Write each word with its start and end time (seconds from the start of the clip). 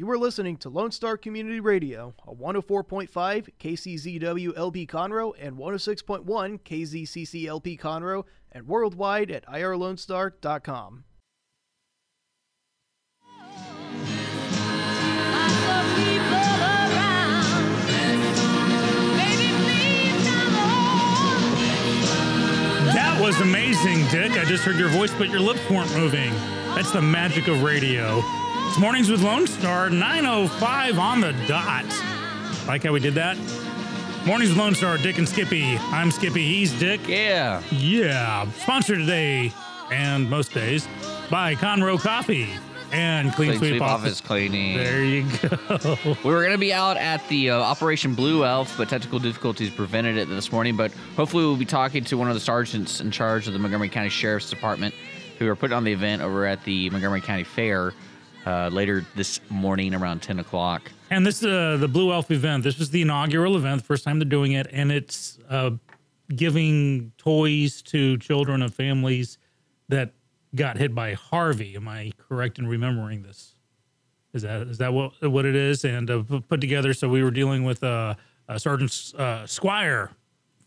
You 0.00 0.10
are 0.10 0.16
listening 0.16 0.56
to 0.56 0.70
Lone 0.70 0.92
Star 0.92 1.18
Community 1.18 1.60
Radio, 1.60 2.14
a 2.26 2.34
104.5 2.34 3.50
KCZW 3.60 4.56
LP 4.56 4.86
Conroe 4.86 5.34
and 5.38 5.58
106.1 5.58 6.24
KZCC 6.60 7.46
LP 7.46 7.76
Conroe, 7.76 8.24
and 8.50 8.66
worldwide 8.66 9.30
at 9.30 9.44
irlonestar.com. 9.44 11.04
That 22.86 23.18
was 23.20 23.38
amazing, 23.42 24.06
Dick. 24.08 24.32
I 24.38 24.46
just 24.46 24.64
heard 24.64 24.76
your 24.76 24.88
voice, 24.88 25.12
but 25.12 25.28
your 25.28 25.40
lips 25.40 25.60
weren't 25.68 25.94
moving. 25.94 26.32
That's 26.74 26.90
the 26.90 27.02
magic 27.02 27.48
of 27.48 27.62
radio. 27.62 28.24
It's 28.70 28.78
Mornings 28.78 29.10
with 29.10 29.20
Lone 29.22 29.48
Star, 29.48 29.88
9.05 29.88 30.96
on 30.96 31.20
the 31.20 31.32
dot. 31.48 31.84
Like 32.68 32.84
how 32.84 32.92
we 32.92 33.00
did 33.00 33.14
that? 33.14 33.36
Mornings 34.24 34.50
with 34.50 34.58
Lone 34.58 34.76
Star, 34.76 34.96
Dick 34.96 35.18
and 35.18 35.28
Skippy. 35.28 35.76
I'm 35.76 36.12
Skippy, 36.12 36.46
he's 36.46 36.72
Dick. 36.78 37.00
Yeah. 37.08 37.64
Yeah. 37.72 38.48
Sponsored 38.52 38.98
today, 38.98 39.52
and 39.90 40.30
most 40.30 40.54
days, 40.54 40.86
by 41.28 41.56
Conroe 41.56 41.98
Coffee 41.98 42.48
and 42.92 43.32
Clean, 43.32 43.48
Clean 43.48 43.58
Sweep, 43.58 43.70
sweep 43.70 43.82
Office. 43.82 44.04
office 44.06 44.20
cleaning. 44.20 44.76
There 44.76 45.02
you 45.02 45.26
go. 45.42 45.98
We 46.24 46.30
were 46.32 46.42
going 46.42 46.52
to 46.52 46.58
be 46.58 46.72
out 46.72 46.96
at 46.96 47.26
the 47.28 47.50
uh, 47.50 47.58
Operation 47.58 48.14
Blue 48.14 48.44
Elf, 48.44 48.78
but 48.78 48.88
technical 48.88 49.18
difficulties 49.18 49.70
prevented 49.70 50.16
it 50.16 50.28
this 50.28 50.52
morning. 50.52 50.76
But 50.76 50.92
hopefully, 51.16 51.42
we'll 51.42 51.56
be 51.56 51.64
talking 51.64 52.04
to 52.04 52.16
one 52.16 52.28
of 52.28 52.34
the 52.34 52.40
sergeants 52.40 53.00
in 53.00 53.10
charge 53.10 53.48
of 53.48 53.52
the 53.52 53.58
Montgomery 53.58 53.88
County 53.88 54.10
Sheriff's 54.10 54.48
Department 54.48 54.94
who 55.40 55.48
are 55.48 55.56
putting 55.56 55.76
on 55.76 55.82
the 55.82 55.92
event 55.92 56.22
over 56.22 56.46
at 56.46 56.62
the 56.64 56.88
Montgomery 56.90 57.20
County 57.20 57.42
Fair 57.44 57.94
uh, 58.50 58.68
later 58.68 59.06
this 59.14 59.40
morning 59.48 59.94
around 59.94 60.22
10 60.22 60.40
o'clock. 60.40 60.90
And 61.10 61.24
this 61.24 61.40
is 61.40 61.46
uh, 61.46 61.76
the 61.78 61.86
Blue 61.86 62.12
Elf 62.12 62.30
event. 62.30 62.64
This 62.64 62.80
is 62.80 62.90
the 62.90 63.02
inaugural 63.02 63.56
event, 63.56 63.84
first 63.84 64.04
time 64.04 64.18
they're 64.18 64.28
doing 64.28 64.52
it, 64.52 64.66
and 64.72 64.90
it's 64.90 65.38
uh, 65.48 65.70
giving 66.34 67.12
toys 67.16 67.80
to 67.82 68.18
children 68.18 68.62
of 68.62 68.74
families 68.74 69.38
that 69.88 70.14
got 70.54 70.78
hit 70.78 70.94
by 70.94 71.14
Harvey. 71.14 71.76
Am 71.76 71.86
I 71.86 72.12
correct 72.18 72.58
in 72.58 72.66
remembering 72.66 73.22
this? 73.22 73.54
Is 74.32 74.42
that 74.42 74.62
is 74.62 74.78
that 74.78 74.92
what 74.92 75.12
what 75.28 75.44
it 75.44 75.56
is? 75.56 75.84
And 75.84 76.10
uh, 76.10 76.22
put 76.48 76.60
together. 76.60 76.92
So 76.92 77.08
we 77.08 77.22
were 77.22 77.32
dealing 77.32 77.64
with 77.64 77.82
uh, 77.82 78.14
uh, 78.48 78.58
Sergeant 78.58 78.92
Squire 79.46 80.12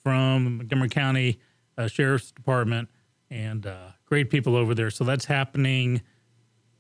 from 0.02 0.58
Montgomery 0.58 0.90
County 0.90 1.40
Sheriff's 1.88 2.32
Department, 2.32 2.90
and 3.30 3.70
great 4.06 4.30
people 4.30 4.56
over 4.56 4.74
there. 4.74 4.90
So 4.90 5.04
that's 5.06 5.26
happening 5.26 6.02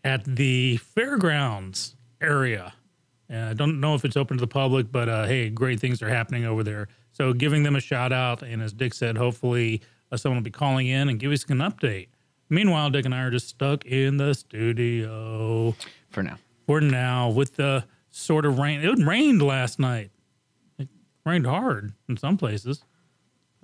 at 0.04 0.23
the 0.26 0.78
fairgrounds 0.78 1.96
area. 2.22 2.73
And 3.30 3.46
I 3.46 3.54
don't 3.54 3.80
know 3.80 3.96
if 3.96 4.06
it's 4.06 4.18
open 4.18 4.38
to 4.38 4.42
the 4.42 4.48
public, 4.48 4.92
but 4.92 5.10
uh, 5.10 5.26
hey, 5.26 5.50
great 5.50 5.80
things 5.80 6.02
are 6.02 6.10
happening 6.10 6.45
over 6.45 6.64
there. 6.64 6.88
So 7.12 7.34
giving 7.34 7.64
them 7.64 7.76
a 7.76 7.80
shout 7.80 8.12
out, 8.12 8.42
and 8.42 8.62
as 8.62 8.73
Dick 8.73 8.94
said, 8.94 9.18
hopefully 9.18 9.82
uh, 10.12 10.18
someone 10.18 10.38
will 10.40 10.44
be 10.44 10.52
calling 10.52 10.88
in 10.88 11.10
and 11.10 11.20
give 11.20 11.32
us 11.32 11.44
an 11.45 11.60
update. 11.60 12.08
Meanwhile, 12.50 12.90
Dick 12.92 13.06
and 13.06 13.16
I 13.16 13.22
are 13.23 13.32
just 13.32 13.48
stuck 13.48 13.86
in 13.86 14.18
the 14.18 14.34
studio 14.34 15.76
For 16.12 16.22
now. 16.22 16.38
for 16.67 16.82
now 16.82 17.30
with 17.30 17.56
the 17.56 17.86
sort 18.10 18.45
of 18.45 18.60
rain. 18.60 18.82
It 18.82 19.04
rained 19.06 19.42
last 19.42 19.80
night. 19.80 20.12
It 20.78 20.88
rained 21.26 21.48
hard 21.48 21.94
in 22.10 22.17
some 22.17 22.38
places. 22.38 22.84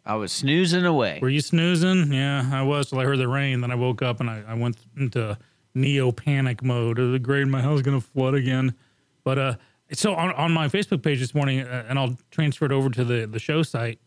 I 0.05 0.15
was 0.15 0.31
snoozing 0.31 0.85
away. 0.85 1.19
Were 1.21 1.29
you 1.29 1.41
snoozing? 1.41 2.11
Yeah, 2.11 2.49
I 2.51 2.63
was 2.63 2.89
till 2.89 2.99
I 2.99 3.03
heard 3.03 3.19
the 3.19 3.27
rain. 3.27 3.61
Then 3.61 3.69
I 3.69 3.75
woke 3.75 4.01
up 4.01 4.19
and 4.21 4.29
I, 4.29 4.43
I 4.47 4.53
went 4.55 4.77
into 4.97 5.37
neo 5.79 6.11
panic 6.11 6.63
mode. 6.63 6.99
Was 6.99 7.19
great. 7.19 7.47
My 7.47 7.61
house 7.61 7.77
is 7.77 7.81
going 7.81 7.99
to 7.99 8.05
flood 8.05 8.33
again. 8.33 8.75
But 9.23 9.37
uh, 9.37 9.55
so 9.93 10.13
on, 10.13 10.31
on 10.33 10.51
my 10.51 10.67
Facebook 10.67 11.03
page 11.03 11.19
this 11.19 11.33
morning, 11.33 11.61
uh, 11.61 11.85
and 11.87 11.97
I'll 11.97 12.17
transfer 12.31 12.65
it 12.65 12.71
over 12.71 12.89
to 12.89 13.03
the, 13.03 13.25
the 13.25 13.39
show 13.39 13.63
site, 13.63 13.99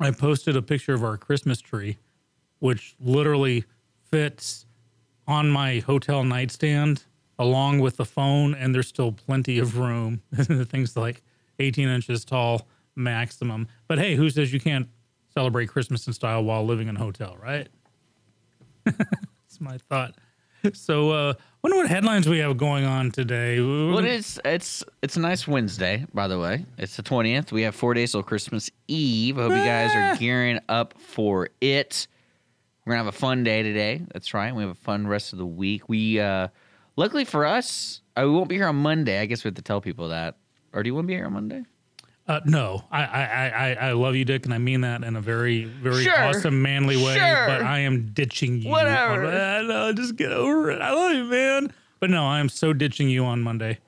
I 0.00 0.10
posted 0.10 0.56
a 0.56 0.62
picture 0.62 0.94
of 0.94 1.04
our 1.04 1.16
Christmas 1.16 1.60
tree, 1.60 1.98
which 2.58 2.94
literally 3.00 3.64
fits 4.10 4.66
on 5.26 5.50
my 5.50 5.80
hotel 5.80 6.24
nightstand 6.24 7.04
along 7.38 7.80
with 7.80 7.96
the 7.96 8.04
phone, 8.04 8.54
and 8.54 8.74
there's 8.74 8.88
still 8.88 9.12
plenty 9.12 9.58
of 9.58 9.78
room. 9.78 10.22
the 10.30 10.64
thing's 10.64 10.96
like 10.96 11.22
18 11.58 11.88
inches 11.88 12.24
tall 12.24 12.68
maximum. 12.96 13.68
But 13.88 13.98
hey, 13.98 14.14
who 14.14 14.30
says 14.30 14.52
you 14.52 14.60
can't 14.60 14.88
celebrate 15.32 15.66
Christmas 15.66 16.06
in 16.06 16.12
style 16.12 16.44
while 16.44 16.64
living 16.64 16.88
in 16.88 16.96
a 16.96 17.00
hotel, 17.00 17.36
right? 17.42 17.68
That's 18.84 19.60
my 19.60 19.78
thought. 19.78 20.14
So, 20.72 21.10
uh, 21.10 21.34
wonder 21.62 21.76
what 21.76 21.88
headlines 21.88 22.26
we 22.28 22.38
have 22.38 22.56
going 22.56 22.84
on 22.84 23.10
today. 23.10 23.60
Well, 23.60 23.98
it's 23.98 24.38
it's 24.44 24.82
it's 25.02 25.16
a 25.16 25.20
nice 25.20 25.46
Wednesday, 25.46 26.06
by 26.14 26.26
the 26.26 26.38
way. 26.38 26.64
It's 26.78 26.96
the 26.96 27.02
twentieth. 27.02 27.52
We 27.52 27.62
have 27.62 27.74
four 27.74 27.92
days 27.94 28.12
till 28.12 28.22
Christmas 28.22 28.70
Eve. 28.88 29.38
I 29.38 29.42
hope 29.42 29.50
you 29.52 29.58
guys 29.58 29.90
Ah. 29.92 30.12
are 30.12 30.16
gearing 30.16 30.60
up 30.68 30.94
for 30.98 31.50
it. 31.60 32.06
We're 32.86 32.92
gonna 32.94 33.04
have 33.04 33.14
a 33.14 33.18
fun 33.18 33.44
day 33.44 33.62
today. 33.62 34.02
That's 34.12 34.32
right. 34.32 34.54
We 34.54 34.62
have 34.62 34.70
a 34.72 34.74
fun 34.74 35.06
rest 35.06 35.32
of 35.32 35.38
the 35.38 35.46
week. 35.46 35.88
We 35.88 36.18
uh 36.20 36.48
luckily 36.96 37.24
for 37.24 37.44
us, 37.44 38.00
uh, 38.16 38.22
we 38.24 38.30
won't 38.30 38.48
be 38.48 38.56
here 38.56 38.66
on 38.68 38.76
Monday. 38.76 39.20
I 39.20 39.26
guess 39.26 39.44
we 39.44 39.48
have 39.48 39.54
to 39.56 39.62
tell 39.62 39.80
people 39.82 40.08
that. 40.08 40.36
Or 40.72 40.82
do 40.82 40.88
you 40.88 40.94
want 40.94 41.04
to 41.04 41.08
be 41.08 41.14
here 41.14 41.26
on 41.26 41.32
Monday? 41.34 41.62
Uh, 42.26 42.40
no, 42.46 42.82
I, 42.90 43.04
I, 43.04 43.22
I, 43.24 43.48
I- 43.50 43.88
I 43.88 43.92
love 43.92 44.14
you, 44.16 44.24
Dick, 44.24 44.44
and 44.46 44.54
I 44.54 44.58
mean 44.58 44.80
that 44.80 45.04
in 45.04 45.14
a 45.16 45.20
very, 45.20 45.64
very 45.64 46.04
Sure. 46.04 46.18
awesome, 46.24 46.62
manly 46.62 46.96
way. 46.96 47.16
Sure. 47.16 47.46
But 47.46 47.62
I 47.62 47.80
am 47.80 48.12
ditching 48.14 48.62
you. 48.62 48.70
Whatever. 48.70 49.62
No, 49.64 49.92
just 49.92 50.16
get 50.16 50.32
over 50.32 50.70
it. 50.70 50.80
I 50.80 50.92
love 50.92 51.12
you, 51.12 51.24
man. 51.24 51.72
But 52.00 52.08
no, 52.10 52.24
I 52.24 52.40
am 52.40 52.48
so 52.48 52.72
ditching 52.72 53.08
you 53.10 53.24
on 53.26 53.42
Monday. 53.42 53.78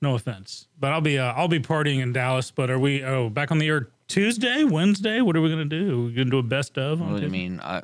No 0.00 0.14
offense, 0.14 0.68
but 0.78 0.92
I'll 0.92 1.00
be, 1.00 1.18
uh, 1.18 1.32
I'll 1.32 1.48
be 1.48 1.60
partying 1.60 2.00
in 2.00 2.12
Dallas. 2.12 2.50
But 2.50 2.70
are 2.70 2.78
we? 2.78 3.02
Oh, 3.02 3.30
back 3.30 3.50
on 3.50 3.56
the 3.58 3.68
air 3.68 3.88
Tuesday, 4.08 4.62
Wednesday. 4.64 5.22
What 5.22 5.34
are 5.34 5.40
we 5.40 5.48
gonna 5.48 5.64
do? 5.64 6.06
We 6.06 6.12
gonna 6.12 6.28
do 6.30 6.38
a 6.38 6.42
best 6.42 6.76
of? 6.76 7.00
on 7.00 7.12
What 7.12 7.18
do 7.20 7.24
you 7.24 7.30
mean? 7.32 7.60
Uh, 7.60 7.80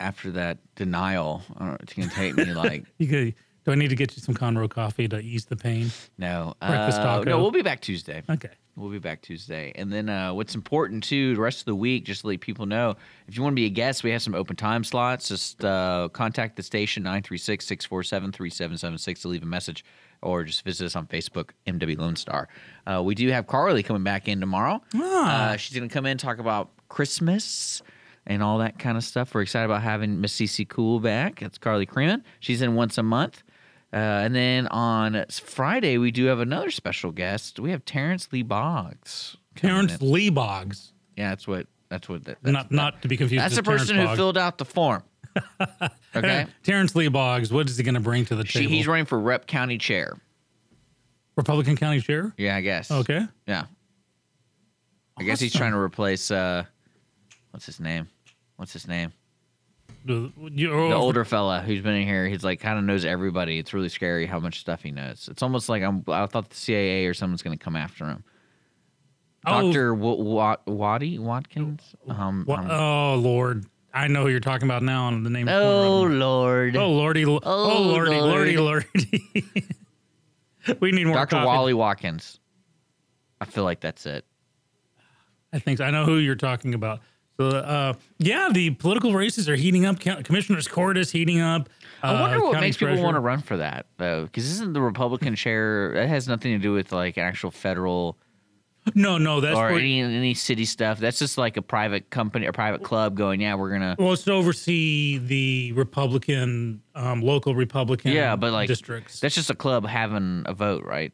after 0.00 0.32
that 0.32 0.58
denial, 0.74 1.42
I 1.56 1.58
don't 1.60 1.68
know, 1.70 1.76
it's 1.80 1.92
gonna 1.92 2.08
take 2.10 2.34
me 2.36 2.46
like 2.54 2.86
You 2.98 3.06
could, 3.06 3.34
do 3.64 3.72
I 3.72 3.74
need 3.74 3.90
to 3.90 3.96
get 3.96 4.16
you 4.16 4.22
some 4.22 4.34
Conroe 4.34 4.68
coffee 4.68 5.08
to 5.08 5.18
ease 5.20 5.46
the 5.46 5.56
pain? 5.56 5.90
no. 6.18 6.54
Breakfast 6.60 7.00
uh, 7.00 7.04
taco. 7.04 7.30
No, 7.30 7.40
we'll 7.40 7.50
be 7.50 7.62
back 7.62 7.80
Tuesday. 7.80 8.22
Okay. 8.28 8.50
We'll 8.76 8.90
be 8.90 8.98
back 8.98 9.20
Tuesday. 9.20 9.72
And 9.74 9.92
then 9.92 10.08
uh, 10.08 10.32
what's 10.32 10.54
important 10.54 11.04
too, 11.04 11.34
the 11.34 11.40
rest 11.40 11.60
of 11.60 11.64
the 11.66 11.74
week, 11.74 12.04
just 12.04 12.22
to 12.22 12.28
let 12.28 12.40
people 12.40 12.64
know, 12.64 12.96
if 13.28 13.36
you 13.36 13.42
want 13.42 13.52
to 13.52 13.56
be 13.56 13.66
a 13.66 13.70
guest, 13.70 14.02
we 14.02 14.10
have 14.12 14.22
some 14.22 14.34
open 14.34 14.56
time 14.56 14.84
slots. 14.84 15.28
Just 15.28 15.62
uh, 15.64 16.08
contact 16.12 16.56
the 16.56 16.62
station 16.62 17.02
936 17.02 17.66
647 17.66 18.32
3776 18.32 19.20
to 19.22 19.28
leave 19.28 19.42
a 19.42 19.46
message 19.46 19.84
or 20.22 20.44
just 20.44 20.64
visit 20.64 20.86
us 20.86 20.96
on 20.96 21.06
Facebook, 21.06 21.50
MW 21.66 21.98
Lone 21.98 22.16
Star. 22.16 22.48
Uh, 22.86 23.02
we 23.02 23.14
do 23.14 23.28
have 23.28 23.46
Carly 23.46 23.82
coming 23.82 24.04
back 24.04 24.28
in 24.28 24.40
tomorrow. 24.40 24.80
Ah. 24.94 25.50
Uh, 25.50 25.56
she's 25.56 25.76
going 25.76 25.88
to 25.88 25.92
come 25.92 26.06
in 26.06 26.12
and 26.12 26.20
talk 26.20 26.38
about 26.38 26.70
Christmas 26.88 27.82
and 28.26 28.42
all 28.42 28.58
that 28.58 28.78
kind 28.78 28.96
of 28.96 29.04
stuff. 29.04 29.34
We're 29.34 29.42
excited 29.42 29.64
about 29.66 29.82
having 29.82 30.20
Miss 30.20 30.36
Cece 30.36 30.68
Cool 30.68 31.00
back. 31.00 31.42
It's 31.42 31.58
Carly 31.58 31.86
Creeman. 31.86 32.22
She's 32.38 32.62
in 32.62 32.74
once 32.74 32.96
a 32.98 33.02
month. 33.02 33.42
Uh, 33.92 33.96
and 33.96 34.34
then 34.34 34.66
on 34.68 35.24
Friday, 35.30 35.98
we 35.98 36.10
do 36.12 36.26
have 36.26 36.38
another 36.40 36.70
special 36.70 37.10
guest. 37.10 37.58
We 37.58 37.72
have 37.72 37.84
Terrence 37.84 38.28
Lee 38.32 38.42
Boggs. 38.42 39.36
Terrence 39.56 39.98
in. 40.00 40.12
Lee 40.12 40.30
Boggs, 40.30 40.92
Yeah, 41.16 41.30
that's 41.30 41.46
what. 41.48 41.66
That's 41.88 42.08
what. 42.08 42.24
That, 42.24 42.38
that's, 42.42 42.52
not 42.52 42.70
not 42.70 43.02
to 43.02 43.08
be 43.08 43.16
confused. 43.16 43.42
that's 43.42 43.56
the 43.56 43.62
Terrence 43.62 43.82
person 43.82 43.96
who 43.96 44.04
Boggs. 44.04 44.16
filled 44.16 44.38
out 44.38 44.58
the 44.58 44.64
form. 44.64 45.02
Okay. 46.16 46.44
Terrence 46.64 46.96
Lee 46.96 47.06
Boggs. 47.06 47.52
What 47.52 47.68
is 47.68 47.76
he 47.76 47.84
going 47.84 47.94
to 47.94 48.00
bring 48.00 48.24
to 48.24 48.34
the 48.34 48.44
she, 48.44 48.60
table? 48.60 48.72
he's 48.72 48.88
running 48.88 49.04
for 49.04 49.16
Rep 49.20 49.46
County 49.46 49.78
Chair. 49.78 50.16
Republican 51.36 51.76
County 51.76 52.00
Chair. 52.00 52.34
Yeah, 52.36 52.56
I 52.56 52.60
guess. 52.62 52.90
Okay. 52.90 53.26
Yeah. 53.46 53.66
I 55.16 55.22
guess 55.22 55.38
he's 55.38 55.52
trying 55.54 55.70
to 55.70 55.78
replace. 55.78 56.32
uh 56.32 56.64
What's 57.52 57.64
his 57.66 57.78
name? 57.78 58.08
What's 58.56 58.72
his 58.72 58.88
name? 58.88 59.12
The, 60.04 60.32
you, 60.52 60.70
The 60.70 60.94
older 60.94 61.24
fella 61.24 61.60
who's 61.60 61.80
been 61.82 61.94
in 61.94 62.06
here. 62.06 62.26
He's 62.26 62.42
like 62.42 62.60
kind 62.60 62.78
of 62.78 62.84
knows 62.84 63.04
everybody. 63.04 63.58
It's 63.58 63.74
really 63.74 63.88
scary 63.90 64.26
how 64.26 64.40
much 64.40 64.60
stuff 64.60 64.82
he 64.82 64.90
knows. 64.90 65.28
It's 65.30 65.42
almost 65.42 65.68
like 65.68 65.82
I'm. 65.82 66.04
I 66.08 66.26
thought 66.26 66.48
the 66.50 66.56
CIA 66.56 67.06
or 67.06 67.14
someone's 67.14 67.42
going 67.42 67.56
to 67.56 67.62
come 67.62 67.76
after 67.76 68.06
him. 68.06 68.24
Oh. 69.46 69.62
Doctor 69.62 69.94
Waddy 69.94 71.18
Watkins. 71.18 71.82
Um, 72.08 72.46
um, 72.48 72.70
oh 72.70 73.14
Lord, 73.16 73.66
I 73.92 74.06
know 74.08 74.22
who 74.24 74.28
you're 74.30 74.40
talking 74.40 74.68
about 74.68 74.82
now. 74.82 75.08
And 75.08 75.24
the 75.24 75.30
name. 75.30 75.48
oh 75.48 76.02
Lord. 76.02 76.76
oh 76.76 76.90
Lordy. 76.90 77.24
Oh, 77.26 77.38
Oh, 77.42 77.82
Lordy, 77.82 78.20
Lordy, 78.20 78.56
Lord. 78.56 78.86
Lordy. 78.94 79.66
we 80.80 80.92
need 80.92 81.06
more. 81.06 81.14
Dr. 81.14 81.36
coffee. 81.36 81.46
Wally 81.46 81.74
Watkins. 81.74 82.38
I 83.40 83.46
feel 83.46 83.64
like 83.64 83.80
that's 83.80 84.04
it. 84.06 84.24
I 85.52 85.58
think 85.58 85.78
so. 85.78 85.84
I 85.84 85.90
know 85.90 86.04
who 86.04 86.18
you're 86.18 86.34
talking 86.36 86.74
about. 86.74 87.00
Uh, 87.40 87.94
yeah, 88.18 88.48
the 88.52 88.70
political 88.70 89.14
races 89.14 89.48
are 89.48 89.56
heating 89.56 89.86
up. 89.86 89.98
Commissioner's 90.00 90.68
Court 90.68 90.96
is 90.98 91.10
heating 91.10 91.40
up. 91.40 91.68
I 92.02 92.18
wonder 92.20 92.38
Uh, 92.38 92.48
what 92.48 92.60
makes 92.60 92.76
people 92.78 93.02
want 93.02 93.16
to 93.16 93.20
run 93.20 93.40
for 93.42 93.56
that 93.58 93.86
though, 93.98 94.24
because 94.24 94.44
isn't 94.50 94.72
the 94.72 94.80
Republican 94.80 95.34
chair? 95.36 95.92
That 95.94 96.08
has 96.08 96.26
nothing 96.28 96.52
to 96.52 96.58
do 96.58 96.72
with 96.72 96.92
like 96.92 97.18
actual 97.18 97.50
federal. 97.50 98.16
No, 98.94 99.18
no, 99.18 99.42
that's 99.42 99.58
or 99.58 99.68
any 99.72 100.00
any 100.00 100.32
city 100.32 100.64
stuff. 100.64 100.98
That's 100.98 101.18
just 101.18 101.36
like 101.36 101.58
a 101.58 101.62
private 101.62 102.08
company 102.08 102.46
or 102.46 102.52
private 102.52 102.82
club 102.82 103.14
going. 103.14 103.42
Yeah, 103.42 103.54
we're 103.56 103.70
gonna. 103.70 103.94
well, 103.98 104.14
it's 104.14 104.22
to 104.24 104.32
oversee 104.32 105.18
the 105.18 105.72
Republican, 105.72 106.80
um, 106.94 107.20
local 107.20 107.54
Republican 107.54 108.12
Yeah, 108.12 108.36
but 108.36 108.52
like 108.52 108.68
districts. 108.68 109.20
That's 109.20 109.34
just 109.34 109.50
a 109.50 109.54
club 109.54 109.86
having 109.86 110.44
a 110.46 110.54
vote, 110.54 110.84
right? 110.84 111.12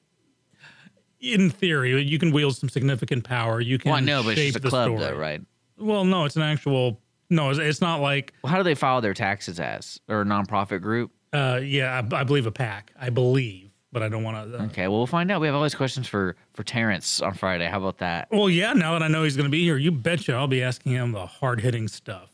In 1.21 1.51
theory, 1.51 2.01
you 2.03 2.19
can 2.21 2.31
wield 2.31 2.57
some 2.57 2.69
significant 2.69 3.25
power. 3.25 3.61
You 3.61 3.79
can 3.79 3.91
Well, 3.91 3.99
I 3.99 4.05
know, 4.05 4.23
but 4.23 4.39
it's 4.39 4.53
just 4.53 4.65
a 4.65 4.69
club, 4.69 4.87
story. 4.91 5.01
though, 5.01 5.17
right? 5.17 5.41
Well, 5.79 6.05
no, 6.05 6.25
it's 6.25 6.37
an 6.37 6.43
actual. 6.43 7.01
No, 7.29 7.51
it's, 7.51 7.59
it's 7.59 7.81
not 7.81 8.01
like. 8.01 8.33
Well, 8.43 8.51
how 8.51 8.57
do 8.59 8.63
they 8.65 8.75
file 8.75 9.01
their 9.01 9.15
taxes 9.15 9.59
as? 9.61 10.01
Or 10.09 10.23
a 10.23 10.25
nonprofit 10.25 10.81
group? 10.81 11.11
Uh, 11.33 11.61
yeah, 11.63 12.01
I, 12.13 12.21
I 12.21 12.25
believe 12.25 12.47
a 12.47 12.53
pack. 12.53 12.93
I 12.99 13.11
believe, 13.11 13.71
but 13.93 14.03
I 14.03 14.09
don't 14.09 14.23
want 14.23 14.53
to. 14.53 14.59
Uh, 14.59 14.65
Okay, 14.67 14.89
well, 14.89 14.99
we'll 14.99 15.07
find 15.07 15.31
out. 15.31 15.41
We 15.41 15.47
have 15.49 15.57
all 15.57 15.63
these 15.63 15.75
questions 15.75 16.07
for 16.09 16.37
for 16.55 16.63
Terrence 16.63 17.21
on 17.21 17.35
Friday. 17.35 17.67
How 17.67 17.79
about 17.79 17.99
that? 17.99 18.29
Well, 18.31 18.49
yeah. 18.49 18.73
Now 18.73 18.93
that 18.93 19.03
I 19.03 19.09
know 19.09 19.25
he's 19.25 19.37
going 19.37 19.45
to 19.47 19.51
be 19.51 19.63
here, 19.65 19.77
you 19.77 19.91
betcha 19.93 20.35
I'll 20.35 20.47
be 20.47 20.63
asking 20.63 20.93
him 20.93 21.13
the 21.13 21.27
hard 21.27 21.61
hitting 21.61 21.89
stuff. 21.89 22.31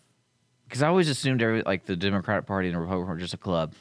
Because 0.65 0.83
I 0.83 0.89
always 0.89 1.09
assumed 1.09 1.43
every 1.43 1.63
like 1.63 1.85
the 1.85 1.97
Democratic 1.97 2.47
Party 2.47 2.69
and 2.69 2.77
the 2.77 2.81
Republican 2.81 3.09
were 3.15 3.19
just 3.21 3.35
a 3.35 3.39
club, 3.39 3.75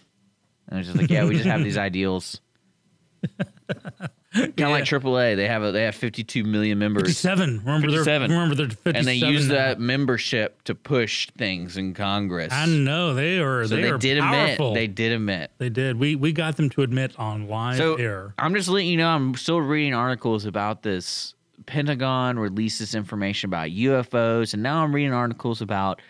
and 0.69 0.79
it's 0.79 0.87
just 0.87 0.99
like, 0.99 1.09
yeah, 1.09 1.25
we 1.25 1.35
just 1.35 1.45
have 1.45 1.63
these 1.63 1.77
ideals. 1.77 2.41
Kind 4.33 4.53
of 4.61 4.69
like 4.69 4.85
AAA, 4.85 5.35
they 5.35 5.47
have 5.47 5.61
a 5.61 5.73
they 5.73 5.83
have 5.83 5.93
52 5.95 6.45
million 6.45 6.79
members, 6.79 7.01
Fifty-seven. 7.03 7.59
Remember 7.65 7.87
57. 7.89 8.29
they're 8.29 8.37
remember 8.39 8.55
they're 8.55 8.67
fifty-seven. 8.69 8.95
and 8.95 9.05
they 9.07 9.15
use 9.15 9.49
now. 9.49 9.55
that 9.55 9.79
membership 9.81 10.63
to 10.63 10.73
push 10.73 11.29
things 11.37 11.75
in 11.75 11.93
Congress. 11.93 12.53
I 12.53 12.65
know 12.65 13.13
they 13.13 13.39
are. 13.39 13.65
so 13.67 13.75
they, 13.75 13.81
they, 13.81 13.89
are 13.89 13.97
did 13.97 14.19
powerful. 14.19 14.69
admit. 14.69 14.73
They 14.81 14.87
did 14.87 15.11
admit. 15.11 15.51
They 15.57 15.67
did. 15.69 15.99
We 15.99 16.15
we 16.15 16.31
got 16.31 16.55
them 16.55 16.69
to 16.69 16.81
admit 16.81 17.19
on 17.19 17.49
live 17.49 17.75
So 17.77 17.95
air. 17.95 18.33
I'm 18.37 18.53
just 18.55 18.69
letting 18.69 18.87
you 18.87 18.97
know. 18.97 19.09
I'm 19.09 19.35
still 19.35 19.59
reading 19.59 19.93
articles 19.93 20.45
about 20.45 20.81
this. 20.81 21.35
Pentagon 21.65 22.39
releases 22.39 22.95
information 22.95 23.49
about 23.49 23.67
UFOs, 23.69 24.53
and 24.53 24.63
now 24.63 24.81
I'm 24.83 24.95
reading 24.95 25.13
articles 25.13 25.61
about 25.61 26.01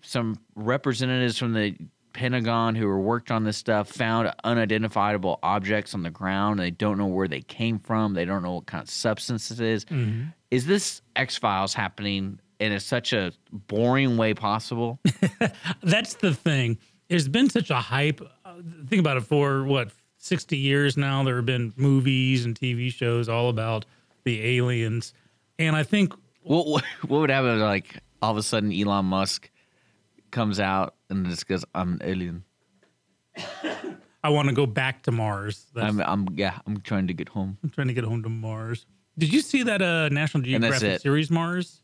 some 0.00 0.38
representatives 0.54 1.36
from 1.38 1.52
the 1.54 1.74
Pentagon 2.18 2.74
who 2.74 2.88
were 2.88 2.98
worked 2.98 3.30
on 3.30 3.44
this 3.44 3.56
stuff 3.56 3.88
found 3.88 4.32
unidentifiable 4.42 5.38
objects 5.40 5.94
on 5.94 6.02
the 6.02 6.10
ground. 6.10 6.58
They 6.58 6.72
don't 6.72 6.98
know 6.98 7.06
where 7.06 7.28
they 7.28 7.42
came 7.42 7.78
from. 7.78 8.14
They 8.14 8.24
don't 8.24 8.42
know 8.42 8.54
what 8.54 8.66
kind 8.66 8.82
of 8.82 8.90
substance 8.90 9.52
it 9.52 9.60
is. 9.60 9.84
Mm-hmm. 9.84 10.30
Is 10.50 10.66
this 10.66 11.00
X 11.14 11.36
Files 11.36 11.74
happening 11.74 12.40
in 12.58 12.78
such 12.80 13.12
a 13.12 13.32
boring 13.52 14.16
way 14.16 14.34
possible? 14.34 14.98
That's 15.84 16.14
the 16.14 16.34
thing. 16.34 16.78
There's 17.06 17.28
been 17.28 17.50
such 17.50 17.70
a 17.70 17.76
hype. 17.76 18.20
Uh, 18.44 18.54
think 18.88 18.98
about 18.98 19.16
it. 19.16 19.20
For 19.20 19.62
what 19.62 19.92
sixty 20.16 20.56
years 20.56 20.96
now, 20.96 21.22
there 21.22 21.36
have 21.36 21.46
been 21.46 21.72
movies 21.76 22.44
and 22.44 22.58
TV 22.58 22.92
shows 22.92 23.28
all 23.28 23.48
about 23.48 23.84
the 24.24 24.58
aliens, 24.58 25.14
and 25.56 25.76
I 25.76 25.84
think 25.84 26.14
what, 26.42 26.66
what 26.66 26.84
what 27.06 27.20
would 27.20 27.30
happen? 27.30 27.60
Like 27.60 28.02
all 28.20 28.32
of 28.32 28.38
a 28.38 28.42
sudden, 28.42 28.72
Elon 28.72 29.04
Musk 29.04 29.48
comes 30.32 30.58
out 30.58 30.96
and 31.10 31.26
just 31.26 31.46
goes, 31.46 31.64
"I'm 31.74 31.94
an 31.94 32.00
alien." 32.04 32.44
I 34.24 34.30
want 34.30 34.48
to 34.48 34.54
go 34.54 34.66
back 34.66 35.04
to 35.04 35.12
Mars. 35.12 35.66
That's, 35.74 35.86
I'm, 35.86 36.00
I'm 36.00 36.28
yeah, 36.36 36.58
I'm 36.66 36.80
trying 36.80 37.06
to 37.06 37.14
get 37.14 37.28
home. 37.28 37.56
I'm 37.62 37.70
trying 37.70 37.86
to 37.88 37.94
get 37.94 38.04
home 38.04 38.22
to 38.24 38.28
Mars. 38.28 38.84
Did 39.16 39.32
you 39.32 39.40
see 39.40 39.62
that 39.64 39.80
uh, 39.82 40.08
National 40.10 40.42
Geographic 40.42 41.00
series 41.00 41.30
Mars? 41.30 41.82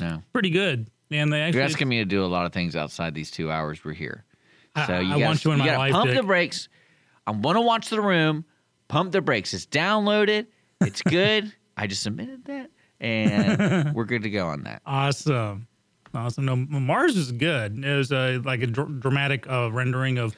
No, 0.00 0.22
Pretty 0.32 0.50
good. 0.50 0.88
And 1.10 1.32
they 1.32 1.40
actually, 1.40 1.58
you're 1.60 1.68
asking 1.68 1.88
me 1.88 1.98
to 1.98 2.04
do 2.04 2.24
a 2.24 2.26
lot 2.26 2.46
of 2.46 2.52
things 2.52 2.74
outside 2.74 3.14
these 3.14 3.30
two 3.30 3.50
hours 3.52 3.84
we're 3.84 3.92
here. 3.92 4.24
I- 4.74 4.86
So 4.86 4.98
you 4.98 5.14
I 5.14 5.18
guys, 5.18 5.26
want 5.26 5.44
you 5.44 5.52
in 5.52 5.58
my 5.58 5.64
gotta 5.66 5.78
life, 5.78 5.92
pump 5.92 6.06
Dick. 6.10 6.16
the 6.16 6.22
brakes. 6.26 6.68
I'm 7.26 7.40
gonna 7.40 7.60
watch 7.62 7.88
the 7.90 8.00
room. 8.00 8.44
Pump 8.88 9.12
the 9.12 9.20
brakes. 9.20 9.54
It's 9.54 9.66
downloaded. 9.66 10.46
It's 10.80 11.02
good. 11.02 11.52
I 11.76 11.86
just 11.86 12.02
submitted 12.02 12.44
that, 12.46 12.70
and 13.00 13.94
we're 13.94 14.04
good 14.04 14.22
to 14.24 14.30
go 14.30 14.48
on 14.48 14.64
that. 14.64 14.82
Awesome. 14.86 15.68
Awesome. 16.14 16.44
No, 16.44 16.56
Mars 16.56 17.16
is 17.16 17.32
good. 17.32 17.84
It 17.84 17.96
was 17.96 18.12
a, 18.12 18.38
like 18.38 18.62
a 18.62 18.66
dr- 18.66 19.00
dramatic 19.00 19.48
uh, 19.50 19.70
rendering 19.72 20.18
of 20.18 20.36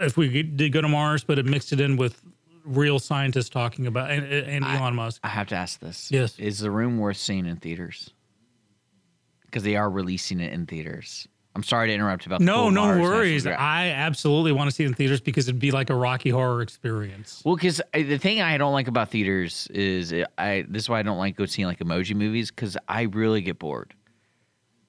if 0.00 0.16
we 0.16 0.42
did 0.42 0.72
go 0.72 0.80
to 0.80 0.88
Mars, 0.88 1.24
but 1.24 1.38
it 1.38 1.46
mixed 1.46 1.72
it 1.72 1.80
in 1.80 1.96
with 1.96 2.20
real 2.64 2.98
scientists 2.98 3.48
talking 3.48 3.86
about 3.86 4.10
and, 4.10 4.24
and 4.24 4.64
Elon 4.64 4.94
Musk. 4.94 5.20
I 5.22 5.28
have 5.28 5.48
to 5.48 5.54
ask 5.54 5.80
this. 5.80 6.10
Yes. 6.10 6.38
Is 6.38 6.58
the 6.58 6.70
room 6.70 6.98
worth 6.98 7.16
seeing 7.16 7.46
in 7.46 7.56
theaters? 7.56 8.10
Because 9.44 9.62
they 9.62 9.76
are 9.76 9.88
releasing 9.88 10.40
it 10.40 10.52
in 10.52 10.66
theaters. 10.66 11.28
I'm 11.56 11.62
sorry 11.62 11.86
to 11.86 11.94
interrupt 11.94 12.26
about 12.26 12.40
the 12.40 12.44
No, 12.46 12.68
no 12.68 12.86
Mars 12.86 13.00
worries. 13.00 13.46
I 13.46 13.90
absolutely 13.90 14.50
want 14.50 14.68
to 14.68 14.74
see 14.74 14.82
it 14.82 14.88
in 14.88 14.94
theaters 14.94 15.20
because 15.20 15.46
it'd 15.46 15.60
be 15.60 15.70
like 15.70 15.88
a 15.88 15.94
Rocky 15.94 16.30
Horror 16.30 16.62
experience. 16.62 17.42
Well, 17.44 17.54
because 17.54 17.80
the 17.92 18.18
thing 18.18 18.42
I 18.42 18.58
don't 18.58 18.72
like 18.72 18.88
about 18.88 19.10
theaters 19.10 19.68
is 19.68 20.12
I. 20.36 20.64
This 20.68 20.84
is 20.84 20.88
why 20.88 20.98
I 20.98 21.02
don't 21.02 21.18
like 21.18 21.36
go 21.36 21.46
seeing 21.46 21.68
like 21.68 21.78
emoji 21.78 22.16
movies 22.16 22.50
because 22.50 22.76
I 22.88 23.02
really 23.02 23.40
get 23.40 23.60
bored. 23.60 23.94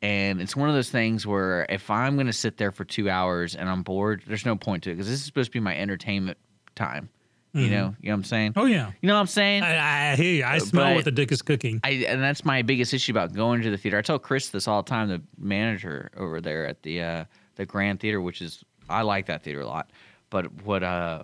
And 0.01 0.41
it's 0.41 0.55
one 0.55 0.69
of 0.69 0.75
those 0.75 0.89
things 0.89 1.25
where 1.25 1.65
if 1.69 1.89
I'm 1.89 2.15
going 2.15 2.27
to 2.27 2.33
sit 2.33 2.57
there 2.57 2.71
for 2.71 2.85
two 2.85 3.09
hours 3.09 3.55
and 3.55 3.69
I'm 3.69 3.81
bored, 3.81 4.23
there's 4.27 4.45
no 4.45 4.55
point 4.55 4.83
to 4.83 4.91
it 4.91 4.95
because 4.95 5.07
this 5.07 5.19
is 5.19 5.25
supposed 5.25 5.47
to 5.47 5.53
be 5.53 5.59
my 5.59 5.75
entertainment 5.75 6.37
time. 6.75 7.09
You 7.53 7.69
know, 7.69 7.95
you 8.01 8.09
know 8.09 8.15
what 8.15 8.17
I'm 8.17 8.23
saying? 8.25 8.53
Oh 8.57 8.65
yeah, 8.65 8.91
You 8.99 9.07
know 9.07 9.13
what 9.13 9.21
I'm 9.21 9.27
saying? 9.27 9.63
I, 9.63 10.11
I 10.11 10.15
hear 10.17 10.33
you. 10.33 10.43
I 10.43 10.57
smell 10.57 10.87
but- 10.87 10.95
what 10.95 11.05
the 11.05 11.11
dick 11.11 11.31
is 11.31 11.41
cooking. 11.41 11.79
I 11.85 11.91
and 12.05 12.21
that's 12.21 12.43
my 12.43 12.63
biggest 12.63 12.93
issue 12.93 13.13
about 13.13 13.33
going 13.33 13.61
to 13.61 13.71
the 13.71 13.77
theater. 13.77 13.97
I 13.97 14.01
tell 14.01 14.19
Chris 14.19 14.49
this 14.49 14.67
all 14.67 14.83
the 14.83 14.89
time, 14.89 15.07
the 15.07 15.21
manager 15.37 16.11
over 16.17 16.41
there 16.41 16.67
at 16.67 16.83
the 16.83 17.01
uh, 17.01 17.25
the 17.55 17.65
Grand 17.65 18.01
Theater, 18.01 18.19
which 18.19 18.41
is 18.41 18.65
I 18.89 19.03
like 19.03 19.27
that 19.27 19.41
theater 19.41 19.61
a 19.61 19.65
lot. 19.67 19.89
But 20.29 20.63
what 20.63 20.83
uh 20.83 21.23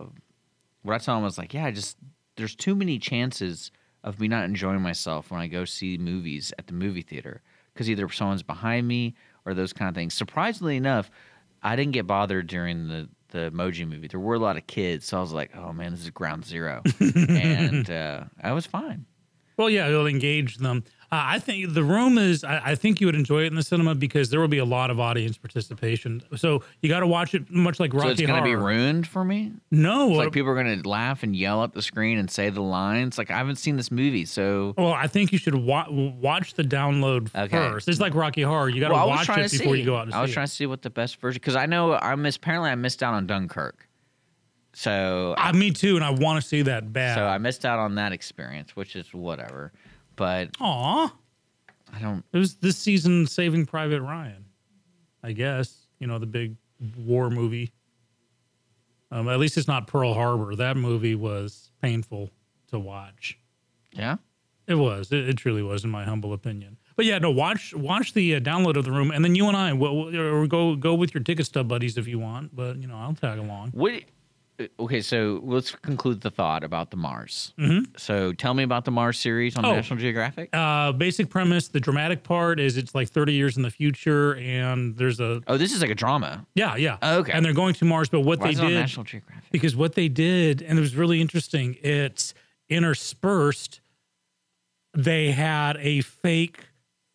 what 0.83 0.93
I 0.95 0.99
tell 0.99 1.17
him 1.17 1.25
is 1.25 1.37
like, 1.37 1.53
yeah, 1.53 1.65
I 1.65 1.71
just 1.71 1.97
there's 2.37 2.55
too 2.55 2.75
many 2.75 2.97
chances 2.97 3.69
of 4.05 4.21
me 4.21 4.29
not 4.29 4.45
enjoying 4.45 4.81
myself 4.81 5.31
when 5.31 5.41
I 5.41 5.47
go 5.47 5.65
see 5.65 5.97
movies 5.97 6.53
at 6.57 6.67
the 6.67 6.73
movie 6.73 7.01
theater 7.01 7.41
because 7.73 7.89
either 7.89 8.07
someone's 8.09 8.43
behind 8.43 8.87
me 8.87 9.15
or 9.45 9.53
those 9.53 9.73
kind 9.73 9.89
of 9.89 9.95
things. 9.95 10.13
Surprisingly 10.13 10.77
enough, 10.77 11.09
I 11.63 11.75
didn't 11.75 11.93
get 11.93 12.07
bothered 12.07 12.47
during 12.47 12.87
the 12.87 13.09
the 13.29 13.49
emoji 13.49 13.87
movie. 13.87 14.07
There 14.07 14.19
were 14.19 14.35
a 14.35 14.39
lot 14.39 14.57
of 14.57 14.67
kids, 14.67 15.05
so 15.05 15.17
I 15.17 15.21
was 15.21 15.31
like, 15.31 15.55
oh 15.55 15.71
man, 15.71 15.91
this 15.91 16.01
is 16.01 16.09
ground 16.09 16.45
zero, 16.45 16.81
and 16.99 17.89
uh, 17.89 18.23
I 18.43 18.51
was 18.51 18.65
fine. 18.65 19.05
Well, 19.57 19.69
yeah, 19.69 19.87
it'll 19.87 20.07
engage 20.07 20.57
them. 20.57 20.83
Uh, 21.13 21.19
I 21.35 21.39
think 21.39 21.73
the 21.73 21.83
room 21.83 22.17
is. 22.17 22.45
I, 22.45 22.61
I 22.71 22.75
think 22.75 23.01
you 23.01 23.07
would 23.07 23.15
enjoy 23.15 23.43
it 23.43 23.47
in 23.47 23.55
the 23.55 23.63
cinema 23.63 23.93
because 23.95 24.29
there 24.29 24.39
will 24.39 24.47
be 24.47 24.59
a 24.59 24.65
lot 24.65 24.89
of 24.89 24.97
audience 24.97 25.37
participation. 25.37 26.23
So 26.37 26.63
you 26.81 26.87
got 26.87 27.01
to 27.01 27.07
watch 27.07 27.35
it 27.35 27.51
much 27.51 27.81
like 27.81 27.93
Rocky 27.93 28.07
So 28.07 28.11
it's 28.11 28.21
going 28.21 28.41
to 28.41 28.43
be 28.49 28.55
ruined 28.55 29.05
for 29.07 29.25
me. 29.25 29.51
no, 29.71 30.07
It's 30.11 30.17
like 30.19 30.31
people 30.31 30.49
are 30.51 30.55
going 30.63 30.81
to 30.81 30.87
laugh 30.87 31.21
and 31.23 31.35
yell 31.35 31.65
at 31.65 31.73
the 31.73 31.81
screen 31.81 32.17
and 32.17 32.31
say 32.31 32.49
the 32.49 32.61
lines. 32.61 33.17
Like 33.17 33.29
I 33.29 33.37
haven't 33.37 33.57
seen 33.57 33.75
this 33.75 33.91
movie, 33.91 34.23
so 34.23 34.73
Well, 34.77 34.93
I 34.93 35.07
think 35.07 35.33
you 35.33 35.37
should 35.37 35.55
wa- 35.55 35.89
watch 35.89 36.53
the 36.53 36.63
download 36.63 37.29
Okay. 37.35 37.57
first. 37.57 37.89
It's 37.89 37.99
like 37.99 38.15
Rocky 38.15 38.43
Horror. 38.43 38.69
You 38.69 38.79
got 38.79 38.87
to 38.87 38.93
well, 38.93 39.09
was 39.09 39.27
watch 39.27 39.37
it 39.37 39.51
before 39.51 39.73
see. 39.75 39.79
you 39.81 39.85
go 39.85 39.97
out 39.97 40.09
to 40.09 40.15
I 40.15 40.21
was 40.21 40.31
trying 40.31 40.45
it. 40.45 40.47
to 40.47 40.53
see 40.55 40.65
what 40.65 40.81
the 40.81 40.89
best 40.89 41.19
version 41.19 41.39
because 41.41 41.57
I 41.57 41.65
know 41.65 41.93
I 41.93 42.15
miss. 42.15 42.37
Apparently, 42.37 42.69
I 42.69 42.75
missed 42.75 43.03
out 43.03 43.13
on 43.13 43.27
Dunkirk, 43.27 43.85
so 44.73 45.35
Uh, 45.37 45.53
me 45.53 45.71
too, 45.71 45.95
and 45.95 46.03
I 46.05 46.11
want 46.11 46.41
to 46.41 46.47
see 46.47 46.61
that 46.63 46.91
bad. 46.93 47.15
so 47.15 47.25
I 47.25 47.37
missed 47.37 47.65
out 47.65 47.79
on 47.79 47.95
that 47.95 48.11
experience, 48.11 48.75
which 48.75 48.95
is 48.95 49.13
whatever. 49.13 49.71
But 50.15 50.49
Aw, 50.59 51.13
I 51.93 51.99
don't. 51.99 52.23
it 52.31 52.37
was 52.37 52.55
this 52.55 52.77
season 52.77 53.27
Saving 53.27 53.65
Private 53.65 54.01
Ryan. 54.01 54.45
I 55.23 55.31
guess 55.33 55.87
you 55.99 56.07
know 56.07 56.19
the 56.19 56.25
big 56.25 56.55
war 56.97 57.29
movie. 57.29 57.71
Um, 59.11 59.27
at 59.27 59.39
least 59.39 59.57
it's 59.57 59.67
not 59.67 59.87
Pearl 59.87 60.13
Harbor. 60.13 60.55
That 60.55 60.77
movie 60.77 61.15
was 61.15 61.69
painful 61.81 62.29
to 62.69 62.79
watch. 62.79 63.37
Yeah, 63.91 64.17
It 64.67 64.75
was. 64.75 65.11
It, 65.11 65.27
it 65.27 65.35
truly 65.37 65.61
was, 65.61 65.83
in 65.83 65.89
my 65.89 66.05
humble 66.05 66.31
opinion. 66.31 66.77
But 66.95 67.05
yeah, 67.05 67.17
no. 67.19 67.29
Watch 67.29 67.73
watch 67.73 68.13
the 68.13 68.35
uh, 68.35 68.39
download 68.39 68.77
of 68.77 68.85
the 68.85 68.91
room, 68.91 69.11
and 69.11 69.23
then 69.25 69.35
you 69.35 69.47
and 69.47 69.57
I, 69.57 69.73
will 69.73 70.15
or 70.15 70.47
go 70.47 70.75
go 70.77 70.93
with 70.95 71.13
your 71.13 71.23
ticket 71.23 71.45
stub 71.45 71.67
buddies 71.67 71.97
if 71.97 72.07
you 72.07 72.19
want. 72.19 72.55
But 72.55 72.77
you 72.77 72.87
know, 72.87 72.95
I'll 72.95 73.13
tag 73.13 73.37
along. 73.37 73.71
what? 73.71 74.03
Okay, 74.79 75.01
so 75.01 75.39
let's 75.43 75.71
conclude 75.71 76.21
the 76.21 76.29
thought 76.29 76.63
about 76.63 76.91
the 76.91 76.97
Mars. 76.97 77.53
Mhm. 77.59 77.87
So 77.99 78.33
tell 78.33 78.53
me 78.53 78.63
about 78.63 78.85
the 78.85 78.91
Mars 78.91 79.19
series 79.19 79.55
on 79.55 79.65
Oh. 79.65 79.73
National 79.73 79.99
Geographic. 79.99 80.49
Uh, 80.53 80.91
basic 80.91 81.29
premise: 81.29 81.67
the 81.67 81.79
dramatic 81.79 82.23
part 82.23 82.59
is 82.59 82.77
it's 82.77 82.93
like 82.95 83.09
30 83.09 83.33
years 83.33 83.57
in 83.57 83.63
the 83.63 83.71
future, 83.71 84.35
and 84.35 84.95
there's 84.97 85.19
a 85.19 85.41
Oh, 85.47 85.57
this 85.57 85.73
is 85.73 85.81
like 85.81 85.91
a 85.91 85.95
drama. 85.95 86.45
yeah, 86.55 86.75
yeah. 86.75 86.97
Oh, 87.01 87.19
okay. 87.19 87.31
And 87.31 87.45
they're 87.45 87.53
going 87.53 87.73
to 87.75 87.85
Mars, 87.85 88.09
but 88.09 88.21
what 88.21 88.39
Why 88.39 88.47
they 88.47 88.51
is 88.53 88.59
it 88.59 88.63
on 88.65 88.69
did 88.71 88.79
National 88.79 89.03
Geographic? 89.03 89.51
because 89.51 89.75
what 89.75 89.95
they 89.95 90.07
did, 90.09 90.61
and 90.61 90.77
it 90.77 90.81
was 90.81 90.95
really 90.95 91.21
interesting. 91.21 91.77
It's 91.81 92.33
interspersed. 92.69 93.81
They 94.95 95.31
had 95.31 95.77
a 95.79 96.01
fake 96.01 96.65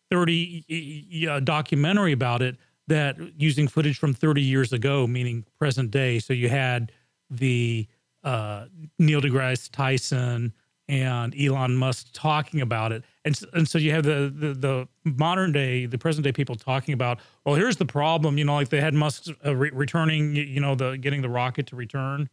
30 0.09 0.63
y- 0.69 1.27
y- 1.27 1.35
uh, 1.35 1.39
documentary 1.39 2.11
about 2.11 2.41
it 2.41 2.57
that 2.87 3.17
using 3.37 3.67
footage 3.67 3.97
from 3.99 4.13
30 4.13 4.41
years 4.41 4.71
ago, 4.71 5.05
meaning 5.05 5.45
present 5.59 5.91
day. 5.91 6.19
So 6.19 6.33
you 6.33 6.47
had 6.49 6.91
the 7.29 7.87
uh, 8.23 8.65
Neil 8.99 9.21
deGrasse 9.21 9.69
Tyson 9.71 10.53
and 10.89 11.35
Elon 11.39 11.75
Musk 11.75 12.07
talking 12.13 12.61
about 12.61 12.91
it, 12.93 13.03
and 13.25 13.35
s- 13.35 13.45
and 13.53 13.67
so 13.67 13.77
you 13.77 13.91
have 13.91 14.03
the, 14.03 14.31
the 14.33 14.53
the 14.53 14.87
modern 15.03 15.51
day, 15.51 15.85
the 15.85 15.97
present 15.97 16.23
day 16.23 16.31
people 16.31 16.55
talking 16.55 16.93
about, 16.93 17.19
well, 17.45 17.55
here's 17.55 17.75
the 17.75 17.85
problem, 17.85 18.37
you 18.37 18.45
know, 18.45 18.55
like 18.55 18.69
they 18.69 18.79
had 18.79 18.93
Musk 18.93 19.27
uh, 19.45 19.53
re- 19.55 19.71
returning, 19.73 20.33
you 20.35 20.61
know, 20.61 20.75
the 20.75 20.97
getting 20.97 21.21
the 21.21 21.29
rocket 21.29 21.67
to 21.67 21.75
return, 21.75 22.29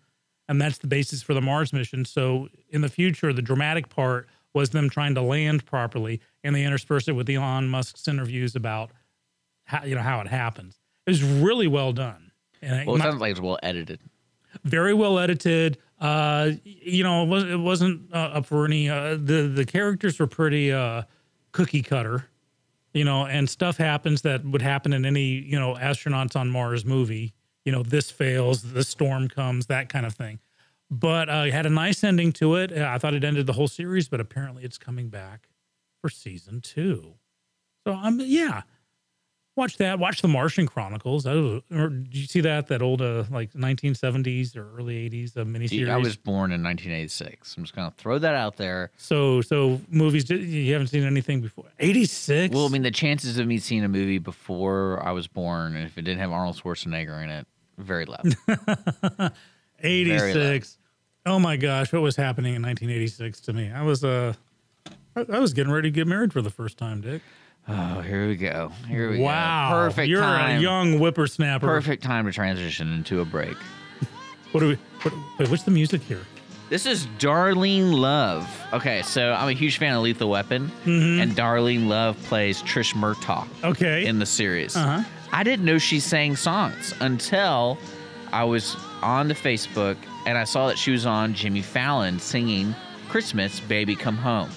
and 0.49 0.61
that's 0.61 0.79
the 0.79 0.87
basis 0.87 1.21
for 1.23 1.35
the 1.35 1.41
Mars 1.41 1.73
mission. 1.73 2.05
So 2.05 2.49
in 2.71 2.81
the 2.81 2.89
future, 2.89 3.33
the 3.33 3.43
dramatic 3.43 3.89
part 3.89 4.29
was 4.53 4.71
them 4.71 4.89
trying 4.89 5.17
to 5.17 5.23
land 5.23 5.67
properly, 5.67 6.21
and 6.45 6.55
they 6.55 6.63
interspersed 6.65 7.09
it 7.09 7.13
with 7.13 7.29
Elon 7.29 7.69
Musk's 7.69 8.07
interviews 8.07 8.55
about 8.55 8.91
how 9.65 9.83
you 9.85 9.97
know 9.97 10.01
how 10.03 10.21
it 10.21 10.29
happens. 10.29 10.79
It 11.07 11.11
was 11.11 11.25
really 11.25 11.67
well 11.67 11.93
done. 11.93 12.31
And 12.63 12.87
Well, 12.87 12.97
it 12.97 13.01
sounds 13.03 13.21
like 13.21 13.33
it's 13.33 13.41
well 13.41 13.59
edited. 13.65 13.99
Very 14.65 14.95
well 14.95 15.19
edited. 15.19 15.79
Uh, 16.01 16.53
you 16.65 17.03
know, 17.03 17.25
it, 17.25 17.29
was, 17.29 17.45
it 17.45 17.59
wasn't 17.59 18.13
uh, 18.13 18.17
up 18.17 18.47
for 18.47 18.65
any. 18.65 18.89
Uh, 18.89 19.11
the 19.11 19.51
the 19.55 19.65
characters 19.65 20.19
were 20.19 20.27
pretty 20.27 20.73
uh, 20.73 21.03
cookie 21.53 21.83
cutter, 21.83 22.27
you 22.93 23.05
know, 23.05 23.27
and 23.27 23.49
stuff 23.49 23.77
happens 23.77 24.23
that 24.23 24.45
would 24.45 24.63
happen 24.63 24.93
in 24.93 25.05
any 25.05 25.25
you 25.25 25.59
know 25.59 25.75
astronauts 25.75 26.37
on 26.37 26.51
Mars 26.51 26.85
movie. 26.85 27.33
You 27.65 27.73
know, 27.73 27.83
this 27.83 28.11
fails, 28.11 28.73
the 28.73 28.85
storm 28.85 29.29
comes, 29.29 29.67
that 29.67 29.89
kind 29.89 30.05
of 30.05 30.15
thing. 30.15 30.39
But 30.91 31.31
uh, 31.31 31.45
it 31.47 31.55
had 31.55 31.65
a 31.65 31.71
nice 31.71 32.05
ending 32.05 32.33
to 32.35 32.57
it. 32.57 32.77
Uh, 32.77 32.91
I 32.93 32.99
thought 32.99 33.15
it 33.15 33.25
ended 33.25 33.47
the 33.47 33.55
whole 33.55 33.69
series, 33.69 34.09
but 34.09 34.21
apparently 34.21 34.65
it's 34.65 34.77
coming 34.77 35.09
back 35.09 35.49
for 36.03 36.11
season 36.11 36.61
two. 36.61 37.15
So 37.87 37.95
um, 37.95 38.21
yeah, 38.23 38.63
watch 39.57 39.77
that. 39.79 39.99
Watch 39.99 40.23
the 40.23 40.29
Martian 40.29 40.67
Chronicles. 40.67 41.27
Oh, 41.27 41.63
or 41.71 41.89
did 41.89 42.15
you 42.15 42.27
see 42.27 42.41
that 42.41 42.69
that 42.69 42.83
old 42.83 43.03
uh, 43.03 43.25
like 43.31 43.53
1970s 43.53 44.57
or 44.57 44.69
early 44.77 45.09
80s 45.09 45.37
uh, 45.37 45.45
miniseries? 45.45 45.91
I 45.91 45.97
was 45.97 46.17
born 46.17 46.53
in 46.53 46.63
1986. 46.63 47.57
I'm 47.57 47.65
just 47.65 47.75
gonna 47.75 47.93
throw 47.97 48.19
that 48.19 48.35
out 48.35 48.57
there. 48.57 48.91
so 48.97 49.41
so 49.41 49.81
movies. 49.89 50.29
You 50.31 50.73
haven't 50.73 50.89
seen 50.89 51.05
anything 51.05 51.41
before? 51.41 51.67
86. 51.79 52.55
Well, 52.55 52.67
I 52.67 52.69
mean, 52.69 52.83
the 52.83 52.91
chances 52.91 53.39
of 53.39 53.47
me 53.47 53.59
seeing 53.59 53.85
a 53.85 53.89
movie 53.89 54.19
before 54.19 55.03
I 55.03 55.13
was 55.13 55.27
born, 55.27 55.77
and 55.77 55.87
if 55.87 55.99
it 55.99 56.03
didn't 56.03 56.21
have 56.21 56.33
Arnold 56.33 56.61
Schwarzenegger 56.61 57.23
in 57.23 57.31
it, 57.31 57.47
very 57.79 58.07
low. 58.07 58.19
86. 59.81 60.79
Oh 61.27 61.39
my 61.39 61.57
gosh, 61.57 61.93
what 61.93 62.03
was 62.03 62.17
happening 62.17 62.55
in 62.55 62.63
1986 62.63 63.41
to 63.43 63.53
me? 63.53 63.71
I 63.71 63.83
was 63.83 64.05
uh, 64.05 64.35
I, 65.17 65.25
I 65.33 65.39
was 65.39 65.53
getting 65.53 65.73
ready 65.73 65.91
to 65.91 65.95
get 65.95 66.07
married 66.07 66.33
for 66.33 66.43
the 66.43 66.51
first 66.51 66.77
time, 66.77 67.01
Dick. 67.01 67.23
Oh, 67.69 68.01
here 68.01 68.29
we 68.29 68.37
go. 68.37 68.71
Here 68.89 69.11
we 69.11 69.21
Wow, 69.21 69.71
go. 69.71 69.89
Perfect 69.89 70.09
You're 70.09 70.21
time. 70.23 70.59
a 70.59 70.61
young 70.63 70.99
whippersnapper. 70.99 71.67
Perfect 71.67 72.03
time 72.03 72.27
to 72.27 72.33
transition 72.33 72.93
into 72.93 73.21
a 73.21 73.25
break. 73.25 73.57
What 74.53 74.61
do 74.61 74.69
we? 74.69 74.79
What, 75.03 75.15
wait, 75.41 75.51
what's 75.51 75.65
the 75.65 75.73
music 75.73 76.01
here? 76.03 76.21
This 76.71 76.87
is 76.87 77.09
Darlene 77.19 77.93
Love. 77.93 78.49
Okay, 78.73 79.03
so 79.03 79.33
I'm 79.33 79.49
a 79.49 79.53
huge 79.53 79.79
fan 79.79 79.95
of 79.97 80.03
Lethal 80.03 80.31
Weapon, 80.31 80.71
and 80.85 81.33
Darlene 81.33 81.89
Love 81.89 82.17
plays 82.25 82.63
Trish 82.63 82.95
Murtaugh 82.95 83.49
Okay. 83.65 84.07
in 84.07 84.21
the 84.21 84.27
series. 84.27 84.77
Uh-huh. 84.77 85.03
I 85.33 85.43
didn't 85.43 85.65
know 85.65 85.79
she 85.79 85.99
sang 85.99 86.37
songs 86.37 86.95
until 87.01 87.79
I 88.33 88.45
was 88.45 88.77
on 89.03 89.27
the 89.27 89.35
Facebook 89.35 89.97
and 90.25 90.39
I 90.39 90.45
saw 90.45 90.69
that 90.69 90.79
she 90.79 90.93
was 90.93 91.05
on 91.05 91.35
Jimmy 91.35 91.61
Fallon 91.61 92.21
singing 92.21 92.77
Christmas 93.09 93.59
Baby 93.59 93.97
Come 93.97 94.17
Home. 94.17 94.51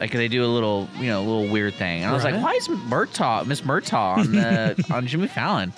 Like 0.00 0.10
they 0.12 0.28
do 0.28 0.44
a 0.44 0.46
little, 0.46 0.88
you 0.98 1.06
know, 1.06 1.20
a 1.20 1.26
little 1.26 1.48
weird 1.48 1.74
thing. 1.74 2.02
And 2.02 2.10
I 2.10 2.14
was 2.14 2.24
like, 2.24 2.34
why 2.42 2.52
is 2.54 2.68
Murtaugh, 2.68 3.46
Miss 3.46 3.60
Murtaugh 3.62 4.18
on 4.18 4.32
the 4.32 4.84
on 4.94 5.06
Jimmy 5.06 5.28
Fallon? 5.28 5.72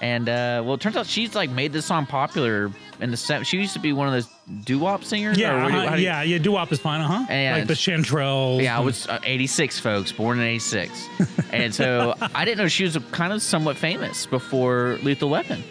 And 0.00 0.28
uh, 0.28 0.62
well, 0.64 0.74
it 0.74 0.80
turns 0.80 0.96
out 0.96 1.06
she's 1.06 1.34
like 1.34 1.50
made 1.50 1.72
this 1.72 1.84
song 1.86 2.06
popular 2.06 2.70
in 3.00 3.10
the 3.10 3.16
set. 3.16 3.44
She 3.46 3.56
used 3.58 3.72
to 3.72 3.80
be 3.80 3.92
one 3.92 4.06
of 4.06 4.12
those 4.12 4.28
doo-wop 4.64 5.02
singers. 5.02 5.36
yeah, 5.36 5.50
do 5.66 5.72
you- 5.72 5.78
uh-huh, 5.80 5.96
do 5.96 6.00
you- 6.00 6.06
yeah, 6.06 6.22
yeah. 6.22 6.38
Doo-wop 6.38 6.70
is 6.70 6.78
fine, 6.78 7.00
uh 7.00 7.08
huh. 7.08 7.26
And- 7.28 7.58
like 7.58 7.66
the 7.68 7.74
Chanterelles. 7.74 8.62
yeah, 8.62 8.76
I 8.76 8.80
was 8.80 9.08
uh, 9.08 9.18
86, 9.24 9.80
folks, 9.80 10.12
born 10.12 10.38
in 10.38 10.44
86. 10.46 11.08
and 11.52 11.74
so 11.74 12.14
I 12.32 12.44
didn't 12.44 12.58
know 12.58 12.68
she 12.68 12.84
was 12.84 12.96
kind 13.10 13.32
of 13.32 13.42
somewhat 13.42 13.76
famous 13.76 14.24
before 14.26 14.98
Lethal 15.02 15.30
Weapon. 15.30 15.64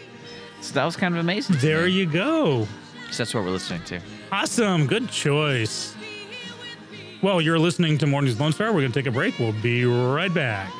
So 0.60 0.74
that 0.74 0.84
was 0.84 0.98
kind 0.98 1.14
of 1.16 1.22
amazing. 1.22 1.56
There 1.60 1.88
you 1.88 2.06
go. 2.06 2.68
So 3.12 3.24
that's 3.24 3.34
what 3.34 3.46
we're 3.46 3.52
listening 3.52 3.84
to. 3.86 4.02
Awesome. 4.34 4.88
Good 4.88 5.08
choice. 5.10 5.96
Well, 7.24 7.42
you're 7.42 7.58
listening 7.58 7.98
to 7.98 8.06
Morning's 8.06 8.40
Lone 8.40 8.54
Star. 8.54 8.68
We're 8.68 8.82
going 8.82 8.92
to 8.92 9.00
take 9.00 9.08
a 9.08 9.12
break. 9.12 9.40
We'll 9.40 9.52
be 9.52 9.86
right 9.86 10.32
back. 10.32 10.72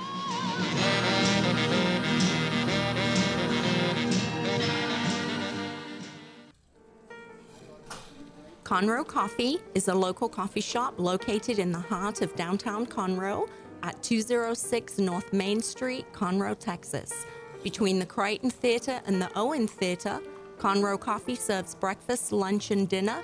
Conroe 8.64 9.08
Coffee 9.08 9.58
is 9.74 9.88
a 9.88 9.96
local 9.96 10.30
coffee 10.30 10.62
shop 10.62 10.94
located 11.00 11.58
in 11.58 11.72
the 11.72 11.80
heart 11.80 12.22
of 12.22 12.36
downtown 12.36 12.86
Conroe 12.86 13.50
at 13.82 14.04
206 14.04 15.00
North 15.00 15.34
Main 15.34 15.60
Street, 15.60 16.06
Conroe, 16.14 16.58
Texas. 16.60 17.26
Between 17.64 17.98
the 17.98 18.06
Crighton 18.06 18.52
Theater 18.52 19.02
and 19.08 19.20
the 19.20 19.32
Owen 19.36 19.68
Theater, 19.68 20.22
Conroe 20.60 21.00
Coffee 21.00 21.36
serves 21.36 21.74
breakfast, 21.74 22.32
lunch, 22.32 22.70
and 22.70 22.88
dinner, 22.88 23.24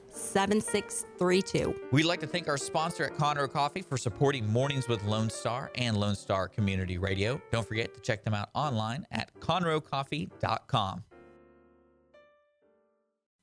7632. 0.21 1.75
We'd 1.91 2.05
like 2.05 2.19
to 2.21 2.27
thank 2.27 2.47
our 2.47 2.57
sponsor 2.57 3.03
at 3.05 3.17
Conroe 3.17 3.51
Coffee 3.51 3.81
for 3.81 3.97
supporting 3.97 4.47
Mornings 4.47 4.87
with 4.87 5.03
Lone 5.03 5.29
Star 5.29 5.71
and 5.75 5.97
Lone 5.97 6.15
Star 6.15 6.47
Community 6.47 6.97
Radio. 6.97 7.41
Don't 7.51 7.67
forget 7.67 7.93
to 7.93 8.01
check 8.01 8.23
them 8.23 8.33
out 8.33 8.49
online 8.53 9.05
at 9.11 9.33
conroecoffee.com. 9.39 11.03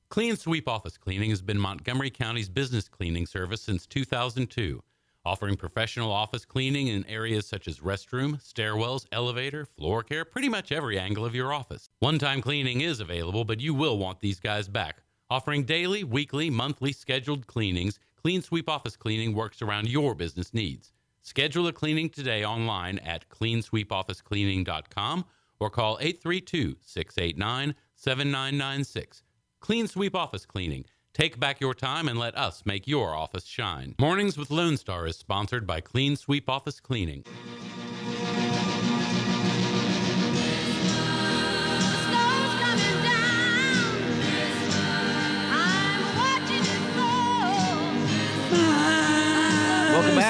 Clean 0.09 0.35
Sweep 0.35 0.67
Office 0.67 0.97
Cleaning 0.97 1.29
has 1.29 1.43
been 1.43 1.59
Montgomery 1.59 2.09
County's 2.09 2.49
business 2.49 2.89
cleaning 2.89 3.27
service 3.27 3.61
since 3.61 3.85
2002, 3.85 4.81
offering 5.23 5.55
professional 5.55 6.11
office 6.11 6.45
cleaning 6.45 6.87
in 6.87 7.05
areas 7.05 7.45
such 7.45 7.67
as 7.67 7.79
restroom, 7.79 8.41
stairwells, 8.41 9.05
elevator, 9.11 9.67
floor 9.67 10.01
care, 10.01 10.25
pretty 10.25 10.49
much 10.49 10.71
every 10.71 10.97
angle 10.97 11.25
of 11.25 11.35
your 11.35 11.53
office. 11.53 11.89
One 11.99 12.17
time 12.17 12.41
cleaning 12.41 12.81
is 12.81 12.99
available, 12.99 13.45
but 13.45 13.59
you 13.59 13.75
will 13.75 13.99
want 13.99 14.19
these 14.19 14.39
guys 14.39 14.67
back. 14.67 15.03
Offering 15.31 15.63
daily, 15.63 16.03
weekly, 16.03 16.49
monthly 16.49 16.91
scheduled 16.91 17.45
cleanings, 17.45 17.99
Clean 18.15 18.41
Sweep 18.41 18.67
Office 18.67 18.97
Cleaning 18.97 19.35
works 19.35 19.61
around 19.61 19.87
your 19.87 20.15
business 20.15 20.55
needs. 20.55 20.91
Schedule 21.21 21.67
a 21.67 21.73
cleaning 21.73 22.09
today 22.09 22.43
online 22.43 22.97
at 22.99 23.29
cleansweepofficecleaning.com 23.29 25.25
or 25.59 25.69
call 25.69 25.99
832 26.01 26.77
689 26.81 27.75
7996. 27.95 29.21
Clean 29.59 29.87
Sweep 29.87 30.15
Office 30.15 30.47
Cleaning. 30.47 30.85
Take 31.13 31.39
back 31.39 31.61
your 31.61 31.75
time 31.75 32.07
and 32.07 32.17
let 32.17 32.35
us 32.35 32.65
make 32.65 32.87
your 32.87 33.13
office 33.13 33.45
shine. 33.45 33.93
Mornings 33.99 34.35
with 34.37 34.49
Lone 34.49 34.77
Star 34.77 35.05
is 35.05 35.17
sponsored 35.17 35.67
by 35.67 35.79
Clean 35.79 36.15
Sweep 36.15 36.49
Office 36.49 36.79
Cleaning. 36.79 37.23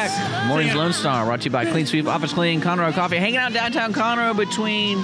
Back. 0.07 0.47
Morning's 0.47 0.75
Lone 0.75 0.93
Star 0.93 1.25
brought 1.25 1.41
to 1.41 1.45
you 1.45 1.51
by 1.51 1.65
Clean 1.65 1.85
Sweep 1.85 2.07
Office 2.07 2.33
Cleaning, 2.33 2.61
Conroe 2.61 2.93
Coffee. 2.93 3.17
Hanging 3.17 3.37
out 3.37 3.53
downtown 3.53 3.93
Conroe 3.93 4.35
between 4.35 5.03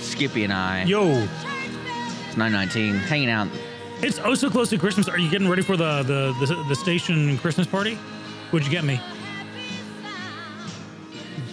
Skippy 0.00 0.44
and 0.44 0.52
I. 0.52 0.84
Yo, 0.84 1.08
It's 2.26 2.36
919. 2.36 2.94
Hanging 2.96 3.30
out. 3.30 3.48
it's 4.02 4.18
oh 4.24 4.34
so 4.34 4.50
close 4.50 4.68
to 4.70 4.78
Christmas. 4.78 5.08
Are 5.08 5.18
you 5.18 5.30
getting 5.30 5.48
ready 5.48 5.62
for 5.62 5.76
the 5.76 6.02
the 6.02 6.34
the, 6.44 6.64
the 6.68 6.74
station 6.74 7.38
Christmas 7.38 7.66
party? 7.66 7.94
What'd 8.50 8.66
you 8.66 8.72
get 8.72 8.84
me? 8.84 9.00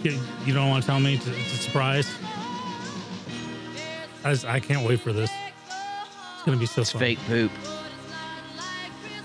You, 0.03 0.17
you 0.46 0.53
don't 0.53 0.69
want 0.69 0.81
to 0.84 0.88
tell 0.88 1.00
me? 1.00 1.15
It's, 1.15 1.27
it's 1.27 1.53
a 1.53 1.58
surprise. 1.58 2.10
I, 4.24 4.31
just- 4.31 4.46
I 4.46 4.60
can't 4.60 4.86
wait 4.88 5.00
for 5.01 5.12
this. 5.13 5.29
It's 6.36 6.43
gonna 6.46 6.58
be 6.58 6.65
so 6.65 6.81
It's 6.81 6.91
fun. 6.91 7.00
fake 7.01 7.19
poop. 7.27 7.51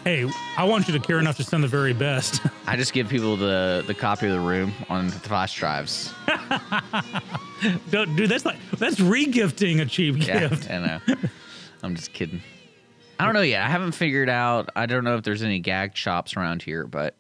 Hey, 0.05 0.31
I 0.59 0.65
want 0.65 0.87
you 0.87 0.93
to 0.93 1.01
care 1.01 1.19
enough 1.19 1.39
to 1.39 1.45
send 1.45 1.65
the 1.65 1.69
very 1.69 1.95
best. 1.95 2.43
I 2.67 2.77
just 2.77 2.93
give 2.93 3.09
people 3.09 3.37
the, 3.39 3.83
the 3.87 3.95
copy 3.95 4.27
of 4.27 4.33
the 4.33 4.41
room 4.41 4.73
on 4.91 5.09
flash 5.11 5.57
drives. 5.59 6.13
Don't, 7.91 8.15
Dude, 8.15 8.29
that's 8.29 8.45
like 8.45 8.59
that's 8.79 8.97
regifting 8.97 9.81
a 9.81 9.87
cheap 9.87 10.17
Yeah, 10.27 10.49
gift. 10.49 10.71
I 10.71 11.01
know. 11.07 11.17
I'm 11.83 11.95
just 11.97 12.13
kidding. 12.13 12.43
I 13.19 13.25
don't 13.25 13.33
know 13.35 13.41
yet. 13.43 13.63
I 13.65 13.69
haven't 13.71 13.93
figured 13.93 14.29
out. 14.29 14.69
I 14.77 14.85
don't 14.87 15.05
know 15.05 15.17
if 15.17 15.23
there's 15.23 15.43
any 15.43 15.59
gag 15.61 15.97
shops 15.97 16.37
around 16.37 16.63
here, 16.63 16.87
but 16.87 17.15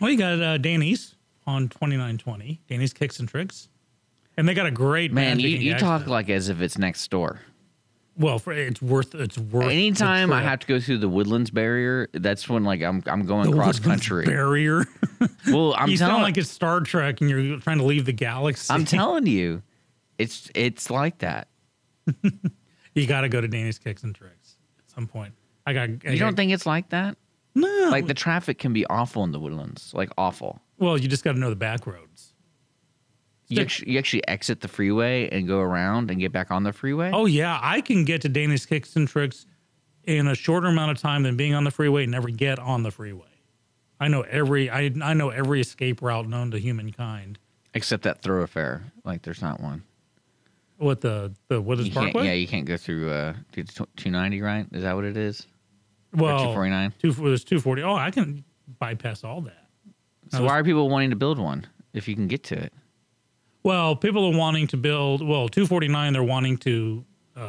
Well, 0.00 0.10
you 0.10 0.18
got 0.18 0.42
uh, 0.42 0.58
Danny's 0.58 1.14
on 1.46 1.68
twenty 1.70 1.96
nine 1.96 2.18
twenty. 2.18 2.60
Danny's 2.68 2.92
Kicks 2.92 3.18
and 3.20 3.28
Tricks, 3.28 3.68
and 4.36 4.46
they 4.46 4.52
got 4.52 4.66
a 4.66 4.70
great 4.70 5.12
man, 5.12 5.38
you, 5.40 5.48
you 5.48 5.72
talk 5.78 6.00
stuff. 6.02 6.10
like 6.10 6.28
as 6.28 6.50
if 6.50 6.60
it's 6.60 6.76
next 6.76 7.08
door. 7.10 7.40
Well, 8.16 8.38
for, 8.38 8.52
it's 8.52 8.80
worth 8.80 9.14
it's 9.14 9.36
worth. 9.38 9.66
Anytime 9.70 10.32
I 10.32 10.42
have 10.42 10.60
to 10.60 10.66
go 10.66 10.78
through 10.80 10.98
the 10.98 11.08
Woodlands 11.08 11.50
barrier, 11.50 12.08
that's 12.12 12.48
when 12.48 12.64
like 12.64 12.82
I'm 12.82 13.02
I'm 13.06 13.26
going 13.26 13.50
The 13.50 13.56
cross 13.56 13.78
Woodlands 13.80 14.02
country. 14.08 14.26
barrier. 14.26 14.84
Well, 15.46 15.74
I'm 15.76 15.90
you 15.90 15.98
telling 15.98 16.12
sound 16.14 16.22
like 16.22 16.38
it's 16.38 16.48
Star 16.50 16.80
Trek, 16.80 17.20
and 17.20 17.28
you're 17.28 17.58
trying 17.58 17.76
to 17.78 17.84
leave 17.84 18.06
the 18.06 18.12
galaxy. 18.12 18.72
I'm 18.72 18.84
telling 18.86 19.26
you, 19.26 19.62
it's 20.18 20.50
it's 20.54 20.90
like 20.90 21.18
that. 21.18 21.48
you 22.94 23.06
got 23.06 23.22
to 23.22 23.28
go 23.28 23.40
to 23.40 23.48
Danny's 23.48 23.78
Kicks 23.78 24.02
and 24.02 24.14
Tricks 24.14 24.56
at 24.78 24.90
some 24.90 25.06
point. 25.06 25.34
I 25.66 25.72
got. 25.72 25.88
I 26.06 26.10
You 26.10 26.18
don't 26.18 26.34
think 26.36 26.52
it's 26.52 26.66
like 26.66 26.90
that? 26.90 27.16
no? 27.54 27.68
Like 27.90 28.06
the 28.06 28.14
traffic 28.14 28.58
can 28.58 28.72
be 28.72 28.84
awful 28.86 29.22
in 29.24 29.32
the 29.32 29.38
woodlands, 29.40 29.92
like 29.94 30.10
awful. 30.18 30.60
well, 30.78 30.98
you 30.98 31.08
just 31.08 31.24
got 31.24 31.32
to 31.32 31.38
know 31.38 31.50
the 31.50 31.56
back 31.56 31.86
roads. 31.86 32.33
You 33.48 33.60
actually, 33.60 33.92
you 33.92 33.98
actually 33.98 34.26
exit 34.26 34.60
the 34.62 34.68
freeway 34.68 35.28
and 35.30 35.46
go 35.46 35.60
around 35.60 36.10
and 36.10 36.18
get 36.18 36.32
back 36.32 36.50
on 36.50 36.62
the 36.62 36.72
freeway. 36.72 37.10
Oh 37.12 37.26
yeah, 37.26 37.58
I 37.62 37.80
can 37.82 38.04
get 38.04 38.22
to 38.22 38.28
Danny's 38.28 38.64
Kicks 38.66 38.96
and 38.96 39.06
Tricks 39.06 39.46
in 40.04 40.26
a 40.28 40.34
shorter 40.34 40.68
amount 40.68 40.90
of 40.92 40.98
time 40.98 41.22
than 41.22 41.36
being 41.36 41.54
on 41.54 41.64
the 41.64 41.70
freeway 41.70 42.04
and 42.04 42.12
never 42.12 42.28
get 42.30 42.58
on 42.58 42.82
the 42.82 42.90
freeway. 42.90 43.26
I 44.00 44.08
know 44.08 44.22
every 44.22 44.70
I 44.70 44.90
I 45.02 45.14
know 45.14 45.28
every 45.30 45.60
escape 45.60 46.00
route 46.02 46.28
known 46.28 46.50
to 46.52 46.58
humankind. 46.58 47.38
except 47.74 48.02
that 48.04 48.22
thoroughfare. 48.22 48.82
Like 49.04 49.22
there's 49.22 49.42
not 49.42 49.60
one. 49.60 49.82
What 50.78 51.00
the 51.02 51.32
the 51.48 51.60
what 51.60 51.78
is 51.78 51.86
You 51.88 51.92
Parkway? 51.92 52.24
yeah, 52.24 52.32
you 52.32 52.48
can't 52.48 52.66
go 52.66 52.76
through 52.76 53.10
uh, 53.10 53.34
two 53.96 54.10
ninety, 54.10 54.40
right? 54.42 54.66
Is 54.72 54.82
that 54.82 54.94
what 54.94 55.04
it 55.04 55.16
is? 55.16 55.46
well, 56.12 56.38
249? 56.38 56.92
Two 56.98 57.12
there's 57.12 57.44
two 57.44 57.60
forty. 57.60 57.82
Oh, 57.82 57.94
I 57.94 58.10
can 58.10 58.44
bypass 58.78 59.22
all 59.22 59.40
that. 59.42 59.66
So 60.30 60.44
why 60.44 60.58
are 60.58 60.64
people 60.64 60.88
wanting 60.88 61.10
to 61.10 61.16
build 61.16 61.38
one 61.38 61.66
if 61.92 62.08
you 62.08 62.14
can 62.14 62.26
get 62.26 62.42
to 62.44 62.58
it? 62.58 62.72
Well, 63.64 63.96
people 63.96 64.26
are 64.26 64.36
wanting 64.36 64.66
to 64.68 64.76
build. 64.76 65.26
Well, 65.26 65.48
249, 65.48 66.12
they're 66.12 66.22
wanting 66.22 66.58
to. 66.58 67.04
Uh, 67.34 67.40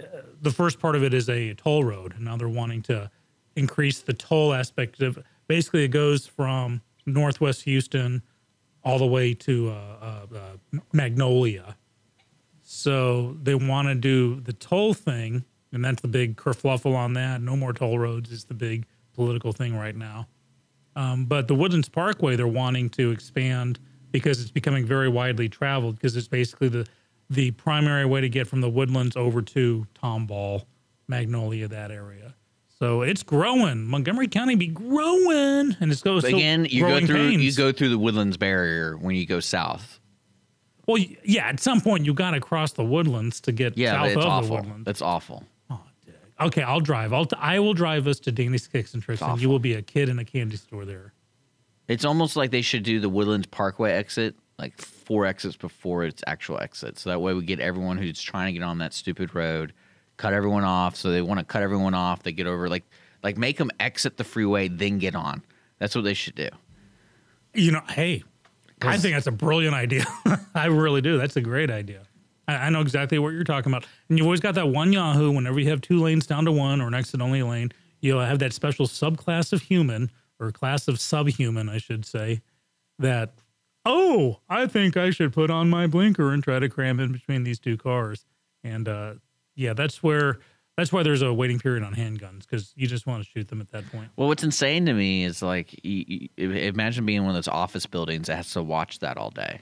uh, 0.00 0.04
the 0.42 0.50
first 0.50 0.80
part 0.80 0.96
of 0.96 1.04
it 1.04 1.14
is 1.14 1.28
a 1.28 1.54
toll 1.54 1.84
road. 1.84 2.14
Now 2.18 2.36
they're 2.36 2.48
wanting 2.48 2.82
to 2.82 3.08
increase 3.54 4.00
the 4.00 4.12
toll 4.12 4.52
aspect 4.52 5.00
of. 5.00 5.18
Basically, 5.46 5.84
it 5.84 5.88
goes 5.88 6.26
from 6.26 6.82
Northwest 7.06 7.62
Houston 7.62 8.22
all 8.84 8.98
the 8.98 9.06
way 9.06 9.32
to 9.32 9.70
uh, 9.70 9.74
uh, 10.02 10.36
uh, 10.36 10.78
Magnolia. 10.92 11.76
So 12.62 13.36
they 13.42 13.54
want 13.54 13.88
to 13.88 13.94
do 13.94 14.40
the 14.40 14.52
toll 14.52 14.92
thing, 14.92 15.44
and 15.72 15.84
that's 15.84 16.02
the 16.02 16.08
big 16.08 16.36
kerfluffle 16.36 16.94
on 16.94 17.14
that. 17.14 17.40
No 17.40 17.56
more 17.56 17.72
toll 17.72 17.98
roads 17.98 18.30
is 18.32 18.44
the 18.44 18.54
big 18.54 18.86
political 19.14 19.52
thing 19.52 19.76
right 19.76 19.96
now. 19.96 20.26
Um, 20.96 21.26
but 21.26 21.46
the 21.48 21.54
Woodlands 21.54 21.88
Parkway, 21.88 22.34
they're 22.34 22.46
wanting 22.46 22.90
to 22.90 23.10
expand 23.10 23.78
because 24.10 24.40
it's 24.40 24.50
becoming 24.50 24.84
very 24.86 25.08
widely 25.08 25.48
traveled 25.48 25.96
because 25.96 26.16
it's 26.16 26.28
basically 26.28 26.68
the 26.68 26.86
the 27.30 27.50
primary 27.52 28.06
way 28.06 28.20
to 28.22 28.28
get 28.28 28.46
from 28.46 28.60
the 28.62 28.70
Woodlands 28.70 29.14
over 29.16 29.42
to 29.42 29.86
Tomball, 30.02 30.64
Magnolia, 31.08 31.68
that 31.68 31.90
area. 31.90 32.34
So 32.78 33.02
it's 33.02 33.22
growing. 33.22 33.84
Montgomery 33.86 34.28
County 34.28 34.54
be 34.54 34.68
growing, 34.68 35.76
and 35.80 35.90
it's 35.92 36.00
goes 36.00 36.24
again, 36.24 36.66
you 36.70 36.82
go 36.86 37.04
through 37.04 37.28
you 37.28 37.52
go 37.54 37.72
through 37.72 37.88
the 37.90 37.98
woodlands 37.98 38.36
barrier 38.36 38.96
when 38.96 39.16
you 39.16 39.26
go 39.26 39.40
south. 39.40 39.98
Well, 40.86 41.02
yeah, 41.22 41.48
at 41.48 41.60
some 41.60 41.80
point 41.82 42.06
you 42.06 42.14
got 42.14 42.30
to 42.30 42.40
cross 42.40 42.72
the 42.72 42.84
Woodlands 42.84 43.42
to 43.42 43.52
get 43.52 43.76
Yeah, 43.76 43.92
south 43.92 44.06
it's 44.06 44.16
of 44.16 44.22
the 44.22 44.28
awful. 44.28 44.56
Woodlands. 44.56 44.84
That's 44.86 45.02
awful. 45.02 45.44
Okay, 46.40 46.62
I'll 46.62 46.80
drive. 46.80 47.12
I'll 47.12 47.24
t- 47.26 47.36
I 47.40 47.58
will 47.58 47.74
drive 47.74 48.06
us 48.06 48.20
to 48.20 48.30
Danny's 48.32 48.68
Kicks 48.68 48.94
and 48.94 49.02
Tricks, 49.02 49.20
and 49.20 49.40
you 49.42 49.48
will 49.48 49.58
be 49.58 49.74
a 49.74 49.82
kid 49.82 50.08
in 50.08 50.20
a 50.20 50.24
candy 50.24 50.56
store 50.56 50.84
there. 50.84 51.12
It's 51.88 52.04
almost 52.04 52.36
like 52.36 52.50
they 52.50 52.62
should 52.62 52.82
do 52.82 53.00
the 53.00 53.08
Woodlands 53.08 53.46
Parkway 53.46 53.92
exit 53.92 54.36
like 54.58 54.76
four 54.80 55.24
exits 55.24 55.56
before 55.56 56.04
its 56.04 56.22
actual 56.26 56.58
exit. 56.58 56.98
So 56.98 57.10
that 57.10 57.20
way 57.20 57.32
we 57.32 57.44
get 57.44 57.60
everyone 57.60 57.96
who's 57.96 58.20
trying 58.20 58.52
to 58.52 58.58
get 58.58 58.64
on 58.64 58.78
that 58.78 58.92
stupid 58.92 59.34
road, 59.34 59.72
cut 60.16 60.32
everyone 60.32 60.64
off. 60.64 60.96
So 60.96 61.10
they 61.10 61.22
want 61.22 61.38
to 61.38 61.44
cut 61.44 61.62
everyone 61.62 61.94
off. 61.94 62.22
They 62.22 62.32
get 62.32 62.46
over 62.46 62.68
like 62.68 62.84
like 63.22 63.36
make 63.36 63.56
them 63.56 63.70
exit 63.80 64.16
the 64.16 64.24
freeway 64.24 64.68
then 64.68 64.98
get 64.98 65.14
on. 65.14 65.42
That's 65.78 65.94
what 65.94 66.04
they 66.04 66.14
should 66.14 66.34
do. 66.34 66.48
You 67.54 67.72
know, 67.72 67.82
hey, 67.88 68.24
I 68.82 68.98
think 68.98 69.14
that's 69.14 69.26
a 69.26 69.32
brilliant 69.32 69.74
idea. 69.74 70.04
I 70.54 70.66
really 70.66 71.00
do. 71.00 71.18
That's 71.18 71.36
a 71.36 71.40
great 71.40 71.70
idea. 71.70 72.02
I, 72.46 72.54
I 72.54 72.70
know 72.70 72.80
exactly 72.80 73.18
what 73.18 73.30
you're 73.30 73.44
talking 73.44 73.72
about. 73.72 73.86
And 74.08 74.18
you've 74.18 74.26
always 74.26 74.40
got 74.40 74.54
that 74.56 74.68
one 74.68 74.92
Yahoo. 74.92 75.30
Whenever 75.30 75.58
you 75.60 75.70
have 75.70 75.80
two 75.80 76.00
lanes 76.00 76.26
down 76.26 76.44
to 76.44 76.52
one 76.52 76.80
or 76.80 76.88
an 76.88 76.94
exit 76.94 77.20
only 77.20 77.42
lane, 77.42 77.72
you'll 78.00 78.20
have 78.20 78.40
that 78.40 78.52
special 78.52 78.86
subclass 78.86 79.52
of 79.52 79.62
human 79.62 80.10
or 80.40 80.50
class 80.52 80.88
of 80.88 81.00
subhuman, 81.00 81.68
I 81.68 81.78
should 81.78 82.04
say, 82.04 82.42
that 82.98 83.34
oh, 83.84 84.40
I 84.48 84.66
think 84.66 84.96
I 84.96 85.10
should 85.10 85.32
put 85.32 85.50
on 85.50 85.70
my 85.70 85.86
blinker 85.86 86.32
and 86.32 86.42
try 86.42 86.58
to 86.58 86.68
cram 86.68 87.00
in 87.00 87.12
between 87.12 87.44
these 87.44 87.58
two 87.58 87.76
cars. 87.76 88.26
And 88.62 88.88
uh, 88.88 89.14
yeah, 89.54 89.72
that's 89.72 90.02
where 90.02 90.40
that's 90.76 90.92
why 90.92 91.02
there's 91.02 91.22
a 91.22 91.32
waiting 91.32 91.58
period 91.58 91.82
on 91.82 91.94
handguns 91.94 92.40
because 92.40 92.72
you 92.76 92.86
just 92.86 93.06
want 93.06 93.24
to 93.24 93.28
shoot 93.28 93.48
them 93.48 93.60
at 93.60 93.70
that 93.70 93.90
point. 93.90 94.10
Well, 94.16 94.28
what's 94.28 94.44
insane 94.44 94.86
to 94.86 94.92
me 94.92 95.24
is 95.24 95.42
like, 95.42 95.74
you, 95.84 96.28
you, 96.36 96.50
imagine 96.50 97.04
being 97.04 97.18
in 97.18 97.24
one 97.24 97.30
of 97.30 97.34
those 97.36 97.48
office 97.48 97.86
buildings 97.86 98.28
that 98.28 98.36
has 98.36 98.52
to 98.52 98.62
watch 98.62 99.00
that 99.00 99.16
all 99.16 99.30
day. 99.30 99.60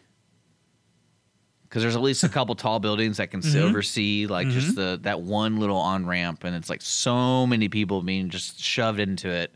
Because 1.63 1.83
there's 1.83 1.97
at 1.97 2.03
least 2.03 2.23
a 2.23 2.29
couple 2.29 2.55
tall 2.55 2.81
buildings 2.81 3.17
that 3.17 3.31
can 3.31 3.41
Mm-hmm. 3.41 3.65
oversee 3.65 4.27
like 4.27 4.49
just 4.49 4.77
the 4.77 4.99
that 5.03 5.21
one 5.21 5.59
little 5.59 5.79
on 5.79 6.07
ramp, 6.07 6.45
and 6.45 6.55
it's 6.55 6.71
like 6.71 6.83
so 6.83 7.47
many 7.47 7.69
people 7.69 8.03
being 8.03 8.29
just 8.29 8.61
shoved 8.61 9.01
into 9.01 9.29
it. 9.29 9.55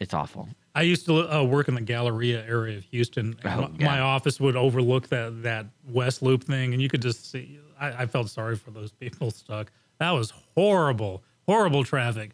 It's 0.00 0.14
awful. 0.14 0.48
I 0.74 0.82
used 0.82 1.04
to 1.06 1.30
uh, 1.32 1.42
work 1.44 1.68
in 1.68 1.74
the 1.74 1.80
Galleria 1.82 2.44
area 2.46 2.78
of 2.78 2.84
Houston. 2.84 3.36
and 3.44 3.60
Oh, 3.60 3.62
my, 3.62 3.70
yeah. 3.78 3.86
my 3.86 4.00
office 4.00 4.40
would 4.40 4.56
overlook 4.56 5.08
that 5.08 5.42
that 5.42 5.66
West 5.88 6.22
Loop 6.22 6.42
thing, 6.44 6.72
and 6.72 6.82
you 6.82 6.88
could 6.88 7.02
just 7.02 7.30
see. 7.30 7.58
I, 7.78 8.02
I 8.02 8.06
felt 8.06 8.30
sorry 8.30 8.56
for 8.56 8.70
those 8.70 8.92
people 8.92 9.30
stuck. 9.42 9.70
That 9.98 10.10
was 10.12 10.32
horrible, 10.54 11.22
horrible 11.46 11.84
traffic, 11.84 12.30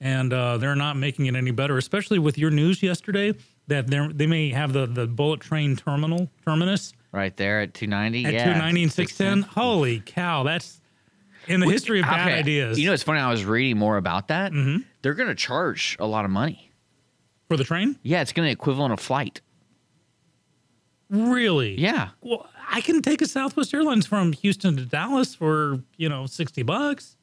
and 0.00 0.32
uh, 0.32 0.56
they're 0.56 0.74
not 0.76 0.96
making 0.96 1.26
it 1.26 1.34
any 1.36 1.50
better. 1.50 1.76
Especially 1.76 2.18
with 2.18 2.38
your 2.38 2.50
news 2.50 2.82
yesterday 2.82 3.34
that 3.66 3.88
they 3.88 4.06
they 4.08 4.26
may 4.26 4.50
have 4.50 4.72
the 4.72 4.86
the 4.86 5.06
bullet 5.06 5.40
train 5.40 5.76
terminal 5.76 6.30
terminus 6.46 6.94
Right 7.12 7.36
there 7.36 7.60
at 7.60 7.74
290. 7.74 8.24
at 8.24 8.32
yeah, 8.32 8.44
290 8.44 8.82
and 8.84 8.92
610. 8.92 9.50
Holy 9.52 10.00
cow! 10.06 10.44
That's 10.44 10.80
in 11.48 11.58
the 11.60 11.66
history 11.68 11.98
of 12.00 12.06
bad 12.06 12.28
Okay, 12.28 12.38
ideas. 12.38 12.78
You 12.78 12.86
know, 12.86 12.92
it's 12.94 13.02
funny. 13.02 13.18
I 13.18 13.30
was 13.30 13.44
reading 13.44 13.76
more 13.78 13.96
about 13.96 14.28
that. 14.28 14.52
Mm-hmm. 14.52 14.82
They're 15.02 15.14
going 15.14 15.28
to 15.28 15.34
charge 15.34 15.96
a 15.98 16.06
lot 16.06 16.24
of 16.24 16.30
money. 16.30 16.69
For 17.50 17.56
the 17.56 17.64
train, 17.64 17.98
Yeah, 18.04 18.20
it's 18.22 18.32
going 18.32 18.46
to 18.46 18.52
equivalent 18.52 18.92
of 18.92 19.00
flight. 19.00 19.40
really? 21.08 21.74
Yeah. 21.80 22.10
Well, 22.20 22.48
I 22.70 22.80
can 22.80 23.02
take 23.02 23.20
a 23.20 23.26
Southwest 23.26 23.74
Airlines 23.74 24.06
from 24.06 24.32
Houston 24.34 24.76
to 24.76 24.84
Dallas 24.84 25.34
for 25.34 25.80
you 25.96 26.08
know 26.08 26.26
sixty 26.26 26.62
bucks. 26.62 27.16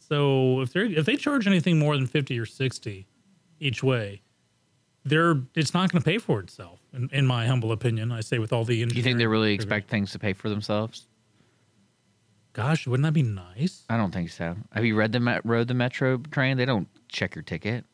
So 0.00 0.60
if 0.62 0.72
they 0.72 0.80
if 0.86 1.06
they 1.06 1.14
charge 1.14 1.46
anything 1.46 1.78
more 1.78 1.96
than 1.96 2.08
fifty 2.08 2.36
or 2.40 2.44
sixty 2.46 3.06
each 3.60 3.84
way, 3.84 4.22
they're 5.04 5.36
it's 5.54 5.72
not 5.74 5.92
going 5.92 6.02
to 6.02 6.04
pay 6.04 6.18
for 6.18 6.40
itself. 6.40 6.80
In, 6.92 7.08
in 7.12 7.24
my 7.24 7.46
humble 7.46 7.70
opinion, 7.70 8.10
I 8.10 8.22
say 8.22 8.40
with 8.40 8.52
all 8.52 8.64
the 8.64 8.84
Do 8.84 8.96
you 8.96 9.02
think 9.04 9.18
they 9.18 9.28
really 9.28 9.52
expect 9.54 9.88
things 9.88 10.10
to 10.10 10.18
pay 10.18 10.32
for 10.32 10.48
themselves? 10.48 11.06
Gosh, 12.52 12.88
wouldn't 12.88 13.04
that 13.04 13.12
be 13.12 13.22
nice? 13.22 13.84
I 13.88 13.96
don't 13.96 14.10
think 14.12 14.30
so. 14.30 14.56
Have 14.72 14.84
you 14.84 14.96
read 14.96 15.12
the 15.12 15.20
met- 15.20 15.46
rode 15.46 15.68
the 15.68 15.74
metro 15.74 16.16
train? 16.32 16.56
They 16.56 16.64
don't 16.64 16.88
check 17.08 17.36
your 17.36 17.44
ticket. 17.44 17.84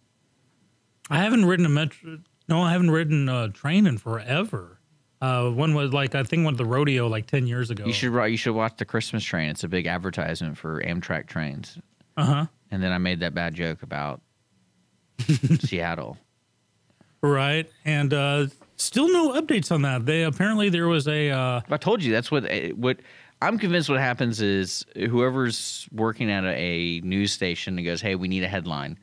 I 1.10 1.18
haven't 1.18 1.44
ridden 1.44 1.66
a 1.66 1.70
metro. 1.70 2.18
No, 2.48 2.62
I 2.62 2.72
haven't 2.72 2.90
ridden 2.90 3.28
a 3.28 3.48
train 3.48 3.86
in 3.86 3.98
forever. 3.98 4.80
Uh, 5.20 5.50
one 5.50 5.74
was 5.74 5.92
like 5.92 6.14
I 6.14 6.22
think 6.22 6.44
one 6.44 6.54
of 6.54 6.58
the 6.58 6.64
rodeo 6.64 7.06
like 7.06 7.26
ten 7.26 7.46
years 7.46 7.70
ago. 7.70 7.86
You 7.86 7.92
should 7.92 8.12
you 8.30 8.36
should 8.36 8.54
watch 8.54 8.76
the 8.76 8.84
Christmas 8.84 9.24
train. 9.24 9.48
It's 9.48 9.64
a 9.64 9.68
big 9.68 9.86
advertisement 9.86 10.58
for 10.58 10.82
Amtrak 10.82 11.26
trains. 11.26 11.78
Uh 12.16 12.24
huh. 12.24 12.46
And 12.70 12.82
then 12.82 12.92
I 12.92 12.98
made 12.98 13.20
that 13.20 13.34
bad 13.34 13.54
joke 13.54 13.82
about 13.82 14.20
Seattle. 15.60 16.18
Right, 17.22 17.68
and 17.84 18.12
uh, 18.12 18.46
still 18.76 19.08
no 19.08 19.40
updates 19.40 19.72
on 19.72 19.82
that. 19.82 20.06
They 20.06 20.22
apparently 20.24 20.68
there 20.68 20.86
was 20.86 21.08
a. 21.08 21.30
Uh, 21.30 21.60
I 21.68 21.76
told 21.78 22.02
you 22.02 22.12
that's 22.12 22.30
what 22.30 22.44
eh, 22.48 22.70
what 22.70 22.98
I'm 23.42 23.58
convinced 23.58 23.88
what 23.88 23.98
happens 23.98 24.40
is 24.40 24.84
whoever's 24.94 25.88
working 25.92 26.30
at 26.30 26.44
a, 26.44 26.48
a 26.54 27.00
news 27.00 27.32
station 27.32 27.78
and 27.78 27.86
goes, 27.86 28.00
"Hey, 28.00 28.14
we 28.14 28.28
need 28.28 28.44
a 28.44 28.48
headline," 28.48 28.98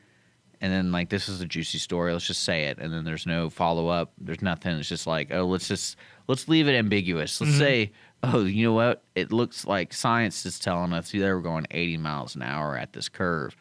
and 0.63 0.71
then 0.71 0.93
like 0.93 1.09
this 1.09 1.27
is 1.27 1.41
a 1.41 1.45
juicy 1.45 1.77
story, 1.77 2.13
let's 2.13 2.25
just 2.25 2.45
say 2.45 2.63
it, 2.63 2.77
and 2.79 2.91
then 2.91 3.03
there's 3.03 3.27
no 3.27 3.49
follow 3.49 3.89
up, 3.89 4.13
there's 4.17 4.41
nothing. 4.41 4.77
It's 4.77 4.87
just 4.87 5.05
like, 5.05 5.27
oh, 5.29 5.43
let's 5.43 5.67
just 5.67 5.97
let's 6.29 6.47
leave 6.47 6.69
it 6.69 6.73
ambiguous. 6.73 7.41
Let's 7.41 7.51
mm-hmm. 7.51 7.59
say, 7.59 7.91
oh, 8.23 8.45
you 8.45 8.67
know 8.67 8.73
what? 8.73 9.03
It 9.13 9.33
looks 9.33 9.65
like 9.65 9.91
science 9.91 10.45
is 10.45 10.57
telling 10.57 10.93
us 10.93 11.11
they 11.11 11.19
were 11.19 11.41
going 11.41 11.67
80 11.69 11.97
miles 11.97 12.35
an 12.37 12.43
hour 12.43 12.77
at 12.77 12.93
this 12.93 13.09
curve. 13.09 13.57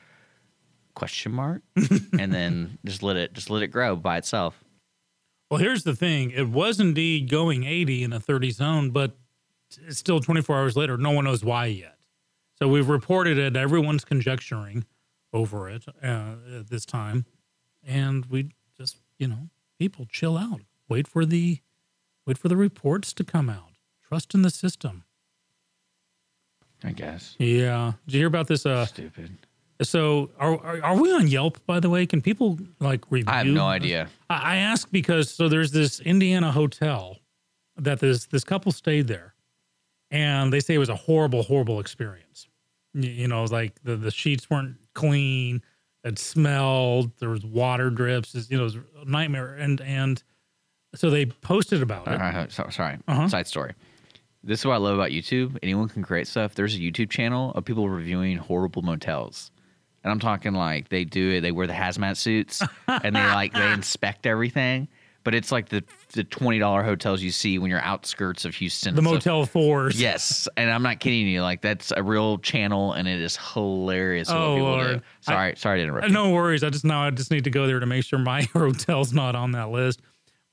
Question 0.94 1.32
mark, 1.32 1.62
and 2.18 2.32
then 2.32 2.78
just 2.84 3.02
let 3.02 3.16
it 3.16 3.32
just 3.32 3.50
let 3.50 3.62
it 3.62 3.68
grow 3.68 3.96
by 3.96 4.18
itself. 4.18 4.62
Well, 5.50 5.58
here's 5.58 5.82
the 5.82 5.96
thing. 5.96 6.30
It 6.30 6.50
was 6.50 6.78
indeed 6.78 7.28
going 7.28 7.64
80 7.64 8.04
in 8.04 8.12
a 8.12 8.20
30 8.20 8.50
zone, 8.52 8.90
but 8.90 9.16
it's 9.88 9.98
still 9.98 10.20
24 10.20 10.56
hours 10.56 10.76
later, 10.76 10.96
no 10.96 11.10
one 11.10 11.24
knows 11.24 11.44
why 11.44 11.66
yet. 11.66 11.96
So 12.60 12.68
we've 12.68 12.88
reported 12.88 13.38
it. 13.38 13.56
Everyone's 13.56 14.04
conjecturing 14.04 14.84
over 15.32 15.68
it 15.68 15.84
uh, 16.02 16.34
at 16.58 16.68
this 16.70 16.84
time. 16.84 17.24
And 17.86 18.26
we 18.26 18.50
just, 18.76 18.98
you 19.18 19.26
know, 19.28 19.48
people 19.78 20.06
chill 20.10 20.36
out. 20.38 20.60
Wait 20.88 21.08
for 21.08 21.24
the 21.24 21.58
wait 22.26 22.38
for 22.38 22.48
the 22.48 22.56
reports 22.56 23.12
to 23.14 23.24
come 23.24 23.48
out. 23.50 23.70
Trust 24.06 24.34
in 24.34 24.42
the 24.42 24.50
system. 24.50 25.04
I 26.84 26.92
guess. 26.92 27.36
Yeah. 27.38 27.92
Did 28.06 28.14
you 28.14 28.20
hear 28.20 28.26
about 28.26 28.48
this 28.48 28.66
uh 28.66 28.86
Stupid. 28.86 29.30
so 29.82 30.30
are, 30.38 30.58
are 30.64 30.82
are 30.82 31.00
we 31.00 31.12
on 31.12 31.28
Yelp 31.28 31.64
by 31.66 31.80
the 31.80 31.88
way? 31.88 32.06
Can 32.06 32.20
people 32.20 32.58
like 32.80 33.04
review? 33.10 33.32
I 33.32 33.38
have 33.38 33.46
no 33.46 33.66
idea. 33.66 34.08
I 34.28 34.54
I 34.54 34.56
ask 34.56 34.90
because 34.90 35.30
so 35.30 35.48
there's 35.48 35.70
this 35.72 36.00
Indiana 36.00 36.50
hotel 36.52 37.18
that 37.76 38.00
this 38.00 38.26
this 38.26 38.44
couple 38.44 38.72
stayed 38.72 39.06
there, 39.06 39.34
and 40.10 40.52
they 40.52 40.60
say 40.60 40.74
it 40.74 40.78
was 40.78 40.88
a 40.90 40.96
horrible, 40.96 41.42
horrible 41.44 41.80
experience. 41.80 42.48
Y- 42.94 43.02
You 43.06 43.28
know, 43.28 43.44
like 43.44 43.80
the 43.84 43.96
the 43.96 44.10
sheets 44.10 44.50
weren't 44.50 44.76
clean. 44.94 45.62
It 46.04 46.18
smelled. 46.18 47.12
There 47.18 47.28
was 47.28 47.44
water 47.44 47.90
drips. 47.90 48.34
It's, 48.34 48.50
you 48.50 48.56
know, 48.56 48.64
it 48.64 48.74
was 48.74 48.76
a 48.76 49.04
nightmare. 49.10 49.54
And 49.54 49.80
and 49.80 50.22
so 50.94 51.10
they 51.10 51.26
posted 51.26 51.82
about 51.82 52.08
it. 52.08 52.18
right, 52.18 52.50
so- 52.50 52.68
sorry. 52.70 52.98
Uh-huh. 53.08 53.28
Side 53.28 53.46
story. 53.46 53.74
This 54.44 54.58
is 54.60 54.66
what 54.66 54.74
I 54.74 54.78
love 54.78 54.94
about 54.94 55.10
YouTube. 55.10 55.56
Anyone 55.62 55.88
can 55.88 56.02
create 56.02 56.26
stuff. 56.26 56.54
There's 56.56 56.74
a 56.74 56.78
YouTube 56.78 57.10
channel 57.10 57.52
of 57.52 57.64
people 57.64 57.88
reviewing 57.88 58.36
horrible 58.38 58.82
motels. 58.82 59.52
And 60.02 60.10
I'm 60.10 60.18
talking 60.18 60.52
like 60.54 60.88
they 60.88 61.04
do 61.04 61.30
it, 61.30 61.42
they 61.42 61.52
wear 61.52 61.68
the 61.68 61.72
hazmat 61.72 62.16
suits 62.16 62.60
and 62.88 63.14
they 63.14 63.20
like 63.26 63.52
they 63.54 63.72
inspect 63.72 64.26
everything. 64.26 64.88
But 65.24 65.34
it's 65.36 65.52
like 65.52 65.68
the 65.68 65.84
the 66.14 66.24
twenty 66.24 66.58
dollar 66.58 66.82
hotels 66.82 67.22
you 67.22 67.30
see 67.30 67.58
when 67.58 67.70
you're 67.70 67.80
outskirts 67.80 68.44
of 68.44 68.54
Houston. 68.56 68.94
The 68.96 69.02
stuff. 69.02 69.12
Motel 69.12 69.46
Fours. 69.46 70.00
Yes, 70.00 70.48
and 70.56 70.68
I'm 70.70 70.82
not 70.82 70.98
kidding 70.98 71.28
you. 71.28 71.42
Like 71.42 71.60
that's 71.60 71.92
a 71.96 72.02
real 72.02 72.38
channel, 72.38 72.92
and 72.92 73.06
it 73.06 73.20
is 73.20 73.36
hilarious. 73.36 74.28
what 74.28 74.36
Oh, 74.36 74.54
people 74.56 74.68
Lord. 74.70 74.86
do. 74.98 75.02
Sorry, 75.20 75.54
sorry 75.56 75.78
to 75.78 75.82
interrupt. 75.84 76.04
Uh, 76.04 76.08
you. 76.08 76.12
No 76.14 76.30
worries. 76.32 76.64
I 76.64 76.70
just 76.70 76.84
know 76.84 76.98
I 76.98 77.10
just 77.10 77.30
need 77.30 77.44
to 77.44 77.50
go 77.50 77.66
there 77.68 77.78
to 77.78 77.86
make 77.86 78.04
sure 78.04 78.18
my 78.18 78.42
hotel's 78.52 79.12
not 79.12 79.36
on 79.36 79.52
that 79.52 79.70
list. 79.70 80.00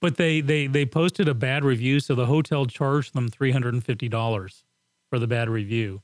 But 0.02 0.18
they 0.18 0.40
they 0.42 0.68
they 0.68 0.86
posted 0.86 1.28
a 1.28 1.34
bad 1.34 1.64
review, 1.66 2.00
so 2.00 2.14
the 2.16 2.28
hotel 2.28 2.66
charged 2.66 3.14
them 3.16 3.28
three 3.28 3.52
hundred 3.52 3.74
and 3.74 3.84
fifty 3.84 4.08
dollars 4.08 4.64
for 5.10 5.18
the 5.20 5.28
bad 5.28 5.50
review. 5.50 6.04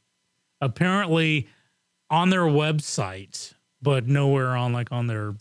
Apparently, 0.59 1.47
on 2.09 2.29
their 2.31 2.41
website, 2.45 3.53
but 3.81 4.07
nowhere 4.07 4.55
on 4.55 4.73
like 4.73 4.91
on 4.91 5.05
their 5.07 5.35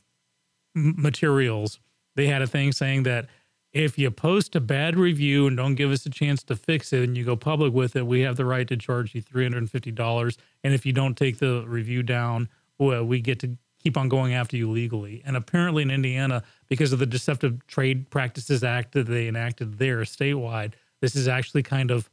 materials, 0.74 1.80
they 2.16 2.26
had 2.26 2.42
a 2.42 2.46
thing 2.46 2.72
saying 2.72 3.04
that 3.04 3.26
if 3.72 3.98
you 3.98 4.10
post 4.10 4.54
a 4.54 4.60
bad 4.60 4.96
review 4.96 5.48
and 5.48 5.56
don't 5.56 5.74
give 5.74 5.90
us 5.90 6.06
a 6.06 6.10
chance 6.10 6.44
to 6.44 6.54
fix 6.54 6.92
it 6.92 7.02
and 7.02 7.16
you 7.16 7.24
go 7.24 7.34
public 7.34 7.74
with 7.74 7.96
it, 7.96 8.06
we 8.06 8.20
have 8.20 8.36
the 8.36 8.44
right 8.44 8.68
to 8.68 8.76
charge 8.76 9.14
you 9.14 9.22
$350. 9.22 10.36
And 10.62 10.74
if 10.74 10.86
you 10.86 10.92
don't 10.92 11.16
take 11.16 11.38
the 11.38 11.64
review 11.66 12.04
down, 12.04 12.48
well, 12.78 13.04
we 13.04 13.20
get 13.20 13.40
to 13.40 13.58
keep 13.82 13.96
on 13.96 14.08
going 14.08 14.32
after 14.32 14.56
you 14.56 14.70
legally. 14.70 15.22
And 15.26 15.36
apparently 15.36 15.82
in 15.82 15.90
Indiana, 15.90 16.44
because 16.68 16.92
of 16.92 17.00
the 17.00 17.06
Deceptive 17.06 17.66
Trade 17.66 18.10
Practices 18.10 18.62
Act 18.62 18.92
that 18.92 19.06
they 19.06 19.26
enacted 19.26 19.78
there 19.78 20.00
statewide, 20.02 20.74
this 21.00 21.16
is 21.16 21.26
actually 21.26 21.64
kind 21.64 21.90
of 21.90 22.08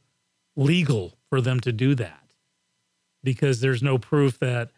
legal 0.56 1.14
for 1.30 1.40
them 1.40 1.60
to 1.60 1.72
do 1.72 1.94
that 1.94 2.34
because 3.22 3.60
there's 3.60 3.82
no 3.82 3.98
proof 3.98 4.38
that 4.40 4.70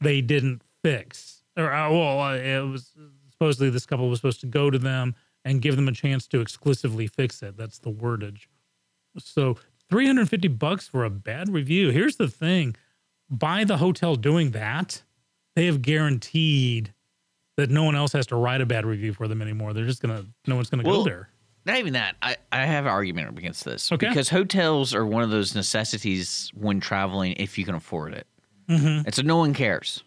they 0.00 0.20
didn't 0.20 0.62
fix. 0.84 1.42
Or, 1.56 1.72
uh, 1.72 1.90
well, 1.90 2.20
uh, 2.20 2.34
it 2.34 2.60
was 2.60 2.92
supposedly 3.38 3.70
this 3.70 3.86
couple 3.86 4.08
was 4.08 4.18
supposed 4.18 4.40
to 4.40 4.46
go 4.46 4.70
to 4.70 4.78
them 4.78 5.14
and 5.44 5.62
give 5.62 5.76
them 5.76 5.88
a 5.88 5.92
chance 5.92 6.26
to 6.28 6.40
exclusively 6.40 7.06
fix 7.06 7.42
it. 7.42 7.56
That's 7.56 7.78
the 7.78 7.90
wordage. 7.90 8.46
So 9.18 9.56
350 9.90 10.48
bucks 10.48 10.88
for 10.88 11.04
a 11.04 11.10
bad 11.10 11.48
review. 11.48 11.90
Here's 11.90 12.16
the 12.16 12.28
thing 12.28 12.76
by 13.30 13.64
the 13.64 13.76
hotel 13.76 14.16
doing 14.16 14.52
that, 14.52 15.02
they 15.54 15.66
have 15.66 15.82
guaranteed 15.82 16.92
that 17.56 17.70
no 17.70 17.84
one 17.84 17.94
else 17.94 18.12
has 18.12 18.26
to 18.28 18.36
write 18.36 18.60
a 18.60 18.66
bad 18.66 18.86
review 18.86 19.12
for 19.12 19.28
them 19.28 19.42
anymore. 19.42 19.72
They're 19.72 19.84
just 19.84 20.02
gonna, 20.02 20.24
no 20.46 20.56
one's 20.56 20.70
gonna 20.70 20.84
Well, 20.84 20.98
go 20.98 21.04
there. 21.04 21.28
Not 21.64 21.78
even 21.78 21.92
that. 21.92 22.16
I, 22.22 22.36
I 22.50 22.64
have 22.64 22.86
an 22.86 22.92
argument 22.92 23.36
against 23.36 23.64
this. 23.64 23.92
Okay. 23.92 24.08
Because 24.08 24.28
hotels 24.30 24.94
are 24.94 25.04
one 25.04 25.22
of 25.22 25.30
those 25.30 25.54
necessities 25.54 26.50
when 26.54 26.80
traveling 26.80 27.32
if 27.32 27.58
you 27.58 27.64
can 27.64 27.74
afford 27.74 28.14
it. 28.14 28.26
Mm-hmm. 28.70 29.06
And 29.06 29.14
so 29.14 29.22
no 29.22 29.36
one 29.36 29.52
cares. 29.54 30.02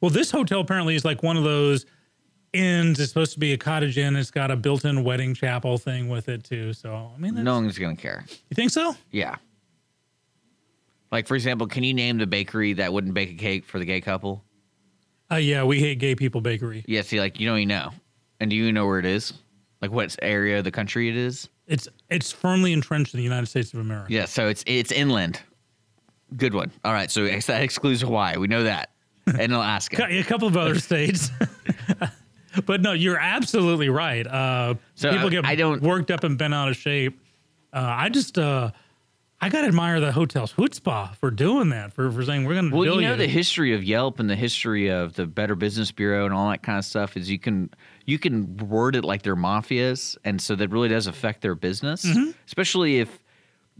Well, 0.00 0.10
this 0.10 0.30
hotel 0.30 0.60
apparently 0.60 0.94
is 0.94 1.04
like 1.04 1.22
one 1.22 1.36
of 1.36 1.44
those 1.44 1.86
inns. 2.52 2.98
It's 3.00 3.10
supposed 3.10 3.32
to 3.34 3.38
be 3.40 3.52
a 3.52 3.58
cottage 3.58 3.98
inn. 3.98 4.16
It's 4.16 4.30
got 4.30 4.50
a 4.50 4.56
built-in 4.56 5.04
wedding 5.04 5.34
chapel 5.34 5.78
thing 5.78 6.08
with 6.08 6.28
it 6.28 6.44
too. 6.44 6.72
So 6.72 7.10
I 7.14 7.18
mean, 7.18 7.34
that's, 7.34 7.44
No 7.44 7.54
one's 7.54 7.78
going 7.78 7.96
to 7.96 8.02
care. 8.02 8.24
you 8.28 8.54
think 8.54 8.70
so? 8.70 8.94
Yeah. 9.10 9.36
Like, 11.12 11.26
for 11.26 11.34
example, 11.34 11.66
can 11.66 11.82
you 11.82 11.92
name 11.94 12.18
the 12.18 12.26
bakery 12.26 12.74
that 12.74 12.92
wouldn't 12.92 13.14
bake 13.14 13.30
a 13.30 13.34
cake 13.34 13.64
for 13.66 13.78
the 13.78 13.84
gay 13.84 14.00
couple? 14.00 14.44
Uh, 15.30 15.36
yeah, 15.36 15.64
we 15.64 15.80
hate 15.80 15.98
gay 15.98 16.14
people 16.14 16.40
bakery. 16.40 16.84
Yeah, 16.86 17.02
see, 17.02 17.20
like, 17.20 17.40
you 17.40 17.48
don't 17.48 17.58
even 17.58 17.68
know. 17.68 17.90
And 18.40 18.48
do 18.50 18.56
you 18.56 18.72
know 18.72 18.86
where 18.86 18.98
it 18.98 19.04
is? 19.06 19.32
Like, 19.82 19.90
what 19.90 20.14
area 20.22 20.58
of 20.58 20.64
the 20.64 20.70
country 20.70 21.08
it 21.08 21.16
is? 21.16 21.48
It's 21.66 21.88
it's 22.08 22.32
firmly 22.32 22.72
entrenched 22.72 23.14
in 23.14 23.18
the 23.18 23.24
United 23.24 23.46
States 23.46 23.72
of 23.72 23.78
America. 23.80 24.12
Yeah, 24.12 24.24
so 24.24 24.48
it's 24.48 24.64
it's 24.66 24.90
inland. 24.92 25.40
Good 26.36 26.52
one. 26.54 26.70
All 26.84 26.92
right, 26.92 27.10
so 27.10 27.24
ex- 27.24 27.46
that 27.46 27.62
excludes 27.62 28.00
Hawaii. 28.00 28.36
We 28.38 28.46
know 28.48 28.64
that. 28.64 28.90
And 29.26 29.52
Alaska. 29.52 30.06
A 30.10 30.22
couple 30.24 30.48
of 30.48 30.56
other 30.56 30.78
states. 30.80 31.30
but 32.66 32.80
no, 32.80 32.92
you're 32.92 33.18
absolutely 33.18 33.88
right. 33.88 34.26
Uh, 34.26 34.74
So, 34.94 35.10
people 35.10 35.26
I- 35.26 35.30
get 35.30 35.44
I 35.46 35.54
don't- 35.54 35.82
worked 35.82 36.10
up 36.10 36.24
and 36.24 36.36
bent 36.38 36.54
out 36.54 36.68
of 36.68 36.76
shape. 36.76 37.18
Uh, 37.72 37.78
I 37.98 38.08
just, 38.08 38.38
uh, 38.38 38.70
I 39.40 39.48
got 39.48 39.62
to 39.62 39.68
admire 39.68 40.00
the 40.00 40.12
hotel's 40.12 40.52
chutzpah 40.52 41.14
for 41.16 41.30
doing 41.30 41.70
that, 41.70 41.92
for, 41.94 42.10
for 42.10 42.22
saying 42.24 42.44
we're 42.44 42.54
going 42.54 42.70
to 42.70 42.76
Well, 42.76 43.00
you 43.00 43.00
know 43.08 43.16
the 43.16 43.26
history 43.26 43.74
of 43.74 43.82
Yelp 43.82 44.20
and 44.20 44.28
the 44.28 44.36
history 44.36 44.88
of 44.88 45.14
the 45.14 45.24
Better 45.26 45.54
Business 45.54 45.90
Bureau 45.92 46.26
and 46.26 46.34
all 46.34 46.50
that 46.50 46.62
kind 46.62 46.78
of 46.78 46.84
stuff 46.84 47.16
is 47.16 47.30
you 47.30 47.38
can 47.38 47.70
you 48.04 48.18
can 48.18 48.56
word 48.56 48.96
it 48.96 49.04
like 49.04 49.22
they're 49.22 49.36
mafias, 49.36 50.18
and 50.24 50.40
so 50.42 50.56
that 50.56 50.68
really 50.70 50.88
does 50.88 51.06
affect 51.06 51.40
their 51.42 51.54
business, 51.54 52.04
Mm-hmm. 52.04 52.30
especially 52.46 52.98
if 52.98 53.18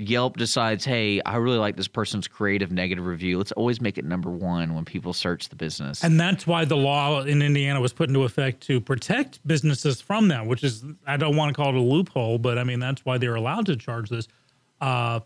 Yelp 0.00 0.38
decides, 0.38 0.84
hey, 0.84 1.20
I 1.26 1.36
really 1.36 1.58
like 1.58 1.76
this 1.76 1.86
person's 1.86 2.26
creative 2.26 2.72
negative 2.72 3.04
review. 3.04 3.36
Let's 3.36 3.52
always 3.52 3.80
make 3.80 3.98
it 3.98 4.04
number 4.04 4.30
one 4.30 4.74
when 4.74 4.84
people 4.84 5.12
search 5.12 5.50
the 5.50 5.56
business. 5.56 6.02
And 6.02 6.18
that's 6.18 6.46
why 6.46 6.64
the 6.64 6.76
law 6.76 7.22
in 7.22 7.42
Indiana 7.42 7.80
was 7.80 7.92
put 7.92 8.08
into 8.08 8.22
effect 8.24 8.62
to 8.62 8.80
protect 8.80 9.46
businesses 9.46 10.00
from 10.00 10.28
that, 10.28 10.46
which 10.46 10.64
is, 10.64 10.82
I 11.06 11.18
don't 11.18 11.36
want 11.36 11.54
to 11.54 11.54
call 11.54 11.68
it 11.68 11.78
a 11.78 11.80
loophole, 11.80 12.38
but 12.38 12.58
I 12.58 12.64
mean, 12.64 12.80
that's 12.80 13.04
why 13.04 13.18
they're 13.18 13.34
allowed 13.34 13.66
to 13.66 13.76
charge 13.76 14.08
this 14.08 14.26
uh, 14.80 15.20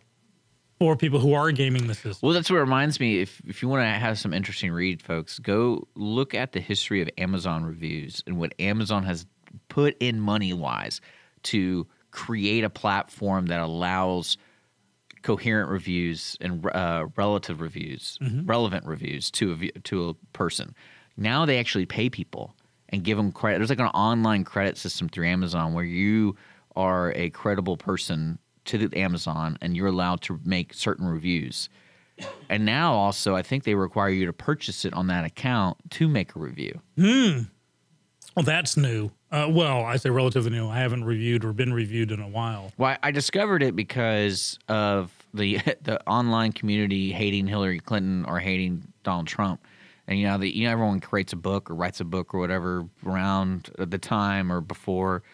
for 0.81 0.97
people 0.97 1.21
who 1.21 1.35
are 1.35 1.53
gaming 1.53 1.87
the 1.87 1.95
system. 1.95 2.19
Well, 2.21 2.33
that's 2.33 2.51
what 2.51 2.59
reminds 2.59 2.99
me. 2.99 3.21
If 3.21 3.41
if 3.47 3.63
you 3.63 3.69
want 3.69 3.83
to 3.83 3.87
have 3.87 4.19
some 4.19 4.35
interesting 4.35 4.73
read, 4.73 5.01
folks, 5.01 5.39
go 5.39 5.87
look 5.95 6.35
at 6.35 6.51
the 6.51 6.61
history 6.61 7.01
of 7.01 7.09
Amazon 7.17 7.65
reviews 7.65 8.25
and 8.27 8.39
what 8.39 8.55
Amazon 8.59 9.05
has 9.05 9.25
put 9.69 9.97
in 10.01 10.19
money 10.19 10.53
wise 10.53 11.01
to 11.45 11.87
create 12.11 12.65
a 12.65 12.71
platform 12.71 13.47
that 13.47 13.61
allows 13.61 14.37
coherent 15.25 15.71
reviews 15.71 16.37
and 16.41 16.65
uh, 16.67 17.07
relative 17.17 17.61
reviews, 17.61 18.19
relevant 18.45 18.87
reviews 18.87 19.31
to 19.33 19.53
a 19.53 19.81
to 19.81 20.11
a 20.11 20.15
person. 20.33 20.75
Now 21.17 21.47
they 21.47 21.59
actually 21.59 21.87
pay 21.87 22.09
people 22.11 22.55
and 22.91 23.03
give 23.03 23.17
them 23.17 23.33
credit. 23.33 23.59
There's 23.59 23.71
like 23.71 23.81
an 23.81 23.87
online 23.87 24.45
credit 24.45 24.77
system 24.77 25.09
through 25.09 25.27
Amazon 25.27 25.73
where 25.73 25.85
you 25.85 26.37
are 26.77 27.13
a 27.17 27.31
credible 27.31 27.77
person 27.77 28.39
to 28.67 28.79
the 28.79 28.97
Amazon 28.99 29.59
and 29.61 29.77
you're 29.77 29.89
allowed 29.89 30.21
to 30.23 30.39
make 30.45 30.75
certain 30.75 31.07
reviews. 31.07 31.69
And 32.49 32.65
now 32.65 32.95
also, 32.95 33.35
I 33.35 33.43
think 33.43 33.65
they 33.65 33.75
require 33.75 34.11
you 34.11 34.27
to 34.27 34.33
purchase 34.33 34.85
it 34.85 34.93
on 34.93 35.09
that 35.09 35.25
account 35.25 35.79
to 35.93 36.07
make 36.07 36.37
a 36.37 36.39
review. 36.39 36.81
Hmm. 36.97 37.43
Well, 38.37 38.45
that's 38.45 38.77
new. 38.77 39.11
Uh, 39.35 39.49
well, 39.49 39.85
I 39.85 39.97
say 39.97 40.11
relatively 40.11 40.51
new. 40.51 40.69
I 40.69 40.79
haven't 40.79 41.03
reviewed 41.03 41.45
or 41.45 41.53
been 41.53 41.73
reviewed 41.73 42.13
in 42.13 42.21
a 42.21 42.29
while. 42.29 42.71
Well, 42.79 42.97
I 43.03 43.11
discovered 43.11 43.65
it 43.65 43.75
because 43.75 44.61
of 44.69 45.13
the 45.35 45.59
the 45.83 46.01
online 46.09 46.53
community 46.53 47.11
hating 47.11 47.49
Hillary 47.49 47.81
Clinton 47.81 48.25
or 48.27 48.39
hating 48.39 48.87
Donald 49.03 49.27
Trump. 49.27 49.67
And 50.07 50.21
you 50.21 50.29
know, 50.29 50.39
the, 50.39 50.55
you 50.55 50.67
know, 50.67 50.73
everyone 50.73 51.01
creates 51.01 51.33
a 51.33 51.37
book 51.37 51.69
or 51.69 51.75
writes 51.75 51.99
a 51.99 52.05
book 52.05 52.33
or 52.33 52.39
whatever 52.39 52.87
around 53.05 53.71
the 53.77 53.99
time 53.99 54.53
or 54.53 54.61
before, 54.61 55.25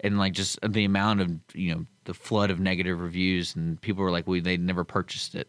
and 0.00 0.18
like 0.18 0.34
just 0.34 0.58
the 0.68 0.84
amount 0.84 1.22
of 1.22 1.30
you 1.54 1.74
know 1.74 1.86
the 2.04 2.12
flood 2.12 2.50
of 2.50 2.60
negative 2.60 3.00
reviews 3.00 3.56
and 3.56 3.80
people 3.80 4.04
were 4.04 4.10
like, 4.10 4.26
"We 4.26 4.40
they 4.40 4.58
never 4.58 4.84
purchased 4.84 5.34
it." 5.34 5.48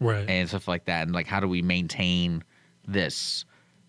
Right. 0.00 0.28
and 0.28 0.46
stuff 0.48 0.68
like 0.68 0.84
that. 0.86 1.04
And 1.04 1.14
like, 1.14 1.26
how 1.26 1.40
do 1.40 1.48
we 1.48 1.62
maintain 1.62 2.42
this? 2.86 3.44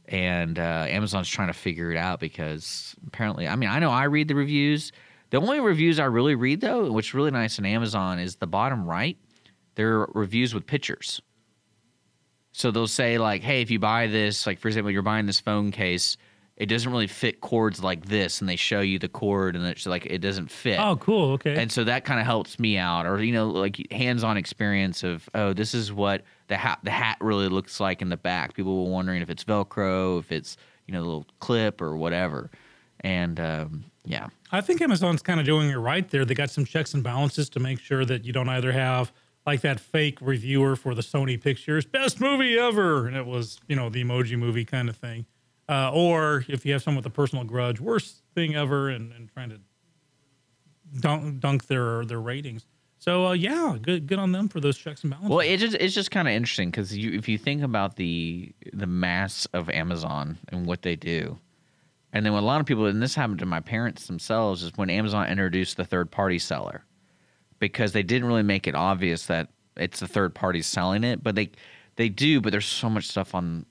And 0.08 0.58
uh, 0.58 0.86
Amazon's 0.88 1.28
trying 1.28 1.48
to 1.48 1.54
figure 1.54 1.92
it 1.92 1.98
out 1.98 2.20
because 2.20 2.96
apparently, 3.08 3.48
I 3.48 3.56
mean, 3.56 3.70
I 3.70 3.80
know 3.80 3.92
I 3.92 4.06
read 4.06 4.28
the 4.28 4.36
reviews. 4.36 4.92
The 5.32 5.38
only 5.38 5.60
reviews 5.60 6.00
I 6.00 6.06
really 6.06 6.36
read, 6.36 6.62
though, 6.62 6.92
which 6.92 7.10
is 7.10 7.14
really 7.14 7.32
nice 7.32 7.60
on 7.60 7.66
Amazon, 7.66 8.20
is 8.20 8.38
the 8.38 8.48
bottom 8.48 8.86
right. 8.86 9.18
There 9.76 10.02
are 10.02 10.12
reviews 10.14 10.54
with 10.54 10.66
pictures. 10.66 11.22
So 12.54 12.72
they'll 12.72 12.88
say 12.88 13.18
like, 13.18 13.44
"Hey, 13.44 13.62
if 13.62 13.70
you 13.70 13.80
buy 13.80 14.08
this, 14.08 14.48
like 14.48 14.60
for 14.60 14.70
example, 14.70 14.92
you're 14.92 15.02
buying 15.04 15.26
this 15.26 15.40
phone 15.40 15.72
case, 15.72 16.18
it 16.58 16.66
doesn't 16.66 16.92
really 16.92 17.08
fit 17.08 17.40
cords 17.40 17.82
like 17.82 18.06
this," 18.06 18.42
and 18.42 18.50
they 18.50 18.56
show 18.56 18.82
you 18.82 19.00
the 19.00 19.08
cord 19.08 19.56
and 19.56 19.66
it's 19.66 19.86
like 19.86 20.06
it 20.06 20.20
doesn't 20.20 20.52
fit. 20.52 20.80
oh, 20.80 20.98
cool. 20.98 21.32
Okay. 21.34 21.56
And 21.56 21.72
so 21.72 21.84
that 21.86 22.04
kind 22.04 22.20
of 22.20 22.26
helps 22.26 22.60
me 22.60 22.78
out, 22.78 23.06
or 23.06 23.24
you 23.24 23.32
know, 23.32 23.48
like 23.50 23.92
hands-on 23.92 24.38
experience 24.38 25.04
of, 25.04 25.30
oh, 25.34 25.54
this 25.54 25.74
is 25.74 25.94
what 25.94 26.24
the 26.48 26.58
hat 26.58 26.80
the 26.84 26.92
hat 26.92 27.18
really 27.22 27.48
looks 27.48 27.80
like 27.80 28.02
in 28.02 28.10
the 28.10 28.18
back. 28.18 28.54
People 28.54 28.84
were 28.86 28.92
wondering 28.92 29.22
if 29.22 29.30
it's 29.30 29.44
Velcro, 29.44 30.20
if 30.20 30.32
it's 30.32 30.58
you 30.88 30.94
know, 30.94 31.02
a 31.02 31.06
little 31.06 31.26
clip 31.40 31.82
or 31.82 31.96
whatever. 31.96 32.50
And 33.02 33.40
um, 33.40 33.86
yeah, 34.06 34.28
I 34.52 34.62
think 34.62 34.82
Amazon's 34.82 35.22
kind 35.22 35.40
of 35.40 35.46
doing 35.46 35.70
it 35.70 35.76
right 35.76 36.10
there. 36.10 36.26
They 36.26 36.34
got 36.34 36.50
some 36.50 36.66
checks 36.66 36.94
and 36.94 37.04
balances 37.04 37.50
to 37.52 37.60
make 37.60 37.80
sure 37.80 38.06
that 38.06 38.26
you 38.26 38.34
don't 38.34 38.50
either 38.50 38.72
have 38.72 39.12
like 39.46 39.62
that 39.62 39.80
fake 39.80 40.18
reviewer 40.20 40.76
for 40.76 40.96
the 40.96 41.02
Sony 41.02 41.40
pictures, 41.40 41.86
best 41.86 42.20
movie 42.20 42.58
ever, 42.58 43.08
and 43.08 43.16
it 43.16 43.26
was, 43.26 43.60
you 43.68 43.76
know, 43.76 43.90
the 43.90 44.04
emoji 44.04 44.38
movie 44.38 44.66
kind 44.66 44.90
of 44.90 44.96
thing. 44.98 45.26
Uh, 45.70 45.92
or 45.94 46.46
if 46.48 46.66
you 46.66 46.74
have 46.74 46.82
someone 46.82 47.04
with 47.04 47.06
a 47.06 47.16
personal 47.16 47.44
grudge, 47.44 47.80
worst 47.80 48.24
thing 48.34 48.56
ever, 48.56 48.90
and, 48.90 49.12
and 49.12 49.30
trying 49.34 49.50
to 49.50 49.60
dunk, 51.02 51.40
dunk 51.42 51.68
their 51.68 52.06
their 52.06 52.22
ratings. 52.22 52.66
So 53.00 53.28
uh, 53.28 53.34
yeah, 53.34 53.78
good 53.82 54.08
good 54.08 54.18
on 54.18 54.32
them 54.32 54.48
for 54.48 54.60
those 54.60 54.78
checks 54.78 55.04
and 55.04 55.12
balances. 55.12 55.30
Well, 55.30 55.40
it 55.40 55.58
just 55.58 55.76
it's 55.76 55.94
just 55.94 56.10
kind 56.10 56.28
of 56.28 56.34
interesting 56.34 56.72
because 56.72 56.98
you 56.98 57.12
if 57.12 57.28
you 57.28 57.38
think 57.38 57.64
about 57.64 57.96
the 57.98 58.54
the 58.74 58.88
mass 58.88 59.46
of 59.54 59.70
Amazon 59.70 60.38
and 60.50 60.66
what 60.66 60.82
they 60.82 60.96
do, 60.96 61.38
and 62.14 62.26
then 62.26 62.34
a 62.34 62.42
lot 62.42 62.60
of 62.60 62.66
people 62.66 62.86
and 62.86 63.02
this 63.02 63.14
happened 63.14 63.40
to 63.40 63.46
my 63.46 63.60
parents 63.60 64.08
themselves 64.08 64.64
is 64.64 64.72
when 64.78 64.90
Amazon 64.90 65.28
introduced 65.28 65.78
the 65.78 65.86
third 65.86 66.10
party 66.10 66.40
seller, 66.40 66.86
because 67.60 67.92
they 67.92 68.04
didn't 68.04 68.28
really 68.28 68.42
make 68.42 68.68
it 68.68 68.74
obvious 68.76 69.26
that 69.28 69.50
it's 69.76 70.00
the 70.00 70.08
third 70.08 70.34
party 70.34 70.62
selling 70.62 71.04
it, 71.04 71.22
but 71.22 71.36
they 71.36 71.52
they 71.98 72.10
do, 72.10 72.42
but 72.42 72.52
there's 72.52 72.66
so 72.66 72.90
much 72.90 73.06
stuff 73.06 73.36
on 73.36 73.66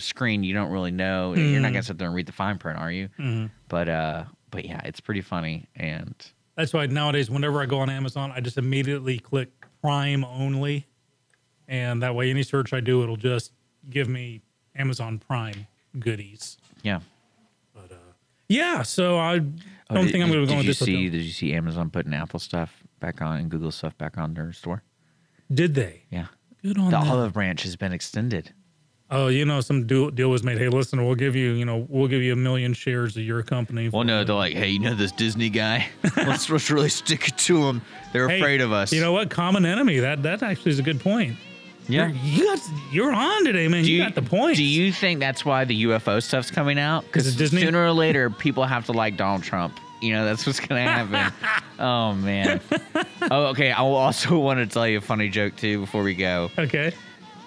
screen 0.00 0.44
you 0.44 0.54
don't 0.54 0.70
really 0.70 0.90
know. 0.90 1.34
You're 1.34 1.60
not 1.60 1.68
gonna 1.68 1.80
mm. 1.80 1.86
sit 1.86 1.98
there 1.98 2.08
and 2.08 2.14
read 2.14 2.26
the 2.26 2.32
fine 2.32 2.58
print, 2.58 2.78
are 2.78 2.90
you? 2.90 3.08
Mm-hmm. 3.18 3.46
But 3.68 3.88
uh, 3.88 4.24
but 4.50 4.64
yeah, 4.64 4.80
it's 4.84 5.00
pretty 5.00 5.22
funny 5.22 5.68
and. 5.76 6.14
That's 6.54 6.74
why 6.74 6.84
nowadays, 6.84 7.30
whenever 7.30 7.62
I 7.62 7.66
go 7.66 7.78
on 7.78 7.88
Amazon, 7.88 8.30
I 8.34 8.40
just 8.40 8.58
immediately 8.58 9.18
click 9.18 9.48
Prime 9.80 10.22
only, 10.22 10.86
and 11.66 12.02
that 12.02 12.14
way, 12.14 12.28
any 12.28 12.42
search 12.42 12.74
I 12.74 12.80
do, 12.80 13.02
it'll 13.02 13.16
just 13.16 13.52
give 13.88 14.06
me 14.06 14.42
Amazon 14.76 15.18
Prime 15.18 15.66
goodies. 15.98 16.58
Yeah. 16.82 17.00
but 17.74 17.90
uh, 17.90 18.12
Yeah, 18.48 18.82
so 18.82 19.16
I 19.18 19.34
oh, 19.34 19.38
don't 19.38 19.60
Oh, 19.90 20.02
did- 20.02 20.12
think 20.12 20.24
I'm 20.24 20.30
going 20.30 20.46
to 20.46 20.52
go 20.52 20.56
with 20.56 20.66
you 20.66 20.70
this. 20.70 20.78
see? 20.78 21.08
Did 21.08 21.22
you 21.22 21.32
see 21.32 21.52
Amazon 21.54 21.88
putting 21.90 22.12
Apple 22.14 22.38
stuff 22.38 22.82
back 23.00 23.22
on 23.22 23.38
and 23.38 23.50
Google 23.50 23.70
stuff 23.70 23.96
back 23.96 24.18
on 24.18 24.34
their 24.34 24.52
store? 24.52 24.82
Did 25.52 25.74
they? 25.74 26.02
Yeah, 26.10 26.26
Good 26.62 26.78
on 26.78 26.90
the 26.90 26.98
them. 26.98 27.08
olive 27.08 27.32
branch 27.32 27.62
has 27.62 27.76
been 27.76 27.92
extended. 27.92 28.52
Oh, 29.14 29.28
you 29.28 29.44
know, 29.44 29.60
some 29.60 29.86
deal, 29.86 30.10
deal 30.10 30.30
was 30.30 30.42
made. 30.42 30.56
Hey, 30.56 30.68
listen, 30.70 31.04
we'll 31.04 31.14
give 31.14 31.36
you, 31.36 31.50
you 31.52 31.66
know, 31.66 31.86
we'll 31.90 32.08
give 32.08 32.22
you 32.22 32.32
a 32.32 32.36
million 32.36 32.72
shares 32.72 33.14
of 33.16 33.22
your 33.22 33.42
company. 33.42 33.90
Well, 33.90 34.04
no, 34.04 34.24
they're 34.24 34.34
like, 34.34 34.54
hey, 34.54 34.68
you 34.70 34.78
know 34.78 34.94
this 34.94 35.12
Disney 35.12 35.50
guy? 35.50 35.86
let's, 36.16 36.48
let's 36.48 36.70
really 36.70 36.88
stick 36.88 37.28
it 37.28 37.36
to 37.38 37.62
him. 37.68 37.82
They're 38.14 38.26
Hey, 38.28 38.38
afraid 38.38 38.62
of 38.62 38.72
us. 38.72 38.90
You 38.90 39.02
know 39.02 39.12
what? 39.12 39.28
Common 39.28 39.66
enemy. 39.66 39.98
That 39.98 40.22
that 40.22 40.42
actually 40.42 40.70
is 40.72 40.78
a 40.78 40.82
good 40.82 40.98
point. 40.98 41.36
yeah. 41.88 42.06
You're, 42.08 42.16
you 42.24 42.44
got 42.46 42.60
you're 42.90 43.12
on 43.12 43.44
today, 43.44 43.68
man. 43.68 43.84
Do 43.84 43.92
You, 43.92 44.02
got 44.02 44.14
the 44.14 44.22
point. 44.22 44.56
Do 44.56 44.64
you 44.64 44.90
think 44.92 45.20
that's 45.20 45.44
why 45.44 45.66
the 45.66 45.84
UFO 45.84 46.22
stuff's 46.22 46.50
coming 46.50 46.78
out? 46.78 47.04
Because 47.04 47.36
Disney? 47.36 47.60
sooner 47.60 47.84
or 47.84 47.92
later, 47.92 48.30
people 48.30 48.64
have 48.64 48.86
to 48.86 48.92
like 48.92 49.18
Donald 49.18 49.42
Trump. 49.42 49.78
You 50.00 50.14
know, 50.14 50.24
that's 50.24 50.46
what's 50.46 50.58
going 50.58 50.82
to 50.84 50.90
happen. 50.90 51.34
oh, 51.78 52.14
man. 52.14 52.60
Oh, 53.30 53.48
okay. 53.48 53.70
I 53.72 53.78
also 53.82 54.38
want 54.40 54.58
to 54.58 54.66
tell 54.66 54.88
you 54.88 54.98
a 54.98 55.00
funny 55.02 55.28
joke, 55.28 55.54
too, 55.56 55.80
before 55.80 56.02
we 56.02 56.14
go. 56.14 56.50
Okay. 56.58 56.92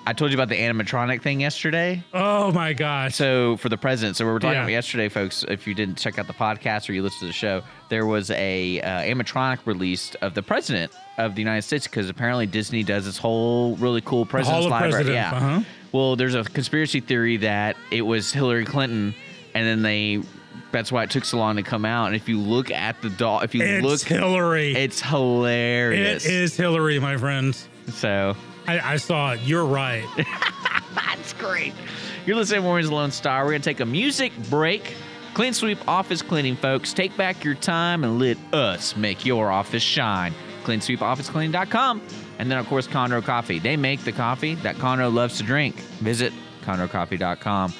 I 0.07 0.13
told 0.13 0.29
you 0.31 0.37
about 0.37 0.49
the 0.49 0.57
animatronic 0.59 1.21
thing 1.23 1.41
yesterday. 1.41 2.03
Oh 2.13 2.51
my 2.51 2.73
gosh. 2.73 3.15
So 3.15 3.57
for 3.57 3.69
the 3.69 3.77
president, 3.77 4.15
so 4.17 4.25
we 4.25 4.31
were 4.31 4.39
talking 4.39 4.53
Yeah. 4.53 4.61
about 4.63 4.71
yesterday, 4.71 5.09
folks. 5.09 5.43
If 5.47 5.65
you 5.65 5.73
didn't 5.73 5.95
check 5.97 6.19
out 6.19 6.27
the 6.27 6.33
podcast 6.33 6.87
or 6.87 6.93
you 6.93 7.01
listened 7.01 7.21
to 7.21 7.25
the 7.27 7.33
show, 7.33 7.63
there 7.89 8.05
was 8.05 8.29
a 8.31 8.81
uh, 8.81 8.87
animatronic 9.01 9.59
released 9.65 10.15
of 10.21 10.35
the 10.35 10.43
president 10.43 10.91
of 11.17 11.33
the 11.33 11.41
United 11.41 11.63
States 11.63 11.87
because 11.87 12.07
apparently 12.07 12.45
Disney 12.45 12.83
does 12.83 13.05
this 13.05 13.17
whole 13.17 13.75
really 13.77 14.01
cool 14.01 14.25
president's 14.27 14.67
library. 14.67 14.91
Presidents, 15.05 15.15
Yeah. 15.15 15.35
uh-huh. 15.35 15.61
Well, 15.91 16.15
there's 16.15 16.35
a 16.35 16.43
conspiracy 16.43 16.99
theory 16.99 17.37
that 17.37 17.75
it 17.89 18.01
was 18.03 18.31
Hillary 18.31 18.65
Clinton, 18.65 19.15
and 19.55 19.65
then 19.65 19.81
they. 19.81 20.21
That's 20.71 20.91
why 20.91 21.03
it 21.03 21.09
took 21.09 21.23
so 21.25 21.37
long 21.37 21.55
to 21.55 21.63
come 21.63 21.85
out. 21.85 22.07
And 22.07 22.15
if 22.17 22.27
you 22.27 22.37
look 22.37 22.69
at 22.69 23.01
the 23.01 23.09
doll, 23.09 23.39
if 23.41 23.55
you 23.55 23.63
it's 23.63 23.83
look, 23.85 24.01
Hillary. 24.01 24.75
it's 24.75 25.01
hilarious. 25.01 26.25
it 26.25 26.31
is 26.33 26.57
Hillary, 26.57 26.99
my 26.99 27.15
friends. 27.17 27.69
So 27.89 28.35
I, 28.67 28.93
I 28.93 28.97
saw 28.97 29.33
it. 29.33 29.41
You're 29.41 29.65
right. 29.65 30.05
That's 30.95 31.33
great. 31.33 31.73
You're 32.25 32.35
listening 32.35 32.61
to 32.61 32.63
Mornings 32.63 32.91
Lone 32.91 33.11
Star. 33.11 33.43
We're 33.43 33.51
going 33.51 33.61
to 33.61 33.69
take 33.69 33.79
a 33.79 33.85
music 33.85 34.31
break. 34.49 34.95
Clean 35.33 35.53
Sweep 35.53 35.85
Office 35.87 36.21
Cleaning, 36.21 36.55
folks. 36.55 36.93
Take 36.93 37.15
back 37.17 37.43
your 37.43 37.55
time 37.55 38.03
and 38.03 38.19
let 38.19 38.37
us 38.53 38.95
make 38.95 39.25
your 39.25 39.51
office 39.51 39.83
shine. 39.83 40.33
CleanSweepOfficeCleaning.com. 40.63 42.01
And 42.39 42.49
then, 42.49 42.57
of 42.57 42.67
course, 42.67 42.87
Conroe 42.87 43.23
Coffee. 43.23 43.59
They 43.59 43.77
make 43.77 44.03
the 44.03 44.11
coffee 44.11 44.55
that 44.55 44.75
Conroe 44.77 45.13
loves 45.13 45.37
to 45.37 45.43
drink. 45.43 45.75
Visit 45.75 46.33
ConroeCoffee.com. 46.63 47.73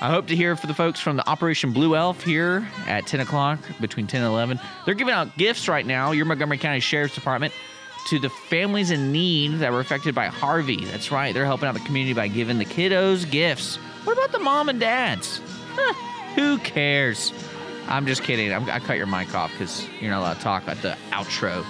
I 0.00 0.10
hope 0.10 0.26
to 0.26 0.36
hear 0.36 0.56
from 0.56 0.68
the 0.68 0.74
folks 0.74 1.00
from 1.00 1.16
the 1.16 1.28
Operation 1.28 1.72
Blue 1.72 1.94
Elf 1.94 2.22
here 2.24 2.68
at 2.86 3.06
10 3.06 3.20
o'clock, 3.20 3.60
between 3.80 4.06
10 4.06 4.22
and 4.22 4.30
11. 4.30 4.60
They're 4.84 4.94
giving 4.94 5.14
out 5.14 5.36
gifts 5.38 5.68
right 5.68 5.86
now, 5.86 6.10
your 6.12 6.26
Montgomery 6.26 6.58
County 6.58 6.80
Sheriff's 6.80 7.14
Department, 7.14 7.54
to 8.06 8.18
the 8.18 8.30
families 8.30 8.90
in 8.90 9.12
need 9.12 9.58
that 9.58 9.72
were 9.72 9.80
affected 9.80 10.14
by 10.14 10.26
Harvey. 10.26 10.84
That's 10.84 11.10
right, 11.10 11.32
they're 11.32 11.44
helping 11.44 11.68
out 11.68 11.74
the 11.74 11.80
community 11.80 12.14
by 12.14 12.28
giving 12.28 12.58
the 12.58 12.64
kiddos 12.64 13.30
gifts. 13.30 13.76
What 14.04 14.18
about 14.18 14.32
the 14.32 14.38
mom 14.38 14.68
and 14.68 14.78
dads? 14.78 15.40
Huh, 15.74 15.94
who 16.34 16.58
cares? 16.58 17.32
I'm 17.88 18.06
just 18.06 18.22
kidding. 18.22 18.52
I'm, 18.52 18.68
I 18.68 18.78
cut 18.78 18.96
your 18.96 19.06
mic 19.06 19.34
off 19.34 19.50
because 19.52 19.86
you're 20.00 20.10
not 20.10 20.20
allowed 20.20 20.34
to 20.34 20.40
talk 20.40 20.68
at 20.68 20.80
the 20.82 20.96
outro. 21.10 21.64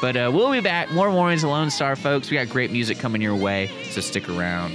But 0.00 0.16
uh, 0.16 0.30
we'll 0.32 0.50
be 0.50 0.60
back. 0.60 0.90
More 0.92 1.08
of 1.08 1.14
Lone 1.14 1.70
Star, 1.70 1.94
folks. 1.94 2.30
We 2.30 2.36
got 2.36 2.48
great 2.48 2.70
music 2.70 2.98
coming 2.98 3.20
your 3.20 3.36
way, 3.36 3.70
so 3.90 4.00
stick 4.00 4.28
around. 4.28 4.74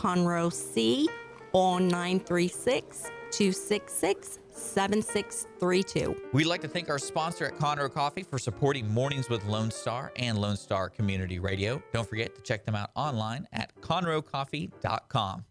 Conroe 0.00 0.50
C 0.50 1.06
on 1.52 1.86
936 1.88 3.10
266 3.32 4.38
7632. 4.50 6.16
We'd 6.32 6.46
like 6.46 6.62
to 6.62 6.68
thank 6.68 6.88
our 6.88 6.98
sponsor 6.98 7.44
at 7.44 7.58
Conroe 7.58 7.92
Coffee 7.92 8.22
for 8.22 8.38
supporting 8.38 8.90
Mornings 8.90 9.28
with 9.28 9.44
Lone 9.44 9.70
Star 9.70 10.10
and 10.16 10.38
Lone 10.38 10.56
Star 10.56 10.88
Community 10.88 11.38
Radio. 11.38 11.82
Don't 11.92 12.08
forget 12.08 12.34
to 12.34 12.40
check 12.40 12.64
them 12.64 12.74
out 12.74 12.90
online 12.94 13.46
at 13.52 13.78
conroecoffee.com. 13.82 15.44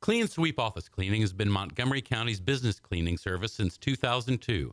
Clean 0.00 0.28
Sweep 0.28 0.58
Office 0.58 0.88
Cleaning 0.88 1.20
has 1.20 1.32
been 1.34 1.50
Montgomery 1.50 2.00
County's 2.00 2.40
business 2.40 2.80
cleaning 2.80 3.18
service 3.18 3.52
since 3.52 3.76
2002, 3.76 4.72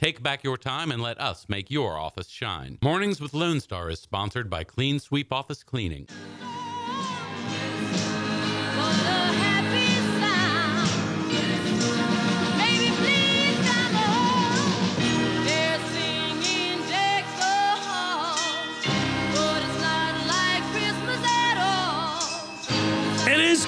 Take 0.00 0.22
back 0.22 0.42
your 0.42 0.56
time 0.56 0.90
and 0.90 1.02
let 1.02 1.20
us 1.20 1.44
make 1.46 1.70
your 1.70 1.98
office 1.98 2.30
shine. 2.30 2.78
Mornings 2.80 3.20
with 3.20 3.34
Lone 3.34 3.60
Star 3.60 3.90
is 3.90 4.00
sponsored 4.00 4.48
by 4.48 4.64
Clean 4.64 4.98
Sweep 4.98 5.30
Office 5.30 5.62
Cleaning. 5.62 6.08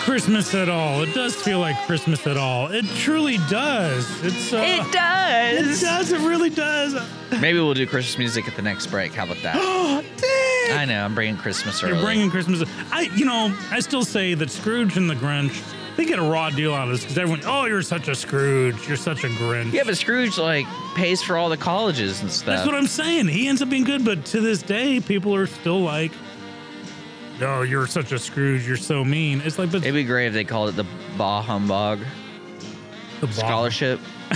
Christmas 0.05 0.53
at 0.55 0.69
all. 0.69 1.03
It 1.03 1.15
does 1.15 1.35
feel 1.37 1.61
like 1.61 1.77
Christmas 1.87 2.27
at 2.27 2.37
all. 2.37 2.67
It 2.73 2.85
truly 2.97 3.37
does. 3.49 4.07
It's 4.25 4.53
uh, 4.53 4.57
It 4.59 4.93
does. 4.93 5.81
It 5.83 5.85
does. 5.87 6.13
It 6.13 6.19
really 6.29 6.51
does. 6.51 6.95
Maybe 7.41 7.59
we'll 7.61 7.73
do 7.75 7.87
Christmas 7.87 8.19
music 8.19 8.49
at 8.49 8.57
the 8.57 8.63
next 8.63 8.89
break. 8.89 9.15
How 9.15 9.25
about 9.25 9.39
that? 9.43 9.57
Oh, 9.59 10.03
dang. 10.17 10.79
I 10.79 10.85
know. 10.87 11.05
I'm 11.05 11.15
bringing 11.15 11.37
Christmas 11.37 11.83
early. 11.83 11.93
You're 11.95 12.03
bringing 12.03 12.31
Christmas. 12.31 12.65
I, 12.91 13.03
you 13.15 13.25
know, 13.25 13.57
I 13.71 13.79
still 13.81 14.05
say 14.05 14.35
that 14.35 14.51
Scrooge 14.51 14.97
and 14.97 15.09
the 15.09 15.15
Grinch, 15.15 15.63
they 15.97 16.05
get 16.05 16.19
a 16.19 16.23
raw 16.23 16.51
deal 16.51 16.75
out 16.75 16.89
of 16.89 16.95
this 16.95 17.03
because 17.03 17.17
everyone, 17.19 17.43
oh, 17.47 17.67
you're 17.67 17.81
such 17.83 18.09
a 18.09 18.15
Scrooge. 18.17 18.89
You're 18.89 18.97
such 18.97 19.23
a 19.23 19.29
Grinch. 19.29 19.73
yeah, 19.73 19.83
but 19.85 19.97
Scrooge 19.97 20.37
like 20.37 20.67
pays 20.97 21.23
for 21.23 21.37
all 21.37 21.49
the 21.49 21.57
colleges 21.57 22.21
and 22.23 22.31
stuff. 22.31 22.47
That's 22.47 22.67
what 22.67 22.75
I'm 22.75 22.89
saying. 22.89 23.29
He 23.29 23.47
ends 23.47 23.63
up 23.63 23.71
being 23.71 23.85
good, 23.85 24.05
but 24.05 24.25
to 24.27 24.41
this 24.41 24.63
day, 24.63 24.99
people 25.01 25.33
are 25.35 25.47
still 25.47 25.81
like, 25.81 26.11
"Oh, 27.43 27.63
you're 27.63 27.87
such 27.87 28.13
a 28.13 28.19
Scrooge. 28.19 28.67
You're 28.67 28.77
so 28.77 29.05
mean." 29.05 29.41
It's 29.45 29.59
like, 29.59 29.71
but 29.71 29.83
It'd 29.83 29.95
be 29.95 30.05
great 30.05 30.29
if 30.29 30.33
they 30.33 30.45
called 30.45 30.71
it 30.71 30.77
the 30.77 30.87
Bah 31.17 31.43
Humbug 31.43 32.01
the 33.23 33.27
Bob- 33.29 33.35
Scholarship. 33.37 34.01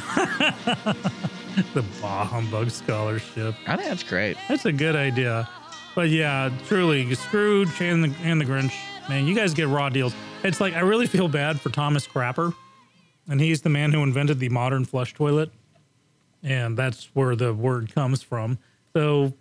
the 1.74 1.84
Bah 2.00 2.24
Humbug 2.24 2.70
Scholarship. 2.70 3.54
I 3.66 3.76
think 3.76 3.88
that's 3.88 4.02
great. 4.04 4.36
That's 4.48 4.64
a 4.64 4.72
good 4.72 4.94
idea. 4.94 5.48
But 5.96 6.10
yeah, 6.10 6.50
truly, 6.66 7.12
Scrooge 7.14 7.80
and 7.80 8.04
the, 8.04 8.14
and 8.22 8.40
the 8.40 8.44
Grinch, 8.44 8.74
man, 9.08 9.26
you 9.26 9.34
guys 9.34 9.54
get 9.54 9.68
raw 9.68 9.88
deals. 9.88 10.14
It's 10.44 10.60
like, 10.60 10.74
I 10.74 10.80
really 10.80 11.06
feel 11.06 11.26
bad 11.26 11.60
for 11.60 11.70
Thomas 11.70 12.06
Crapper. 12.06 12.54
And 13.28 13.40
he's 13.40 13.62
the 13.62 13.70
man 13.70 13.92
who 13.92 14.02
invented 14.02 14.38
the 14.38 14.50
modern 14.50 14.84
flush 14.84 15.14
toilet. 15.14 15.50
And 16.42 16.76
that's 16.76 17.10
where 17.14 17.34
the 17.34 17.52
word 17.52 17.92
comes 17.92 18.22
from. 18.22 18.58
So 18.92 19.32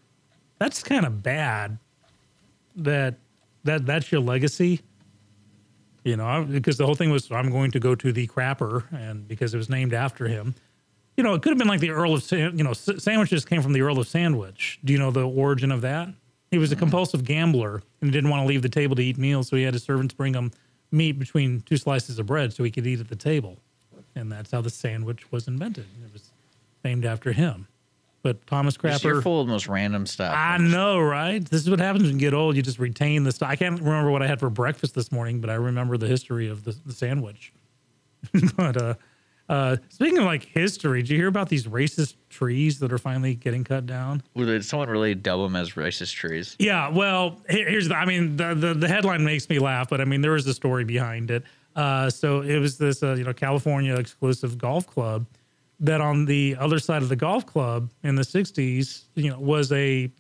that's 0.58 0.82
kind 0.82 1.06
of 1.06 1.22
bad 1.22 1.78
that 2.78 3.16
that 3.66 3.86
that's 3.86 4.12
your 4.12 4.22
legacy. 4.22 4.82
You 6.04 6.16
know, 6.18 6.46
because 6.50 6.78
the 6.78 6.86
whole 6.86 6.96
thing 6.96 7.10
was 7.10 7.32
I'm 7.32 7.50
going 7.52 7.72
to 7.72 7.80
go 7.80 7.96
to 7.96 8.12
the 8.12 8.28
crapper, 8.28 8.84
and 8.94 9.28
because 9.28 9.54
it 9.54 9.58
was 9.58 9.70
named 9.70 9.94
after 9.94 10.28
him. 10.28 10.56
You 11.18 11.24
know, 11.24 11.34
it 11.34 11.42
could 11.42 11.52
have 11.52 11.58
been 11.58 11.68
like 11.68 11.80
the 11.80 11.92
Earl 11.92 12.14
of, 12.14 12.24
San- 12.24 12.58
you 12.58 12.64
know, 12.64 12.72
s- 12.72 12.90
sandwiches 12.98 13.46
came 13.46 13.62
from 13.62 13.72
the 13.74 13.82
Earl 13.82 14.00
of 14.00 14.08
Sandwich. 14.08 14.80
Do 14.84 14.92
you 14.92 15.00
know 15.00 15.12
the 15.12 15.28
origin 15.28 15.72
of 15.72 15.82
that? 15.82 16.10
He 16.52 16.58
was 16.58 16.72
a 16.72 16.76
compulsive 16.76 17.24
gambler 17.24 17.82
and 18.02 18.12
didn't 18.12 18.30
want 18.30 18.44
to 18.44 18.48
leave 18.48 18.62
the 18.62 18.70
table 18.70 18.96
to 18.98 19.04
eat 19.04 19.18
meals, 19.18 19.48
so 19.48 19.56
he 19.56 19.64
had 19.64 19.74
his 19.74 19.84
servants 19.84 20.14
bring 20.14 20.34
him 20.34 20.52
meat 20.92 21.14
between 21.18 21.62
two 21.62 21.78
slices 21.78 22.20
of 22.20 22.26
bread 22.26 22.54
so 22.54 22.64
he 22.64 22.70
could 22.72 22.86
eat 22.86 23.00
at 23.00 23.08
the 23.08 23.16
table, 23.16 23.58
and 24.16 24.32
that's 24.32 24.52
how 24.52 24.62
the 24.62 24.70
sandwich 24.70 25.32
was 25.32 25.48
invented. 25.48 25.86
It 26.06 26.14
was 26.14 26.32
named 26.84 27.06
after 27.06 27.32
him. 27.32 27.68
But 28.26 28.48
Thomas 28.48 28.76
Just- 28.76 29.04
You're 29.04 29.22
full 29.22 29.42
of 29.42 29.46
the 29.46 29.54
most 29.54 29.68
random 29.68 30.08
stuff. 30.08 30.34
I 30.36 30.58
know, 30.58 31.00
right? 31.00 31.48
This 31.48 31.62
is 31.62 31.70
what 31.70 31.78
happens 31.78 32.06
when 32.06 32.14
you 32.14 32.20
get 32.20 32.34
old. 32.34 32.56
You 32.56 32.64
just 32.64 32.80
retain 32.80 33.22
the 33.22 33.32
stuff. 33.32 33.48
I 33.52 33.56
can't 33.56 33.80
remember 33.80 34.10
what 34.10 34.24
I 34.24 34.28
had 34.28 34.40
for 34.40 34.50
breakfast 34.50 34.96
this 34.96 35.12
morning, 35.12 35.42
but 35.42 35.52
I 35.52 35.54
remember 35.54 35.96
the 35.96 36.08
history 36.08 36.50
of 36.50 36.64
the, 36.64 36.76
the 36.88 36.92
sandwich. 36.92 37.54
but 38.58 38.82
uh, 38.82 38.96
uh, 39.48 39.78
speaking 39.90 40.18
of 40.18 40.24
like 40.24 40.44
history, 40.44 41.04
did 41.04 41.12
you 41.12 41.18
hear 41.18 41.28
about 41.28 41.50
these 41.50 41.68
racist 41.68 42.16
trees 42.32 42.80
that 42.80 42.92
are 42.92 42.98
finally 42.98 43.36
getting 43.36 43.64
cut 43.64 43.86
down? 43.86 44.24
Well, 44.34 44.48
Did 44.48 44.66
someone 44.66 44.90
really 44.90 45.14
dub 45.14 45.42
them 45.42 45.56
as 45.56 45.74
racist 45.74 46.16
trees? 46.16 46.56
Yeah, 46.58 46.90
well, 46.90 47.40
here's 47.48 47.90
the. 47.90 47.96
I 47.96 48.06
mean, 48.06 48.38
the, 48.38 48.56
the 48.56 48.74
the 48.74 48.88
headline 48.88 49.24
makes 49.24 49.48
me 49.50 49.60
laugh, 49.60 49.88
but 49.88 50.02
I 50.02 50.06
mean, 50.06 50.22
there 50.22 50.36
is 50.36 50.48
a 50.48 50.54
story 50.56 50.84
behind 50.84 51.30
it. 51.30 51.44
Uh, 51.76 52.10
so 52.10 52.42
it 52.42 52.58
was 52.58 52.80
this, 52.80 53.04
uh, 53.04 53.14
you 53.14 53.24
know, 53.24 53.34
California 53.34 53.94
exclusive 53.94 54.58
golf 54.58 54.88
club 54.88 55.28
that 55.80 56.02
on 56.02 56.26
the 56.26 56.56
other 56.60 56.80
side 56.80 57.02
of 57.04 57.10
the 57.10 57.16
golf 57.16 57.46
club 57.46 57.92
in 58.04 58.16
the 58.16 58.22
'60s, 58.24 59.04
you 59.16 59.30
know, 59.30 59.40
was 59.40 59.72
a 59.72 60.12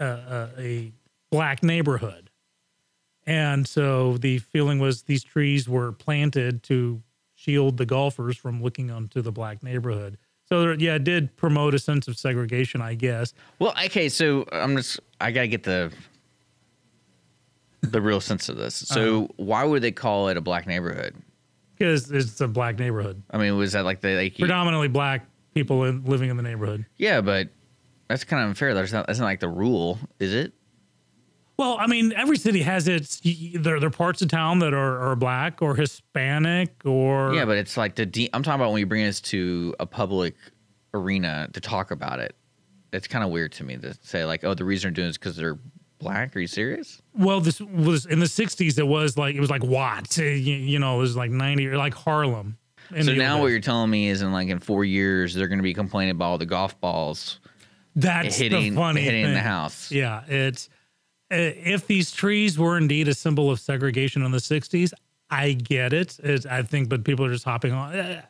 uh, 0.00 0.04
uh, 0.04 0.48
a 0.58 0.92
black 1.30 1.62
neighborhood, 1.62 2.30
and 3.26 3.66
so 3.66 4.16
the 4.18 4.38
feeling 4.38 4.78
was 4.78 5.02
these 5.02 5.24
trees 5.24 5.68
were 5.68 5.92
planted 5.92 6.62
to 6.64 7.02
shield 7.34 7.76
the 7.76 7.86
golfers 7.86 8.36
from 8.36 8.62
looking 8.62 8.90
onto 8.90 9.20
the 9.20 9.32
black 9.32 9.62
neighborhood. 9.62 10.16
So 10.48 10.60
there, 10.60 10.74
yeah, 10.74 10.94
it 10.94 11.04
did 11.04 11.36
promote 11.36 11.74
a 11.74 11.78
sense 11.78 12.06
of 12.08 12.16
segregation, 12.16 12.80
I 12.80 12.94
guess. 12.94 13.34
Well, 13.58 13.74
okay, 13.86 14.08
so 14.08 14.46
I'm 14.52 14.76
just 14.76 15.00
I 15.20 15.30
gotta 15.32 15.48
get 15.48 15.64
the 15.64 15.92
the 17.82 18.00
real 18.00 18.20
sense 18.20 18.48
of 18.48 18.56
this. 18.56 18.74
So 18.74 19.24
Uh-huh. 19.24 19.26
why 19.36 19.64
would 19.64 19.82
they 19.82 19.92
call 19.92 20.28
it 20.28 20.36
a 20.36 20.40
black 20.40 20.66
neighborhood? 20.66 21.14
Because 21.76 22.10
it's 22.10 22.40
a 22.40 22.48
black 22.48 22.78
neighborhood. 22.78 23.22
I 23.30 23.38
mean, 23.38 23.56
was 23.56 23.72
that 23.72 23.84
like 23.84 24.00
they 24.00 24.16
like 24.16 24.38
predominantly 24.38 24.88
black 24.88 25.26
people 25.54 25.84
in, 25.84 26.04
living 26.04 26.30
in 26.30 26.36
the 26.36 26.42
neighborhood. 26.42 26.86
yeah, 26.96 27.20
but 27.20 27.48
that's 28.08 28.24
kind 28.24 28.42
of 28.42 28.48
unfair. 28.50 28.72
That's 28.74 28.92
not 28.92 29.06
that's 29.06 29.18
not 29.18 29.26
like 29.26 29.40
the 29.40 29.48
rule, 29.48 29.98
is 30.18 30.32
it? 30.32 30.52
Well, 31.58 31.78
I 31.80 31.86
mean, 31.86 32.12
every 32.12 32.36
city 32.36 32.62
has 32.62 32.86
its. 32.86 33.20
There, 33.24 33.80
there 33.80 33.86
are 33.86 33.90
parts 33.90 34.20
of 34.20 34.28
town 34.28 34.58
that 34.58 34.74
are, 34.74 34.98
are 35.10 35.16
black 35.16 35.62
or 35.62 35.74
Hispanic 35.74 36.70
or 36.84 37.32
Yeah, 37.34 37.46
but 37.46 37.56
it's 37.56 37.76
like 37.78 37.94
the 37.94 38.04
de- 38.04 38.28
I'm 38.34 38.42
talking 38.42 38.60
about 38.60 38.72
when 38.72 38.80
you 38.80 38.86
bring 38.86 39.04
this 39.04 39.20
to 39.22 39.74
a 39.80 39.86
public 39.86 40.34
arena 40.92 41.48
to 41.54 41.60
talk 41.60 41.90
about 41.90 42.20
it. 42.20 42.36
It's 42.92 43.08
kind 43.08 43.24
of 43.24 43.30
weird 43.30 43.52
to 43.52 43.64
me 43.64 43.76
to 43.78 43.94
say 44.02 44.24
like, 44.24 44.44
oh, 44.44 44.54
the 44.54 44.64
reason 44.64 44.88
they're 44.90 44.94
doing 44.94 45.08
this 45.08 45.16
because 45.18 45.36
they're 45.36 45.58
black. 45.98 46.34
Are 46.36 46.40
you 46.40 46.46
serious? 46.46 47.00
well, 47.16 47.40
this 47.40 47.60
was 47.60 48.06
in 48.06 48.18
the 48.20 48.26
'60s. 48.26 48.78
It 48.78 48.86
was 48.86 49.16
like 49.16 49.34
it 49.34 49.40
was 49.40 49.50
like 49.50 49.62
Watts. 49.64 50.18
You, 50.18 50.26
you 50.26 50.78
know, 50.78 50.96
it 50.96 51.00
was 51.00 51.16
like 51.16 51.30
'90 51.30 51.66
or 51.68 51.76
like 51.76 51.94
Harlem. 51.94 52.58
so 53.02 53.12
now 53.14 53.40
what 53.40 53.48
you're 53.48 53.60
telling 53.60 53.90
me 53.90 54.08
is 54.08 54.22
in 54.22 54.32
like 54.32 54.48
in 54.48 54.58
four 54.60 54.84
years 54.84 55.34
they're 55.34 55.48
going 55.48 55.58
to 55.58 55.62
be 55.64 55.74
complaining 55.74 56.12
about 56.12 56.24
all 56.26 56.38
the 56.38 56.46
golf 56.46 56.80
balls 56.80 57.40
that's 57.96 58.36
hitting 58.36 58.74
the 58.74 58.76
funny 58.80 59.00
hitting 59.00 59.24
thing. 59.24 59.34
the 59.34 59.40
house. 59.40 59.90
Yeah, 59.90 60.22
it's 60.28 60.68
uh, 61.32 61.36
if 61.36 61.86
these 61.86 62.12
trees 62.12 62.58
were 62.58 62.76
indeed 62.76 63.08
a 63.08 63.14
symbol 63.14 63.50
of 63.50 63.58
segregation 63.58 64.22
in 64.22 64.30
the 64.30 64.38
'60s, 64.38 64.92
I 65.30 65.52
get 65.52 65.92
it. 65.92 66.18
It's, 66.22 66.46
I 66.46 66.62
think, 66.62 66.88
but 66.88 67.02
people 67.04 67.24
are 67.24 67.32
just 67.32 67.44
hopping 67.44 67.72
on. 67.72 67.98
Uh, 67.98 68.22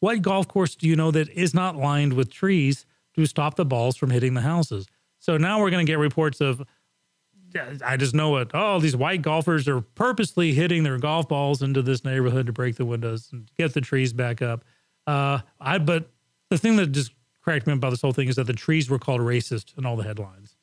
What 0.00 0.20
golf 0.22 0.46
course 0.46 0.74
do 0.76 0.86
you 0.86 0.94
know 0.96 1.10
that 1.10 1.28
is 1.30 1.54
not 1.54 1.76
lined 1.76 2.12
with 2.12 2.30
trees 2.30 2.84
to 3.16 3.24
stop 3.26 3.56
the 3.56 3.64
balls 3.64 3.96
from 3.96 4.10
hitting 4.10 4.34
the 4.34 4.42
houses? 4.42 4.86
So 5.18 5.38
now 5.38 5.60
we're 5.60 5.70
going 5.70 5.84
to 5.84 5.90
get 5.90 5.98
reports 5.98 6.40
of. 6.40 6.62
I 7.84 7.96
just 7.96 8.14
know 8.14 8.36
it. 8.36 8.50
Oh, 8.54 8.80
these 8.80 8.96
white 8.96 9.22
golfers 9.22 9.68
are 9.68 9.80
purposely 9.80 10.52
hitting 10.52 10.82
their 10.82 10.98
golf 10.98 11.28
balls 11.28 11.62
into 11.62 11.82
this 11.82 12.04
neighborhood 12.04 12.46
to 12.46 12.52
break 12.52 12.76
the 12.76 12.84
windows 12.84 13.28
and 13.32 13.50
get 13.56 13.74
the 13.74 13.80
trees 13.80 14.12
back 14.12 14.42
up. 14.42 14.64
Uh, 15.06 15.40
I 15.60 15.78
but 15.78 16.10
the 16.50 16.58
thing 16.58 16.76
that 16.76 16.88
just 16.88 17.12
cracked 17.42 17.66
me 17.66 17.72
up 17.72 17.78
about 17.78 17.90
this 17.90 18.00
whole 18.00 18.12
thing 18.12 18.28
is 18.28 18.36
that 18.36 18.46
the 18.46 18.52
trees 18.52 18.88
were 18.88 18.98
called 18.98 19.20
racist 19.20 19.76
in 19.76 19.86
all 19.86 19.96
the 19.96 20.04
headlines. 20.04 20.56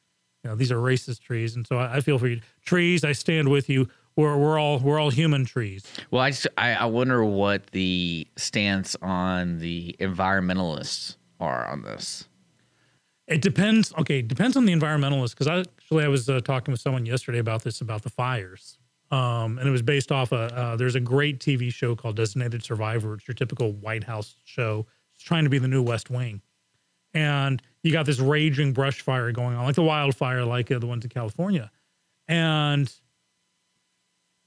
You 0.43 0.49
know, 0.49 0.55
these 0.55 0.71
are 0.71 0.77
racist 0.77 1.21
trees, 1.21 1.55
and 1.55 1.65
so 1.67 1.77
I, 1.77 1.97
I 1.97 2.01
feel 2.01 2.17
for 2.17 2.27
you. 2.27 2.41
Trees, 2.65 3.03
I 3.03 3.11
stand 3.11 3.49
with 3.49 3.69
you. 3.69 3.87
We're 4.15 4.35
we're 4.37 4.59
all 4.59 4.79
we're 4.79 4.99
all 4.99 5.11
human 5.11 5.45
trees. 5.45 5.85
Well, 6.09 6.21
I, 6.21 6.31
just, 6.31 6.47
I 6.57 6.73
I 6.73 6.85
wonder 6.85 7.23
what 7.23 7.67
the 7.67 8.27
stance 8.35 8.95
on 9.01 9.59
the 9.59 9.95
environmentalists 9.99 11.15
are 11.39 11.67
on 11.67 11.83
this. 11.83 12.27
It 13.27 13.41
depends. 13.41 13.93
Okay, 13.97 14.19
it 14.19 14.27
depends 14.27 14.57
on 14.57 14.65
the 14.65 14.73
environmentalist. 14.73 15.31
Because 15.31 15.47
I 15.47 15.63
actually 15.91 16.05
I 16.05 16.07
was 16.07 16.29
uh, 16.29 16.39
talking 16.39 16.71
with 16.71 16.79
someone 16.79 17.05
yesterday 17.05 17.39
about 17.39 17.63
this 17.63 17.81
about 17.81 18.01
the 18.01 18.09
fires, 18.09 18.77
um, 19.11 19.57
and 19.59 19.67
it 19.67 19.71
was 19.71 19.81
based 19.81 20.09
off 20.11 20.31
a. 20.31 20.35
Uh, 20.35 20.75
there's 20.77 20.95
a 20.95 21.01
great 21.01 21.39
TV 21.39 21.71
show 21.71 21.97
called 21.97 22.15
Designated 22.15 22.63
Survivor. 22.63 23.15
It's 23.15 23.27
your 23.27 23.35
typical 23.35 23.73
White 23.73 24.05
House 24.05 24.35
show. 24.45 24.85
It's 25.13 25.23
trying 25.23 25.43
to 25.43 25.49
be 25.49 25.57
the 25.57 25.67
new 25.67 25.83
West 25.83 26.09
Wing, 26.09 26.41
and 27.13 27.61
you 27.83 27.91
got 27.91 28.05
this 28.05 28.19
raging 28.19 28.71
brush 28.71 29.01
fire 29.01 29.33
going 29.33 29.57
on, 29.57 29.65
like 29.65 29.75
the 29.75 29.83
wildfire, 29.83 30.45
like 30.45 30.71
uh, 30.71 30.79
the 30.79 30.87
ones 30.87 31.03
in 31.03 31.09
California, 31.09 31.69
and 32.29 32.93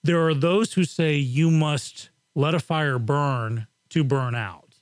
there 0.03 0.27
are 0.27 0.35
those 0.35 0.73
who 0.73 0.85
say 0.85 1.17
you 1.17 1.51
must 1.51 2.09
let 2.35 2.55
a 2.55 2.61
fire 2.61 2.99
burn 2.99 3.67
to 3.91 4.03
burn 4.03 4.35
out 4.35 4.77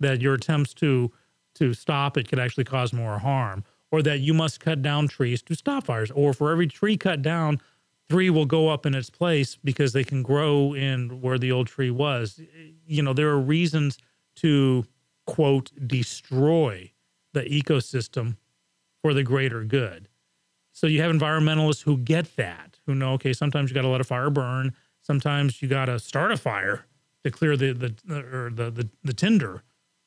that 0.00 0.22
your 0.22 0.32
attempts 0.32 0.72
to 0.74 1.12
to 1.56 1.74
stop 1.74 2.16
it 2.16 2.26
could 2.26 2.38
actually 2.38 2.64
cause 2.64 2.90
more 2.90 3.18
harm 3.18 3.64
or 3.90 4.02
that 4.02 4.20
you 4.20 4.34
must 4.34 4.60
cut 4.60 4.82
down 4.82 5.08
trees 5.08 5.42
to 5.42 5.54
stop 5.54 5.84
fires 5.86 6.10
or 6.12 6.32
for 6.32 6.50
every 6.50 6.66
tree 6.66 6.96
cut 6.96 7.22
down 7.22 7.60
three 8.08 8.30
will 8.30 8.46
go 8.46 8.68
up 8.68 8.86
in 8.86 8.94
its 8.94 9.10
place 9.10 9.56
because 9.62 9.92
they 9.92 10.04
can 10.04 10.22
grow 10.22 10.74
in 10.74 11.20
where 11.20 11.38
the 11.38 11.52
old 11.52 11.66
tree 11.66 11.90
was 11.90 12.40
you 12.86 13.02
know 13.02 13.12
there 13.12 13.28
are 13.28 13.40
reasons 13.40 13.98
to 14.34 14.84
quote 15.26 15.70
destroy 15.86 16.90
the 17.32 17.42
ecosystem 17.42 18.36
for 19.02 19.14
the 19.14 19.22
greater 19.22 19.64
good 19.64 20.08
so 20.72 20.86
you 20.86 21.02
have 21.02 21.14
environmentalists 21.14 21.82
who 21.82 21.98
get 21.98 22.36
that, 22.36 22.78
who 22.86 22.94
know, 22.94 23.12
okay, 23.12 23.32
sometimes 23.32 23.70
you 23.70 23.74
got 23.74 23.82
to 23.82 23.88
let 23.88 24.00
a 24.00 24.04
fire 24.04 24.30
burn. 24.30 24.74
Sometimes 25.02 25.60
you 25.60 25.68
got 25.68 25.86
to 25.86 25.98
start 25.98 26.32
a 26.32 26.36
fire 26.36 26.86
to 27.22 27.30
clear 27.30 27.56
the 27.56 27.72
the 27.72 27.94
or 28.10 28.50
the, 28.50 28.70
the 28.70 28.88
the 29.04 29.12
tinder 29.12 29.62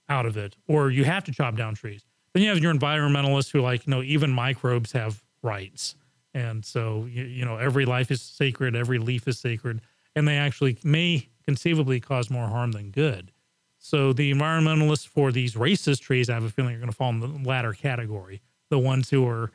out 0.10 0.26
of 0.26 0.38
it, 0.38 0.56
or 0.68 0.90
you 0.90 1.04
have 1.04 1.24
to 1.26 1.32
chop 1.32 1.56
down 1.56 1.76
trees. 1.76 2.06
Then 2.34 2.44
you 2.44 2.50
have 2.50 2.60
your 2.60 2.74
environmentalists 2.74 3.52
who 3.52 3.62
like, 3.62 3.86
you 3.86 3.92
know, 3.92 4.02
even 4.02 4.32
microbes 4.32 4.92
have 4.94 5.24
rights, 5.42 5.96
and 6.34 6.66
so 6.66 7.06
you, 7.10 7.24
you 7.24 7.46
know 7.46 7.58
every 7.58 7.86
life 7.86 8.12
is 8.12 8.22
sacred, 8.22 8.76
every 8.76 8.98
leaf 8.98 9.28
is 9.28 9.40
sacred, 9.40 9.82
and 10.16 10.28
they 10.28 10.38
actually 10.38 10.78
may 10.84 11.30
conceivably 11.46 12.00
cause 12.00 12.30
more 12.30 12.48
harm 12.48 12.72
than 12.72 12.92
good. 12.92 13.32
So 13.78 14.14
the 14.14 14.34
environmentalists 14.34 15.06
for 15.08 15.32
these 15.32 15.56
racist 15.56 16.02
trees, 16.02 16.30
I 16.30 16.36
have 16.36 16.46
a 16.46 16.50
feeling, 16.50 16.76
are 16.76 16.80
going 16.80 16.90
to 16.90 16.96
fall 16.96 17.10
in 17.10 17.20
the 17.20 17.28
latter 17.48 17.74
category. 17.74 18.42
The 18.70 18.80
ones 18.80 19.10
who 19.10 19.28
are 19.28 19.52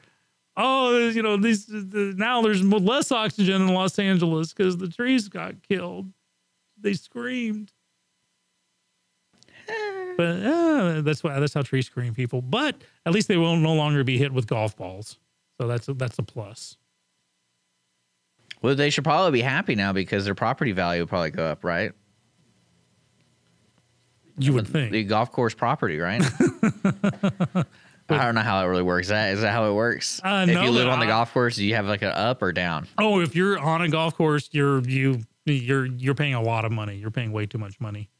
oh, 0.58 1.08
you 1.08 1.22
know, 1.22 1.36
these 1.36 1.66
the, 1.66 2.14
now 2.16 2.42
there's 2.42 2.62
less 2.62 3.10
oxygen 3.10 3.62
in 3.62 3.68
Los 3.68 3.98
Angeles 3.98 4.52
because 4.52 4.76
the 4.76 4.88
trees 4.88 5.28
got 5.28 5.62
killed. 5.62 6.12
They 6.78 6.92
screamed. 6.92 7.72
But 10.18 10.42
uh, 10.44 11.00
that's 11.02 11.22
why 11.22 11.38
that's 11.38 11.54
how 11.54 11.62
trees 11.62 11.86
scream, 11.86 12.12
people. 12.12 12.42
But 12.42 12.74
at 13.06 13.12
least 13.12 13.28
they 13.28 13.36
will 13.36 13.56
no 13.56 13.72
longer 13.72 14.02
be 14.02 14.18
hit 14.18 14.32
with 14.32 14.48
golf 14.48 14.76
balls, 14.76 15.16
so 15.60 15.68
that's 15.68 15.86
a, 15.86 15.94
that's 15.94 16.18
a 16.18 16.24
plus. 16.24 16.76
Well, 18.60 18.74
they 18.74 18.90
should 18.90 19.04
probably 19.04 19.38
be 19.38 19.42
happy 19.42 19.76
now 19.76 19.92
because 19.92 20.24
their 20.24 20.34
property 20.34 20.72
value 20.72 21.02
will 21.02 21.06
probably 21.06 21.30
go 21.30 21.46
up, 21.46 21.62
right? 21.62 21.92
You 24.38 24.54
would 24.54 24.66
think. 24.66 24.90
The 24.90 25.04
golf 25.04 25.30
course 25.30 25.54
property, 25.54 25.98
right? 25.98 26.20
I 28.10 28.24
don't 28.24 28.34
know 28.34 28.40
how 28.40 28.64
it 28.64 28.66
really 28.66 28.82
works. 28.82 29.06
Is 29.06 29.10
that 29.10 29.34
is 29.34 29.40
that 29.42 29.52
how 29.52 29.70
it 29.70 29.74
works? 29.74 30.20
Uh, 30.24 30.46
if 30.48 30.54
no, 30.54 30.64
you 30.64 30.70
live 30.72 30.88
on 30.88 30.98
the 30.98 31.06
I- 31.06 31.10
golf 31.10 31.32
course, 31.32 31.54
do 31.54 31.64
you 31.64 31.76
have 31.76 31.86
like 31.86 32.02
an 32.02 32.08
up 32.08 32.42
or 32.42 32.50
down? 32.50 32.88
Oh, 32.98 33.20
if 33.20 33.36
you're 33.36 33.56
on 33.56 33.82
a 33.82 33.88
golf 33.88 34.16
course, 34.16 34.48
you're 34.50 34.80
you 34.80 35.20
you're 35.44 35.86
you're 35.86 36.16
paying 36.16 36.34
a 36.34 36.42
lot 36.42 36.64
of 36.64 36.72
money. 36.72 36.96
You're 36.96 37.12
paying 37.12 37.30
way 37.30 37.46
too 37.46 37.58
much 37.58 37.78
money. 37.78 38.10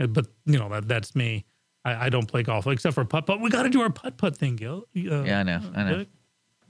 Uh, 0.00 0.06
But 0.06 0.26
you 0.46 0.58
know 0.58 0.68
that 0.70 0.88
that's 0.88 1.14
me. 1.14 1.44
I, 1.84 2.06
I 2.06 2.08
don't 2.08 2.26
play 2.26 2.42
golf 2.42 2.66
except 2.66 2.94
for 2.94 3.04
putt 3.04 3.26
putt. 3.26 3.40
We 3.40 3.50
got 3.50 3.64
to 3.64 3.68
do 3.70 3.82
our 3.82 3.90
putt 3.90 4.16
putt 4.16 4.36
thing, 4.36 4.56
Gil. 4.56 4.84
Uh, 4.96 5.22
Yeah, 5.22 5.40
I 5.40 5.42
know, 5.42 5.60
I 5.74 5.82
know. 5.84 6.06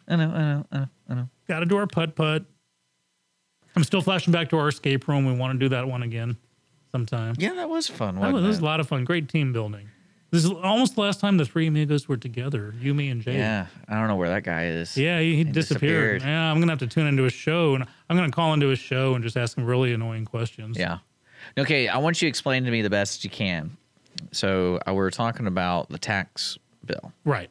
I 0.06 0.16
know, 0.16 0.24
I 0.30 0.38
know, 0.42 0.66
I 0.72 0.78
know, 0.78 0.86
I 1.08 1.14
know. 1.14 1.28
Got 1.48 1.60
to 1.60 1.66
do 1.66 1.76
our 1.76 1.86
putt 1.86 2.14
putt. 2.16 2.44
I'm 3.76 3.84
still 3.84 4.02
flashing 4.02 4.32
back 4.32 4.50
to 4.50 4.58
our 4.58 4.68
escape 4.68 5.08
room. 5.08 5.24
We 5.26 5.32
want 5.32 5.52
to 5.54 5.58
do 5.58 5.68
that 5.70 5.88
one 5.88 6.02
again 6.02 6.36
sometime. 6.92 7.34
Yeah, 7.38 7.54
that 7.54 7.68
was 7.68 7.88
fun. 7.88 8.16
That 8.20 8.32
was, 8.32 8.42
this 8.42 8.48
was 8.48 8.58
a 8.60 8.64
lot 8.64 8.80
of 8.80 8.88
fun. 8.88 9.04
Great 9.04 9.28
team 9.28 9.52
building. 9.52 9.88
This 10.30 10.44
is 10.44 10.50
almost 10.50 10.96
the 10.96 11.00
last 11.00 11.20
time 11.20 11.36
the 11.36 11.44
three 11.44 11.68
amigos 11.68 12.08
were 12.08 12.16
together. 12.16 12.74
You, 12.80 12.92
me, 12.92 13.08
and 13.08 13.22
Jay. 13.22 13.36
Yeah, 13.36 13.66
I 13.88 13.94
don't 13.94 14.08
know 14.08 14.16
where 14.16 14.28
that 14.30 14.42
guy 14.42 14.66
is. 14.66 14.96
Yeah, 14.96 15.20
he, 15.20 15.36
he 15.36 15.44
disappeared. 15.44 16.20
disappeared. 16.20 16.22
Yeah, 16.22 16.50
I'm 16.50 16.58
gonna 16.60 16.72
have 16.72 16.80
to 16.80 16.88
tune 16.88 17.06
into 17.06 17.22
his 17.22 17.32
show, 17.32 17.74
and 17.76 17.84
I'm 18.10 18.16
gonna 18.16 18.32
call 18.32 18.52
into 18.52 18.66
his 18.66 18.80
show 18.80 19.14
and 19.14 19.22
just 19.22 19.36
ask 19.36 19.56
him 19.56 19.64
really 19.64 19.92
annoying 19.92 20.24
questions. 20.24 20.76
Yeah. 20.76 20.98
Okay, 21.58 21.88
I 21.88 21.98
want 21.98 22.20
you 22.20 22.26
to 22.26 22.28
explain 22.30 22.64
to 22.64 22.70
me 22.70 22.82
the 22.82 22.90
best 22.90 23.24
you 23.24 23.30
can. 23.30 23.76
So 24.32 24.78
uh, 24.88 24.94
we're 24.94 25.10
talking 25.10 25.46
about 25.46 25.88
the 25.88 25.98
tax 25.98 26.58
bill, 26.84 27.12
Right. 27.24 27.50